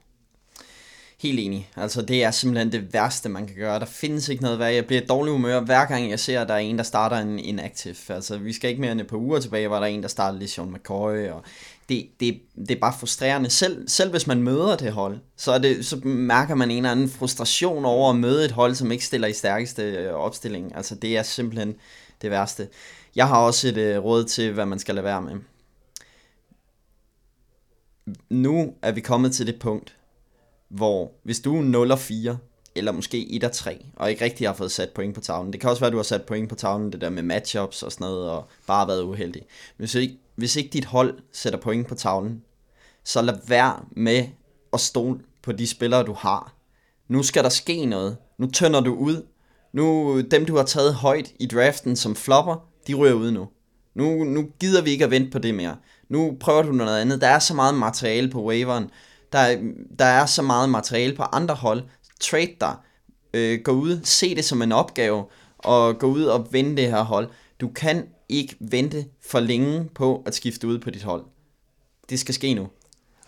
Helt 1.21 1.41
enig. 1.41 1.71
Altså, 1.77 2.03
det 2.03 2.25
er 2.25 2.31
simpelthen 2.31 2.73
det 2.73 2.93
værste, 2.93 3.29
man 3.29 3.47
kan 3.47 3.57
gøre. 3.57 3.79
Der 3.79 3.87
findes 3.87 4.29
ikke 4.29 4.43
noget 4.43 4.59
værre. 4.59 4.75
Jeg 4.75 4.87
bliver 4.87 5.07
dårlig 5.07 5.33
humør, 5.33 5.61
hver 5.61 5.85
gang 5.85 6.11
jeg 6.11 6.21
ser, 6.21 6.41
at 6.41 6.49
der 6.49 6.55
er 6.55 6.59
en, 6.59 6.79
der 6.79 6.85
starter 6.85 7.17
en 7.17 7.39
inactive. 7.39 7.95
Altså, 8.09 8.39
vi 8.39 8.53
skal 8.53 8.71
ikke 8.71 8.81
mere 8.81 8.93
end 8.93 9.01
et 9.01 9.07
par 9.07 9.17
uger 9.17 9.41
tilbage, 9.41 9.69
hvor 9.69 9.77
der 9.77 9.83
er 9.83 9.87
en, 9.87 10.03
der 10.03 10.09
starter 10.09 10.39
lidt 10.39 10.51
Sean 10.51 10.73
McCoy, 10.73 11.29
og 11.29 11.43
det, 11.89 12.07
det, 12.21 12.41
det 12.57 12.71
er 12.71 12.81
bare 12.81 12.95
frustrerende. 13.01 13.51
Selv, 13.51 13.89
selv 13.89 14.11
hvis 14.11 14.27
man 14.27 14.43
møder 14.43 14.77
det 14.77 14.93
hold, 14.93 15.19
så, 15.37 15.53
er 15.53 15.59
det, 15.59 15.87
så 15.87 15.97
mærker 16.05 16.55
man 16.55 16.71
en 16.71 16.77
eller 16.77 16.91
anden 16.91 17.09
frustration 17.09 17.85
over 17.85 18.11
at 18.11 18.17
møde 18.17 18.45
et 18.45 18.53
hold, 18.53 18.75
som 18.75 18.93
ikke 18.93 19.05
stiller 19.05 19.29
i 19.29 19.33
stærkeste 19.33 19.83
øh, 19.83 20.13
opstilling. 20.13 20.77
Altså, 20.77 20.95
det 20.95 21.17
er 21.17 21.23
simpelthen 21.23 21.75
det 22.23 22.31
værste. 22.31 22.69
Jeg 23.17 23.29
har 23.29 23.39
også 23.39 23.69
et 23.69 23.77
øh, 23.77 24.05
råd 24.05 24.25
til, 24.25 24.53
hvad 24.53 24.67
man 24.67 24.79
skal 24.79 24.95
lade 24.95 25.05
være 25.05 25.23
med. 25.23 25.33
Nu 28.31 28.75
er 28.83 28.93
vi 28.93 29.01
kommet 29.01 29.33
til 29.33 29.47
det 29.47 29.59
punkt, 29.59 29.97
hvor 30.71 31.13
hvis 31.23 31.41
du 31.41 31.57
er 31.57 31.63
0 31.63 31.91
og 31.91 31.99
4, 31.99 32.39
eller 32.75 32.93
måske 32.93 33.33
1 33.35 33.45
og 33.45 33.53
3, 33.53 33.87
og 33.97 34.11
ikke 34.11 34.25
rigtig 34.25 34.49
har 34.49 34.55
fået 34.55 34.73
sat 34.73 34.91
point 34.91 35.15
på 35.15 35.21
tavlen, 35.21 35.53
det 35.53 35.61
kan 35.61 35.71
også 35.71 35.81
være, 35.81 35.87
at 35.87 35.93
du 35.93 35.99
har 35.99 36.03
sat 36.03 36.23
point 36.23 36.49
på 36.49 36.55
tavlen, 36.55 36.93
det 36.93 37.01
der 37.01 37.11
med 37.11 37.23
matchups 37.23 37.83
og 37.83 37.93
sådan 37.93 38.05
noget, 38.05 38.31
og 38.31 38.49
bare 38.67 38.89
været 38.89 39.03
uheldig. 39.03 39.43
Men 39.77 39.83
hvis 39.83 39.95
ikke, 39.95 40.19
hvis 40.35 40.57
ikke 40.57 40.71
dit 40.71 40.85
hold 40.85 41.19
sætter 41.33 41.59
point 41.59 41.87
på 41.87 41.95
tavlen, 41.95 42.43
så 43.05 43.23
lad 43.23 43.35
være 43.47 43.81
med 43.91 44.27
at 44.73 44.81
stole 44.81 45.21
på 45.43 45.53
de 45.53 45.67
spillere, 45.67 46.03
du 46.03 46.13
har. 46.13 46.55
Nu 47.09 47.23
skal 47.23 47.45
der 47.45 47.49
ske 47.49 47.87
noget. 47.87 48.17
Nu 48.39 48.51
tønder 48.51 48.81
du 48.81 48.95
ud. 48.95 49.27
Nu, 49.73 50.21
dem 50.21 50.47
du 50.47 50.57
har 50.57 50.65
taget 50.65 50.95
højt 50.95 51.33
i 51.39 51.47
draften 51.47 51.97
som 51.97 52.17
flopper, 52.17 52.69
de 52.87 52.95
ryger 52.95 53.15
ud 53.15 53.31
nu. 53.31 53.49
Nu, 53.95 54.25
nu 54.25 54.49
gider 54.61 54.83
vi 54.83 54.91
ikke 54.91 55.05
at 55.05 55.11
vente 55.11 55.31
på 55.31 55.39
det 55.39 55.55
mere. 55.55 55.77
Nu 56.09 56.37
prøver 56.41 56.63
du 56.63 56.73
noget 56.73 57.01
andet. 57.01 57.21
Der 57.21 57.27
er 57.27 57.39
så 57.39 57.55
meget 57.55 57.75
materiale 57.75 58.31
på 58.31 58.45
waveren. 58.45 58.91
Der, 59.33 59.73
der 59.99 60.05
er 60.05 60.27
så 60.27 60.43
meget 60.43 60.69
materiale 60.71 61.17
på 61.17 61.23
andre 61.23 61.55
hold. 61.55 61.83
Trade 62.21 62.57
dig. 62.61 62.77
øh, 63.35 63.61
gå 63.65 63.73
ud, 63.73 64.01
se 64.05 64.35
det 64.35 64.45
som 64.45 64.63
en 64.63 64.73
opgave, 64.73 65.25
og 65.59 65.99
gå 65.99 66.07
ud 66.07 66.25
og 66.25 66.49
vinde 66.53 66.77
det 66.77 66.91
her 66.91 67.03
hold. 67.03 67.29
Du 67.61 67.69
kan 67.69 68.09
ikke 68.29 68.57
vente 68.61 69.05
for 69.31 69.41
længe 69.41 69.89
på 69.95 70.23
at 70.27 70.35
skifte 70.35 70.67
ud 70.67 70.79
på 70.79 70.91
dit 70.91 71.03
hold. 71.03 71.25
Det 72.11 72.21
skal 72.21 72.35
ske 72.35 72.55
nu. 72.55 72.63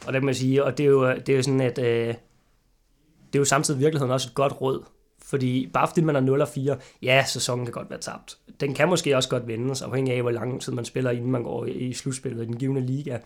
Og 0.07 0.13
det 0.13 0.21
kan 0.21 0.25
man 0.25 0.35
sige, 0.35 0.65
og 0.65 0.79
det 0.79 0.87
er 0.87 0.91
jo, 0.91 1.15
det 1.15 1.29
er 1.29 1.37
jo 1.37 1.43
sådan, 1.43 1.61
at 1.61 1.79
øh, 1.79 2.07
det 2.07 3.35
er 3.35 3.39
jo 3.39 3.45
samtidig 3.45 3.81
virkeligheden 3.81 4.13
også 4.13 4.29
et 4.29 4.35
godt 4.35 4.61
råd. 4.61 4.85
Fordi 5.33 5.71
bare 5.73 5.89
fordi 5.89 6.01
man 6.01 6.17
er 6.17 6.21
0 6.21 6.47
4, 6.47 6.77
ja, 7.03 7.25
sæsonen 7.27 7.67
kan 7.67 7.73
godt 7.73 7.91
være 7.91 7.99
tabt. 7.99 8.39
Den 8.61 8.75
kan 8.75 8.89
måske 8.89 9.17
også 9.17 9.29
godt 9.29 9.49
vendes, 9.49 9.83
afhængig 9.83 10.15
af, 10.15 10.23
hvor 10.23 10.31
lang 10.31 10.61
tid 10.61 10.73
man 10.73 10.85
spiller, 10.85 11.11
inden 11.11 11.31
man 11.31 11.43
går 11.43 11.67
i 11.67 11.93
slutspillet 11.93 12.43
i 12.43 12.47
den 12.47 12.57
givende 12.57 12.87
liga. 12.87 13.19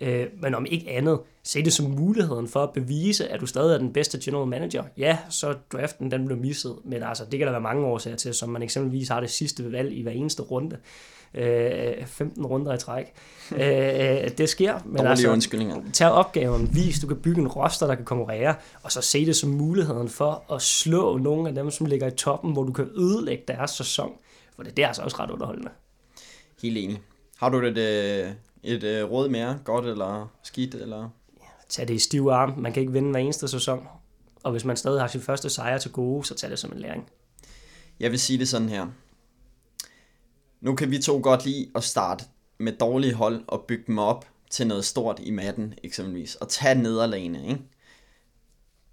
Øh, 0.00 0.26
men 0.42 0.54
om 0.54 0.66
ikke 0.66 0.90
andet, 0.90 1.20
se 1.42 1.64
det 1.64 1.72
som 1.72 1.90
muligheden 1.90 2.48
for 2.48 2.62
at 2.62 2.72
bevise, 2.72 3.28
at 3.28 3.40
du 3.40 3.46
stadig 3.46 3.74
er 3.74 3.78
den 3.78 3.92
bedste 3.92 4.18
general 4.22 4.46
manager. 4.46 4.84
Ja, 4.96 5.18
så 5.28 5.54
draften 5.72 6.10
den 6.10 6.26
blev 6.26 6.38
misset, 6.38 6.76
men 6.84 7.02
altså, 7.02 7.24
det 7.30 7.38
kan 7.38 7.46
der 7.46 7.52
være 7.52 7.60
mange 7.60 7.86
årsager 7.86 8.16
til, 8.16 8.34
som 8.34 8.48
man 8.48 8.62
eksempelvis 8.62 9.08
har 9.08 9.20
det 9.20 9.30
sidste 9.30 9.72
valg 9.72 9.92
i 9.92 10.02
hver 10.02 10.12
eneste 10.12 10.42
runde. 10.42 10.76
Øh, 11.34 12.06
15 12.06 12.46
runder 12.46 12.74
i 12.74 12.78
træk. 12.78 13.04
øh, 13.52 13.58
det 14.38 14.48
sker, 14.48 14.78
men 14.84 14.96
Dårlige 14.96 15.10
altså, 15.10 15.30
undskyldninger. 15.30 15.76
tag 15.92 16.10
opgaven, 16.10 16.74
vis, 16.74 17.00
du 17.00 17.06
kan 17.06 17.16
bygge 17.16 17.40
en 17.40 17.48
roster, 17.48 17.86
der 17.86 17.94
kan 17.94 18.04
konkurrere, 18.04 18.54
og 18.82 18.92
så 18.92 19.00
se 19.00 19.26
det 19.26 19.36
som 19.36 19.50
muligheden 19.50 20.08
for 20.08 20.52
at 20.52 20.62
slå 20.62 21.18
nogle 21.18 21.48
af 21.48 21.54
dem, 21.54 21.70
som 21.70 21.86
ligger 21.86 22.06
i 22.06 22.10
toppen, 22.10 22.52
hvor 22.52 22.62
du 22.62 22.72
kan 22.72 22.88
ødelægge 22.96 23.44
deres 23.48 23.70
sæson. 23.70 24.12
For 24.56 24.62
det, 24.62 24.76
det 24.76 24.82
er 24.82 24.86
altså 24.86 25.02
også 25.02 25.16
ret 25.20 25.30
underholdende. 25.30 25.70
Helt 26.62 26.76
enig. 26.78 27.00
Har 27.36 27.48
du 27.48 27.58
et, 27.58 27.78
øh, 27.78 28.30
et 28.62 28.84
øh, 28.84 29.10
råd 29.10 29.28
mere? 29.28 29.58
Godt 29.64 29.86
eller 29.86 30.28
skidt? 30.42 30.74
Eller? 30.74 31.08
Tag 31.68 31.88
det 31.88 31.94
i 31.94 31.98
stiv 31.98 32.28
arm. 32.32 32.54
Man 32.58 32.72
kan 32.72 32.80
ikke 32.80 32.92
vinde 32.92 33.10
hver 33.10 33.20
eneste 33.20 33.48
sæson. 33.48 33.86
Og 34.42 34.52
hvis 34.52 34.64
man 34.64 34.76
stadig 34.76 35.00
har 35.00 35.08
sin 35.08 35.20
første 35.20 35.50
sejr 35.50 35.78
til 35.78 35.90
gode, 35.92 36.24
så 36.24 36.34
tag 36.34 36.50
det 36.50 36.58
som 36.58 36.72
en 36.72 36.78
læring. 36.78 37.08
Jeg 38.00 38.10
vil 38.10 38.20
sige 38.20 38.38
det 38.38 38.48
sådan 38.48 38.68
her. 38.68 38.86
Nu 40.64 40.74
kan 40.74 40.90
vi 40.90 40.98
to 40.98 41.20
godt 41.22 41.44
lide 41.44 41.70
at 41.74 41.84
starte 41.84 42.24
med 42.58 42.72
dårlige 42.72 43.14
hold 43.14 43.44
og 43.48 43.64
bygge 43.68 43.84
dem 43.86 43.98
op 43.98 44.28
til 44.50 44.66
noget 44.66 44.84
stort 44.84 45.20
i 45.22 45.30
matten 45.30 45.74
eksempelvis. 45.82 46.34
Og 46.34 46.48
tage 46.48 46.82
nederlagene, 46.82 47.48
ikke? 47.48 47.62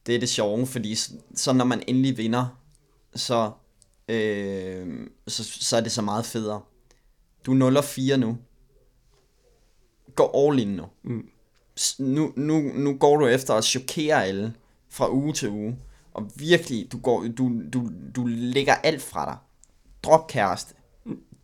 Det 0.06 0.16
er 0.16 0.20
det 0.20 0.30
sjove, 0.30 0.68
fordi 0.68 0.96
så 1.36 1.54
når 1.54 1.66
man 1.66 1.84
endelig 1.88 2.18
vinder, 2.18 2.58
så, 3.16 3.52
øh, 4.08 5.08
så, 5.28 5.44
så 5.44 5.78
er 5.78 5.82
det 5.82 5.92
så 5.92 6.02
meget 6.02 6.26
federe. 6.26 6.62
Du 7.46 7.52
er 7.52 7.56
0 7.56 7.78
og 7.78 7.84
4 7.84 8.18
nu. 8.18 8.38
Gå 10.16 10.32
all 10.36 10.60
in 10.60 10.68
nu. 10.68 10.86
Mm. 11.04 11.30
Nu, 12.00 12.34
nu, 12.36 12.60
nu 12.60 12.98
går 12.98 13.18
du 13.18 13.28
efter 13.28 13.54
at 13.54 13.64
chokere 13.64 14.26
alle 14.26 14.54
fra 14.90 15.12
uge 15.12 15.34
til 15.34 15.50
uge. 15.50 15.80
Og 16.14 16.32
virkelig, 16.36 16.92
du, 16.92 17.00
går, 17.00 17.26
du, 17.38 17.62
du, 17.74 17.92
du 18.16 18.26
lægger 18.28 18.76
alt 18.76 19.02
fra 19.02 19.26
dig. 19.26 19.38
Drop 20.04 20.28
kæreste. 20.28 20.74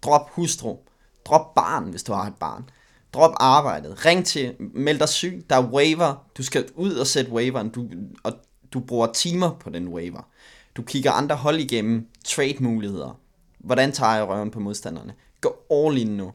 Drop 0.08 0.30
hustru. 0.30 0.78
Drop 1.26 1.56
barn, 1.56 1.84
hvis 1.84 2.04
du 2.04 2.14
har 2.14 2.28
et 2.28 2.36
barn. 2.36 2.70
Drop 3.14 3.32
arbejdet. 3.40 4.06
Ring 4.06 4.26
til. 4.26 4.56
Meld 4.60 5.00
dig 5.00 5.10
syg. 5.10 5.46
Der 5.50 5.56
er 5.56 5.72
waiver. 5.72 6.26
Du 6.38 6.44
skal 6.44 6.66
ud 6.76 6.94
og 6.94 7.08
sætte 7.08 7.32
waveren. 7.32 7.70
Du, 7.70 7.88
og 8.24 8.34
du 8.74 8.80
bruger 8.80 9.08
timer 9.14 9.58
på 9.60 9.70
den 9.70 9.88
waiver. 9.88 10.28
Du 10.76 10.82
kigger 10.82 11.12
andre 11.12 11.36
hold 11.36 11.60
igennem. 11.60 12.08
Trade 12.26 12.56
muligheder. 12.60 13.20
Hvordan 13.60 13.92
tager 13.92 14.16
jeg 14.16 14.28
røven 14.28 14.52
på 14.52 14.60
modstanderne? 14.60 15.14
Gå 15.42 15.56
all 15.72 15.98
in 15.98 16.08
nu. 16.08 16.32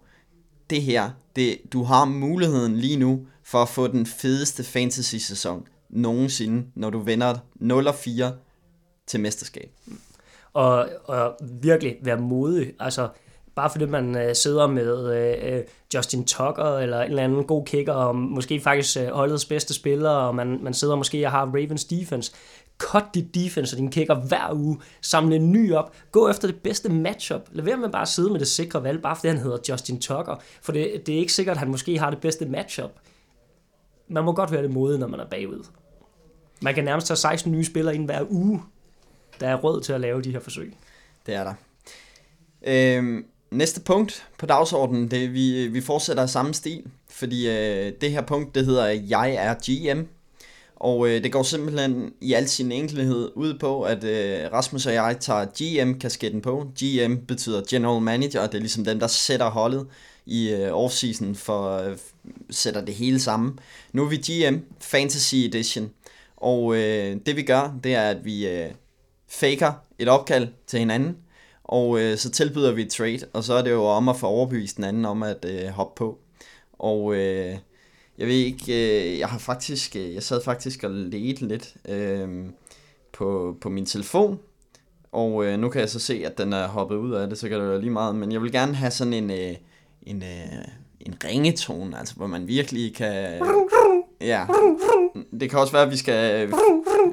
Det 0.71 0.83
her, 0.83 1.11
det, 1.37 1.59
du 1.73 1.85
har 1.85 2.05
muligheden 2.05 2.77
lige 2.77 2.97
nu 2.97 3.27
for 3.43 3.63
at 3.63 3.69
få 3.69 3.87
den 3.87 4.07
fedeste 4.07 4.65
fantasy-sæson 4.65 5.67
nogensinde, 5.91 6.67
når 6.75 6.91
du 6.91 6.99
vender 6.99 7.39
0 7.55 7.87
og 7.87 7.95
4 7.95 8.33
til 9.07 9.21
mesterskab. 9.21 9.71
og, 10.53 10.89
og 11.05 11.37
virkelig 11.41 11.97
være 12.03 12.19
modig. 12.19 12.73
Altså, 12.81 13.09
bare 13.55 13.71
fordi 13.71 13.87
man 13.87 14.17
øh, 14.17 14.35
sidder 14.35 14.67
med 14.67 15.15
øh, 15.17 15.55
øh, 15.55 15.63
Justin 15.95 16.25
Tucker 16.25 16.79
eller 16.79 17.01
en 17.03 17.11
eller 17.11 17.23
anden 17.23 17.45
god 17.45 17.65
kicker, 17.65 17.93
og 17.93 18.17
måske 18.17 18.61
faktisk 18.61 18.97
øh, 18.97 19.09
holdets 19.09 19.45
bedste 19.45 19.75
spiller, 19.75 20.11
og 20.11 20.35
man, 20.35 20.59
man 20.63 20.75
sidder 20.75 20.97
måske 20.97 21.27
og 21.27 21.31
har 21.31 21.47
Ravens 21.47 21.85
defense. 21.85 22.33
Cut 22.79 23.05
dit 23.15 23.35
defense 23.35 23.75
og 23.75 23.79
din 23.79 23.91
kicker 23.91 24.15
hver 24.15 24.53
uge. 24.53 24.79
Samle 25.01 25.37
en 25.37 25.53
ny 25.53 25.75
op. 25.75 25.93
Gå 26.13 26.29
efter 26.29 26.49
det 26.49 26.63
bedste 26.63 26.89
matchup. 26.89 27.49
Lad 27.53 27.65
være 27.65 27.77
med 27.77 27.89
bare 27.89 28.03
at 28.03 28.09
sidde 28.09 28.31
med 28.31 28.41
det 28.41 28.49
sikre 28.49 28.83
valg, 28.83 29.03
bare 29.03 29.17
fordi 29.17 29.29
han 29.29 29.39
hedder 29.39 29.59
Justin 29.69 30.01
Tucker. 30.01 30.37
For 30.63 30.73
det, 30.73 31.07
det 31.07 31.15
er 31.15 31.19
ikke 31.19 31.33
sikkert, 31.33 31.55
at 31.55 31.59
han 31.59 31.71
måske 31.71 31.99
har 31.99 32.11
det 32.11 32.21
bedste 32.21 32.47
matchup. 32.47 32.91
Man 34.09 34.25
må 34.25 34.33
godt 34.33 34.53
være 34.53 34.63
det 34.63 34.71
modige, 34.71 34.99
når 34.99 35.07
man 35.07 35.21
er 35.21 35.27
bagud. 35.27 35.65
Man 36.63 36.75
kan 36.75 36.85
nærmest 36.85 37.07
tage 37.07 37.17
16 37.17 37.53
nye 37.53 37.65
spillere 37.65 37.95
ind 37.95 38.05
hver 38.05 38.25
uge. 38.31 38.63
Der 39.41 39.49
er 39.49 39.57
råd 39.57 39.81
til 39.81 39.93
at 39.93 40.01
lave 40.01 40.23
de 40.23 40.33
her 40.33 40.41
forsøg. 40.41 40.75
Det 41.27 41.35
er 41.35 41.45
der. 41.45 41.55
Øhm, 42.63 43.25
næste 43.53 43.81
punkt 43.81 44.25
på 44.39 44.47
dagsordenen, 44.47 45.11
det 45.11 45.35
vi, 45.35 45.67
vi 45.67 45.81
fortsætter 45.81 46.25
i 46.25 46.29
samme 46.29 46.55
stil, 46.55 46.83
fordi 47.11 47.49
øh, 47.49 47.93
det 48.01 48.11
her 48.11 48.23
punkt, 48.23 48.55
det 48.55 48.67
hedder 48.67 48.87
øh, 48.87 49.11
Jeg 49.11 49.35
er 49.35 49.55
GM, 49.55 50.01
og 50.77 51.09
øh, 51.09 51.23
det 51.23 51.33
går 51.33 51.43
simpelthen 51.43 52.13
i 52.21 52.33
al 52.33 52.49
sin 52.49 52.73
enkelhed 52.73 53.31
ud 53.35 53.59
på, 53.59 53.83
at 53.83 54.05
øh, 54.05 54.53
Rasmus 54.53 54.87
og 54.87 54.95
jeg 54.95 55.17
tager 55.21 55.45
GM-kasketten 55.45 56.41
på. 56.41 56.67
GM 56.81 57.17
betyder 57.29 57.63
General 57.71 58.03
Manager, 58.03 58.41
og 58.41 58.53
det 58.53 58.59
er 58.59 58.63
ligesom 58.63 58.85
dem, 58.85 59.01
der 59.01 59.07
sætter 59.07 59.51
holdet 59.51 59.87
i 60.27 60.51
øh, 60.51 60.73
offseason 60.73 61.35
for 61.35 61.79
øh, 61.79 61.97
sætter 62.51 62.85
det 62.85 62.95
hele 62.95 63.21
sammen. 63.21 63.59
Nu 63.93 64.05
er 64.05 64.09
vi 64.09 64.17
GM 64.17 64.57
Fantasy 64.81 65.35
Edition, 65.35 65.91
og 66.37 66.77
øh, 66.77 67.17
det 67.27 67.37
vi 67.37 67.43
gør, 67.43 67.79
det 67.85 67.95
er, 67.95 68.11
at 68.11 68.25
vi 68.25 68.49
øh, 68.49 68.71
faker 69.29 69.73
et 69.99 70.09
opkald 70.09 70.49
til 70.67 70.79
hinanden, 70.79 71.17
og 71.73 72.01
øh, 72.01 72.17
så 72.17 72.31
tilbyder 72.31 72.73
vi 72.73 72.83
et 72.83 72.91
trade, 72.91 73.19
og 73.33 73.45
så 73.45 73.55
er 73.55 73.63
det 73.63 73.71
jo 73.71 73.85
om 73.85 74.09
at 74.09 74.17
få 74.17 74.27
overbevist 74.27 74.77
den 74.77 74.85
anden 74.85 75.05
om 75.05 75.23
at 75.23 75.45
øh, 75.49 75.69
hoppe 75.69 75.99
på. 75.99 76.19
Og 76.73 77.15
øh, 77.15 77.57
jeg 78.19 78.27
ved 78.27 78.35
ikke, 78.35 78.65
øh, 79.13 79.19
jeg 79.19 79.29
har 79.29 79.39
faktisk, 79.39 79.97
øh, 79.97 80.15
jeg 80.15 80.23
sad 80.23 80.45
faktisk 80.45 80.85
og 80.85 80.91
ledte 80.91 81.47
lidt 81.47 81.75
øh, 81.89 82.29
på, 83.13 83.57
på 83.61 83.69
min 83.69 83.87
telefon, 83.87 84.39
og 85.13 85.45
øh, 85.45 85.59
nu 85.59 85.69
kan 85.69 85.81
jeg 85.81 85.91
så 85.91 85.99
se, 85.99 86.23
at 86.27 86.39
den 86.39 86.53
er 86.53 86.69
hoppet 86.69 86.97
ud 86.97 87.13
af 87.13 87.29
det, 87.29 87.39
så 87.39 87.49
kan 87.49 87.61
det 87.61 87.69
være 87.69 87.81
lige 87.81 87.91
meget, 87.91 88.17
men 88.17 88.33
jeg 88.33 88.43
vil 88.43 88.53
gerne 88.53 88.75
have 88.75 88.91
sådan 88.91 89.13
en, 89.13 89.31
øh, 89.31 89.55
en, 90.03 90.23
øh, 90.23 90.65
en 91.01 91.15
ringetone, 91.25 91.99
altså 91.99 92.15
hvor 92.15 92.27
man 92.27 92.49
virkelig 92.49 92.95
kan... 92.95 93.43
Ja, 94.21 94.47
det 95.41 95.51
kan 95.51 95.59
også 95.59 95.73
være, 95.73 95.83
at 95.83 95.91
vi 95.91 95.97
skal 95.97 96.47
øh, 96.47 96.53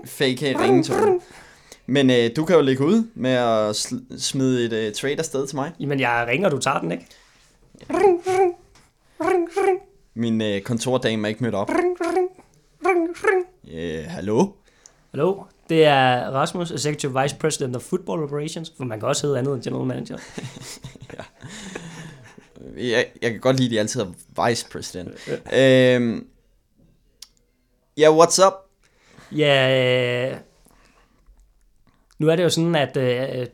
fake 0.06 0.60
ringetone. 0.64 1.20
Men 1.90 2.10
øh, 2.10 2.30
du 2.36 2.46
kan 2.46 2.56
jo 2.56 2.62
lægge 2.62 2.86
ud 2.86 3.08
med 3.16 3.32
at 3.32 3.70
sl- 3.76 4.20
smide 4.20 4.66
et 4.66 4.74
øh, 4.74 4.94
trade 4.94 5.18
afsted 5.20 5.48
til 5.48 5.56
mig. 5.56 5.72
Jamen, 5.80 6.00
jeg 6.00 6.26
ringer, 6.28 6.50
du 6.50 6.58
tager 6.60 6.80
den, 6.80 6.92
ikke? 6.92 7.06
Min 10.14 10.42
øh, 10.42 10.62
kontordame 10.62 11.28
er 11.28 11.30
ikke 11.30 11.44
mødt 11.44 11.56
op. 11.56 11.70
Øh, 13.72 14.04
hallo? 14.08 14.48
Hallo, 15.12 15.44
det 15.70 15.86
er 15.86 16.30
Rasmus, 16.30 16.72
Executive 16.72 17.22
Vice 17.22 17.36
President 17.36 17.76
of 17.76 17.82
Football 17.82 18.24
Operations, 18.24 18.74
for 18.78 18.84
man 18.84 19.00
kan 19.00 19.08
også 19.08 19.28
hedde 19.28 19.40
andet 19.40 19.54
end 19.54 19.64
General 19.64 19.86
Manager. 19.86 20.18
Jeg, 22.78 23.06
jeg 23.22 23.32
kan 23.32 23.40
godt 23.40 23.58
lide, 23.58 23.68
at 23.68 23.72
de 23.72 23.80
altid 23.80 24.02
er 24.02 24.48
vice 24.48 24.68
president. 24.72 25.10
øhm, 25.54 26.28
ja, 27.98 28.18
what's 28.18 28.48
up? 28.48 28.54
Ja, 29.32 30.32
øh, 30.32 30.38
nu 32.20 32.28
er 32.28 32.36
det 32.36 32.44
jo 32.44 32.50
sådan, 32.50 32.76
at 32.76 32.98
øh, 32.98 33.48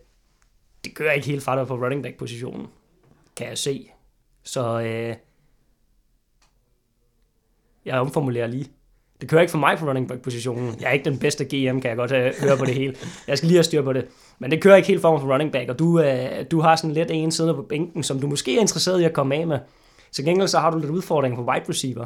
det 0.83 0.95
kører 0.95 1.11
ikke 1.11 1.27
helt 1.27 1.43
fra 1.43 1.59
dig 1.59 1.67
på 1.67 1.75
running 1.75 2.03
back 2.03 2.17
positionen, 2.17 2.67
kan 3.35 3.47
jeg 3.47 3.57
se. 3.57 3.91
Så 4.43 4.81
øh, 4.81 5.15
jeg 7.85 7.99
omformulerer 7.99 8.47
lige. 8.47 8.67
Det 9.21 9.29
kører 9.29 9.41
ikke 9.41 9.51
for 9.51 9.57
mig 9.57 9.77
på 9.77 9.87
running 9.87 10.07
back 10.07 10.21
positionen. 10.21 10.75
Jeg 10.79 10.87
er 10.87 10.91
ikke 10.91 11.05
den 11.05 11.19
bedste 11.19 11.43
GM, 11.45 11.79
kan 11.79 11.89
jeg 11.89 11.97
godt 11.97 12.11
øh, 12.11 12.33
høre 12.41 12.57
på 12.57 12.65
det 12.65 12.73
hele. 12.73 12.95
Jeg 13.27 13.37
skal 13.37 13.47
lige 13.47 13.57
have 13.57 13.63
styr 13.63 13.81
på 13.81 13.93
det. 13.93 14.07
Men 14.39 14.51
det 14.51 14.61
kører 14.61 14.75
ikke 14.75 14.87
helt 14.87 15.01
for 15.01 15.11
mig 15.11 15.21
på 15.21 15.33
running 15.33 15.51
back, 15.51 15.69
og 15.69 15.79
du, 15.79 15.99
øh, 15.99 16.45
du 16.51 16.61
har 16.61 16.75
sådan 16.75 16.93
lidt 16.93 17.11
en 17.11 17.31
siddende 17.31 17.55
på 17.55 17.61
bænken, 17.61 18.03
som 18.03 18.19
du 18.19 18.27
måske 18.27 18.57
er 18.57 18.61
interesseret 18.61 19.01
i 19.01 19.03
at 19.03 19.13
komme 19.13 19.35
af 19.35 19.47
med. 19.47 19.59
Til 20.11 20.25
gengæld 20.25 20.47
så 20.47 20.59
har 20.59 20.71
du 20.71 20.77
lidt 20.77 20.91
udfordring 20.91 21.35
på 21.35 21.41
wide 21.41 21.65
receiver. 21.69 22.05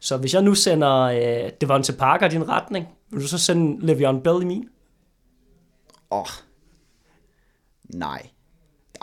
Så 0.00 0.16
hvis 0.16 0.34
jeg 0.34 0.42
nu 0.42 0.54
sender 0.54 1.00
øh, 1.00 1.50
Devonta 1.60 1.92
Parker 1.92 2.26
i 2.26 2.28
din 2.28 2.48
retning, 2.48 2.88
vil 3.10 3.22
du 3.22 3.26
så 3.26 3.38
sende 3.38 3.92
Le'Veon 3.92 4.20
Bell 4.20 4.42
i 4.42 4.44
min? 4.44 4.68
Åh, 6.10 6.18
oh. 6.20 6.26
nej. 7.84 8.26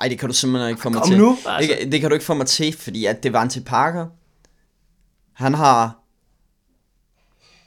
Ej, 0.01 0.08
det 0.08 0.20
kan 0.20 0.30
du 0.30 0.34
simpelthen 0.36 0.70
ikke 0.70 0.82
få 0.82 0.89
mig 0.89 1.01
Kom 1.01 1.10
til. 1.10 1.18
nu, 1.18 1.30
Det, 1.30 1.38
altså. 1.49 1.76
kan- 1.80 1.91
det 1.91 2.01
kan 2.01 2.10
du 2.10 2.14
ikke 2.14 2.26
få 2.26 2.34
mig 2.34 2.47
til, 2.47 2.74
fordi 2.78 3.06
at 3.06 3.24
det 3.24 3.34
var 3.34 3.41
en 3.41 3.49
til 3.49 3.64
Parker. 3.64 4.08
Han 5.34 5.54
har... 5.54 5.99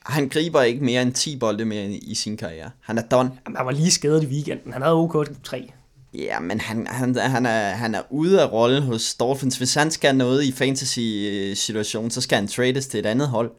Han 0.05 0.29
griber 0.29 0.63
ikke 0.63 0.85
mere 0.85 1.03
end 1.03 1.13
10 1.15 1.39
bolde 1.39 1.65
mere 1.65 1.87
i 1.91 2.15
sin 2.15 2.37
karriere. 2.37 2.71
Han 2.81 2.99
er 2.99 3.03
done. 3.03 3.31
Jamen, 3.47 3.57
han 3.57 3.67
var 3.67 3.73
lige 3.73 3.91
skadet 3.91 4.23
i 4.23 4.27
weekenden. 4.27 4.73
Han 4.73 4.83
havde 4.83 4.95
OK 4.95 5.43
3. 5.45 5.73
Ja, 6.15 6.41
men 6.41 6.61
han, 6.61 6.87
han, 6.87 7.17
han, 7.17 7.47
er, 7.47 7.69
han 7.71 7.95
er 7.95 8.03
ude 8.11 8.43
af 8.43 8.53
rolle 8.53 8.81
hos 8.83 9.15
Dolphins. 9.15 9.57
Hvis 9.57 9.75
han 9.75 9.91
skal 9.91 10.17
noget 10.17 10.45
i 10.45 10.53
fantasy-situation, 10.53 12.11
så 12.11 12.21
skal 12.21 12.37
han 12.39 12.49
trades 12.49 12.87
til 12.87 13.01
et 13.01 13.07
andet 13.07 13.29
hold. 13.29 13.51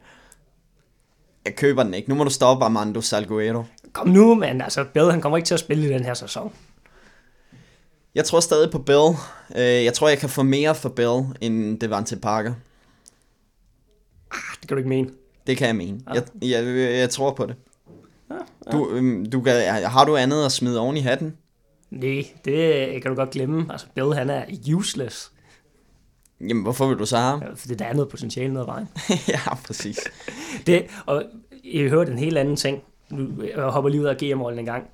Jeg 1.44 1.56
køber 1.56 1.82
den 1.82 1.94
ikke. 1.94 2.08
Nu 2.08 2.14
må 2.14 2.24
du 2.24 2.30
stoppe 2.30 2.64
Armando 2.64 3.00
Salguero. 3.00 3.64
Kom 3.92 4.08
nu, 4.08 4.34
men 4.34 4.60
altså, 4.60 4.84
Bill, 4.84 5.10
han 5.10 5.20
kommer 5.20 5.36
ikke 5.38 5.46
til 5.46 5.54
at 5.54 5.60
spille 5.60 5.84
i 5.86 5.92
den 5.92 6.04
her 6.04 6.14
sæson. 6.14 6.52
Jeg 8.14 8.24
tror 8.24 8.40
stadig 8.40 8.70
på 8.70 8.78
Bill. 8.78 9.08
Øh, 9.56 9.84
Jeg 9.84 9.94
tror, 9.94 10.08
jeg 10.08 10.18
kan 10.18 10.28
få 10.28 10.42
mere 10.42 10.74
for 10.74 10.88
Bill, 10.88 11.22
end 11.40 11.80
det 11.80 11.90
var 11.90 12.02
til 12.02 12.16
Parker. 12.18 12.54
Det 14.60 14.68
kan 14.68 14.76
du 14.76 14.76
ikke 14.76 14.88
mene. 14.88 15.10
Det 15.46 15.56
kan 15.56 15.66
jeg 15.66 15.76
mene. 15.76 16.00
Jeg, 16.14 16.22
jeg, 16.42 16.64
jeg 16.98 17.10
tror 17.10 17.34
på 17.34 17.46
det. 17.46 17.54
Du, 18.72 18.90
øhm, 18.90 19.26
du 19.30 19.40
kan, 19.40 19.84
har 19.84 20.04
du 20.04 20.16
andet 20.16 20.44
at 20.44 20.52
smide 20.52 20.80
oven 20.80 20.96
i 20.96 21.00
hatten? 21.00 21.36
Nej, 21.90 22.24
det 22.44 23.02
kan 23.02 23.10
du 23.10 23.14
godt 23.14 23.30
glemme. 23.30 23.66
Altså, 23.70 23.86
Bill, 23.94 24.14
han 24.14 24.30
er 24.30 24.44
useless. 24.74 25.32
Jamen, 26.40 26.62
hvorfor 26.62 26.86
vil 26.86 26.98
du 26.98 27.06
så 27.06 27.16
have 27.16 27.30
ham? 27.40 27.56
Fordi 27.56 27.74
der 27.74 27.84
er 27.84 27.92
noget 27.92 28.08
potentiale 28.08 28.48
nede 28.52 28.60
ad 28.60 28.66
vejen. 28.66 28.88
ja, 29.28 29.54
præcis. 29.66 29.98
Det, 30.66 30.86
og 31.06 31.22
jeg 31.64 31.88
hørte 31.90 32.12
en 32.12 32.18
helt 32.18 32.38
anden 32.38 32.56
ting. 32.56 32.82
Nu 33.10 33.42
øh, 33.42 33.48
jeg 33.48 33.64
hopper 33.64 33.90
lige 33.90 34.00
ud 34.00 34.06
af 34.06 34.16
GM-rollen 34.16 34.58
en 34.58 34.66
gang. 34.66 34.90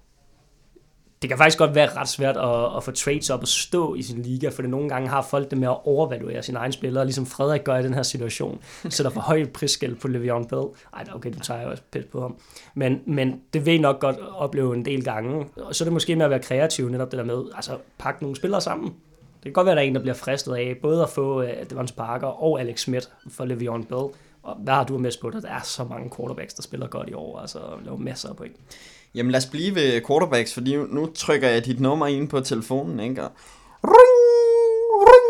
Det 1.23 1.29
kan 1.29 1.39
faktisk 1.39 1.59
godt 1.59 1.75
være 1.75 1.97
ret 1.97 2.09
svært 2.09 2.37
at, 2.37 2.77
at 2.77 2.85
få 2.85 2.91
trades 2.91 3.31
op 3.31 3.41
og 3.41 3.49
stå 3.49 3.95
i 3.95 4.03
sin 4.03 4.23
liga, 4.23 4.49
for 4.49 4.63
det 4.63 4.71
nogle 4.71 4.89
gange 4.89 5.09
har 5.09 5.23
folk 5.23 5.51
det 5.51 5.59
med 5.59 5.69
at 5.69 5.77
overvaluere 5.85 6.43
sine 6.43 6.59
egne 6.59 6.73
spillere, 6.73 7.05
ligesom 7.05 7.27
Frederik 7.27 7.65
gør 7.65 7.77
i 7.77 7.83
den 7.83 7.95
her 7.95 8.03
situation. 8.03 8.61
Sætter 8.89 9.11
for 9.11 9.21
højt 9.21 9.53
prisskæld 9.53 9.95
på 9.95 10.09
Le'Veon 10.09 10.49
Bell. 10.49 10.67
Ej, 10.95 11.05
okay, 11.15 11.33
du 11.33 11.39
tager 11.39 11.61
jeg 11.61 11.69
også 11.69 11.83
pæt 11.93 12.07
på 12.07 12.21
ham. 12.21 12.37
Men, 12.75 13.01
men 13.07 13.41
det 13.53 13.67
vil 13.67 13.75
I 13.75 13.79
nok 13.79 14.01
godt 14.01 14.17
opleve 14.37 14.75
en 14.75 14.85
del 14.85 15.05
gange. 15.05 15.47
Og 15.57 15.75
så 15.75 15.85
er 15.85 15.87
det 15.87 15.93
måske 15.93 16.17
med 16.17 16.25
at 16.25 16.31
være 16.31 16.41
kreativ, 16.41 16.89
netop 16.89 17.11
det 17.11 17.19
der 17.19 17.25
med, 17.25 17.43
altså 17.55 17.79
pakke 17.99 18.23
nogle 18.23 18.37
spillere 18.37 18.61
sammen. 18.61 18.87
Det 18.89 19.43
kan 19.43 19.53
godt 19.53 19.65
være, 19.65 19.73
at 19.73 19.77
der 19.77 19.83
er 19.83 19.87
en, 19.87 19.95
der 19.95 20.01
bliver 20.01 20.15
fristet 20.15 20.55
af 20.55 20.77
både 20.83 21.03
at 21.03 21.09
få 21.09 21.43
øh, 21.43 21.49
uh, 21.49 21.71
Devontae 21.71 21.97
Parker 21.97 22.27
og 22.27 22.61
Alex 22.61 22.81
Smith 22.81 23.07
for 23.31 23.45
Le'Veon 23.45 23.87
Bell. 23.89 24.15
Og 24.45 24.57
hvad 24.57 24.75
har 24.75 24.85
du 24.85 24.99
med 24.99 25.13
på 25.21 25.31
det? 25.31 25.43
Der 25.43 25.49
er 25.49 25.63
så 25.63 25.85
mange 25.85 26.11
quarterbacks, 26.17 26.55
der 26.55 26.63
spiller 26.63 26.87
godt 26.87 27.09
i 27.09 27.13
år, 27.13 27.39
altså 27.39 27.59
laver 27.85 27.97
masser 27.97 28.29
af 28.29 28.37
point. 28.37 28.57
Jamen, 29.15 29.33
lad 29.33 29.41
os 29.41 29.47
blive 29.47 29.75
ved 29.75 30.07
quarterbacks, 30.07 30.55
fordi 30.55 30.77
nu, 30.77 31.07
trykker 31.07 31.49
jeg 31.49 31.65
dit 31.65 31.81
nummer 31.81 32.07
ind 32.07 32.29
på 32.29 32.41
telefonen, 32.41 33.01
ikke? 33.01 33.23
Og... 33.23 33.31
Ring, 33.85 34.15
ring, 35.09 35.29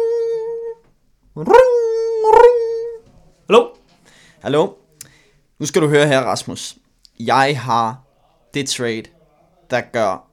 ring, 1.36 1.58
ring. 2.34 3.08
Hallo? 3.48 3.68
Hallo? 4.40 4.72
Nu 5.58 5.66
skal 5.66 5.82
du 5.82 5.88
høre 5.88 6.06
her, 6.06 6.20
Rasmus. 6.20 6.76
Jeg 7.20 7.60
har 7.60 8.02
det 8.54 8.68
trade, 8.68 9.04
der 9.70 9.80
gør 9.80 10.30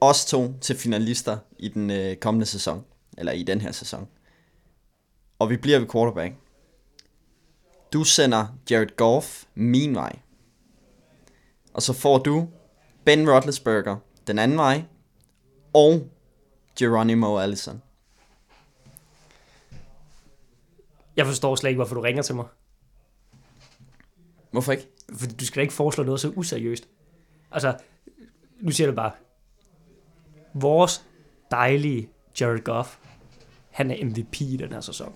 os 0.00 0.24
to 0.24 0.54
til 0.60 0.76
finalister 0.76 1.38
i 1.58 1.68
den 1.68 1.90
øh, 1.90 2.16
kommende 2.16 2.46
sæson. 2.46 2.84
Eller 3.18 3.32
i 3.32 3.42
den 3.42 3.60
her 3.60 3.72
sæson. 3.72 4.08
Og 5.38 5.50
vi 5.50 5.56
bliver 5.56 5.78
ved 5.78 5.88
quarterback. 5.88 6.34
Du 7.94 8.04
sender 8.04 8.46
Jared 8.70 8.96
Goff 8.96 9.44
min 9.54 9.94
vej. 9.94 10.18
Og 11.74 11.82
så 11.82 11.92
får 11.92 12.18
du 12.18 12.48
Ben 13.04 13.30
Roethlisberger 13.30 13.96
den 14.26 14.38
anden 14.38 14.58
vej. 14.58 14.84
Og 15.72 16.10
Geronimo 16.78 17.38
Allison. 17.38 17.82
Jeg 21.16 21.26
forstår 21.26 21.56
slet 21.56 21.70
ikke, 21.70 21.78
hvorfor 21.78 21.94
du 21.94 22.00
ringer 22.00 22.22
til 22.22 22.34
mig. 22.34 22.46
Hvorfor 24.50 24.72
ikke? 24.72 24.88
For 25.16 25.26
du 25.26 25.46
skal 25.46 25.56
da 25.56 25.62
ikke 25.62 25.74
foreslå 25.74 26.04
noget 26.04 26.20
så 26.20 26.28
useriøst. 26.28 26.88
Altså, 27.50 27.78
nu 28.60 28.70
siger 28.70 28.86
det 28.86 28.96
bare. 28.96 29.12
Vores 30.54 31.04
dejlige 31.50 32.08
Jared 32.40 32.64
Goff, 32.64 32.96
han 33.70 33.90
er 33.90 34.04
MVP 34.04 34.40
i 34.40 34.56
den 34.56 34.72
her 34.72 34.80
sæson. 34.80 35.14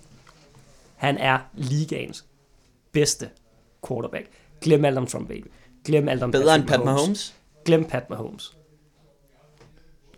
Han 0.97 1.19
er 1.19 1.39
ligaens 1.55 2.28
bedste 2.93 3.31
quarterback. 3.89 4.31
Glem 4.61 4.85
alt 4.85 4.99
om 4.99 5.07
Tom 5.07 5.27
Brady. 5.27 5.51
Glem 5.85 6.09
alt 6.09 6.23
om 6.23 6.31
Bedre 6.31 6.55
end 6.55 6.67
Pat 6.67 6.85
Mahomes? 6.85 7.35
Glem 7.65 7.85
Pat 7.85 8.11
Mahomes. 8.11 8.57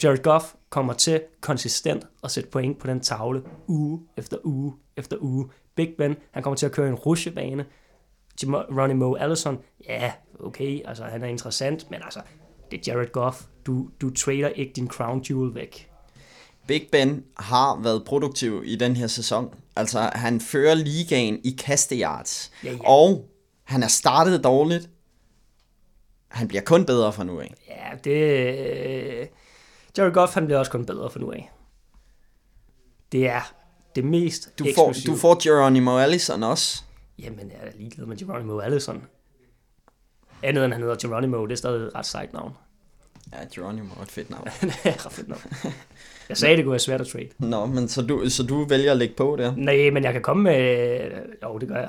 Jared 0.03 0.23
Goff 0.23 0.55
kommer 0.71 0.93
til 0.93 1.21
konsistent 1.41 2.07
at 2.25 2.31
sætte 2.31 2.51
point 2.51 2.79
på 2.79 2.87
den 2.87 3.01
tavle 3.01 3.43
uge 3.68 4.01
efter 4.16 4.37
uge 4.45 4.75
efter 4.97 5.16
uge. 5.21 5.49
Big 5.75 5.95
Ben, 5.99 6.16
han 6.31 6.43
kommer 6.43 6.57
til 6.57 6.66
at 6.66 6.73
køre 6.73 6.89
en 6.89 6.95
rushebane. 6.95 7.64
Geronimo 8.41 9.14
Allison, 9.14 9.59
ja, 9.89 10.12
okay, 10.41 10.81
altså 10.85 11.05
han 11.05 11.23
er 11.23 11.27
interessant, 11.27 11.91
men 11.91 12.03
altså, 12.03 12.21
det 12.71 12.89
er 12.89 12.93
Jared 12.93 13.12
Goff. 13.12 13.43
Du, 13.66 13.89
du 14.01 14.11
trader 14.11 14.49
ikke 14.49 14.73
din 14.73 14.89
crown 14.89 15.21
jewel 15.31 15.55
væk. 15.55 15.89
Big 16.71 16.89
Ben 16.93 17.25
har 17.37 17.81
været 17.83 18.05
produktiv 18.05 18.62
i 18.64 18.77
den 18.77 18.97
her 18.97 19.07
sæson. 19.07 19.55
Altså, 19.77 20.11
han 20.12 20.41
fører 20.41 20.75
ligaen 20.75 21.41
i 21.45 21.51
kasteyards. 21.59 22.51
Ja, 22.64 22.73
ja. 22.73 22.79
Og 22.85 23.29
han 23.64 23.83
er 23.83 23.89
startet 23.89 24.45
dårligt. 24.45 24.91
Han 26.29 26.49
bliver 26.49 26.62
kun 26.62 26.87
bedre 26.87 27.12
fra 27.12 27.25
nu 27.25 27.41
af. 27.41 27.55
Ja, 27.68 27.97
det... 28.05 29.29
Jared 29.99 30.12
Goff, 30.12 30.35
han 30.35 30.45
bliver 30.45 30.59
også 30.59 30.71
kun 30.73 30.87
bedre 30.87 31.11
for 31.11 31.18
nu 31.18 31.33
af. 31.33 31.51
Det 33.12 33.29
er 33.29 33.53
det 33.95 34.05
mest 34.05 34.59
Du 34.59 34.64
får, 34.64 34.89
eksplosive. 34.89 35.14
du 35.14 35.18
får 35.18 35.43
Geronimo 35.43 35.99
Allison 35.99 36.43
også. 36.43 36.83
Jamen, 37.18 37.51
jeg 37.51 37.59
er 37.61 37.71
ligeglad 37.77 38.07
med 38.07 38.16
Geronimo 38.16 38.61
Allison. 38.61 39.03
Andet 40.43 40.64
end 40.64 40.73
han 40.73 40.83
hedder 40.83 40.97
Geronimo, 40.97 41.47
det 41.47 41.53
er 41.53 41.57
stadig 41.57 41.87
et 41.87 41.95
ret 41.95 42.07
sejt 42.07 42.33
navn. 42.33 42.53
Ja, 43.33 43.39
Geronimo 43.55 43.95
er 43.99 44.03
et 44.03 44.11
fedt 44.11 44.31
navn. 44.31 44.45
det 44.61 44.76
er 44.85 45.07
ret 45.07 45.12
fedt 45.12 45.28
navn. 45.28 45.41
Jeg 46.28 46.37
sagde, 46.37 46.57
det 46.57 46.64
kunne 46.64 46.70
være 46.72 46.78
svært 46.81 47.01
at 47.01 47.07
trade. 47.07 47.28
Nå, 47.39 47.66
men 47.66 47.89
så 47.89 48.03
du, 48.03 48.31
så 48.31 48.43
du 48.43 48.64
vælger 48.64 48.91
at 48.91 48.97
lægge 48.97 49.14
på 49.14 49.37
der? 49.39 49.55
Nej, 49.57 49.91
men 49.91 50.05
jeg 50.05 50.12
kan 50.12 50.22
komme 50.22 50.43
med... 50.43 51.11
Jo, 51.43 51.59
det 51.59 51.68
gør 51.68 51.76
jeg. 51.76 51.89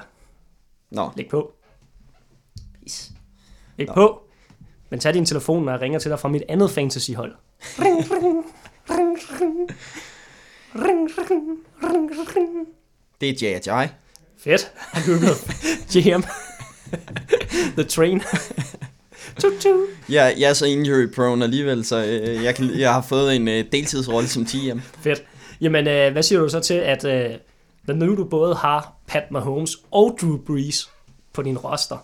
Nå, 0.91 1.09
Læg 1.17 1.29
på. 1.29 1.53
Peace. 2.79 3.11
Læg 3.77 3.87
på. 3.87 4.21
Men 4.89 4.99
tag 4.99 5.13
din 5.13 5.25
telefon, 5.25 5.65
når 5.65 5.71
jeg 5.71 5.81
ringer 5.81 5.99
til 5.99 6.11
dig 6.11 6.19
fra 6.19 6.29
mit 6.29 6.43
andet 6.49 6.71
fantasyhold. 6.71 7.35
Ring, 7.79 8.11
ring, 8.11 8.45
ring, 8.89 9.17
ring. 9.41 9.69
Ring, 10.75 11.09
ring, 11.17 11.59
ring, 11.83 12.11
ring. 12.35 12.67
det 13.21 13.43
er 13.43 13.59
J.J. 13.59 13.87
Fedt. 14.37 14.71
Han 14.75 15.03
blevet 15.03 15.37
GM. 15.91 16.23
The 17.77 17.83
Train. 17.83 18.21
Toot. 19.41 19.89
Jeg, 20.09 20.41
er 20.41 20.53
så 20.53 20.65
injury 20.65 21.07
prone 21.15 21.43
alligevel, 21.43 21.85
så 21.85 22.05
øh, 22.05 22.43
jeg, 22.43 22.55
kan, 22.55 22.79
jeg 22.79 22.93
har 22.93 23.01
fået 23.01 23.35
en 23.35 23.47
øh, 23.47 23.65
deltidsrolle 23.71 24.27
som 24.27 24.45
TM. 24.45 24.79
Fedt. 25.01 25.23
Jamen, 25.61 25.87
øh, 25.87 26.11
hvad 26.11 26.23
siger 26.23 26.41
du 26.41 26.49
så 26.49 26.59
til, 26.59 26.73
at 26.73 27.05
øh, 27.05 27.29
når 27.87 27.93
nu 27.93 28.15
du 28.15 28.23
både 28.23 28.55
har 28.55 28.93
Pat 29.07 29.31
Mahomes 29.31 29.77
og 29.91 30.17
Drew 30.21 30.37
Brees 30.37 30.89
på 31.33 31.41
din 31.41 31.57
roster, 31.57 31.97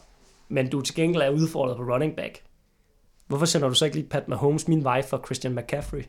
men 0.50 0.70
du 0.70 0.82
til 0.82 0.96
gengæld 0.96 1.24
er 1.24 1.30
udfordret 1.30 1.78
på 1.78 1.84
running 1.84 2.16
back, 2.16 2.40
hvorfor 3.28 3.46
sender 3.46 3.68
du 3.68 3.74
så 3.74 3.86
ikke 3.86 3.98
lige 3.98 4.10
Pat 4.10 4.28
Mahomes 4.28 4.68
min 4.68 4.84
vej 4.84 5.02
for 5.02 5.22
Christian 5.26 5.56
McCaffrey? 5.56 6.04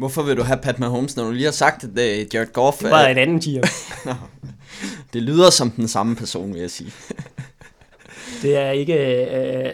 Hvorfor 0.00 0.22
vil 0.22 0.36
du 0.36 0.42
have 0.42 0.58
Pat 0.62 0.78
Mahomes, 0.78 1.16
når 1.16 1.24
du 1.24 1.30
lige 1.30 1.44
har 1.44 1.52
sagt, 1.52 1.84
at 1.84 1.90
øh, 1.90 2.34
Jared 2.34 2.52
Goff... 2.52 2.78
Det 2.78 2.90
var 2.90 3.08
et 3.08 3.18
andet 3.18 3.44
GM. 3.44 3.68
det 5.12 5.22
lyder 5.22 5.50
som 5.50 5.70
den 5.70 5.88
samme 5.88 6.16
person, 6.16 6.52
vil 6.52 6.60
jeg 6.60 6.70
sige. 6.70 6.92
Det 8.42 8.56
er 8.56 8.70
ikke 8.70 9.24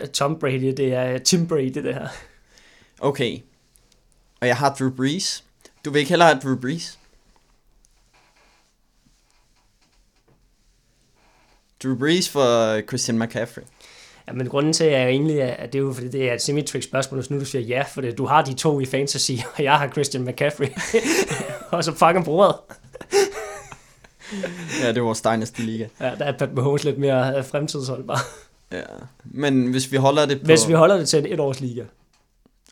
øh, 0.00 0.08
Tom 0.08 0.38
Brady, 0.38 0.74
det 0.76 0.94
er 0.94 1.18
Tim 1.18 1.48
Brady, 1.48 1.74
det 1.74 1.94
her. 1.94 2.08
Okay. 2.98 3.38
Og 4.40 4.46
jeg 4.46 4.56
har 4.56 4.74
Drew 4.74 4.90
Brees. 4.90 5.44
Du 5.84 5.90
vil 5.90 5.98
ikke 5.98 6.08
heller 6.08 6.24
have 6.24 6.38
Drew 6.38 6.56
Brees? 6.60 6.98
Drew 11.82 11.98
Brees 11.98 12.28
for 12.28 12.80
Christian 12.80 13.18
McCaffrey. 13.18 13.62
Ja, 14.28 14.32
men 14.32 14.48
grunden 14.48 14.72
til, 14.72 14.84
at 14.84 14.92
jeg 14.92 15.08
egentlig 15.08 15.38
er, 15.38 15.46
at 15.46 15.72
det 15.72 15.78
er 15.78 15.82
jo 15.82 15.92
fordi, 15.92 16.08
det 16.08 16.30
er 16.30 16.34
et 16.34 16.42
semi-trick 16.42 16.84
spørgsmål, 16.84 17.20
hvis 17.20 17.30
nu 17.30 17.40
du 17.40 17.44
siger 17.44 17.62
ja, 17.62 17.84
for 17.94 18.00
det, 18.00 18.18
du 18.18 18.26
har 18.26 18.44
de 18.44 18.54
to 18.54 18.80
i 18.80 18.86
fantasy, 18.86 19.32
og 19.56 19.62
jeg 19.62 19.78
har 19.78 19.88
Christian 19.88 20.24
McCaffrey. 20.24 20.68
og 21.72 21.84
så 21.84 21.92
fucking 21.92 22.24
bror. 22.24 22.64
Ja, 24.82 24.88
det 24.88 24.98
er 24.98 25.02
vores 25.02 25.20
Dynasty 25.20 25.60
Liga. 25.60 25.86
Ja, 26.00 26.14
der 26.18 26.24
er 26.24 26.38
Pat 26.38 26.54
Mahomes 26.54 26.84
lidt 26.84 26.98
mere 26.98 27.38
øh, 27.38 27.44
fremtidsholdbar. 27.44 28.20
Ja. 28.72 28.82
Men 29.24 29.70
hvis 29.70 29.92
vi 29.92 29.96
holder 29.96 30.26
det 30.26 30.40
på... 30.40 30.44
Hvis 30.44 30.68
vi 30.68 30.72
holder 30.72 30.96
det 30.96 31.08
til 31.08 31.18
en 31.18 31.32
etårsliga. 31.32 31.84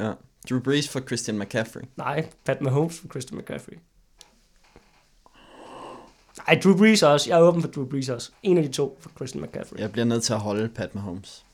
Ja. 0.00 0.12
Drew 0.50 0.60
Brees 0.60 0.88
for 0.88 1.00
Christian 1.00 1.38
McCaffrey. 1.38 1.82
Nej, 1.96 2.28
Pat 2.44 2.60
Mahomes 2.60 2.98
for 3.00 3.08
Christian 3.08 3.38
McCaffrey. 3.38 3.74
Nej, 6.48 6.60
Drew 6.64 6.76
Brees 6.76 7.02
også. 7.02 7.30
Jeg 7.30 7.38
er 7.38 7.42
åben 7.42 7.62
for 7.62 7.68
Drew 7.68 7.86
Brees 7.86 8.08
også. 8.08 8.30
En 8.42 8.56
af 8.56 8.62
de 8.62 8.68
to 8.68 8.98
for 9.00 9.10
Christian 9.16 9.44
McCaffrey. 9.44 9.78
Jeg 9.78 9.92
bliver 9.92 10.04
nødt 10.04 10.22
til 10.22 10.32
at 10.32 10.40
holde 10.40 10.68
Pat 10.68 10.94
Mahomes. 10.94 11.44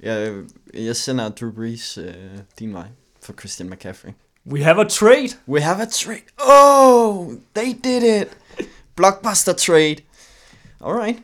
Jeg, 0.00 0.42
jeg 0.74 0.96
sender 0.96 1.28
Drew 1.28 1.52
Brees 1.52 1.98
øh, 1.98 2.14
din 2.58 2.74
vej 2.74 2.86
for 3.20 3.32
Christian 3.32 3.70
McCaffrey. 3.70 4.10
We 4.46 4.62
have 4.62 4.80
a 4.80 4.88
trade! 4.88 5.28
We 5.48 5.60
have 5.60 5.82
a 5.82 5.86
trade. 5.86 6.22
Oh, 6.48 7.32
they 7.54 7.72
did 7.84 8.22
it. 8.22 8.28
Blockbuster 8.96 9.52
trade. 9.52 9.96
Alright. 10.84 11.18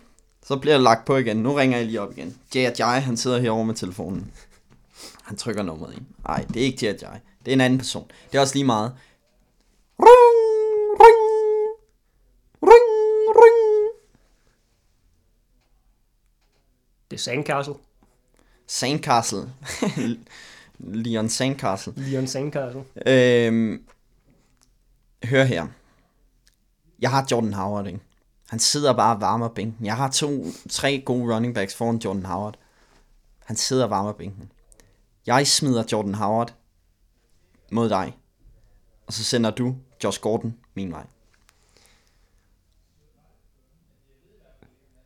Så 0.46 0.56
bliver 0.56 0.74
jeg 0.74 0.82
lagt 0.82 1.04
på 1.04 1.16
igen. 1.16 1.36
Nu 1.36 1.54
ringer 1.54 1.76
jeg 1.76 1.86
lige 1.86 2.00
op 2.00 2.12
igen. 2.18 2.38
J.J. 2.54 2.82
han 2.82 3.16
sidder 3.16 3.38
herovre 3.38 3.64
med 3.64 3.74
telefonen. 3.74 4.32
Han 5.22 5.36
trykker 5.36 5.62
nummeret 5.62 5.94
ind. 5.94 6.06
Nej, 6.28 6.44
det 6.54 6.62
er 6.62 6.66
ikke 6.66 6.86
J.J. 6.86 7.04
Det 7.44 7.48
er 7.48 7.52
en 7.52 7.60
anden 7.60 7.78
person. 7.78 8.10
Det 8.32 8.38
er 8.38 8.42
også 8.42 8.54
lige 8.54 8.64
meget. 8.64 8.92
Ring, 10.00 10.57
ring. 17.10 17.16
er 17.16 17.18
Sandcastle. 17.18 17.74
Sandcastle. 18.66 19.52
Leon 20.78 21.28
Sandcastle. 21.28 21.92
Leon 21.96 22.26
Sandcastle. 22.26 22.84
Øhm, 23.06 23.82
hør 25.24 25.44
her. 25.44 25.66
Jeg 27.00 27.10
har 27.10 27.26
Jordan 27.30 27.54
Howard, 27.54 27.86
ikke? 27.86 28.00
Han 28.48 28.58
sidder 28.58 28.92
bare 28.92 29.14
og 29.14 29.20
varmer 29.20 29.48
bænken. 29.48 29.86
Jeg 29.86 29.96
har 29.96 30.10
to, 30.10 30.44
tre 30.70 31.02
gode 31.06 31.34
running 31.34 31.54
backs 31.54 31.74
foran 31.74 31.96
Jordan 31.96 32.26
Howard. 32.26 32.58
Han 33.44 33.56
sidder 33.56 33.84
og 33.84 33.90
varmer 33.90 34.12
bænken. 34.12 34.52
Jeg 35.26 35.46
smider 35.46 35.84
Jordan 35.92 36.14
Howard 36.14 36.54
mod 37.72 37.88
dig. 37.88 38.16
Og 39.06 39.12
så 39.12 39.24
sender 39.24 39.50
du 39.50 39.76
Josh 40.04 40.20
Gordon 40.20 40.56
min 40.74 40.92
vej. 40.92 41.06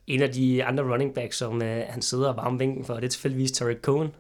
En 0.06 0.22
af 0.22 0.32
de 0.32 0.64
andre 0.64 0.92
running 0.92 1.14
backs, 1.14 1.36
som 1.36 1.62
øh, 1.62 1.86
han 1.88 2.02
sidder 2.02 2.28
og 2.28 2.36
varmer 2.36 2.58
bænken 2.58 2.84
for, 2.84 2.94
det 2.94 3.04
er 3.04 3.08
tilfældigvis 3.08 3.52
Tarek 3.52 3.80
Cohen. 3.82 4.14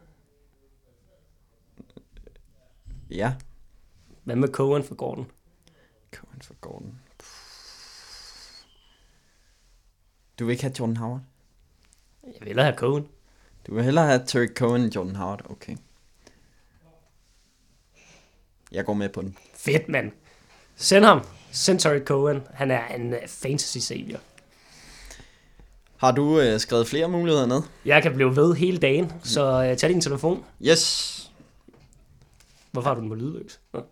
Ja. 3.10 3.34
Hvad 4.24 4.36
med 4.36 4.48
Cohen 4.48 4.84
for 4.84 4.94
Gordon? 4.94 5.30
Cohen 6.14 6.42
for 6.42 6.54
Gordon. 6.60 6.98
Du 10.38 10.44
vil 10.44 10.52
ikke 10.52 10.62
have 10.62 10.74
Jordan 10.78 10.96
Howard? 10.96 11.20
Jeg 12.22 12.34
vil 12.40 12.46
hellere 12.46 12.64
have 12.64 12.76
Cohen. 12.76 13.08
Du 13.66 13.74
vil 13.74 13.84
hellere 13.84 14.06
have 14.06 14.22
Terry 14.26 14.46
Cohen 14.54 14.82
end 14.82 14.94
Jordan 14.94 15.16
Howard? 15.16 15.50
Okay. 15.50 15.76
Jeg 18.72 18.84
går 18.84 18.94
med 18.94 19.08
på 19.08 19.22
den. 19.22 19.36
Fedt, 19.54 19.88
mand. 19.88 20.12
Send 20.76 21.04
ham. 21.04 21.26
Send 21.50 21.78
Tarek 21.78 22.06
Cohen. 22.06 22.42
Han 22.54 22.70
er 22.70 22.86
en 22.86 23.14
øh, 23.14 23.28
fantasy 23.28 23.78
savior. 23.78 24.20
Har 26.02 26.12
du 26.12 26.40
øh, 26.40 26.60
skrevet 26.60 26.86
flere 26.86 27.08
muligheder 27.08 27.46
ned? 27.46 27.60
Jeg 27.84 28.02
kan 28.02 28.14
blive 28.14 28.36
ved 28.36 28.54
hele 28.54 28.78
dagen, 28.78 29.12
så 29.22 29.64
øh, 29.64 29.76
tag 29.76 29.90
din 29.90 30.00
telefon. 30.00 30.44
Yes. 30.66 31.08
Hvorfor 32.72 32.88
har 32.88 32.94
du 32.94 33.00
den 33.00 33.08
på 33.08 33.14
lydløs? 33.14 33.60
Nå, 33.72 33.82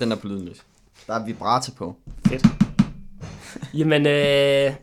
Den 0.00 0.12
er 0.12 0.16
på 0.16 0.26
lydløs. 0.26 0.62
Der 1.06 1.14
er 1.14 1.24
vibrator 1.26 1.72
på. 1.74 1.96
fedt. 2.28 2.46
Jamen, 3.74 4.06
øh, 4.06 4.74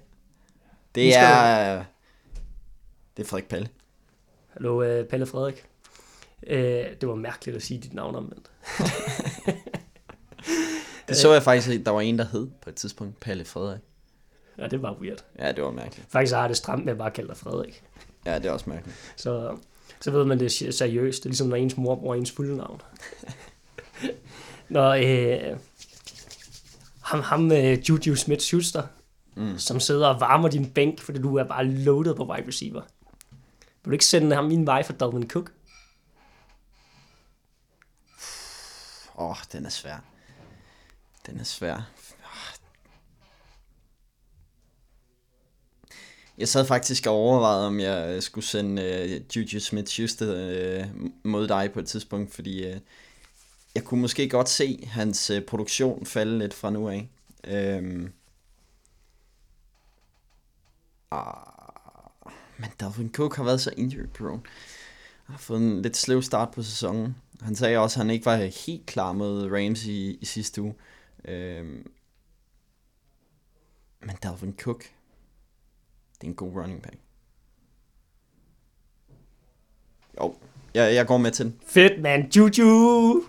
Det 0.96 1.16
er... 1.18 1.84
Det 3.18 3.24
er 3.24 3.28
Frederik 3.28 3.50
Palle. 3.50 3.70
hallo 4.54 4.82
øh, 4.84 5.06
Pelle 5.06 5.26
Frederik. 5.26 5.64
Øh, 6.48 6.86
det 7.02 7.10
var 7.10 7.16
mærkeligt 7.16 7.58
at 7.58 7.64
sige 7.64 7.80
dit 7.80 7.94
navn 7.94 8.16
omvendt. 8.16 8.52
Det 11.08 11.18
så 11.18 11.34
jeg 11.34 11.44
faktisk, 11.44 11.70
at 11.70 11.86
der 11.86 11.92
var 11.92 12.02
en, 12.02 12.20
der 12.20 12.26
hed 12.26 12.48
på 12.62 12.70
et 12.70 12.76
tidspunkt 12.76 13.20
Palle 13.20 13.46
Frederik. 13.46 13.82
Ja, 14.58 14.68
det 14.68 14.82
var 14.82 14.94
weird. 15.02 15.24
Ja, 15.40 15.52
det 15.52 15.64
var 15.64 15.72
mærkeligt. 15.72 16.12
Faktisk 16.12 16.34
har 16.34 16.48
det 16.48 16.58
stramt 16.58 16.86
med 16.86 16.92
at 16.92 16.98
bare 16.98 17.12
kalde 17.12 17.30
dig 17.30 17.38
Frederik. 17.38 17.84
Ja, 18.26 18.40
det 18.40 18.46
er 18.46 18.52
også 18.52 18.70
mærkeligt. 18.70 19.14
Så, 19.16 19.58
så 20.02 20.12
ved 20.12 20.26
man, 20.26 20.40
det 20.40 20.62
er 20.62 20.72
seriøst. 20.72 21.24
Det 21.24 21.26
er 21.26 21.30
ligesom, 21.30 21.48
når 21.48 21.56
ens 21.56 21.78
mor 21.78 21.96
bruger 21.96 22.16
ens 22.16 22.32
fulde 22.32 22.58
navn. 22.58 22.82
Når 24.70 24.90
øh, 24.90 25.58
ham, 27.02 27.20
ham 27.20 27.52
øh, 27.52 27.90
Juju 27.90 28.16
Smith-Schuster, 28.16 28.84
mm. 29.36 29.60
som 29.60 29.80
sidder 29.80 30.08
og 30.08 30.20
varmer 30.20 30.50
din 30.50 30.70
bænk, 30.70 31.02
fordi 31.02 31.22
du 31.22 31.36
er 31.36 31.44
bare 31.44 31.66
loaded 31.66 32.16
på 32.16 32.32
wide 32.32 32.48
receiver. 32.48 32.82
Vil 33.84 33.86
du 33.86 33.92
ikke 33.92 34.06
sende 34.06 34.36
ham 34.36 34.46
min 34.46 34.66
vej 34.66 34.84
for 34.84 34.94
Dalvin 34.94 35.30
Cook? 35.30 35.52
Åh, 39.16 39.30
oh, 39.30 39.36
den 39.52 39.66
er 39.66 39.70
svær. 39.70 40.04
Den 41.28 41.40
er 41.40 41.44
svær. 41.44 41.90
Jeg 46.38 46.48
sad 46.48 46.66
faktisk 46.66 47.08
og 47.08 47.14
overvejede, 47.14 47.68
om 47.68 47.80
jeg 47.80 48.16
øh, 48.16 48.22
skulle 48.22 48.46
sende 48.46 48.82
øh, 48.82 49.22
Juju 49.36 49.60
Smith-Schuster 49.60 50.26
øh, 50.26 50.88
mod 51.24 51.48
dig 51.48 51.72
på 51.74 51.80
et 51.80 51.88
tidspunkt, 51.88 52.34
fordi 52.34 52.66
øh, 52.66 52.80
jeg 53.76 53.84
kunne 53.84 54.02
måske 54.02 54.30
godt 54.30 54.50
se 54.50 54.86
hans 54.88 55.30
øh, 55.30 55.42
produktion 55.42 56.06
falde 56.06 56.40
lidt 56.40 56.54
fra 56.54 56.70
nu 56.70 56.90
af. 56.90 57.10
Um, 57.78 58.12
ah, 61.12 62.32
men 62.58 62.70
Dalvin 62.80 63.12
Cook 63.14 63.36
har 63.36 63.44
været 63.44 63.62
så 63.62 63.72
injury 63.78 64.06
prone. 64.06 64.42
Han 65.26 65.34
har 65.34 65.38
fået 65.38 65.62
en 65.62 65.82
lidt 65.82 65.98
sløv 65.98 66.22
start 66.22 66.52
på 66.52 66.64
sæsonen. 66.64 67.16
Han 67.42 67.56
sagde 67.56 67.78
også, 67.78 68.00
at 68.00 68.06
han 68.06 68.14
ikke 68.14 68.26
var 68.26 68.36
helt 68.66 68.86
klar 68.86 69.14
med 69.14 69.52
Rams 69.52 69.86
i, 69.86 70.18
i 70.22 70.26
sidste 70.26 70.62
uge. 70.62 70.76
Øhm, 71.26 71.92
men 74.02 74.16
Dalvin 74.24 74.56
Cook, 74.60 74.84
det 76.24 76.28
er 76.28 76.32
en 76.32 76.36
god 76.36 76.56
running 76.56 76.82
back. 76.82 76.96
Jo, 80.22 80.36
jeg, 80.74 80.96
jeg 80.96 81.08
går 81.08 81.18
med 81.18 81.32
til 81.32 81.46
den. 81.46 81.56
Fedt, 81.68 82.02
man. 82.02 82.32
Juju! 82.36 83.24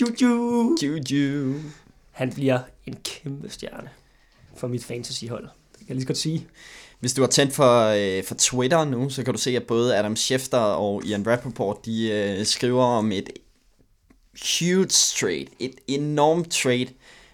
Juju! 0.00 0.76
Juju. 0.82 1.54
Han 2.10 2.32
bliver 2.32 2.58
en 2.86 2.96
kæmpe 3.04 3.50
stjerne 3.50 3.88
for 4.56 4.68
mit 4.68 4.84
fantasyhold. 4.84 5.44
Det 5.44 5.78
kan 5.78 5.88
jeg 5.88 5.94
lige 5.94 6.02
så 6.02 6.06
godt 6.06 6.18
sige. 6.18 6.46
Hvis 7.00 7.14
du 7.14 7.22
har 7.22 7.28
tændt 7.28 7.54
for, 7.54 7.86
øh, 7.86 8.24
for 8.24 8.34
Twitter 8.38 8.84
nu, 8.84 9.10
så 9.10 9.24
kan 9.24 9.34
du 9.34 9.40
se, 9.40 9.56
at 9.56 9.62
både 9.62 9.96
Adam 9.96 10.16
Schefter 10.16 10.58
og 10.58 11.04
Ian 11.04 11.26
Rappaport, 11.26 11.84
de 11.84 12.10
øh, 12.10 12.46
skriver 12.46 12.84
om 12.84 13.12
et 13.12 13.30
huge 14.60 14.86
trade, 14.86 15.46
et 15.58 15.74
enormt 15.86 16.50
trade 16.50 16.88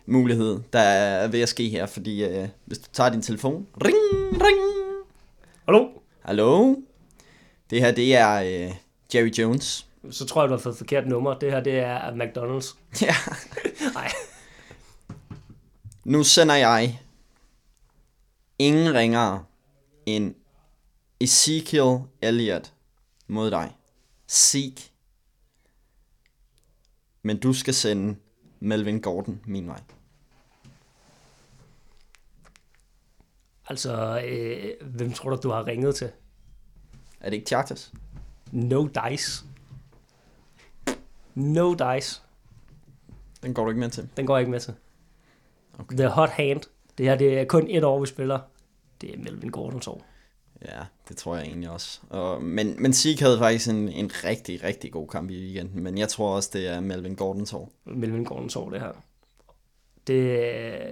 mulighed, 0.07 0.61
der 0.73 0.79
er 0.79 1.29
ved 1.29 1.41
at 1.41 1.49
ske 1.49 1.69
her, 1.69 1.87
fordi 1.87 2.25
øh, 2.25 2.49
hvis 2.65 2.79
du 2.79 2.89
tager 2.93 3.11
din 3.11 3.23
telefon, 3.23 3.67
ring, 3.85 3.97
ring, 4.43 4.72
Hallo? 5.65 6.03
hallo, 6.25 6.77
det 7.71 7.81
her, 7.81 7.93
det 7.93 8.17
er 8.17 8.35
øh, 8.43 8.75
Jerry 9.15 9.31
Jones. 9.31 9.87
Så 10.11 10.27
tror 10.27 10.43
jeg, 10.43 10.49
du 10.49 10.55
har 10.55 10.61
fået 10.61 10.77
forkert 10.77 11.07
nummer. 11.07 11.39
Det 11.39 11.51
her, 11.53 11.61
det 11.61 11.79
er 11.79 12.11
McDonald's. 12.11 12.77
Ja, 13.07 13.15
Nej. 13.95 14.09
nu 16.05 16.23
sender 16.25 16.55
jeg 16.55 17.01
ingen 18.59 18.95
ringere 18.95 19.45
end 20.07 20.35
Ezekiel 21.21 21.99
Elliott 22.23 22.73
mod 23.29 23.51
dig. 23.51 23.77
Seek. 24.27 24.93
Men 27.23 27.39
du 27.39 27.53
skal 27.53 27.75
sende 27.75 28.17
Melvin 28.61 29.01
Gordon 29.01 29.41
min 29.47 29.67
vej. 29.67 29.81
Altså, 33.73 34.23
øh, 34.27 34.89
hvem 34.91 35.13
tror 35.13 35.31
du, 35.31 35.37
du 35.43 35.51
har 35.51 35.67
ringet 35.67 35.95
til? 35.95 36.11
Er 37.21 37.31
det 37.31 37.37
ikke 37.37 37.47
Chargers? 37.47 37.93
No 38.51 38.87
dice. 38.87 39.45
No 41.35 41.75
dice. 41.75 42.23
Den 43.43 43.55
går 43.55 43.63
du 43.65 43.71
ikke 43.71 43.81
med 43.81 43.91
til. 43.91 44.09
Den 44.17 44.27
går 44.27 44.37
jeg 44.37 44.41
ikke 44.41 44.51
med 44.51 44.61
til. 44.61 44.75
Okay. 45.79 45.97
The 45.97 46.09
hot 46.09 46.29
hand. 46.29 46.61
Det 46.99 47.07
her, 47.07 47.17
det 47.17 47.39
er 47.39 47.45
kun 47.45 47.67
et 47.71 47.85
år, 47.85 48.01
vi 48.01 48.07
spiller. 48.07 48.41
Det 49.01 49.15
er 49.15 49.19
Melvin 49.19 49.51
Gordons 49.51 49.87
år. 49.87 50.05
Ja, 50.65 50.81
det 51.09 51.17
tror 51.17 51.37
jeg 51.37 51.45
egentlig 51.45 51.71
også. 51.71 52.01
Og, 52.11 52.43
men, 52.43 52.83
men 52.83 52.93
Zeke 52.93 53.23
havde 53.23 53.39
faktisk 53.39 53.71
en, 53.71 53.89
en 53.89 54.11
rigtig, 54.25 54.65
rigtig 54.65 54.93
god 54.93 55.09
kamp 55.09 55.31
i 55.31 55.41
weekenden. 55.41 55.83
Men 55.83 55.99
jeg 55.99 56.09
tror 56.09 56.37
også, 56.37 56.51
det 56.53 56.69
er 56.69 56.81
Melvin 56.81 57.15
Gordons 57.15 57.53
år. 57.53 57.73
Melvin 57.85 58.25
Gordons 58.25 58.57
år, 58.57 58.71
det 58.71 58.81
her. 58.81 58.93
Det, 60.07 60.39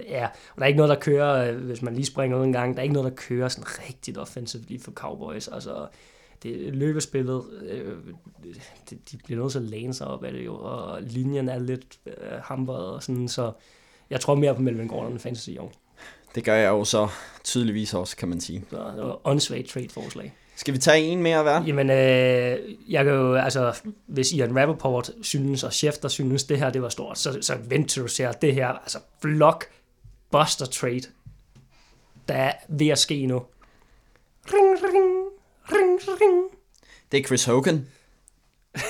ja, 0.07 0.25
og 0.25 0.55
der 0.57 0.61
er 0.63 0.67
ikke 0.67 0.77
noget, 0.77 0.89
der 0.89 0.99
kører, 0.99 1.51
øh, 1.51 1.57
hvis 1.57 1.81
man 1.81 1.93
lige 1.93 2.05
springer 2.05 2.37
ud 2.37 2.43
en 2.43 2.53
gang, 2.53 2.73
der 2.73 2.79
er 2.79 2.83
ikke 2.83 2.93
noget, 2.93 3.11
der 3.11 3.17
kører 3.17 3.47
sådan 3.47 3.67
rigtigt 3.87 4.17
offensivt 4.17 4.67
lige 4.67 4.79
for 4.79 4.91
Cowboys. 4.91 5.47
Altså, 5.47 5.87
det 6.43 6.75
løbespillet, 6.75 7.43
øh, 7.69 7.95
det, 8.89 9.11
de 9.11 9.17
bliver 9.17 9.41
nødt 9.41 9.51
til 9.51 9.59
at 9.59 9.65
læne 9.65 9.93
sig 9.93 10.07
op 10.07 10.23
af 10.23 10.31
det 10.31 10.45
jo, 10.45 10.55
og 10.55 11.01
linjen 11.01 11.49
er 11.49 11.59
lidt 11.59 11.99
øh, 12.05 12.13
hamret 12.43 12.85
og 12.85 13.03
sådan, 13.03 13.27
så 13.27 13.51
jeg 14.09 14.19
tror 14.19 14.35
mere 14.35 14.55
på 14.55 14.61
Melvin 14.61 14.87
Gordon 14.87 15.11
end 15.11 15.19
fantasy 15.19 15.49
år. 15.59 15.71
Det 16.35 16.43
gør 16.43 16.55
jeg 16.55 16.69
jo 16.69 16.83
så 16.83 17.07
tydeligvis 17.43 17.93
også, 17.93 18.17
kan 18.17 18.29
man 18.29 18.41
sige. 18.41 18.65
Så 18.69 18.77
det 18.77 19.03
var 19.03 19.27
åndssvagt 19.27 19.67
trade-forslag. 19.67 20.33
Skal 20.61 20.73
vi 20.73 20.79
tage 20.79 21.03
en 21.03 21.23
mere 21.23 21.43
hver? 21.43 21.63
Jamen, 21.63 21.89
øh, 21.89 22.59
jeg 22.89 23.05
kan 23.05 23.13
jo, 23.13 23.35
altså, 23.35 23.81
hvis 24.07 24.31
Ian 24.31 24.59
Rappaport 24.59 25.11
synes, 25.21 25.63
og 25.63 25.73
Schefter 25.73 26.09
synes, 26.09 26.43
det 26.43 26.57
her, 26.57 26.69
det 26.69 26.81
var 26.81 26.89
stort, 26.89 27.19
så, 27.19 27.37
så 27.41 27.57
vent 27.63 27.89
til 27.89 28.01
du 28.01 28.07
ser 28.07 28.31
det 28.31 28.53
her, 28.53 28.67
altså, 28.67 28.99
blockbuster 29.21 30.65
trade, 30.65 31.01
der 32.27 32.33
er 32.33 32.53
ved 32.69 32.87
at 32.87 32.99
ske 32.99 33.25
nu. 33.25 33.43
Ring, 34.53 34.83
ring, 34.83 35.29
ring, 35.71 35.99
ring. 36.07 36.59
Det 37.11 37.19
er 37.19 37.23
Chris 37.23 37.45
Hogan. 37.45 37.87
Det 38.73 38.83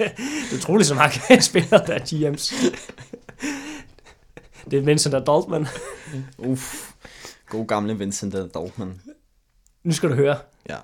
er 0.00 0.56
utroligt, 0.56 0.88
så 0.88 0.94
mange 0.94 1.42
spillere, 1.42 1.86
der 1.86 1.94
er 1.94 2.00
GM's. 2.00 2.76
Det 4.70 4.78
er 4.78 4.82
Vincent 4.82 5.14
Adultman. 5.14 5.66
Uff. 6.38 6.92
God 7.48 7.66
gamle 7.66 7.98
Vincent 7.98 8.34
Adultman. 8.34 9.00
Nu 9.84 9.92
skal 9.92 10.10
du 10.10 10.14
høre. 10.14 10.38
Ja, 10.68 10.76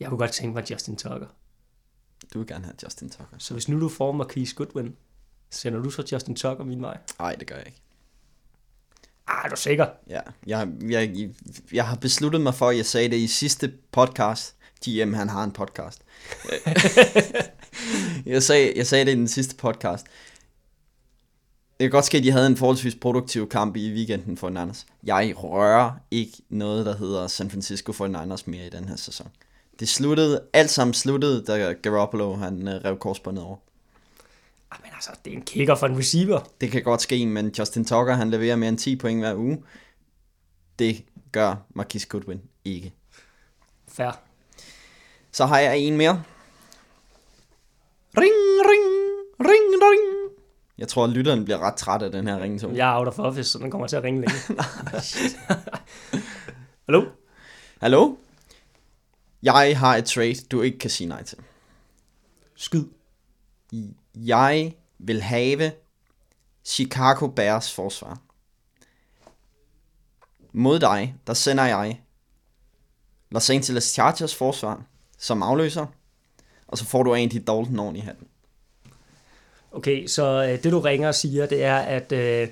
Jeg 0.00 0.08
kunne 0.08 0.18
godt 0.18 0.32
tænke 0.32 0.54
mig 0.54 0.70
Justin 0.70 0.96
Tucker. 0.96 1.26
du 2.34 2.38
vil 2.38 2.48
gerne 2.48 2.64
have 2.64 2.74
Justin 2.84 3.10
Tucker. 3.10 3.36
Så 3.38 3.54
hvis 3.54 3.68
nu 3.68 3.80
du 3.80 3.88
får 3.88 4.12
Marquise 4.12 4.54
Goodwin, 4.54 4.96
sender 5.50 5.82
du 5.82 5.90
så 5.90 6.04
Justin 6.12 6.36
Tucker 6.36 6.64
min 6.64 6.82
vej? 6.82 6.98
Nej, 7.18 7.34
det 7.34 7.46
gør 7.46 7.56
jeg 7.56 7.66
ikke. 7.66 7.82
Ah, 9.26 9.44
er 9.44 9.48
du 9.48 9.56
sikker? 9.56 9.86
Ja, 10.08 10.20
jeg, 10.46 10.68
jeg, 10.82 11.30
jeg 11.72 11.86
har 11.88 11.96
besluttet 11.96 12.40
mig 12.40 12.54
for, 12.54 12.68
at 12.68 12.76
jeg 12.76 12.86
sagde 12.86 13.08
det 13.08 13.16
i 13.16 13.26
sidste 13.26 13.72
podcast. 13.92 14.56
GM, 14.86 15.12
han 15.12 15.28
har 15.28 15.44
en 15.44 15.52
podcast. 15.52 16.02
jeg, 18.26 18.42
sagde, 18.42 18.72
jeg 18.76 18.86
sagde 18.86 19.04
det 19.04 19.12
i 19.12 19.14
den 19.14 19.28
sidste 19.28 19.56
podcast. 19.56 20.06
Det 21.80 21.84
kan 21.84 21.90
godt 21.90 22.04
ske, 22.04 22.18
at 22.18 22.24
de 22.24 22.30
havde 22.30 22.46
en 22.46 22.56
forholdsvis 22.56 22.94
produktiv 22.94 23.48
kamp 23.48 23.76
i 23.76 23.92
weekenden 23.92 24.36
for 24.36 24.48
Niners. 24.48 24.86
Jeg 25.02 25.34
rører 25.36 25.92
ikke 26.10 26.32
noget, 26.48 26.86
der 26.86 26.96
hedder 26.96 27.26
San 27.26 27.50
Francisco 27.50 27.92
for 27.92 28.06
Niners 28.06 28.46
mere 28.46 28.66
i 28.66 28.70
den 28.70 28.88
her 28.88 28.96
sæson. 28.96 29.28
Det 29.80 29.88
sluttede, 29.88 30.42
alt 30.52 30.70
sammen 30.70 30.94
sluttede, 30.94 31.44
da 31.44 31.72
Garoppolo 31.72 32.34
han 32.34 32.68
uh, 32.68 32.74
rev 32.74 32.98
korsbåndet 32.98 33.44
over. 33.44 33.56
Ah, 34.70 34.78
men 34.82 34.90
altså, 34.94 35.10
det 35.24 35.32
er 35.32 35.36
en 35.36 35.42
kicker 35.42 35.74
for 35.74 35.86
en 35.86 35.98
receiver. 35.98 36.40
Det 36.60 36.70
kan 36.70 36.82
godt 36.82 37.02
ske, 37.02 37.26
men 37.26 37.54
Justin 37.58 37.84
Tucker, 37.84 38.14
han 38.14 38.30
leverer 38.30 38.56
mere 38.56 38.68
end 38.68 38.78
10 38.78 38.96
point 38.96 39.20
hver 39.20 39.34
uge. 39.34 39.62
Det 40.78 41.04
gør 41.32 41.54
Marquis 41.74 42.06
Goodwin 42.06 42.40
ikke. 42.64 42.92
Fair. 43.88 44.20
Så 45.32 45.46
har 45.46 45.58
jeg 45.58 45.78
en 45.78 45.96
mere. 45.96 46.22
Ring, 48.18 48.34
ring, 48.70 48.84
ring, 49.40 49.82
ring. 49.82 50.32
Jeg 50.78 50.88
tror, 50.88 51.04
at 51.04 51.10
lytteren 51.10 51.44
bliver 51.44 51.58
ret 51.58 51.74
træt 51.74 52.02
af 52.02 52.12
den 52.12 52.28
her 52.28 52.40
ringetone. 52.40 52.76
Jeg 52.76 52.92
er 52.92 52.98
out 52.98 53.08
of 53.08 53.18
office, 53.18 53.50
så 53.50 53.58
den 53.58 53.70
kommer 53.70 53.86
til 53.86 53.96
at 53.96 54.02
ringe 54.02 54.20
længe. 54.20 54.34
Hallo? 56.86 57.04
Hallo? 57.80 58.14
Jeg 59.46 59.78
har 59.78 59.96
et 59.96 60.04
trade, 60.04 60.34
du 60.50 60.62
ikke 60.62 60.78
kan 60.78 60.90
sige 60.90 61.08
nej 61.08 61.22
til. 61.22 61.38
Skyd. 62.54 62.84
Jeg 64.14 64.74
vil 64.98 65.22
have 65.22 65.72
Chicago 66.64 67.26
Bears 67.26 67.72
forsvar. 67.72 68.20
Mod 70.52 70.78
dig, 70.78 71.14
der 71.26 71.34
sender 71.34 71.64
jeg 71.64 72.00
Los 73.30 73.50
Angeles 73.50 73.84
Chargers 73.84 74.34
forsvar 74.34 74.84
som 75.18 75.42
afløser, 75.42 75.86
og 76.66 76.78
så 76.78 76.84
får 76.84 77.02
du 77.02 77.14
Andy 77.14 77.42
Dalton 77.46 77.78
oven 77.78 77.96
i 77.96 78.00
hatten. 78.00 78.26
Okay, 79.72 80.06
så 80.06 80.44
øh, 80.44 80.62
det 80.62 80.72
du 80.72 80.80
ringer 80.80 81.08
og 81.08 81.14
siger, 81.14 81.46
det 81.46 81.64
er, 81.64 81.76
at 81.76 82.12
øh, 82.12 82.48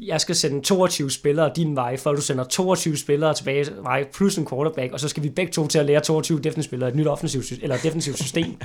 jeg 0.00 0.20
skal 0.20 0.36
sende 0.36 0.60
22 0.62 1.10
spillere 1.10 1.52
din 1.56 1.76
vej, 1.76 1.96
for 1.96 2.12
du 2.12 2.20
sender 2.20 2.44
22 2.44 2.96
spillere 2.96 3.34
tilbage 3.34 3.64
til 3.64 3.76
vej, 3.76 4.08
plus 4.12 4.38
en 4.38 4.46
quarterback, 4.46 4.92
og 4.92 5.00
så 5.00 5.08
skal 5.08 5.22
vi 5.22 5.28
begge 5.28 5.52
to 5.52 5.66
til 5.66 5.78
at 5.78 5.86
lære 5.86 6.00
22 6.00 6.38
defensive 6.38 6.64
spillere 6.64 6.90
et 6.90 6.96
nyt 6.96 7.06
offensivt 7.06 7.52
eller 7.62 7.76
defensivt 7.76 8.18
system. 8.24 8.60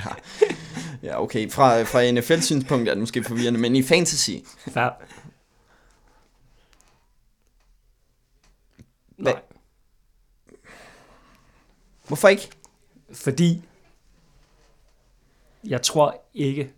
Ja, 1.02 1.22
okay. 1.22 1.50
Fra, 1.50 1.82
fra 1.82 2.10
NFL-synspunkt 2.10 2.88
er 2.88 2.94
det 2.94 3.00
måske 3.00 3.24
forvirrende, 3.24 3.60
men 3.60 3.76
i 3.76 3.82
fantasy, 3.82 4.30
Fair. 4.68 4.90
Nej, 9.18 9.40
hvorfor 12.06 12.28
ikke? 12.28 12.50
fordi 13.14 13.62
jeg 15.64 15.82
tror 15.82 16.24
ikke 16.34 16.72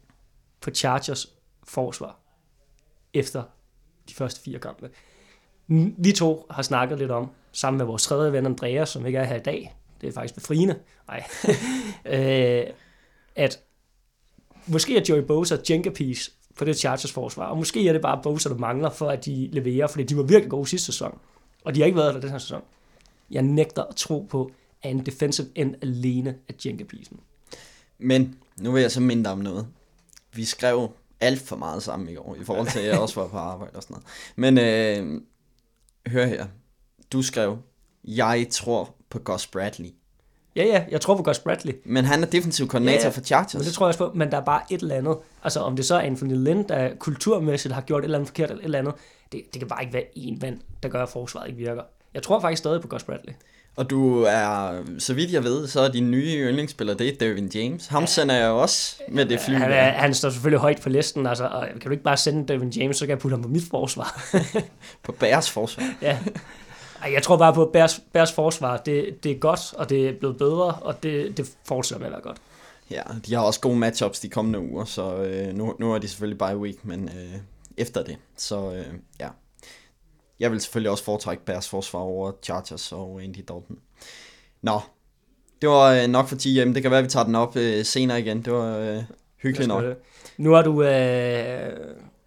på 0.61 0.71
Chargers 0.71 1.27
forsvar 1.65 2.19
efter 3.15 3.43
første 4.17 4.41
fire 4.41 4.59
kampe. 4.59 4.91
Vi 5.99 6.13
to 6.13 6.47
har 6.51 6.63
snakket 6.63 6.99
lidt 6.99 7.11
om, 7.11 7.31
sammen 7.53 7.79
med 7.79 7.87
vores 7.87 8.03
tredje 8.03 8.33
ven 8.33 8.47
Andreas, 8.47 8.89
som 8.89 9.07
ikke 9.07 9.19
er 9.19 9.25
her 9.25 9.37
i 9.37 9.43
dag, 9.43 9.77
det 10.01 10.09
er 10.09 10.13
faktisk 10.13 10.35
befriende, 10.35 10.79
nej, 11.09 11.25
øh, 12.67 12.67
at 13.37 13.61
måske 14.67 14.97
er 14.97 15.03
Joey 15.09 15.23
Bosa 15.23 15.57
Jenga-piece 15.71 16.33
på 16.57 16.65
det 16.65 16.79
Chargers 16.79 17.13
forsvar, 17.13 17.47
og 17.47 17.57
måske 17.57 17.89
er 17.89 17.93
det 17.93 18.03
bare 18.03 18.21
Bosa, 18.23 18.49
der 18.49 18.59
mangler 18.59 18.91
for, 18.91 19.09
at 19.09 19.25
de 19.25 19.49
leverer, 19.53 19.87
fordi 19.87 20.05
de 20.05 20.17
var 20.17 20.23
virkelig 20.23 20.51
gode 20.51 20.67
sidste 20.67 20.87
sæson, 20.87 21.19
og 21.65 21.75
de 21.75 21.81
har 21.81 21.87
ikke 21.87 21.99
været 21.99 22.15
der 22.15 22.21
den 22.21 22.31
her 22.31 22.39
sæson. 22.39 22.63
Jeg 23.31 23.43
nægter 23.43 23.83
at 23.83 23.97
tro 23.97 24.27
på, 24.31 24.51
at 24.83 24.91
en 24.91 25.07
defensive 25.07 25.47
end 25.55 25.75
alene 25.83 26.37
er 26.49 26.53
Jenga-piecen. 26.67 27.21
Men 27.99 28.39
nu 28.61 28.73
vil 28.73 28.83
jeg 28.83 28.91
så 28.91 29.01
minde 29.01 29.25
dig 29.25 29.33
om 29.33 29.39
noget. 29.39 29.67
Vi 30.35 30.45
skrev 30.45 30.91
alt 31.21 31.41
for 31.41 31.57
meget 31.57 31.83
sammen 31.83 32.09
i 32.09 32.15
går, 32.15 32.37
i 32.41 32.45
forhold 32.45 32.69
til, 32.69 32.79
at 32.79 32.87
jeg 32.87 32.99
også 33.05 33.21
var 33.21 33.29
på 33.29 33.37
arbejde 33.37 33.77
og 33.77 33.83
sådan 33.83 33.95
noget. 33.95 34.07
Men 34.37 34.59
øh, 34.59 35.21
hør 36.13 36.27
her. 36.27 36.47
Du 37.13 37.23
skrev, 37.23 37.59
jeg 38.05 38.47
tror 38.51 38.95
på 39.11 39.19
Gus 39.19 39.47
Bradley. 39.47 39.89
Ja, 40.57 40.65
ja, 40.65 40.85
jeg 40.91 41.01
tror 41.01 41.17
på 41.17 41.23
Gus 41.23 41.39
Bradley. 41.39 41.73
Men 41.85 42.05
han 42.05 42.23
er 42.23 42.27
defensiv 42.27 42.69
koordinator 42.69 42.99
Ja, 43.01 43.05
ja. 43.05 43.11
for 43.11 43.21
Chargers. 43.21 43.55
Men 43.55 43.63
det 43.65 43.73
tror 43.73 43.87
jeg 43.87 43.89
også 43.89 43.99
på, 43.99 44.13
men 44.15 44.31
der 44.31 44.37
er 44.37 44.45
bare 44.45 44.63
et 44.71 44.81
eller 44.83 44.95
andet. 44.95 45.17
Altså 45.45 45.61
om 45.61 45.77
det 45.77 45.85
så 45.87 45.95
er 45.95 46.01
Anthony 46.01 46.35
Lynn, 46.35 46.69
der 46.69 46.95
kulturmæssigt 46.95 47.75
har 47.75 47.81
gjort 47.81 48.01
et 48.01 48.05
eller 48.05 48.19
andet 48.19 48.29
forkert 48.29 48.51
eller 48.51 48.61
et 48.61 48.65
eller 48.65 48.79
andet, 48.79 48.95
det, 49.33 49.43
det 49.53 49.61
kan 49.61 49.69
bare 49.69 49.83
ikke 49.83 49.95
være 49.95 50.05
én 50.17 50.39
mand, 50.41 50.61
der 50.83 50.89
gør, 50.89 51.03
at 51.03 51.09
forsvaret 51.09 51.49
ikke 51.49 51.59
virker. 51.59 51.83
Jeg 52.15 52.23
tror 52.23 52.41
faktisk 52.41 52.59
stadig 52.59 52.81
på 52.83 52.89
Gus 52.89 53.05
Bradley. 53.05 53.33
Og 53.77 53.91
du 53.91 54.23
er, 54.23 54.83
så 54.99 55.15
vidt 55.15 55.33
jeg 55.33 55.45
ved, 55.45 55.67
så 55.69 55.81
er 55.81 55.89
din 55.89 56.11
nye 56.11 56.49
yndlingsspiller, 56.49 56.95
det 56.95 57.09
er 57.09 57.13
Dervin 57.21 57.51
James. 57.55 57.87
Ham 57.87 58.07
sender 58.07 58.35
jeg 58.35 58.49
også 58.49 59.03
med 59.09 59.27
det 59.27 59.41
fly. 59.41 59.55
Han, 59.55 59.73
er, 59.73 59.91
han 59.91 60.15
står 60.15 60.31
selvfølgelig 60.31 60.61
højt 60.61 60.81
på 60.83 60.89
listen, 60.89 61.27
altså, 61.27 61.47
og 61.47 61.69
kan 61.69 61.81
du 61.81 61.91
ikke 61.91 62.03
bare 62.03 62.17
sende 62.17 62.53
Devin 62.53 62.69
James, 62.69 62.97
så 62.97 63.05
kan 63.05 63.11
jeg 63.11 63.19
putte 63.19 63.35
ham 63.35 63.43
på 63.43 63.49
mit 63.49 63.63
forsvar. 63.71 64.37
På 65.03 65.13
Bears 65.13 65.51
forsvar. 65.51 65.85
ja. 66.03 66.19
Ej, 67.03 67.13
jeg 67.13 67.23
tror 67.23 67.37
bare 67.37 67.55
på, 67.55 67.65
at 67.65 67.73
Bears, 67.73 68.01
Bears 68.13 68.33
forsvar, 68.33 68.77
det, 68.77 69.25
det 69.25 69.33
er 69.33 69.39
godt, 69.39 69.75
og 69.75 69.91
det 69.91 70.09
er 70.09 70.13
blevet 70.19 70.37
bedre, 70.37 70.75
og 70.75 71.03
det, 71.03 71.37
det 71.37 71.51
fortsætter 71.65 71.99
med 71.99 72.07
at 72.07 72.13
være 72.13 72.23
godt. 72.23 72.37
Ja, 72.91 73.03
de 73.27 73.35
har 73.35 73.43
også 73.43 73.61
gode 73.61 73.77
matchups 73.77 74.21
de 74.21 74.29
kommende 74.29 74.61
uger, 74.61 74.85
så 74.85 75.17
øh, 75.17 75.55
nu, 75.55 75.75
nu 75.79 75.95
er 75.95 75.99
de 75.99 76.09
selvfølgelig 76.09 76.39
bye 76.39 76.57
week, 76.57 76.85
men 76.85 77.09
øh, 77.09 77.39
efter 77.77 78.03
det, 78.03 78.17
så 78.37 78.73
øh, 78.73 78.87
ja. 79.21 79.29
Jeg 80.41 80.53
vil 80.53 80.61
selvfølgelig 80.61 80.91
også 80.91 81.05
foretrække 81.05 81.45
Bears 81.45 81.69
forsvar 81.69 82.01
over 82.01 82.33
Chargers 82.43 82.93
og 82.93 83.23
Andy 83.23 83.39
Dalton. 83.39 83.79
Nå, 84.63 84.81
det 85.61 85.69
var 85.69 85.93
øh, 85.93 86.09
nok 86.09 86.29
for 86.29 86.37
10 86.37 86.55
Det 86.55 86.83
kan 86.83 86.91
være, 86.91 86.99
at 86.99 87.05
vi 87.05 87.11
tager 87.11 87.25
den 87.25 87.35
op 87.35 87.57
øh, 87.57 87.85
senere 87.85 88.21
igen. 88.21 88.43
Det 88.43 88.53
var 88.53 88.79
øh, 88.79 89.03
hyggeligt 89.37 89.69
nok. 89.69 89.85
Nu 90.37 90.53
har 90.53 90.63
du, 90.63 90.83
øh, 90.83 91.73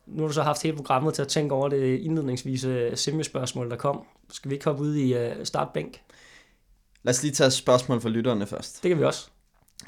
nu 0.05 0.21
har 0.21 0.27
du 0.27 0.33
så 0.33 0.41
haft 0.41 0.63
hele 0.63 0.75
programmet 0.75 1.13
til 1.13 1.21
at 1.21 1.27
tænke 1.27 1.55
over 1.55 1.69
det 1.69 1.99
indledningsvise 1.99 2.91
semi-spørgsmål, 2.95 3.69
der 3.69 3.75
kom. 3.75 4.03
Skal 4.29 4.49
vi 4.49 4.55
ikke 4.55 4.65
hoppe 4.65 4.83
ud 4.83 4.95
i 4.95 5.13
øh, 5.13 5.45
startbænk? 5.45 6.01
Lad 7.03 7.13
os 7.13 7.23
lige 7.23 7.33
tage 7.33 7.51
spørgsmål 7.51 8.01
fra 8.01 8.09
lytterne 8.09 8.47
først. 8.47 8.83
Det 8.83 8.89
kan 8.89 8.99
vi 8.99 9.03
også. 9.03 9.29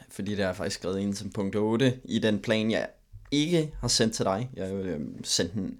Fordi 0.09 0.35
det 0.35 0.45
er 0.45 0.53
faktisk 0.53 0.79
skrevet 0.79 0.99
ind 0.99 1.13
som 1.13 1.29
punkt 1.29 1.55
8 1.55 1.99
i 2.03 2.19
den 2.19 2.39
plan, 2.39 2.71
jeg 2.71 2.87
ikke 3.31 3.73
har 3.81 3.87
sendt 3.87 4.13
til 4.13 4.25
dig. 4.25 4.49
Jeg 4.53 4.67
har 4.67 4.73
jo 4.73 4.79
øh, 4.79 4.99
sendt 5.23 5.53
den, 5.53 5.79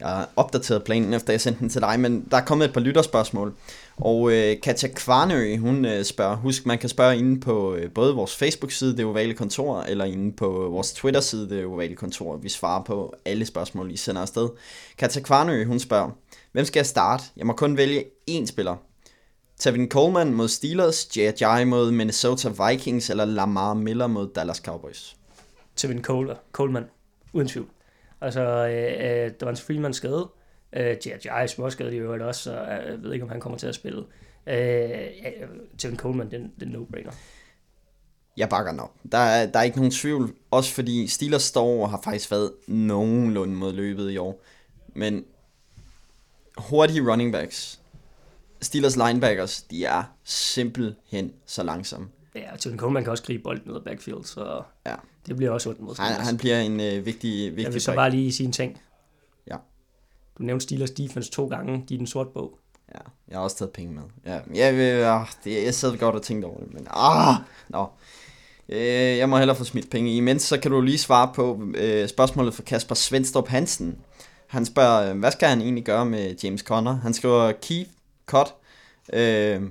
jeg 0.00 0.08
har 0.08 0.28
opdateret 0.36 0.84
planen, 0.84 1.14
efter 1.14 1.32
jeg 1.32 1.40
sendte 1.40 1.60
den 1.60 1.68
til 1.68 1.80
dig, 1.80 2.00
men 2.00 2.28
der 2.30 2.36
er 2.36 2.44
kommet 2.44 2.64
et 2.64 2.72
par 2.72 2.80
lytterspørgsmål. 2.80 3.54
Og 3.96 4.32
øh, 4.32 4.60
Katja 4.62 4.88
Kvarnø, 4.88 5.56
hun 5.56 5.84
øh, 5.84 6.04
spørger, 6.04 6.36
husk, 6.36 6.66
man 6.66 6.78
kan 6.78 6.88
spørge 6.88 7.16
inde 7.16 7.40
på 7.40 7.74
øh, 7.74 7.90
både 7.90 8.14
vores 8.14 8.36
Facebook-side, 8.36 8.96
det 8.96 9.04
ovale 9.04 9.34
kontor, 9.34 9.80
eller 9.80 10.04
inde 10.04 10.32
på 10.32 10.68
vores 10.70 10.92
Twitter-side, 10.92 11.50
det 11.50 11.64
ovale 11.64 11.96
kontor. 11.96 12.36
Vi 12.36 12.48
svarer 12.48 12.84
på 12.84 13.14
alle 13.24 13.46
spørgsmål, 13.46 13.90
I 13.90 13.96
sender 13.96 14.22
afsted. 14.22 14.48
Katja 14.98 15.20
Kvarnø, 15.20 15.64
hun 15.64 15.78
spørger, 15.78 16.10
hvem 16.52 16.64
skal 16.64 16.80
jeg 16.80 16.86
starte? 16.86 17.24
Jeg 17.36 17.46
må 17.46 17.52
kun 17.52 17.76
vælge 17.76 18.04
én 18.30 18.46
spiller. 18.46 18.76
Tevin 19.58 19.88
Coleman 19.88 20.34
mod 20.34 20.48
Steelers, 20.48 21.16
J.J. 21.16 21.64
mod 21.66 21.90
Minnesota 21.90 22.48
Vikings, 22.48 23.10
eller 23.10 23.24
Lamar 23.24 23.74
Miller 23.74 24.06
mod 24.06 24.28
Dallas 24.34 24.56
Cowboys. 24.56 25.16
Tevin 25.76 26.02
Cole, 26.02 26.36
Coleman, 26.52 26.84
uden 27.32 27.48
tvivl. 27.48 27.66
Altså, 28.24 28.40
øh, 28.40 29.24
øh, 29.26 29.30
der 29.40 29.44
var 29.46 29.50
en 29.50 29.56
Freeman 29.56 29.94
skade. 29.94 30.28
Øh, 30.72 30.86
J.J. 31.06 31.26
er 31.30 31.42
også 31.58 31.70
skadet 31.70 31.92
i 31.92 31.96
øvrigt 31.96 32.22
også, 32.22 32.42
så 32.42 32.52
øh, 32.52 32.68
jeg 32.90 33.02
ved 33.02 33.12
ikke, 33.12 33.22
om 33.24 33.28
han 33.30 33.40
kommer 33.40 33.58
til 33.58 33.66
at 33.66 33.74
spille. 33.74 34.04
Øh, 34.46 34.98
Tevin 35.78 35.96
Coleman, 35.96 36.26
det, 36.30 36.34
er 36.34 36.38
en- 36.38 36.52
det 36.60 36.62
er 36.62 36.66
en 36.66 36.72
no-brainer. 36.76 37.14
Jeg 38.36 38.48
bakker 38.48 38.70
den 38.72 38.80
op. 38.80 38.92
Der 39.12 39.18
er, 39.18 39.46
der 39.46 39.58
er 39.58 39.62
ikke 39.62 39.76
nogen 39.76 39.90
tvivl, 39.90 40.34
også 40.50 40.74
fordi 40.74 41.06
Steelers 41.06 41.42
står 41.42 41.64
over 41.64 41.88
har 41.88 42.00
faktisk 42.04 42.30
været 42.30 42.52
nogenlunde 42.68 43.54
mod 43.54 43.72
løbet 43.72 44.10
i 44.10 44.16
år. 44.16 44.42
Men 44.94 45.24
hurtige 46.58 47.10
running 47.10 47.32
backs, 47.32 47.80
Steelers 48.60 48.96
linebackers, 48.96 49.62
de 49.62 49.84
er 49.84 50.02
simpelthen 50.24 51.32
så 51.46 51.62
langsomme. 51.62 52.08
Ja, 52.34 52.52
og 52.52 52.58
Tevin 52.58 52.78
Coleman 52.78 53.02
kan 53.02 53.10
også 53.10 53.24
gribe 53.24 53.42
bolden 53.42 53.70
ud 53.70 53.76
af 53.76 53.84
backfield, 53.84 54.24
så 54.24 54.62
Ja. 54.86 54.94
Det 55.26 55.36
bliver 55.36 55.50
også 55.50 55.68
ondt 55.68 55.80
mod 55.80 55.96
Han, 55.98 56.12
han 56.12 56.36
bliver 56.36 56.60
en 56.60 56.80
øh, 56.80 57.06
vigtig, 57.06 57.44
Jeg 57.44 57.56
vigtig 57.56 57.74
vil 57.74 57.80
så 57.80 57.94
bare 57.94 58.10
lige 58.10 58.32
sige 58.32 58.46
en 58.46 58.52
ting. 58.52 58.80
Ja. 59.46 59.56
Du 60.38 60.42
nævnte 60.42 60.62
Steelers 60.62 60.90
defense 60.90 61.30
to 61.30 61.46
gange, 61.46 61.74
er 61.74 61.96
den 61.96 62.06
sorte 62.06 62.30
bog. 62.34 62.58
Ja, 62.94 63.00
jeg 63.28 63.38
har 63.38 63.44
også 63.44 63.56
taget 63.56 63.72
penge 63.72 63.94
med. 63.94 64.02
Ja, 64.26 64.40
jeg, 64.54 64.76
vil, 64.76 65.02
ah, 65.02 65.26
det, 65.44 65.64
jeg 65.64 65.74
sad 65.74 65.96
godt 65.96 66.14
og 66.14 66.22
tænkte 66.22 66.46
over 66.46 66.60
det, 66.60 66.74
men 66.74 66.86
ah, 66.90 67.34
nå. 67.68 67.86
Øh, 68.68 69.18
jeg 69.18 69.28
må 69.28 69.38
hellere 69.38 69.56
få 69.56 69.64
smidt 69.64 69.90
penge 69.90 70.10
i. 70.12 70.16
Imens 70.16 70.42
så 70.42 70.60
kan 70.60 70.70
du 70.70 70.80
lige 70.80 70.98
svare 70.98 71.32
på 71.34 71.62
øh, 71.74 72.08
spørgsmålet 72.08 72.54
fra 72.54 72.62
Kasper 72.62 72.94
Svendstrup 72.94 73.48
Hansen. 73.48 73.98
Han 74.46 74.64
spørger, 74.64 75.10
øh, 75.10 75.18
hvad 75.18 75.32
skal 75.32 75.48
han 75.48 75.60
egentlig 75.60 75.84
gøre 75.84 76.06
med 76.06 76.34
James 76.44 76.60
Conner? 76.60 76.94
Han 76.94 77.14
skriver, 77.14 77.52
keep, 77.52 77.88
cut. 78.26 78.54
Øh, 79.12 79.62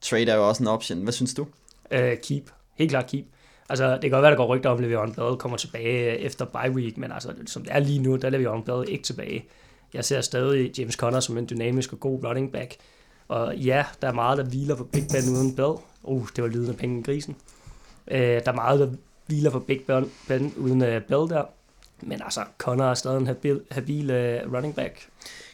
trade 0.00 0.30
er 0.30 0.36
jo 0.36 0.48
også 0.48 0.62
en 0.62 0.68
option. 0.68 1.02
Hvad 1.02 1.12
synes 1.12 1.34
du? 1.34 1.46
Uh, 1.94 1.98
keep. 2.22 2.50
Helt 2.74 2.90
klart 2.90 3.06
keep. 3.06 3.24
Altså, 3.68 3.92
det 3.92 4.00
kan 4.00 4.10
godt 4.10 4.22
være, 4.22 4.30
der 4.30 4.36
går 4.36 4.46
rygter 4.46 4.70
om, 4.70 4.84
at 4.84 4.84
Le'Veon 4.84 5.14
Bell 5.14 5.36
kommer 5.36 5.58
tilbage 5.58 6.18
efter 6.18 6.44
bye 6.44 6.70
week, 6.70 6.98
men 6.98 7.12
altså, 7.12 7.34
som 7.46 7.62
det 7.62 7.72
er 7.74 7.78
lige 7.78 7.98
nu, 7.98 8.16
der 8.16 8.30
er 8.30 8.38
Le'Veon 8.38 8.64
Bell 8.64 8.92
ikke 8.92 9.04
tilbage. 9.04 9.44
Jeg 9.94 10.04
ser 10.04 10.20
stadig 10.20 10.78
James 10.78 10.94
Conner 10.94 11.20
som 11.20 11.38
en 11.38 11.48
dynamisk 11.50 11.92
og 11.92 12.00
god 12.00 12.24
running 12.24 12.52
back. 12.52 12.76
Og 13.28 13.56
ja, 13.56 13.84
der 14.02 14.08
er 14.08 14.12
meget, 14.12 14.38
der 14.38 14.44
hviler 14.44 14.74
på 14.74 14.84
Big 14.84 15.04
Ben 15.12 15.36
uden 15.36 15.56
Bell. 15.56 15.72
Uh, 16.02 16.28
det 16.36 16.44
var 16.44 16.50
lyden 16.50 16.68
af 16.68 16.76
penge 16.76 17.00
i 17.00 17.02
grisen. 17.02 17.36
Øh, 18.10 18.20
der 18.20 18.42
er 18.46 18.52
meget, 18.52 18.80
der 18.80 18.90
hviler 19.26 19.50
på 19.50 19.58
Big 19.58 19.80
Ben, 19.86 20.10
ben 20.28 20.54
uden 20.56 20.82
uh, 20.82 20.88
Bell 20.88 21.30
der. 21.30 21.44
Men 22.00 22.22
altså, 22.22 22.40
Connor 22.58 22.84
er 22.84 22.94
stadig 22.94 23.18
en 23.18 23.26
habil, 23.26 23.60
habil 23.70 24.10
uh, 24.10 24.54
running 24.54 24.74
back. 24.74 25.08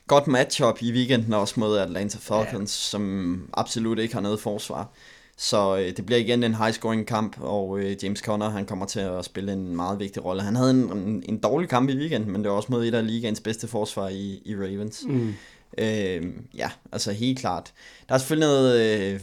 Godt 0.06 0.26
matchup 0.26 0.82
i 0.82 0.92
weekenden 0.92 1.32
også 1.32 1.60
mod 1.60 1.78
Atlanta 1.78 2.18
Falcons, 2.20 2.86
ja. 2.86 2.90
som 2.90 3.48
absolut 3.52 3.98
ikke 3.98 4.14
har 4.14 4.20
noget 4.20 4.40
forsvar. 4.40 4.88
Så 5.36 5.76
øh, 5.76 5.96
det 5.96 6.06
bliver 6.06 6.18
igen 6.18 6.44
en 6.44 6.54
high-scoring 6.54 7.04
kamp, 7.04 7.40
og 7.40 7.78
øh, 7.78 8.04
James 8.04 8.18
Conner 8.18 8.48
han 8.48 8.66
kommer 8.66 8.86
til 8.86 9.00
at 9.00 9.24
spille 9.24 9.52
en 9.52 9.76
meget 9.76 9.98
vigtig 9.98 10.24
rolle. 10.24 10.42
Han 10.42 10.56
havde 10.56 10.70
en, 10.70 10.92
en, 10.92 11.22
en 11.28 11.38
dårlig 11.38 11.68
kamp 11.68 11.90
i 11.90 11.96
weekenden, 11.96 12.32
men 12.32 12.42
det 12.42 12.50
var 12.50 12.56
også 12.56 12.72
mod 12.72 12.84
et 12.84 12.94
af 12.94 13.06
ligaens 13.06 13.40
bedste 13.40 13.68
forsvar 13.68 14.08
i, 14.08 14.42
i 14.44 14.56
Ravens. 14.56 15.04
Mm. 15.08 15.34
Øh, 15.78 16.32
ja, 16.56 16.70
altså 16.92 17.12
helt 17.12 17.38
klart. 17.38 17.72
Der 18.08 18.14
er 18.14 18.18
selvfølgelig 18.18 18.48
noget... 18.48 18.80
Øh, 18.80 19.20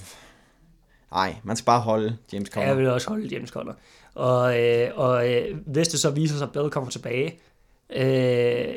nej, 1.11 1.35
man 1.43 1.55
skal 1.55 1.65
bare 1.65 1.81
holde 1.81 2.17
James 2.33 2.49
Conner. 2.49 2.67
Jeg 2.67 2.77
vil 2.77 2.89
også 2.89 3.09
holde 3.09 3.27
James 3.27 3.49
Conner. 3.49 3.73
Og, 4.13 4.59
øh, 4.59 4.89
og 4.95 5.33
øh, 5.33 5.57
hvis 5.65 5.87
det 5.87 5.99
så 5.99 6.09
viser 6.09 6.37
sig, 6.37 6.47
at 6.47 6.51
Bell 6.51 6.69
kommer 6.69 6.89
tilbage, 6.89 7.39
øh, 7.95 8.75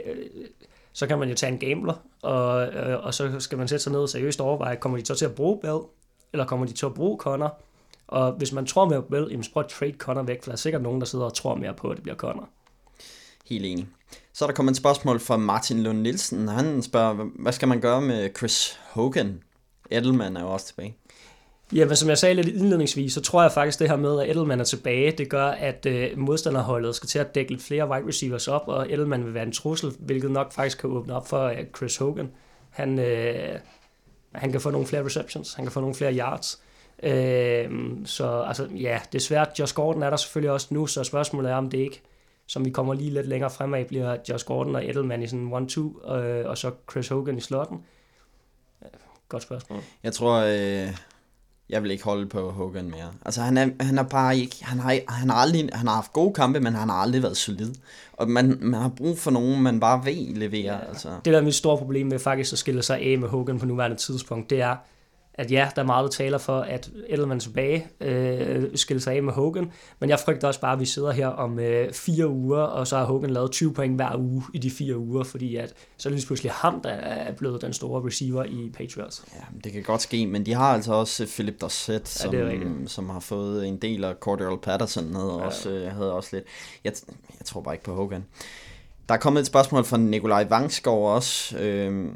så 0.92 1.06
kan 1.06 1.18
man 1.18 1.28
jo 1.28 1.34
tage 1.34 1.52
en 1.52 1.58
gambler, 1.58 1.94
og, 2.22 2.66
øh, 2.66 3.04
og 3.04 3.14
så 3.14 3.40
skal 3.40 3.58
man 3.58 3.68
sætte 3.68 3.82
sig 3.82 3.92
ned 3.92 4.00
og 4.00 4.08
seriøst 4.08 4.40
overveje, 4.40 4.76
kommer 4.76 4.98
de 4.98 5.06
så 5.06 5.14
til 5.14 5.24
at 5.24 5.34
bruge 5.34 5.58
Bell, 5.62 5.78
eller 6.34 6.46
kommer 6.46 6.66
de 6.66 6.72
til 6.72 6.86
at 6.86 6.94
bruge 6.94 7.18
Connor? 7.18 7.58
Og 8.06 8.32
hvis 8.32 8.52
man 8.52 8.66
tror 8.66 8.88
mere 8.88 9.02
på 9.02 9.08
Bell, 9.08 9.44
så 9.44 9.52
prøv 9.52 9.62
at 9.62 9.68
trade 9.68 9.92
Connor 9.98 10.22
væk, 10.22 10.42
for 10.42 10.50
der 10.50 10.52
er 10.52 10.56
sikkert 10.56 10.82
nogen, 10.82 11.00
der 11.00 11.06
sidder 11.06 11.24
og 11.24 11.34
tror 11.34 11.54
mere 11.54 11.74
på, 11.74 11.88
at 11.88 11.96
det 11.96 12.02
bliver 12.02 12.16
Connor. 12.16 12.48
Helt 13.46 13.64
enig. 13.64 13.86
Så 14.32 14.44
er 14.44 14.46
der 14.46 14.54
kommet 14.54 14.70
et 14.70 14.76
spørgsmål 14.76 15.20
fra 15.20 15.36
Martin 15.36 15.82
Lund 15.82 15.98
Nielsen. 15.98 16.48
Han 16.48 16.82
spørger, 16.82 17.26
hvad 17.38 17.52
skal 17.52 17.68
man 17.68 17.80
gøre 17.80 18.00
med 18.00 18.30
Chris 18.36 18.80
Hogan? 18.90 19.42
Edelman 19.90 20.36
er 20.36 20.40
jo 20.40 20.50
også 20.50 20.66
tilbage. 20.66 20.96
Ja, 21.72 21.84
men 21.84 21.96
som 21.96 22.08
jeg 22.08 22.18
sagde 22.18 22.34
lidt 22.34 22.48
indledningsvis, 22.48 23.12
så 23.12 23.20
tror 23.20 23.42
jeg 23.42 23.52
faktisk, 23.52 23.78
det 23.78 23.88
her 23.88 23.96
med, 23.96 24.20
at 24.20 24.30
Edelman 24.30 24.60
er 24.60 24.64
tilbage, 24.64 25.10
det 25.10 25.30
gør, 25.30 25.46
at 25.46 25.86
øh, 25.86 26.18
modstanderholdet 26.18 26.94
skal 26.94 27.08
til 27.08 27.18
at 27.18 27.34
dække 27.34 27.50
lidt 27.50 27.62
flere 27.62 27.88
wide 27.88 28.06
receivers 28.08 28.48
op, 28.48 28.62
og 28.66 28.92
Edelman 28.92 29.24
vil 29.24 29.34
være 29.34 29.42
en 29.42 29.52
trussel, 29.52 29.92
hvilket 29.98 30.30
nok 30.30 30.52
faktisk 30.52 30.78
kan 30.78 30.90
åbne 30.90 31.14
op 31.14 31.28
for 31.28 31.52
Chris 31.76 31.96
Hogan. 31.96 32.30
Han, 32.70 32.98
øh, 32.98 33.58
han 34.34 34.52
kan 34.52 34.60
få 34.60 34.70
nogle 34.70 34.86
flere 34.86 35.04
receptions, 35.04 35.54
han 35.54 35.64
kan 35.64 35.72
få 35.72 35.80
nogle 35.80 35.94
flere 35.94 36.14
yards. 36.14 36.62
Øh, 37.02 37.70
så 38.04 38.44
altså, 38.46 38.68
ja, 38.80 39.00
det 39.12 39.18
er 39.18 39.22
svært. 39.22 39.58
Josh 39.58 39.74
Gordon 39.74 40.02
er 40.02 40.10
der 40.10 40.16
selvfølgelig 40.16 40.50
også 40.50 40.66
nu, 40.70 40.86
så 40.86 41.04
spørgsmålet 41.04 41.50
er, 41.50 41.56
om 41.56 41.70
det 41.70 41.78
ikke, 41.78 42.02
som 42.46 42.64
vi 42.64 42.70
kommer 42.70 42.94
lige 42.94 43.10
lidt 43.10 43.28
længere 43.28 43.50
fremad, 43.50 43.84
bliver 43.84 44.16
Josh 44.28 44.46
Gordon 44.46 44.76
og 44.76 44.88
Edelman 44.88 45.22
i 45.22 45.26
sådan 45.26 45.52
1-2, 45.52 46.14
øh, 46.14 46.48
og 46.48 46.58
så 46.58 46.70
Chris 46.90 47.08
Hogan 47.08 47.38
i 47.38 47.40
slotten. 47.40 47.78
Godt 49.28 49.42
spørgsmål. 49.42 49.80
Jeg 50.02 50.12
tror, 50.12 50.34
øh, 50.34 50.96
jeg 51.70 51.82
vil 51.82 51.90
ikke 51.90 52.04
holde 52.04 52.26
på 52.26 52.50
Hogan 52.50 52.90
mere. 52.90 53.12
Altså 53.24 53.40
han 53.40 53.58
er, 53.58 53.68
han 53.80 53.98
er 53.98 54.02
bare 54.02 54.38
ikke, 54.38 54.56
han 54.64 54.78
har, 54.78 54.98
han 55.08 55.30
har 55.30 55.36
aldrig, 55.36 55.68
han 55.72 55.86
har 55.86 55.94
haft 55.94 56.12
gode 56.12 56.34
kampe, 56.34 56.60
men 56.60 56.74
han 56.74 56.88
har 56.88 56.96
aldrig 56.96 57.22
været 57.22 57.36
solid. 57.36 57.74
Og 58.12 58.30
man, 58.30 58.58
man 58.60 58.80
har 58.80 58.88
brug 58.88 59.18
for 59.18 59.30
nogen, 59.30 59.62
man 59.62 59.80
bare 59.80 60.04
ved 60.04 60.34
levere. 60.34 60.74
Ja, 60.74 60.88
altså. 60.88 61.08
Det 61.24 61.32
der 61.32 61.38
er 61.38 61.42
mit 61.42 61.54
store 61.54 61.78
problem 61.78 62.06
med 62.06 62.18
faktisk 62.18 62.52
at 62.52 62.58
skille 62.58 62.82
sig 62.82 63.00
af 63.00 63.18
med 63.18 63.28
Hogan 63.28 63.58
på 63.58 63.66
nuværende 63.66 63.96
tidspunkt, 63.96 64.50
det 64.50 64.60
er, 64.60 64.76
at 65.34 65.50
ja, 65.50 65.68
der 65.76 65.82
er 65.82 65.86
meget, 65.86 66.04
der 66.04 66.10
taler 66.10 66.38
for, 66.38 66.60
at 66.60 66.90
Edelman 67.08 67.40
tilbage 67.40 67.86
øh, 68.00 68.64
skiller 68.74 69.00
sig 69.00 69.14
af 69.14 69.22
med 69.22 69.32
Hogan, 69.32 69.72
men 70.00 70.10
jeg 70.10 70.20
frygter 70.20 70.48
også 70.48 70.60
bare, 70.60 70.72
at 70.72 70.80
vi 70.80 70.84
sidder 70.84 71.12
her 71.12 71.26
om 71.26 71.58
øh, 71.58 71.92
fire 71.92 72.28
uger, 72.28 72.60
og 72.60 72.86
så 72.86 72.96
har 72.96 73.04
Hogan 73.04 73.30
lavet 73.30 73.50
20 73.50 73.74
point 73.74 73.94
hver 73.94 74.16
uge 74.16 74.42
i 74.54 74.58
de 74.58 74.70
fire 74.70 74.98
uger, 74.98 75.24
fordi 75.24 75.56
at, 75.56 75.74
så 75.96 76.08
er 76.08 76.10
det 76.10 76.18
lige 76.18 76.26
pludselig 76.26 76.52
ham, 76.52 76.80
der 76.80 76.90
er 76.90 77.32
blevet 77.32 77.62
den 77.62 77.72
store 77.72 78.06
receiver 78.06 78.44
i 78.44 78.72
Patriots. 78.74 79.24
Ja, 79.34 79.40
det 79.64 79.72
kan 79.72 79.82
godt 79.82 80.02
ske, 80.02 80.26
men 80.26 80.46
de 80.46 80.54
har 80.54 80.74
altså 80.74 80.92
også 80.92 81.26
Philip 81.26 81.60
Dorsett, 81.60 82.08
som, 82.08 82.34
ja, 82.34 82.50
som 82.86 83.10
har 83.10 83.20
fået 83.20 83.68
en 83.68 83.76
del 83.76 84.04
af 84.04 84.14
Cordell 84.20 84.58
Patterson, 84.62 85.14
havde, 85.14 85.34
ja. 85.38 85.46
også, 85.46 85.70
øh, 85.70 85.92
havde 85.92 86.12
også 86.12 86.28
lidt. 86.32 86.44
Jeg, 86.84 86.92
jeg 87.38 87.46
tror 87.46 87.60
bare 87.60 87.74
ikke 87.74 87.84
på 87.84 87.94
Hogan. 87.94 88.24
Der 89.08 89.14
er 89.14 89.18
kommet 89.18 89.40
et 89.40 89.46
spørgsmål 89.46 89.84
fra 89.84 89.96
Nikolaj 89.96 90.46
Vangsgaard 90.48 91.14
også, 91.14 91.58
øh, 91.58 92.08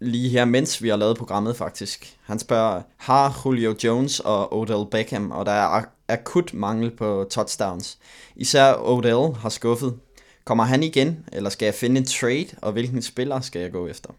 lige 0.00 0.28
her, 0.28 0.44
mens 0.44 0.82
vi 0.82 0.88
har 0.88 0.96
lavet 0.96 1.16
programmet 1.16 1.56
faktisk. 1.56 2.16
Han 2.22 2.38
spørger, 2.38 2.82
har 2.96 3.42
Julio 3.44 3.74
Jones 3.84 4.20
og 4.20 4.56
Odell 4.56 4.90
Beckham, 4.90 5.30
og 5.30 5.46
der 5.46 5.52
er 5.52 5.84
akut 6.08 6.54
mangel 6.54 6.90
på 6.90 7.26
touchdowns. 7.30 7.98
Især 8.36 8.74
Odell 8.78 9.34
har 9.36 9.48
skuffet. 9.48 9.98
Kommer 10.44 10.64
han 10.64 10.82
igen, 10.82 11.24
eller 11.32 11.50
skal 11.50 11.66
jeg 11.66 11.74
finde 11.74 11.98
en 11.98 12.06
trade, 12.06 12.48
og 12.62 12.72
hvilken 12.72 13.02
spiller 13.02 13.40
skal 13.40 13.62
jeg 13.62 13.72
gå 13.72 13.86
efter? 13.86 14.10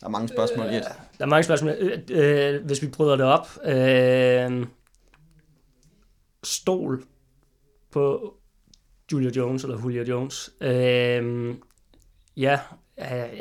Der 0.00 0.06
er 0.06 0.10
mange 0.10 0.28
spørgsmål 0.28 0.66
i 0.66 0.76
øh, 0.76 0.82
Der 0.82 1.24
er 1.24 1.26
mange 1.26 1.44
spørgsmål. 1.44 1.74
Øh, 1.78 1.98
øh, 2.10 2.64
hvis 2.64 2.82
vi 2.82 2.86
bryder 2.86 3.16
det 3.16 3.26
op. 3.26 3.48
Øh, 3.64 4.66
stol 6.44 7.04
på 7.90 8.34
Julio 9.12 9.30
Jones, 9.36 9.64
eller 9.64 9.82
Julio 9.82 10.02
Jones. 10.02 10.50
Øh, 10.60 11.54
ja, 12.36 12.58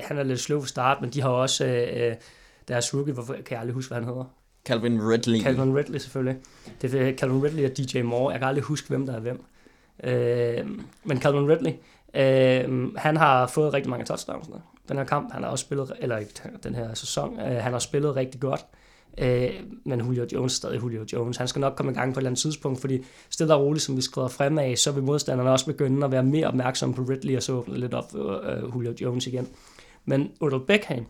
han 0.03 0.17
er 0.17 0.23
lidt 0.23 0.39
sløv 0.39 0.61
for 0.61 0.67
start, 0.67 1.01
men 1.01 1.09
de 1.09 1.21
har 1.21 1.29
også 1.29 1.65
øh, 1.65 2.15
deres 2.67 2.93
rookie, 2.93 3.13
hvorfor 3.13 3.34
kan 3.34 3.45
jeg 3.51 3.59
aldrig 3.59 3.73
huske, 3.73 3.89
hvad 3.89 3.97
han 3.97 4.07
hedder? 4.07 4.25
Calvin 4.65 5.01
Ridley. 5.01 5.41
Calvin 5.41 5.77
Ridley 5.77 5.99
selvfølgelig. 5.99 6.38
Det 6.81 6.93
er 6.93 7.17
Calvin 7.17 7.43
Ridley 7.43 7.69
og 7.69 7.77
DJ 7.77 8.01
Moore. 8.01 8.31
Jeg 8.31 8.39
kan 8.39 8.47
aldrig 8.47 8.63
huske, 8.63 8.89
hvem 8.89 9.05
der 9.05 9.15
er 9.15 9.19
hvem. 9.19 9.43
Øh, 10.03 10.69
men 11.03 11.21
Calvin 11.21 11.49
Ridley, 11.49 11.71
øh, 12.13 12.95
han 12.95 13.17
har 13.17 13.47
fået 13.47 13.73
rigtig 13.73 13.89
mange 13.89 14.05
touchdowns. 14.05 14.49
Den 14.89 14.97
her 14.97 15.03
kamp, 15.03 15.34
han 15.34 15.43
har 15.43 15.49
også 15.49 15.65
spillet, 15.65 15.93
eller 15.99 16.17
ikke 16.17 16.31
den 16.63 16.75
her 16.75 16.93
sæson, 16.93 17.39
øh, 17.39 17.63
han 17.63 17.71
har 17.71 17.79
spillet 17.79 18.15
rigtig 18.15 18.41
godt. 18.41 18.65
Øh, 18.73 18.86
Øh, 19.18 19.49
men 19.84 19.99
Julio 19.99 20.27
Jones 20.34 20.53
er 20.53 20.56
stadig 20.56 20.81
Julio 20.81 21.06
Jones. 21.14 21.38
Han 21.38 21.48
skal 21.48 21.60
nok 21.60 21.76
komme 21.76 21.91
i 21.91 21.95
gang 21.95 22.14
på 22.14 22.19
et 22.19 22.22
eller 22.22 22.30
andet 22.30 22.41
tidspunkt, 22.41 22.81
fordi 22.81 23.06
stille 23.30 23.53
og 23.53 23.61
roligt, 23.61 23.84
som 23.84 23.98
vi 23.98 24.02
skrider 24.02 24.27
fremad, 24.27 24.76
så 24.76 24.91
vil 24.91 25.03
modstanderne 25.03 25.52
også 25.52 25.65
begynde 25.65 26.06
at 26.06 26.11
være 26.11 26.23
mere 26.23 26.48
opmærksomme 26.48 26.95
på 26.95 27.02
Ridley, 27.02 27.35
og 27.35 27.44
så 27.44 27.53
åbne 27.53 27.77
lidt 27.77 27.94
op 27.94 28.11
for 28.11 28.49
øh, 28.49 28.76
Julio 28.76 28.94
Jones 29.02 29.27
igen. 29.27 29.48
Men 30.06 30.31
Odell 30.39 30.61
Beckham, 30.68 31.06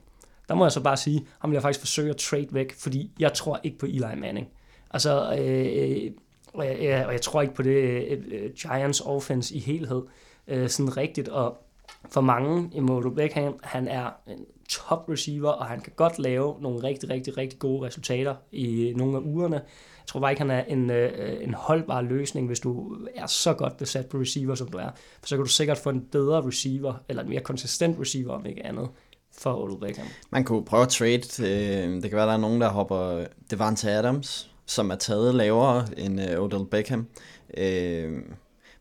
der 0.50 0.56
må 0.56 0.66
jeg 0.66 0.72
så 0.72 0.82
bare 0.82 0.98
sige, 0.98 1.26
ham 1.40 1.50
vil 1.50 1.56
jeg 1.56 1.62
faktisk 1.62 1.80
forsøge 1.80 2.10
at 2.10 2.18
trade 2.18 2.48
væk, 2.52 2.74
fordi 2.74 3.12
jeg 3.20 3.34
tror 3.34 3.60
ikke 3.64 3.78
på 3.78 3.86
Eli 3.86 4.16
Manning. 4.18 4.48
Altså, 4.92 5.36
øh, 5.40 6.06
øh 6.06 6.12
og, 6.54 6.66
jeg, 6.66 7.06
og 7.06 7.14
jeg 7.14 7.22
tror 7.22 7.42
ikke 7.42 7.54
på 7.54 7.62
det 7.62 8.06
øh, 8.32 8.52
Giants 8.54 9.02
offense 9.06 9.56
i 9.56 9.60
helhed, 9.60 10.02
øh, 10.48 10.70
sådan 10.70 10.98
rigtigt, 10.98 11.30
og 11.30 11.58
for 12.10 12.22
mange 12.22 12.72
i 12.76 12.80
Odell 12.80 13.16
Beckham, 13.16 13.60
han 13.64 13.88
er 13.88 14.10
en 14.28 14.46
top 14.68 15.10
receiver, 15.10 15.50
og 15.50 15.66
han 15.66 15.80
kan 15.80 15.94
godt 15.96 16.20
lave 16.20 16.56
nogle 16.62 16.84
rigtig, 16.84 17.10
rigtig, 17.10 17.38
rigtig 17.38 17.60
gode 17.60 17.86
resultater 17.86 18.36
i 18.52 18.94
nogle 18.96 19.18
af 19.18 19.22
ugerne. 19.22 19.56
Jeg 19.56 20.08
tror 20.08 20.20
bare 20.20 20.32
ikke, 20.32 20.42
han 20.42 20.52
er 20.52 20.64
en, 20.64 20.90
øh, 20.90 21.44
en 21.44 21.54
holdbar 21.54 22.02
løsning, 22.02 22.48
hvis 22.48 22.60
du 22.60 22.98
er 23.16 23.28
så 23.28 23.54
godt 23.54 23.78
besat 23.78 24.06
på 24.06 24.18
receiver, 24.18 24.56
som 24.56 24.68
du 24.68 24.78
er. 24.78 24.90
For 25.20 25.28
så 25.28 25.36
kan 25.36 25.46
du 25.46 25.52
sikkert 25.52 25.78
få 25.78 25.90
en 25.90 26.02
bedre 26.12 26.48
receiver, 26.48 26.94
eller 27.10 27.24
en 27.24 27.30
mere 27.30 27.42
konsistent 27.42 28.00
receiver, 28.00 28.34
om 28.34 28.46
ikke 28.46 28.66
andet, 28.66 28.90
for 29.38 29.64
Odell 29.64 29.80
Beckham. 29.80 30.08
Man 30.30 30.44
kunne 30.44 30.66
prøve 30.66 30.84
at 30.84 30.90
trade. 30.90 31.22
Øh, 31.40 32.02
det 32.02 32.10
kan 32.10 32.18
være, 32.18 32.28
der 32.28 32.34
er 32.34 32.38
nogen, 32.38 32.62
der 32.62 32.70
hopper 32.70 33.26
Devante 33.52 33.92
Adams, 33.92 34.52
som 34.66 34.90
er 34.90 34.96
taget 34.96 35.36
lavere 35.36 35.86
end 35.98 36.22
øh, 36.22 36.42
Odell 36.42 36.66
Beckham. 36.66 37.08
Øh, 37.58 38.12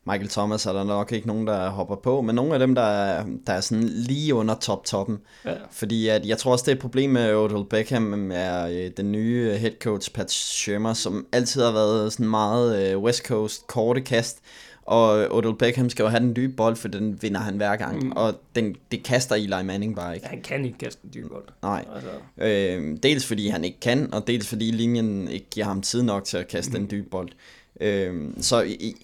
Michael 0.07 0.29
Thomas 0.29 0.65
er 0.65 0.73
der 0.73 0.83
nok 0.83 1.11
ikke 1.11 1.27
nogen, 1.27 1.47
der 1.47 1.69
hopper 1.69 1.95
på, 1.95 2.21
men 2.21 2.35
nogle 2.35 2.53
af 2.53 2.59
dem, 2.59 2.75
der 2.75 2.81
er, 2.81 3.25
der 3.47 3.53
er 3.53 3.61
sådan 3.61 3.83
lige 3.83 4.35
under 4.35 4.55
top-toppen. 4.55 5.17
Ja. 5.45 5.53
Fordi 5.71 6.07
at, 6.07 6.25
jeg 6.25 6.37
tror 6.37 6.51
også, 6.51 6.63
det 6.65 6.71
er 6.71 6.75
et 6.75 6.81
problem 6.81 7.09
med 7.09 7.35
Odell 7.35 7.65
Beckham, 7.69 8.31
er 8.31 8.67
øh, 8.67 8.91
den 8.97 9.11
nye 9.11 9.51
head 9.51 9.71
coach 9.79 10.13
Pat 10.13 10.31
Shermer, 10.31 10.93
som 10.93 11.27
altid 11.31 11.61
har 11.61 11.71
været 11.71 12.13
sådan 12.13 12.29
meget 12.29 12.95
uh, 12.95 13.03
West 13.03 13.27
Coast 13.27 13.67
korte 13.67 14.01
kast. 14.01 14.39
Og 14.85 15.09
Odell 15.31 15.55
Beckham 15.55 15.89
skal 15.89 16.03
jo 16.03 16.09
have 16.09 16.19
den 16.19 16.35
dybe 16.35 16.53
bold, 16.53 16.75
for 16.75 16.87
den 16.87 17.21
vinder 17.21 17.39
han 17.39 17.57
hver 17.57 17.75
gang. 17.75 18.03
Mm. 18.03 18.11
Og 18.11 18.33
den, 18.55 18.75
det 18.91 19.03
kaster 19.03 19.35
Eli 19.35 19.63
Manning 19.63 19.95
bare 19.95 20.15
ikke. 20.15 20.25
Ja, 20.25 20.29
han 20.29 20.41
kan 20.41 20.65
ikke 20.65 20.77
kaste 20.77 21.01
den 21.03 21.11
dybe 21.13 21.29
bold. 21.29 21.43
Nej. 21.61 21.85
Altså. 21.95 22.09
Øh, 22.37 22.97
dels 23.03 23.25
fordi 23.25 23.47
han 23.47 23.63
ikke 23.63 23.79
kan, 23.79 24.13
og 24.13 24.27
dels 24.27 24.47
fordi 24.47 24.71
linjen 24.71 25.27
ikke 25.27 25.45
giver 25.49 25.65
ham 25.65 25.81
tid 25.81 26.03
nok 26.03 26.23
til 26.23 26.37
at 26.37 26.47
kaste 26.47 26.71
mm. 26.71 26.77
den 26.77 26.91
dybe 26.91 27.09
bold. 27.09 27.29
Øh, 27.81 28.29
så 28.41 28.61
i, 28.61 28.95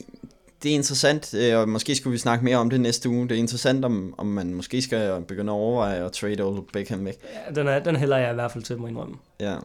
det 0.64 0.72
er 0.72 0.76
interessant, 0.76 1.34
øh, 1.34 1.60
og 1.60 1.69
måske 1.69 1.95
skulle 1.95 2.11
vi 2.11 2.18
snakke 2.18 2.45
mere 2.45 2.57
om 2.57 2.69
det 2.69 2.81
næste 2.81 3.10
uge. 3.10 3.30
Det 3.30 3.35
er 3.35 3.40
interessant, 3.40 3.85
om, 3.85 4.14
om 4.18 4.26
man 4.26 4.53
måske 4.53 4.81
skal 4.81 5.22
begynde 5.27 5.52
at 5.52 5.56
overveje 5.56 6.06
at 6.06 6.11
trade 6.11 6.41
Old 6.41 6.64
Beckham 6.73 7.06
væk. 7.06 7.18
Ja, 7.48 7.53
den, 7.56 7.68
er, 7.68 7.80
den 7.80 7.95
hælder 7.95 8.18
jeg 8.18 8.31
i 8.31 8.34
hvert 8.34 8.52
fald 8.52 8.64
til, 8.64 8.77
må 8.77 8.88
indrømme. 8.88 9.15
Ja. 9.40 9.56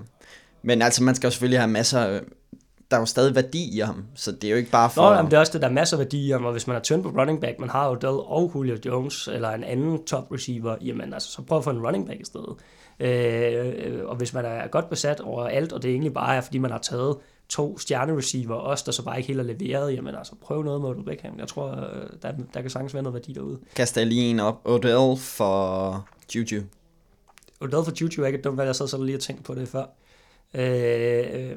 Men 0.63 0.83
altså, 0.83 1.03
man 1.03 1.15
skal 1.15 1.27
jo 1.27 1.31
selvfølgelig 1.31 1.61
have 1.61 1.71
masser 1.71 2.21
der 2.91 2.97
er 2.97 3.01
jo 3.01 3.07
stadig 3.07 3.35
værdi 3.35 3.77
i 3.77 3.81
ham, 3.81 4.05
så 4.15 4.33
det 4.33 4.45
er 4.45 4.51
jo 4.51 4.57
ikke 4.57 4.71
bare 4.71 4.91
for... 4.91 5.03
Nå, 5.03 5.17
jamen, 5.17 5.31
det 5.31 5.37
er 5.37 5.41
også 5.41 5.53
det, 5.53 5.63
der 5.63 5.69
er 5.69 5.73
masser 5.73 5.97
af 5.97 5.99
værdi 5.99 6.27
i 6.27 6.31
ham, 6.31 6.45
og 6.45 6.53
hvis 6.53 6.67
man 6.67 6.77
er 6.77 6.81
tynd 6.81 7.03
på 7.03 7.09
running 7.09 7.41
back, 7.41 7.59
man 7.61 7.69
har 7.69 7.91
Odell 7.91 8.19
og 8.27 8.53
Julio 8.55 8.77
Jones, 8.87 9.29
eller 9.33 9.51
en 9.51 9.65
anden 9.65 10.05
top 10.05 10.33
receiver, 10.33 10.77
jamen 10.81 11.15
altså, 11.15 11.31
så 11.31 11.43
prøv 11.43 11.59
at 11.59 11.65
få 11.65 11.71
en 11.71 11.87
running 11.87 12.07
back 12.07 12.21
i 12.21 12.25
stedet. 12.25 12.55
Øh, 13.01 14.05
og 14.05 14.17
hvis 14.17 14.35
man 14.35 14.45
er 14.45 14.69
godt 14.69 14.91
besat 14.91 15.21
over 15.21 15.47
alt, 15.47 15.73
og 15.73 15.83
det 15.83 15.91
egentlig 15.91 16.15
bare 16.15 16.37
er, 16.37 16.41
fordi 16.41 16.59
man 16.59 16.71
har 16.71 16.79
taget 16.79 17.17
to 17.49 17.79
stjernereceiver, 17.79 18.55
også 18.55 18.83
der 18.87 18.93
så 18.93 19.05
bare 19.05 19.17
ikke 19.17 19.27
helt 19.27 19.41
er 19.41 19.45
leveret, 19.45 19.95
jamen 19.95 20.15
altså, 20.15 20.35
prøv 20.41 20.63
noget 20.63 20.81
med 20.81 20.89
Odell 20.89 21.05
Beckham. 21.05 21.39
Jeg 21.39 21.49
tror, 21.49 21.71
øh, 21.71 22.09
der, 22.23 22.33
der 22.55 22.61
kan 22.61 22.71
sagtens 22.71 22.95
være 22.95 23.03
noget 23.03 23.15
værdi 23.15 23.33
derude. 23.33 23.59
Kaster 23.75 24.01
jeg 24.01 24.09
lige 24.09 24.31
en 24.31 24.41
op. 24.41 24.61
Odell 24.65 25.17
for 25.19 26.09
Juju. 26.35 26.63
Odell 27.61 27.85
for 27.85 27.93
Juju 28.01 28.23
er 28.23 28.27
ikke 28.27 28.39
et 28.39 28.45
dumt 28.45 28.57
valg, 28.57 28.67
jeg 28.67 28.77
sad 28.77 28.89
så 28.89 29.03
lige 29.03 29.17
og 29.17 29.21
tænkte 29.21 29.45
på 29.45 29.55
det 29.55 29.69
før. 29.69 29.85
Øh, 30.55 31.27
øh, 31.33 31.57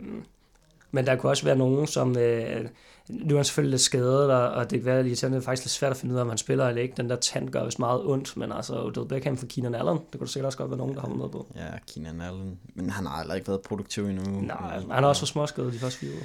men 0.92 1.06
der 1.06 1.16
kunne 1.16 1.30
også 1.30 1.46
være 1.46 1.56
nogen, 1.56 1.88
som... 1.88 2.18
Øh, 2.18 2.66
nu 3.12 3.34
er 3.34 3.38
han 3.38 3.46
selvfølgelig 3.46 3.72
lidt 3.72 3.82
skadet, 3.82 4.32
og, 4.32 4.50
og 4.50 4.72
det 4.72 4.80
kan 4.80 4.86
være 4.86 5.04
lidt, 5.04 5.22
det 5.22 5.34
er 5.34 5.42
faktisk 5.42 5.66
lidt 5.66 5.72
svært 5.72 5.92
at 5.92 5.98
finde 5.98 6.14
ud 6.14 6.20
af, 6.20 6.24
om 6.24 6.30
han 6.30 6.38
spiller 6.38 6.68
eller 6.68 6.82
ikke. 6.82 6.94
Den 6.98 7.10
der 7.10 7.16
tand 7.16 7.50
gør 7.50 7.66
vist 7.66 7.80
meget 7.80 8.02
ondt, 8.06 8.38
men 8.38 8.52
altså 8.52 8.84
Odell 8.84 9.08
Beckham 9.08 9.38
for 9.38 9.46
Keenan 9.46 9.76
Allen, 9.76 9.98
det 10.12 10.20
kunne 10.20 10.28
sikkert 10.28 10.46
også 10.46 10.58
godt 10.58 10.70
være 10.70 10.78
nogen, 10.78 10.96
der 10.96 11.02
har 11.02 11.08
noget 11.08 11.32
på. 11.32 11.48
Ja, 11.56 11.70
Keenan 11.94 12.22
Allen. 12.22 12.60
Men 12.76 12.90
han 12.90 13.06
har 13.06 13.14
aldrig 13.14 13.36
ikke 13.36 13.48
været 13.48 13.62
produktiv 13.62 14.06
endnu. 14.06 14.42
Nej, 14.42 14.80
han 14.92 15.04
har 15.04 15.06
også 15.06 15.22
for 15.22 15.26
småskadet 15.26 15.74
de 15.74 15.80
første 15.80 16.00
fire 16.00 16.12
uger. 16.12 16.24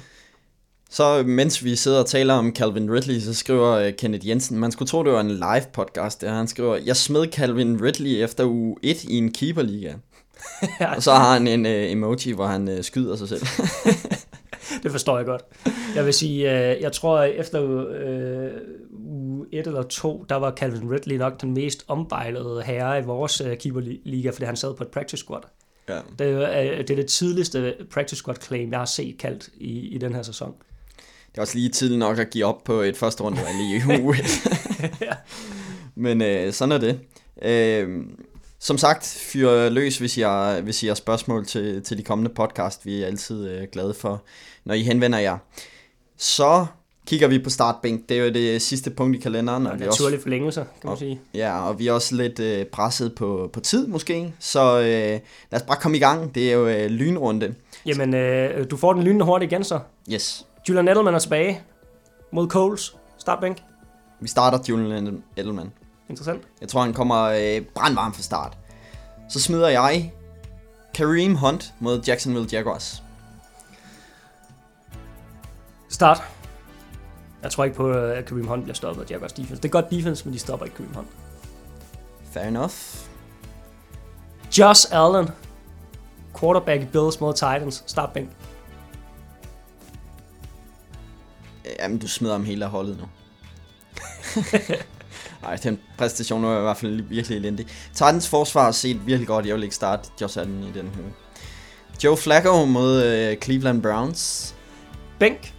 Så 0.89 1.23
mens 1.23 1.63
vi 1.63 1.75
sidder 1.75 1.99
og 1.99 2.05
taler 2.05 2.33
om 2.33 2.55
Calvin 2.55 2.93
Ridley, 2.93 3.19
så 3.19 3.33
skriver 3.33 3.91
Kenneth 3.91 4.27
Jensen, 4.27 4.59
man 4.59 4.71
skulle 4.71 4.89
tro, 4.89 5.03
det 5.03 5.13
var 5.13 5.21
en 5.21 5.31
live 5.31 5.65
podcast, 5.73 6.21
der 6.21 6.33
han 6.33 6.47
skriver, 6.47 6.75
jeg 6.75 6.97
smed 6.97 7.27
Calvin 7.31 7.81
Ridley 7.81 8.23
efter 8.23 8.45
uge 8.45 8.75
1 8.81 9.03
i 9.03 9.17
en 9.17 9.31
keeperliga. 9.31 9.93
og 10.95 11.03
så 11.03 11.11
har 11.11 11.33
han 11.33 11.47
en 11.47 11.65
uh, 11.65 11.71
emoji, 11.71 12.31
hvor 12.31 12.45
han 12.47 12.67
uh, 12.67 12.81
skyder 12.81 13.15
sig 13.15 13.29
selv. 13.29 13.41
det 14.83 14.91
forstår 14.91 15.17
jeg 15.17 15.25
godt. 15.25 15.41
Jeg 15.95 16.05
vil 16.05 16.13
sige, 16.13 16.45
uh, 16.45 16.81
jeg 16.81 16.91
tror 16.91 17.21
efter 17.21 17.59
uh, 17.61 18.51
uge 18.91 19.45
1 19.51 19.67
eller 19.67 19.83
2, 19.83 20.25
der 20.29 20.35
var 20.35 20.51
Calvin 20.51 20.91
Ridley 20.91 21.15
nok 21.15 21.41
den 21.41 21.53
mest 21.53 21.85
ombejlede 21.87 22.63
herre 22.65 22.99
i 22.99 23.03
vores 23.03 23.41
uh, 23.41 23.47
keeperliga, 23.59 24.29
fordi 24.29 24.45
han 24.45 24.55
sad 24.55 24.73
på 24.73 24.83
et 24.83 24.89
practice 24.89 25.23
squad. 25.23 25.41
Ja. 25.89 25.99
Det, 26.19 26.27
er, 26.27 26.77
det 26.77 26.89
er 26.89 26.95
det 26.95 27.07
tidligste 27.07 27.75
practice 27.91 28.15
squad 28.15 28.35
claim, 28.41 28.71
jeg 28.71 28.79
har 28.79 28.85
set 28.85 29.17
kaldt 29.17 29.49
i, 29.57 29.79
i 29.79 29.97
den 29.97 30.15
her 30.15 30.21
sæson. 30.21 30.53
Det 31.31 31.37
er 31.37 31.41
også 31.41 31.57
lige 31.57 31.69
tidligt 31.69 31.99
nok 31.99 32.19
at 32.19 32.29
give 32.29 32.45
op 32.45 32.63
på 32.63 32.81
et 32.81 32.97
første 32.97 33.23
runde 33.23 33.39
i 33.61 33.81
uge. 34.01 34.15
Men 35.95 36.21
øh, 36.21 36.53
sådan 36.53 36.71
er 36.71 36.77
det. 36.77 36.99
Øh, 37.41 38.05
som 38.59 38.77
sagt, 38.77 39.19
fyr 39.31 39.69
løs, 39.69 39.97
hvis 39.97 40.17
I 40.17 40.21
har, 40.21 40.61
hvis 40.61 40.83
I 40.83 40.87
har 40.87 40.95
spørgsmål 40.95 41.45
til, 41.45 41.83
til 41.83 41.97
de 41.97 42.03
kommende 42.03 42.31
podcast. 42.33 42.85
Vi 42.85 43.03
er 43.03 43.07
altid 43.07 43.49
øh, 43.49 43.67
glade 43.71 43.93
for, 43.93 44.23
når 44.65 44.73
I 44.73 44.83
henvender 44.83 45.19
jer. 45.19 45.37
Så 46.17 46.65
kigger 47.07 47.27
vi 47.27 47.39
på 47.39 47.49
startbænk. 47.49 48.09
Det 48.09 48.17
er 48.19 48.25
jo 48.25 48.33
det 48.33 48.61
sidste 48.61 48.89
punkt 48.89 49.17
i 49.17 49.19
kalenderen. 49.19 49.65
Og, 49.65 49.71
og 49.71 49.79
naturlig 49.79 50.21
forlængelse, 50.21 50.59
kan 50.59 50.67
man 50.83 50.91
og, 50.91 50.97
sige. 50.97 51.19
Ja, 51.33 51.67
og 51.67 51.79
vi 51.79 51.87
er 51.87 51.91
også 51.91 52.15
lidt 52.15 52.39
øh, 52.39 52.65
presset 52.65 53.15
på, 53.15 53.49
på 53.53 53.59
tid 53.59 53.87
måske. 53.87 54.33
Så 54.39 54.79
øh, 54.79 54.85
lad 54.85 55.21
os 55.51 55.61
bare 55.61 55.77
komme 55.81 55.97
i 55.97 55.99
gang. 55.99 56.35
Det 56.35 56.49
er 56.49 56.53
jo 56.53 56.67
øh, 56.67 56.89
lynrunde. 56.89 57.55
Jamen, 57.85 58.13
øh, 58.13 58.69
du 58.71 58.77
får 58.77 58.93
den 58.93 59.03
lynende 59.03 59.25
hurtigt 59.25 59.51
igen 59.51 59.63
så. 59.63 59.79
Yes. 60.11 60.45
Julian 60.69 60.87
Edelman 60.87 61.15
er 61.15 61.19
tilbage 61.19 61.61
mod 62.31 62.47
Coles. 62.47 62.95
Startbænk. 63.17 63.57
Vi 64.19 64.27
starter 64.27 64.59
Julian 64.69 65.23
Edelman. 65.37 65.71
Interessant. 66.09 66.43
Jeg 66.61 66.69
tror, 66.69 66.81
han 66.81 66.93
kommer 66.93 67.23
øh, 67.23 67.61
brandvarm 67.61 68.13
fra 68.13 68.21
start. 68.21 68.57
Så 69.29 69.41
smider 69.41 69.67
jeg 69.67 70.13
Kareem 70.93 71.35
Hunt 71.35 71.73
mod 71.79 72.01
Jacksonville 72.07 72.47
Jaguars. 72.51 73.03
Start. 75.89 76.23
Jeg 77.43 77.51
tror 77.51 77.63
ikke 77.63 77.75
på, 77.75 77.91
at 77.91 78.25
Kareem 78.25 78.47
Hunt 78.47 78.63
bliver 78.63 78.75
stoppet 78.75 79.03
af 79.03 79.11
Jaguars 79.11 79.33
defense. 79.33 79.55
Det 79.55 79.65
er 79.65 79.81
godt 79.81 79.91
defense, 79.91 80.25
men 80.25 80.33
de 80.33 80.39
stopper 80.39 80.65
ikke 80.65 80.77
Kareem 80.77 80.93
Hunt. 80.93 81.07
Fair 82.31 82.43
enough. 82.43 82.73
Josh 84.57 84.87
Allen. 84.91 85.29
Quarterback 86.39 86.81
i 86.81 86.85
Bills 86.85 87.19
mod 87.19 87.33
Titans. 87.33 87.83
Startbænk. 87.87 88.29
Jamen, 91.79 91.97
du 91.99 92.07
smider 92.07 92.33
ham 92.33 92.43
hele 92.43 92.65
holdet 92.65 92.97
nu. 92.97 93.05
Nej, 95.41 95.55
den 95.55 95.79
præstation 95.97 96.43
var 96.43 96.57
i 96.57 96.61
hvert 96.61 96.77
fald 96.77 97.01
virkelig 97.01 97.37
elendig. 97.37 97.67
Titans 97.93 98.29
forsvar 98.29 98.63
har 98.63 98.71
set 98.71 99.07
virkelig 99.07 99.27
godt. 99.27 99.45
Jeg 99.45 99.55
vil 99.55 99.63
ikke 99.63 99.75
starte 99.75 100.09
Josh 100.21 100.39
Allen 100.39 100.63
i 100.63 100.71
den 100.79 100.89
her. 100.95 101.03
Joe 102.03 102.17
Flacco 102.17 102.65
mod 102.65 103.03
øh, 103.03 103.37
Cleveland 103.37 103.81
Browns. 103.81 104.55
Bænk. 105.19 105.53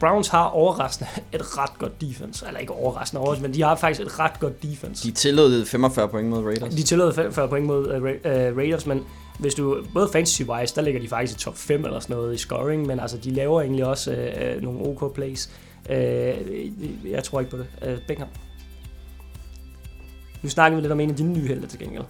Browns 0.00 0.28
har 0.28 0.44
overraskende 0.44 1.10
et 1.32 1.58
ret 1.58 1.78
godt 1.78 2.00
defense. 2.00 2.46
Eller 2.46 2.60
ikke 2.60 2.72
overraskende 2.72 3.20
overraskende, 3.20 3.48
men 3.48 3.54
de 3.54 3.62
har 3.62 3.76
faktisk 3.76 4.00
et 4.00 4.18
ret 4.18 4.40
godt 4.40 4.62
defense. 4.62 5.08
De 5.08 5.12
tillod 5.12 5.64
45 5.64 6.08
point 6.08 6.28
mod 6.28 6.44
Raiders. 6.44 6.74
De 6.74 6.82
tillod 6.82 7.12
45 7.12 7.48
point 7.48 7.66
mod 7.66 7.86
uh, 7.86 8.02
uh, 8.02 8.56
Raiders, 8.58 8.86
men 8.86 9.04
hvis 9.38 9.54
du, 9.54 9.84
både 9.94 10.08
fantasy-wise, 10.08 10.74
der 10.74 10.80
ligger 10.80 11.00
de 11.00 11.08
faktisk 11.08 11.38
i 11.38 11.40
top 11.40 11.56
5 11.56 11.84
eller 11.84 12.00
sådan 12.00 12.16
noget 12.16 12.34
i 12.34 12.38
scoring, 12.38 12.86
men 12.86 13.00
altså, 13.00 13.16
de 13.16 13.30
laver 13.30 13.60
egentlig 13.60 13.84
også 13.84 14.10
uh, 14.56 14.62
nogle 14.62 14.80
OK 14.80 15.14
plays. 15.14 15.50
Uh, 15.90 15.96
jeg 17.10 17.24
tror 17.24 17.40
ikke 17.40 17.50
på 17.50 17.56
det. 17.56 17.66
Uh, 17.82 17.98
Bingham. 18.08 18.28
Nu 20.42 20.48
snakker 20.48 20.76
vi 20.76 20.82
lidt 20.82 20.92
om 20.92 21.00
en 21.00 21.10
af 21.10 21.16
dine 21.16 21.32
nye 21.32 21.48
helte 21.48 21.66
til 21.66 21.78
gengæld. 21.78 22.04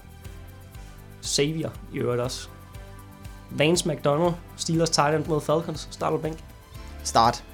Xavier 1.25 1.71
i 1.95 1.99
øvrigt 1.99 2.23
også. 2.23 2.49
Vance 3.51 3.89
McDonald, 3.89 4.35
Steelers 4.57 4.91
tight 4.91 5.17
end 5.17 5.27
mod 5.27 5.41
Falcons, 5.41 5.89
starter 5.91 6.19
bænk. 6.19 6.39
Start. 7.03 7.45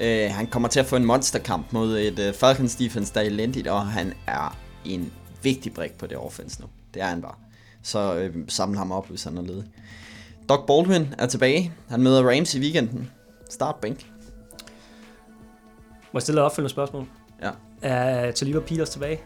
Uh, 0.00 0.06
han 0.30 0.46
kommer 0.46 0.68
til 0.68 0.80
at 0.80 0.86
få 0.86 0.96
en 0.96 1.04
monsterkamp 1.04 1.72
mod 1.72 1.98
et 1.98 2.28
uh, 2.28 2.34
Falcons 2.34 2.74
defense, 2.74 3.14
der 3.14 3.20
er 3.20 3.24
elendigt, 3.24 3.66
og 3.66 3.86
han 3.86 4.12
er 4.26 4.56
en 4.84 5.12
vigtig 5.42 5.74
brik 5.74 5.98
på 5.98 6.06
det 6.06 6.16
offense 6.16 6.60
nu. 6.60 6.66
Det 6.94 7.02
er 7.02 7.06
han 7.06 7.22
bare. 7.22 7.34
Så 7.82 8.30
uh, 8.34 8.42
samle 8.48 8.78
ham 8.78 8.92
op, 8.92 9.08
hvis 9.08 9.24
han 9.24 9.38
er 9.38 9.42
ledig. 9.42 9.64
Doc 10.48 10.66
Baldwin 10.66 11.14
er 11.18 11.26
tilbage. 11.26 11.72
Han 11.88 12.02
møder 12.02 12.30
Rams 12.30 12.54
i 12.54 12.60
weekenden. 12.60 13.10
Start 13.50 13.76
bænk. 13.76 14.06
Må 16.12 16.18
jeg 16.18 16.22
stille 16.22 16.40
et 16.40 16.44
opfølgende 16.44 16.70
spørgsmål? 16.70 17.06
Ja. 17.42 17.50
Er 17.82 18.32
Taliba 18.32 18.60
Peters 18.60 18.90
tilbage? 18.90 19.20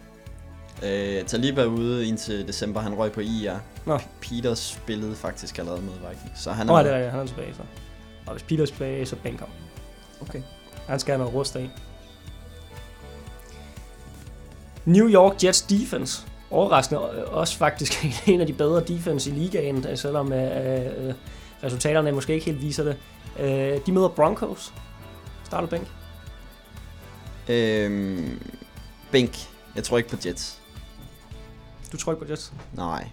Øh, 0.82 1.24
Talib 1.24 1.58
er 1.58 1.64
ude 1.64 2.06
indtil 2.06 2.48
december, 2.48 2.80
han 2.80 2.94
røg 2.94 3.12
på 3.12 3.20
IR. 3.20 3.54
Nå. 3.86 3.98
Peters 4.20 4.58
spillede 4.58 5.16
faktisk 5.16 5.58
allerede 5.58 5.82
mod 5.82 5.94
Vikings, 5.94 6.42
så 6.42 6.52
han 6.52 6.68
er... 6.68 6.72
Nå, 6.72 6.78
det 6.78 6.94
er 6.94 7.10
han 7.10 7.20
er 7.20 7.26
tilbage 7.26 7.54
så. 7.54 7.62
Og 8.26 8.32
hvis 8.32 8.42
Peters 8.42 8.70
er 8.70 8.72
tilbage, 8.72 9.06
så 9.06 9.16
bænker 9.16 9.46
Okay. 10.20 10.42
Han 10.86 11.00
skal 11.00 11.12
have 11.12 11.18
noget 11.18 11.34
rust 11.34 11.56
af. 11.56 11.70
New 14.84 15.08
York 15.08 15.44
Jets 15.44 15.62
defense. 15.62 16.26
Overraskende 16.50 17.00
også 17.26 17.56
faktisk 17.56 18.04
en 18.26 18.40
af 18.40 18.46
de 18.46 18.52
bedre 18.52 18.84
defense 18.84 19.30
i 19.30 19.32
ligaen, 19.34 19.96
selvom 19.96 20.32
øh, 20.32 21.06
øh, 21.08 21.14
resultaterne 21.64 22.12
måske 22.12 22.34
ikke 22.34 22.46
helt 22.46 22.62
viser 22.62 22.84
det. 22.84 22.96
Øh, 23.38 23.80
de 23.86 23.92
møder 23.92 24.08
Broncos. 24.08 24.72
Starter 25.44 25.68
bænk. 25.68 25.88
Øhm, 27.48 28.40
bænk. 29.10 29.36
Jeg 29.76 29.84
tror 29.84 29.98
ikke 29.98 30.10
på 30.10 30.16
Jets. 30.26 30.59
Du 31.92 31.96
tror 31.96 32.12
ikke 32.12 32.24
på 32.24 32.30
Jets? 32.30 32.52
Nej. 32.76 33.08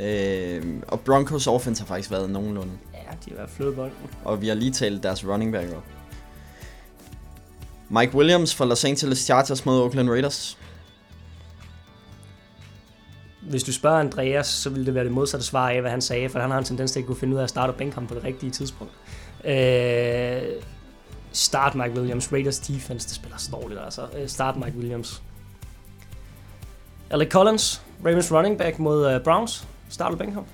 Øhm, 0.00 0.82
og 0.88 1.00
Broncos 1.00 1.46
offense 1.46 1.82
har 1.82 1.86
faktisk 1.86 2.10
været 2.10 2.30
nogenlunde. 2.30 2.72
Ja, 2.94 2.98
de 3.24 3.30
har 3.30 3.36
været 3.36 3.50
flyttet 3.50 3.76
bolden. 3.76 3.96
Og 4.24 4.40
vi 4.40 4.48
har 4.48 4.54
lige 4.54 4.72
talt 4.72 5.02
deres 5.02 5.26
running 5.26 5.52
back 5.52 5.72
op. 5.76 5.84
Mike 7.88 8.14
Williams 8.14 8.54
fra 8.54 8.64
Los 8.64 8.84
Angeles 8.84 9.18
Chargers 9.18 9.66
mod 9.66 9.80
Oakland 9.80 10.10
Raiders. 10.10 10.58
Hvis 13.42 13.62
du 13.62 13.72
spørger 13.72 14.00
Andreas, 14.00 14.46
så 14.46 14.70
vil 14.70 14.86
det 14.86 14.94
være 14.94 15.04
det 15.04 15.12
modsatte 15.12 15.46
svar 15.46 15.70
af, 15.70 15.80
hvad 15.80 15.90
han 15.90 16.00
sagde, 16.00 16.28
for 16.28 16.38
han 16.38 16.50
har 16.50 16.58
en 16.58 16.64
tendens 16.64 16.92
til 16.92 17.00
at 17.00 17.06
kunne 17.06 17.16
finde 17.16 17.34
ud 17.34 17.38
af 17.38 17.44
at 17.44 17.50
starte 17.50 17.70
og 17.70 17.76
bænke 17.76 18.00
på 18.08 18.14
det 18.14 18.24
rigtige 18.24 18.50
tidspunkt. 18.50 18.92
Øh, 19.44 20.42
start 21.32 21.74
Mike 21.74 21.92
Williams. 21.94 22.32
Raiders 22.32 22.58
defense, 22.58 23.08
det 23.08 23.16
spiller 23.16 23.48
dårligt 23.52 23.80
altså. 23.84 24.06
Start 24.26 24.56
Mike 24.56 24.76
Williams. 24.78 25.22
Alec 27.12 27.30
Collins, 27.30 27.82
Ravens 28.04 28.32
running 28.32 28.58
back 28.58 28.78
mod 28.78 29.14
uh, 29.14 29.22
Browns. 29.22 29.68
Start 29.88 30.18
bænk 30.18 30.34
ham. 30.34 30.44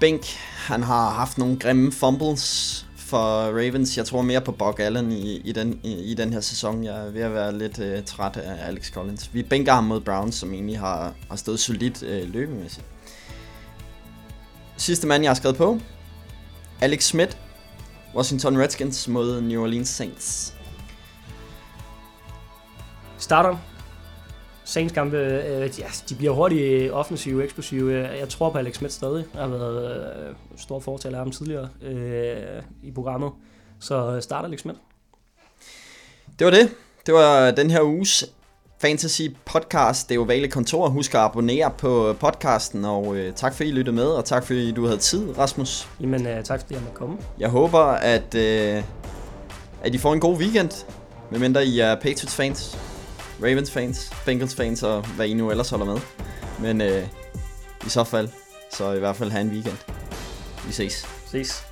Bænk, 0.00 0.26
han 0.56 0.82
har 0.82 1.10
haft 1.10 1.38
nogle 1.38 1.58
grimme 1.58 1.92
fumbles 1.92 2.86
for 2.96 3.46
Ravens. 3.46 3.96
Jeg 3.96 4.06
tror 4.06 4.22
mere 4.22 4.40
på 4.40 4.52
Buck 4.52 4.80
Allen 4.80 5.12
i, 5.12 5.36
i, 5.36 5.52
den, 5.52 5.80
i, 5.82 6.10
i 6.10 6.14
den 6.14 6.32
her 6.32 6.40
sæson. 6.40 6.84
Jeg 6.84 7.06
er 7.06 7.10
ved 7.10 7.20
at 7.20 7.34
være 7.34 7.58
lidt 7.58 7.78
uh, 7.78 8.04
træt 8.04 8.36
af 8.36 8.68
Alex 8.68 8.92
Collins. 8.92 9.34
Vi 9.34 9.42
bænker 9.42 9.72
ham 9.72 9.84
mod 9.84 10.00
Browns, 10.00 10.34
som 10.34 10.54
egentlig 10.54 10.78
har, 10.78 11.12
har 11.28 11.36
stået 11.36 11.60
solidt 11.60 12.02
uh, 12.02 12.32
løbemæssigt. 12.32 12.86
Sidste 14.76 15.06
mand, 15.06 15.22
jeg 15.22 15.30
har 15.30 15.34
skrevet 15.34 15.56
på. 15.56 15.78
Alex 16.80 17.04
Smith, 17.04 17.36
Washington 18.14 18.58
Redskins 18.58 19.08
mod 19.08 19.40
New 19.40 19.62
Orleans 19.62 19.88
Saints. 19.88 20.54
Starter 23.18 23.58
Saints 24.72 24.92
kampe, 24.92 25.16
øh, 25.16 25.80
ja, 25.80 25.86
de 26.08 26.14
bliver 26.14 26.32
hurtigt 26.32 26.92
offensive, 26.92 27.44
eksplosive. 27.44 28.08
Jeg 28.08 28.28
tror 28.28 28.50
på 28.50 28.58
Alex 28.58 28.76
Smith 28.76 28.92
stadig. 28.92 29.24
Jeg 29.34 29.42
har 29.42 29.48
været 29.48 29.96
øh, 29.96 30.34
stor 30.56 30.80
fortaler 30.80 31.18
af 31.18 31.24
ham 31.24 31.30
tidligere 31.30 31.68
øh, 31.82 32.62
i 32.82 32.90
programmet. 32.90 33.30
Så 33.80 34.20
starter 34.20 34.48
Alex 34.48 34.60
Smith. 34.60 34.78
Det 36.38 36.44
var 36.44 36.50
det. 36.50 36.70
Det 37.06 37.14
var 37.14 37.50
den 37.50 37.70
her 37.70 37.82
uges 37.82 38.24
Fantasy 38.80 39.22
Podcast. 39.44 40.08
Det 40.08 40.14
er 40.14 40.18
jo 40.18 40.22
Vale 40.22 40.48
Kontor. 40.48 40.88
Husk 40.88 41.14
at 41.14 41.20
abonnere 41.20 41.70
på 41.78 42.16
podcasten, 42.20 42.84
og 42.84 43.16
øh, 43.16 43.32
tak 43.34 43.54
fordi 43.54 43.68
I 43.68 43.72
lyttede 43.72 43.96
med, 43.96 44.06
og 44.06 44.24
tak 44.24 44.46
fordi 44.46 44.72
du 44.72 44.84
havde 44.84 44.98
tid, 44.98 45.38
Rasmus. 45.38 45.88
Jamen, 46.00 46.26
øh, 46.26 46.44
tak 46.44 46.60
fordi 46.60 46.74
jeg 46.74 46.82
måtte 46.82 46.96
komme. 46.96 47.16
Jeg 47.38 47.48
håber, 47.48 47.82
at, 47.82 48.34
øh, 48.34 48.82
at 49.82 49.94
I 49.94 49.98
får 49.98 50.12
en 50.12 50.20
god 50.20 50.36
weekend, 50.36 50.86
medmindre 51.30 51.66
I 51.66 51.80
er 51.80 51.94
Patriots 51.94 52.34
fans, 52.34 52.78
Ravens 53.42 53.70
fans, 53.70 54.12
Bengals 54.26 54.54
fans, 54.54 54.82
og 54.82 55.06
hvad 55.16 55.26
I 55.26 55.34
nu 55.34 55.50
ellers 55.50 55.70
holder 55.70 55.86
med. 55.86 55.98
Men 56.58 56.80
øh, 56.80 57.06
i 57.86 57.88
så 57.88 58.04
fald, 58.04 58.28
så 58.70 58.92
i 58.92 58.98
hvert 58.98 59.16
fald 59.16 59.30
have 59.30 59.40
en 59.40 59.50
weekend. 59.50 59.76
Vi 60.66 60.72
ses. 60.72 61.06
Ses. 61.26 61.71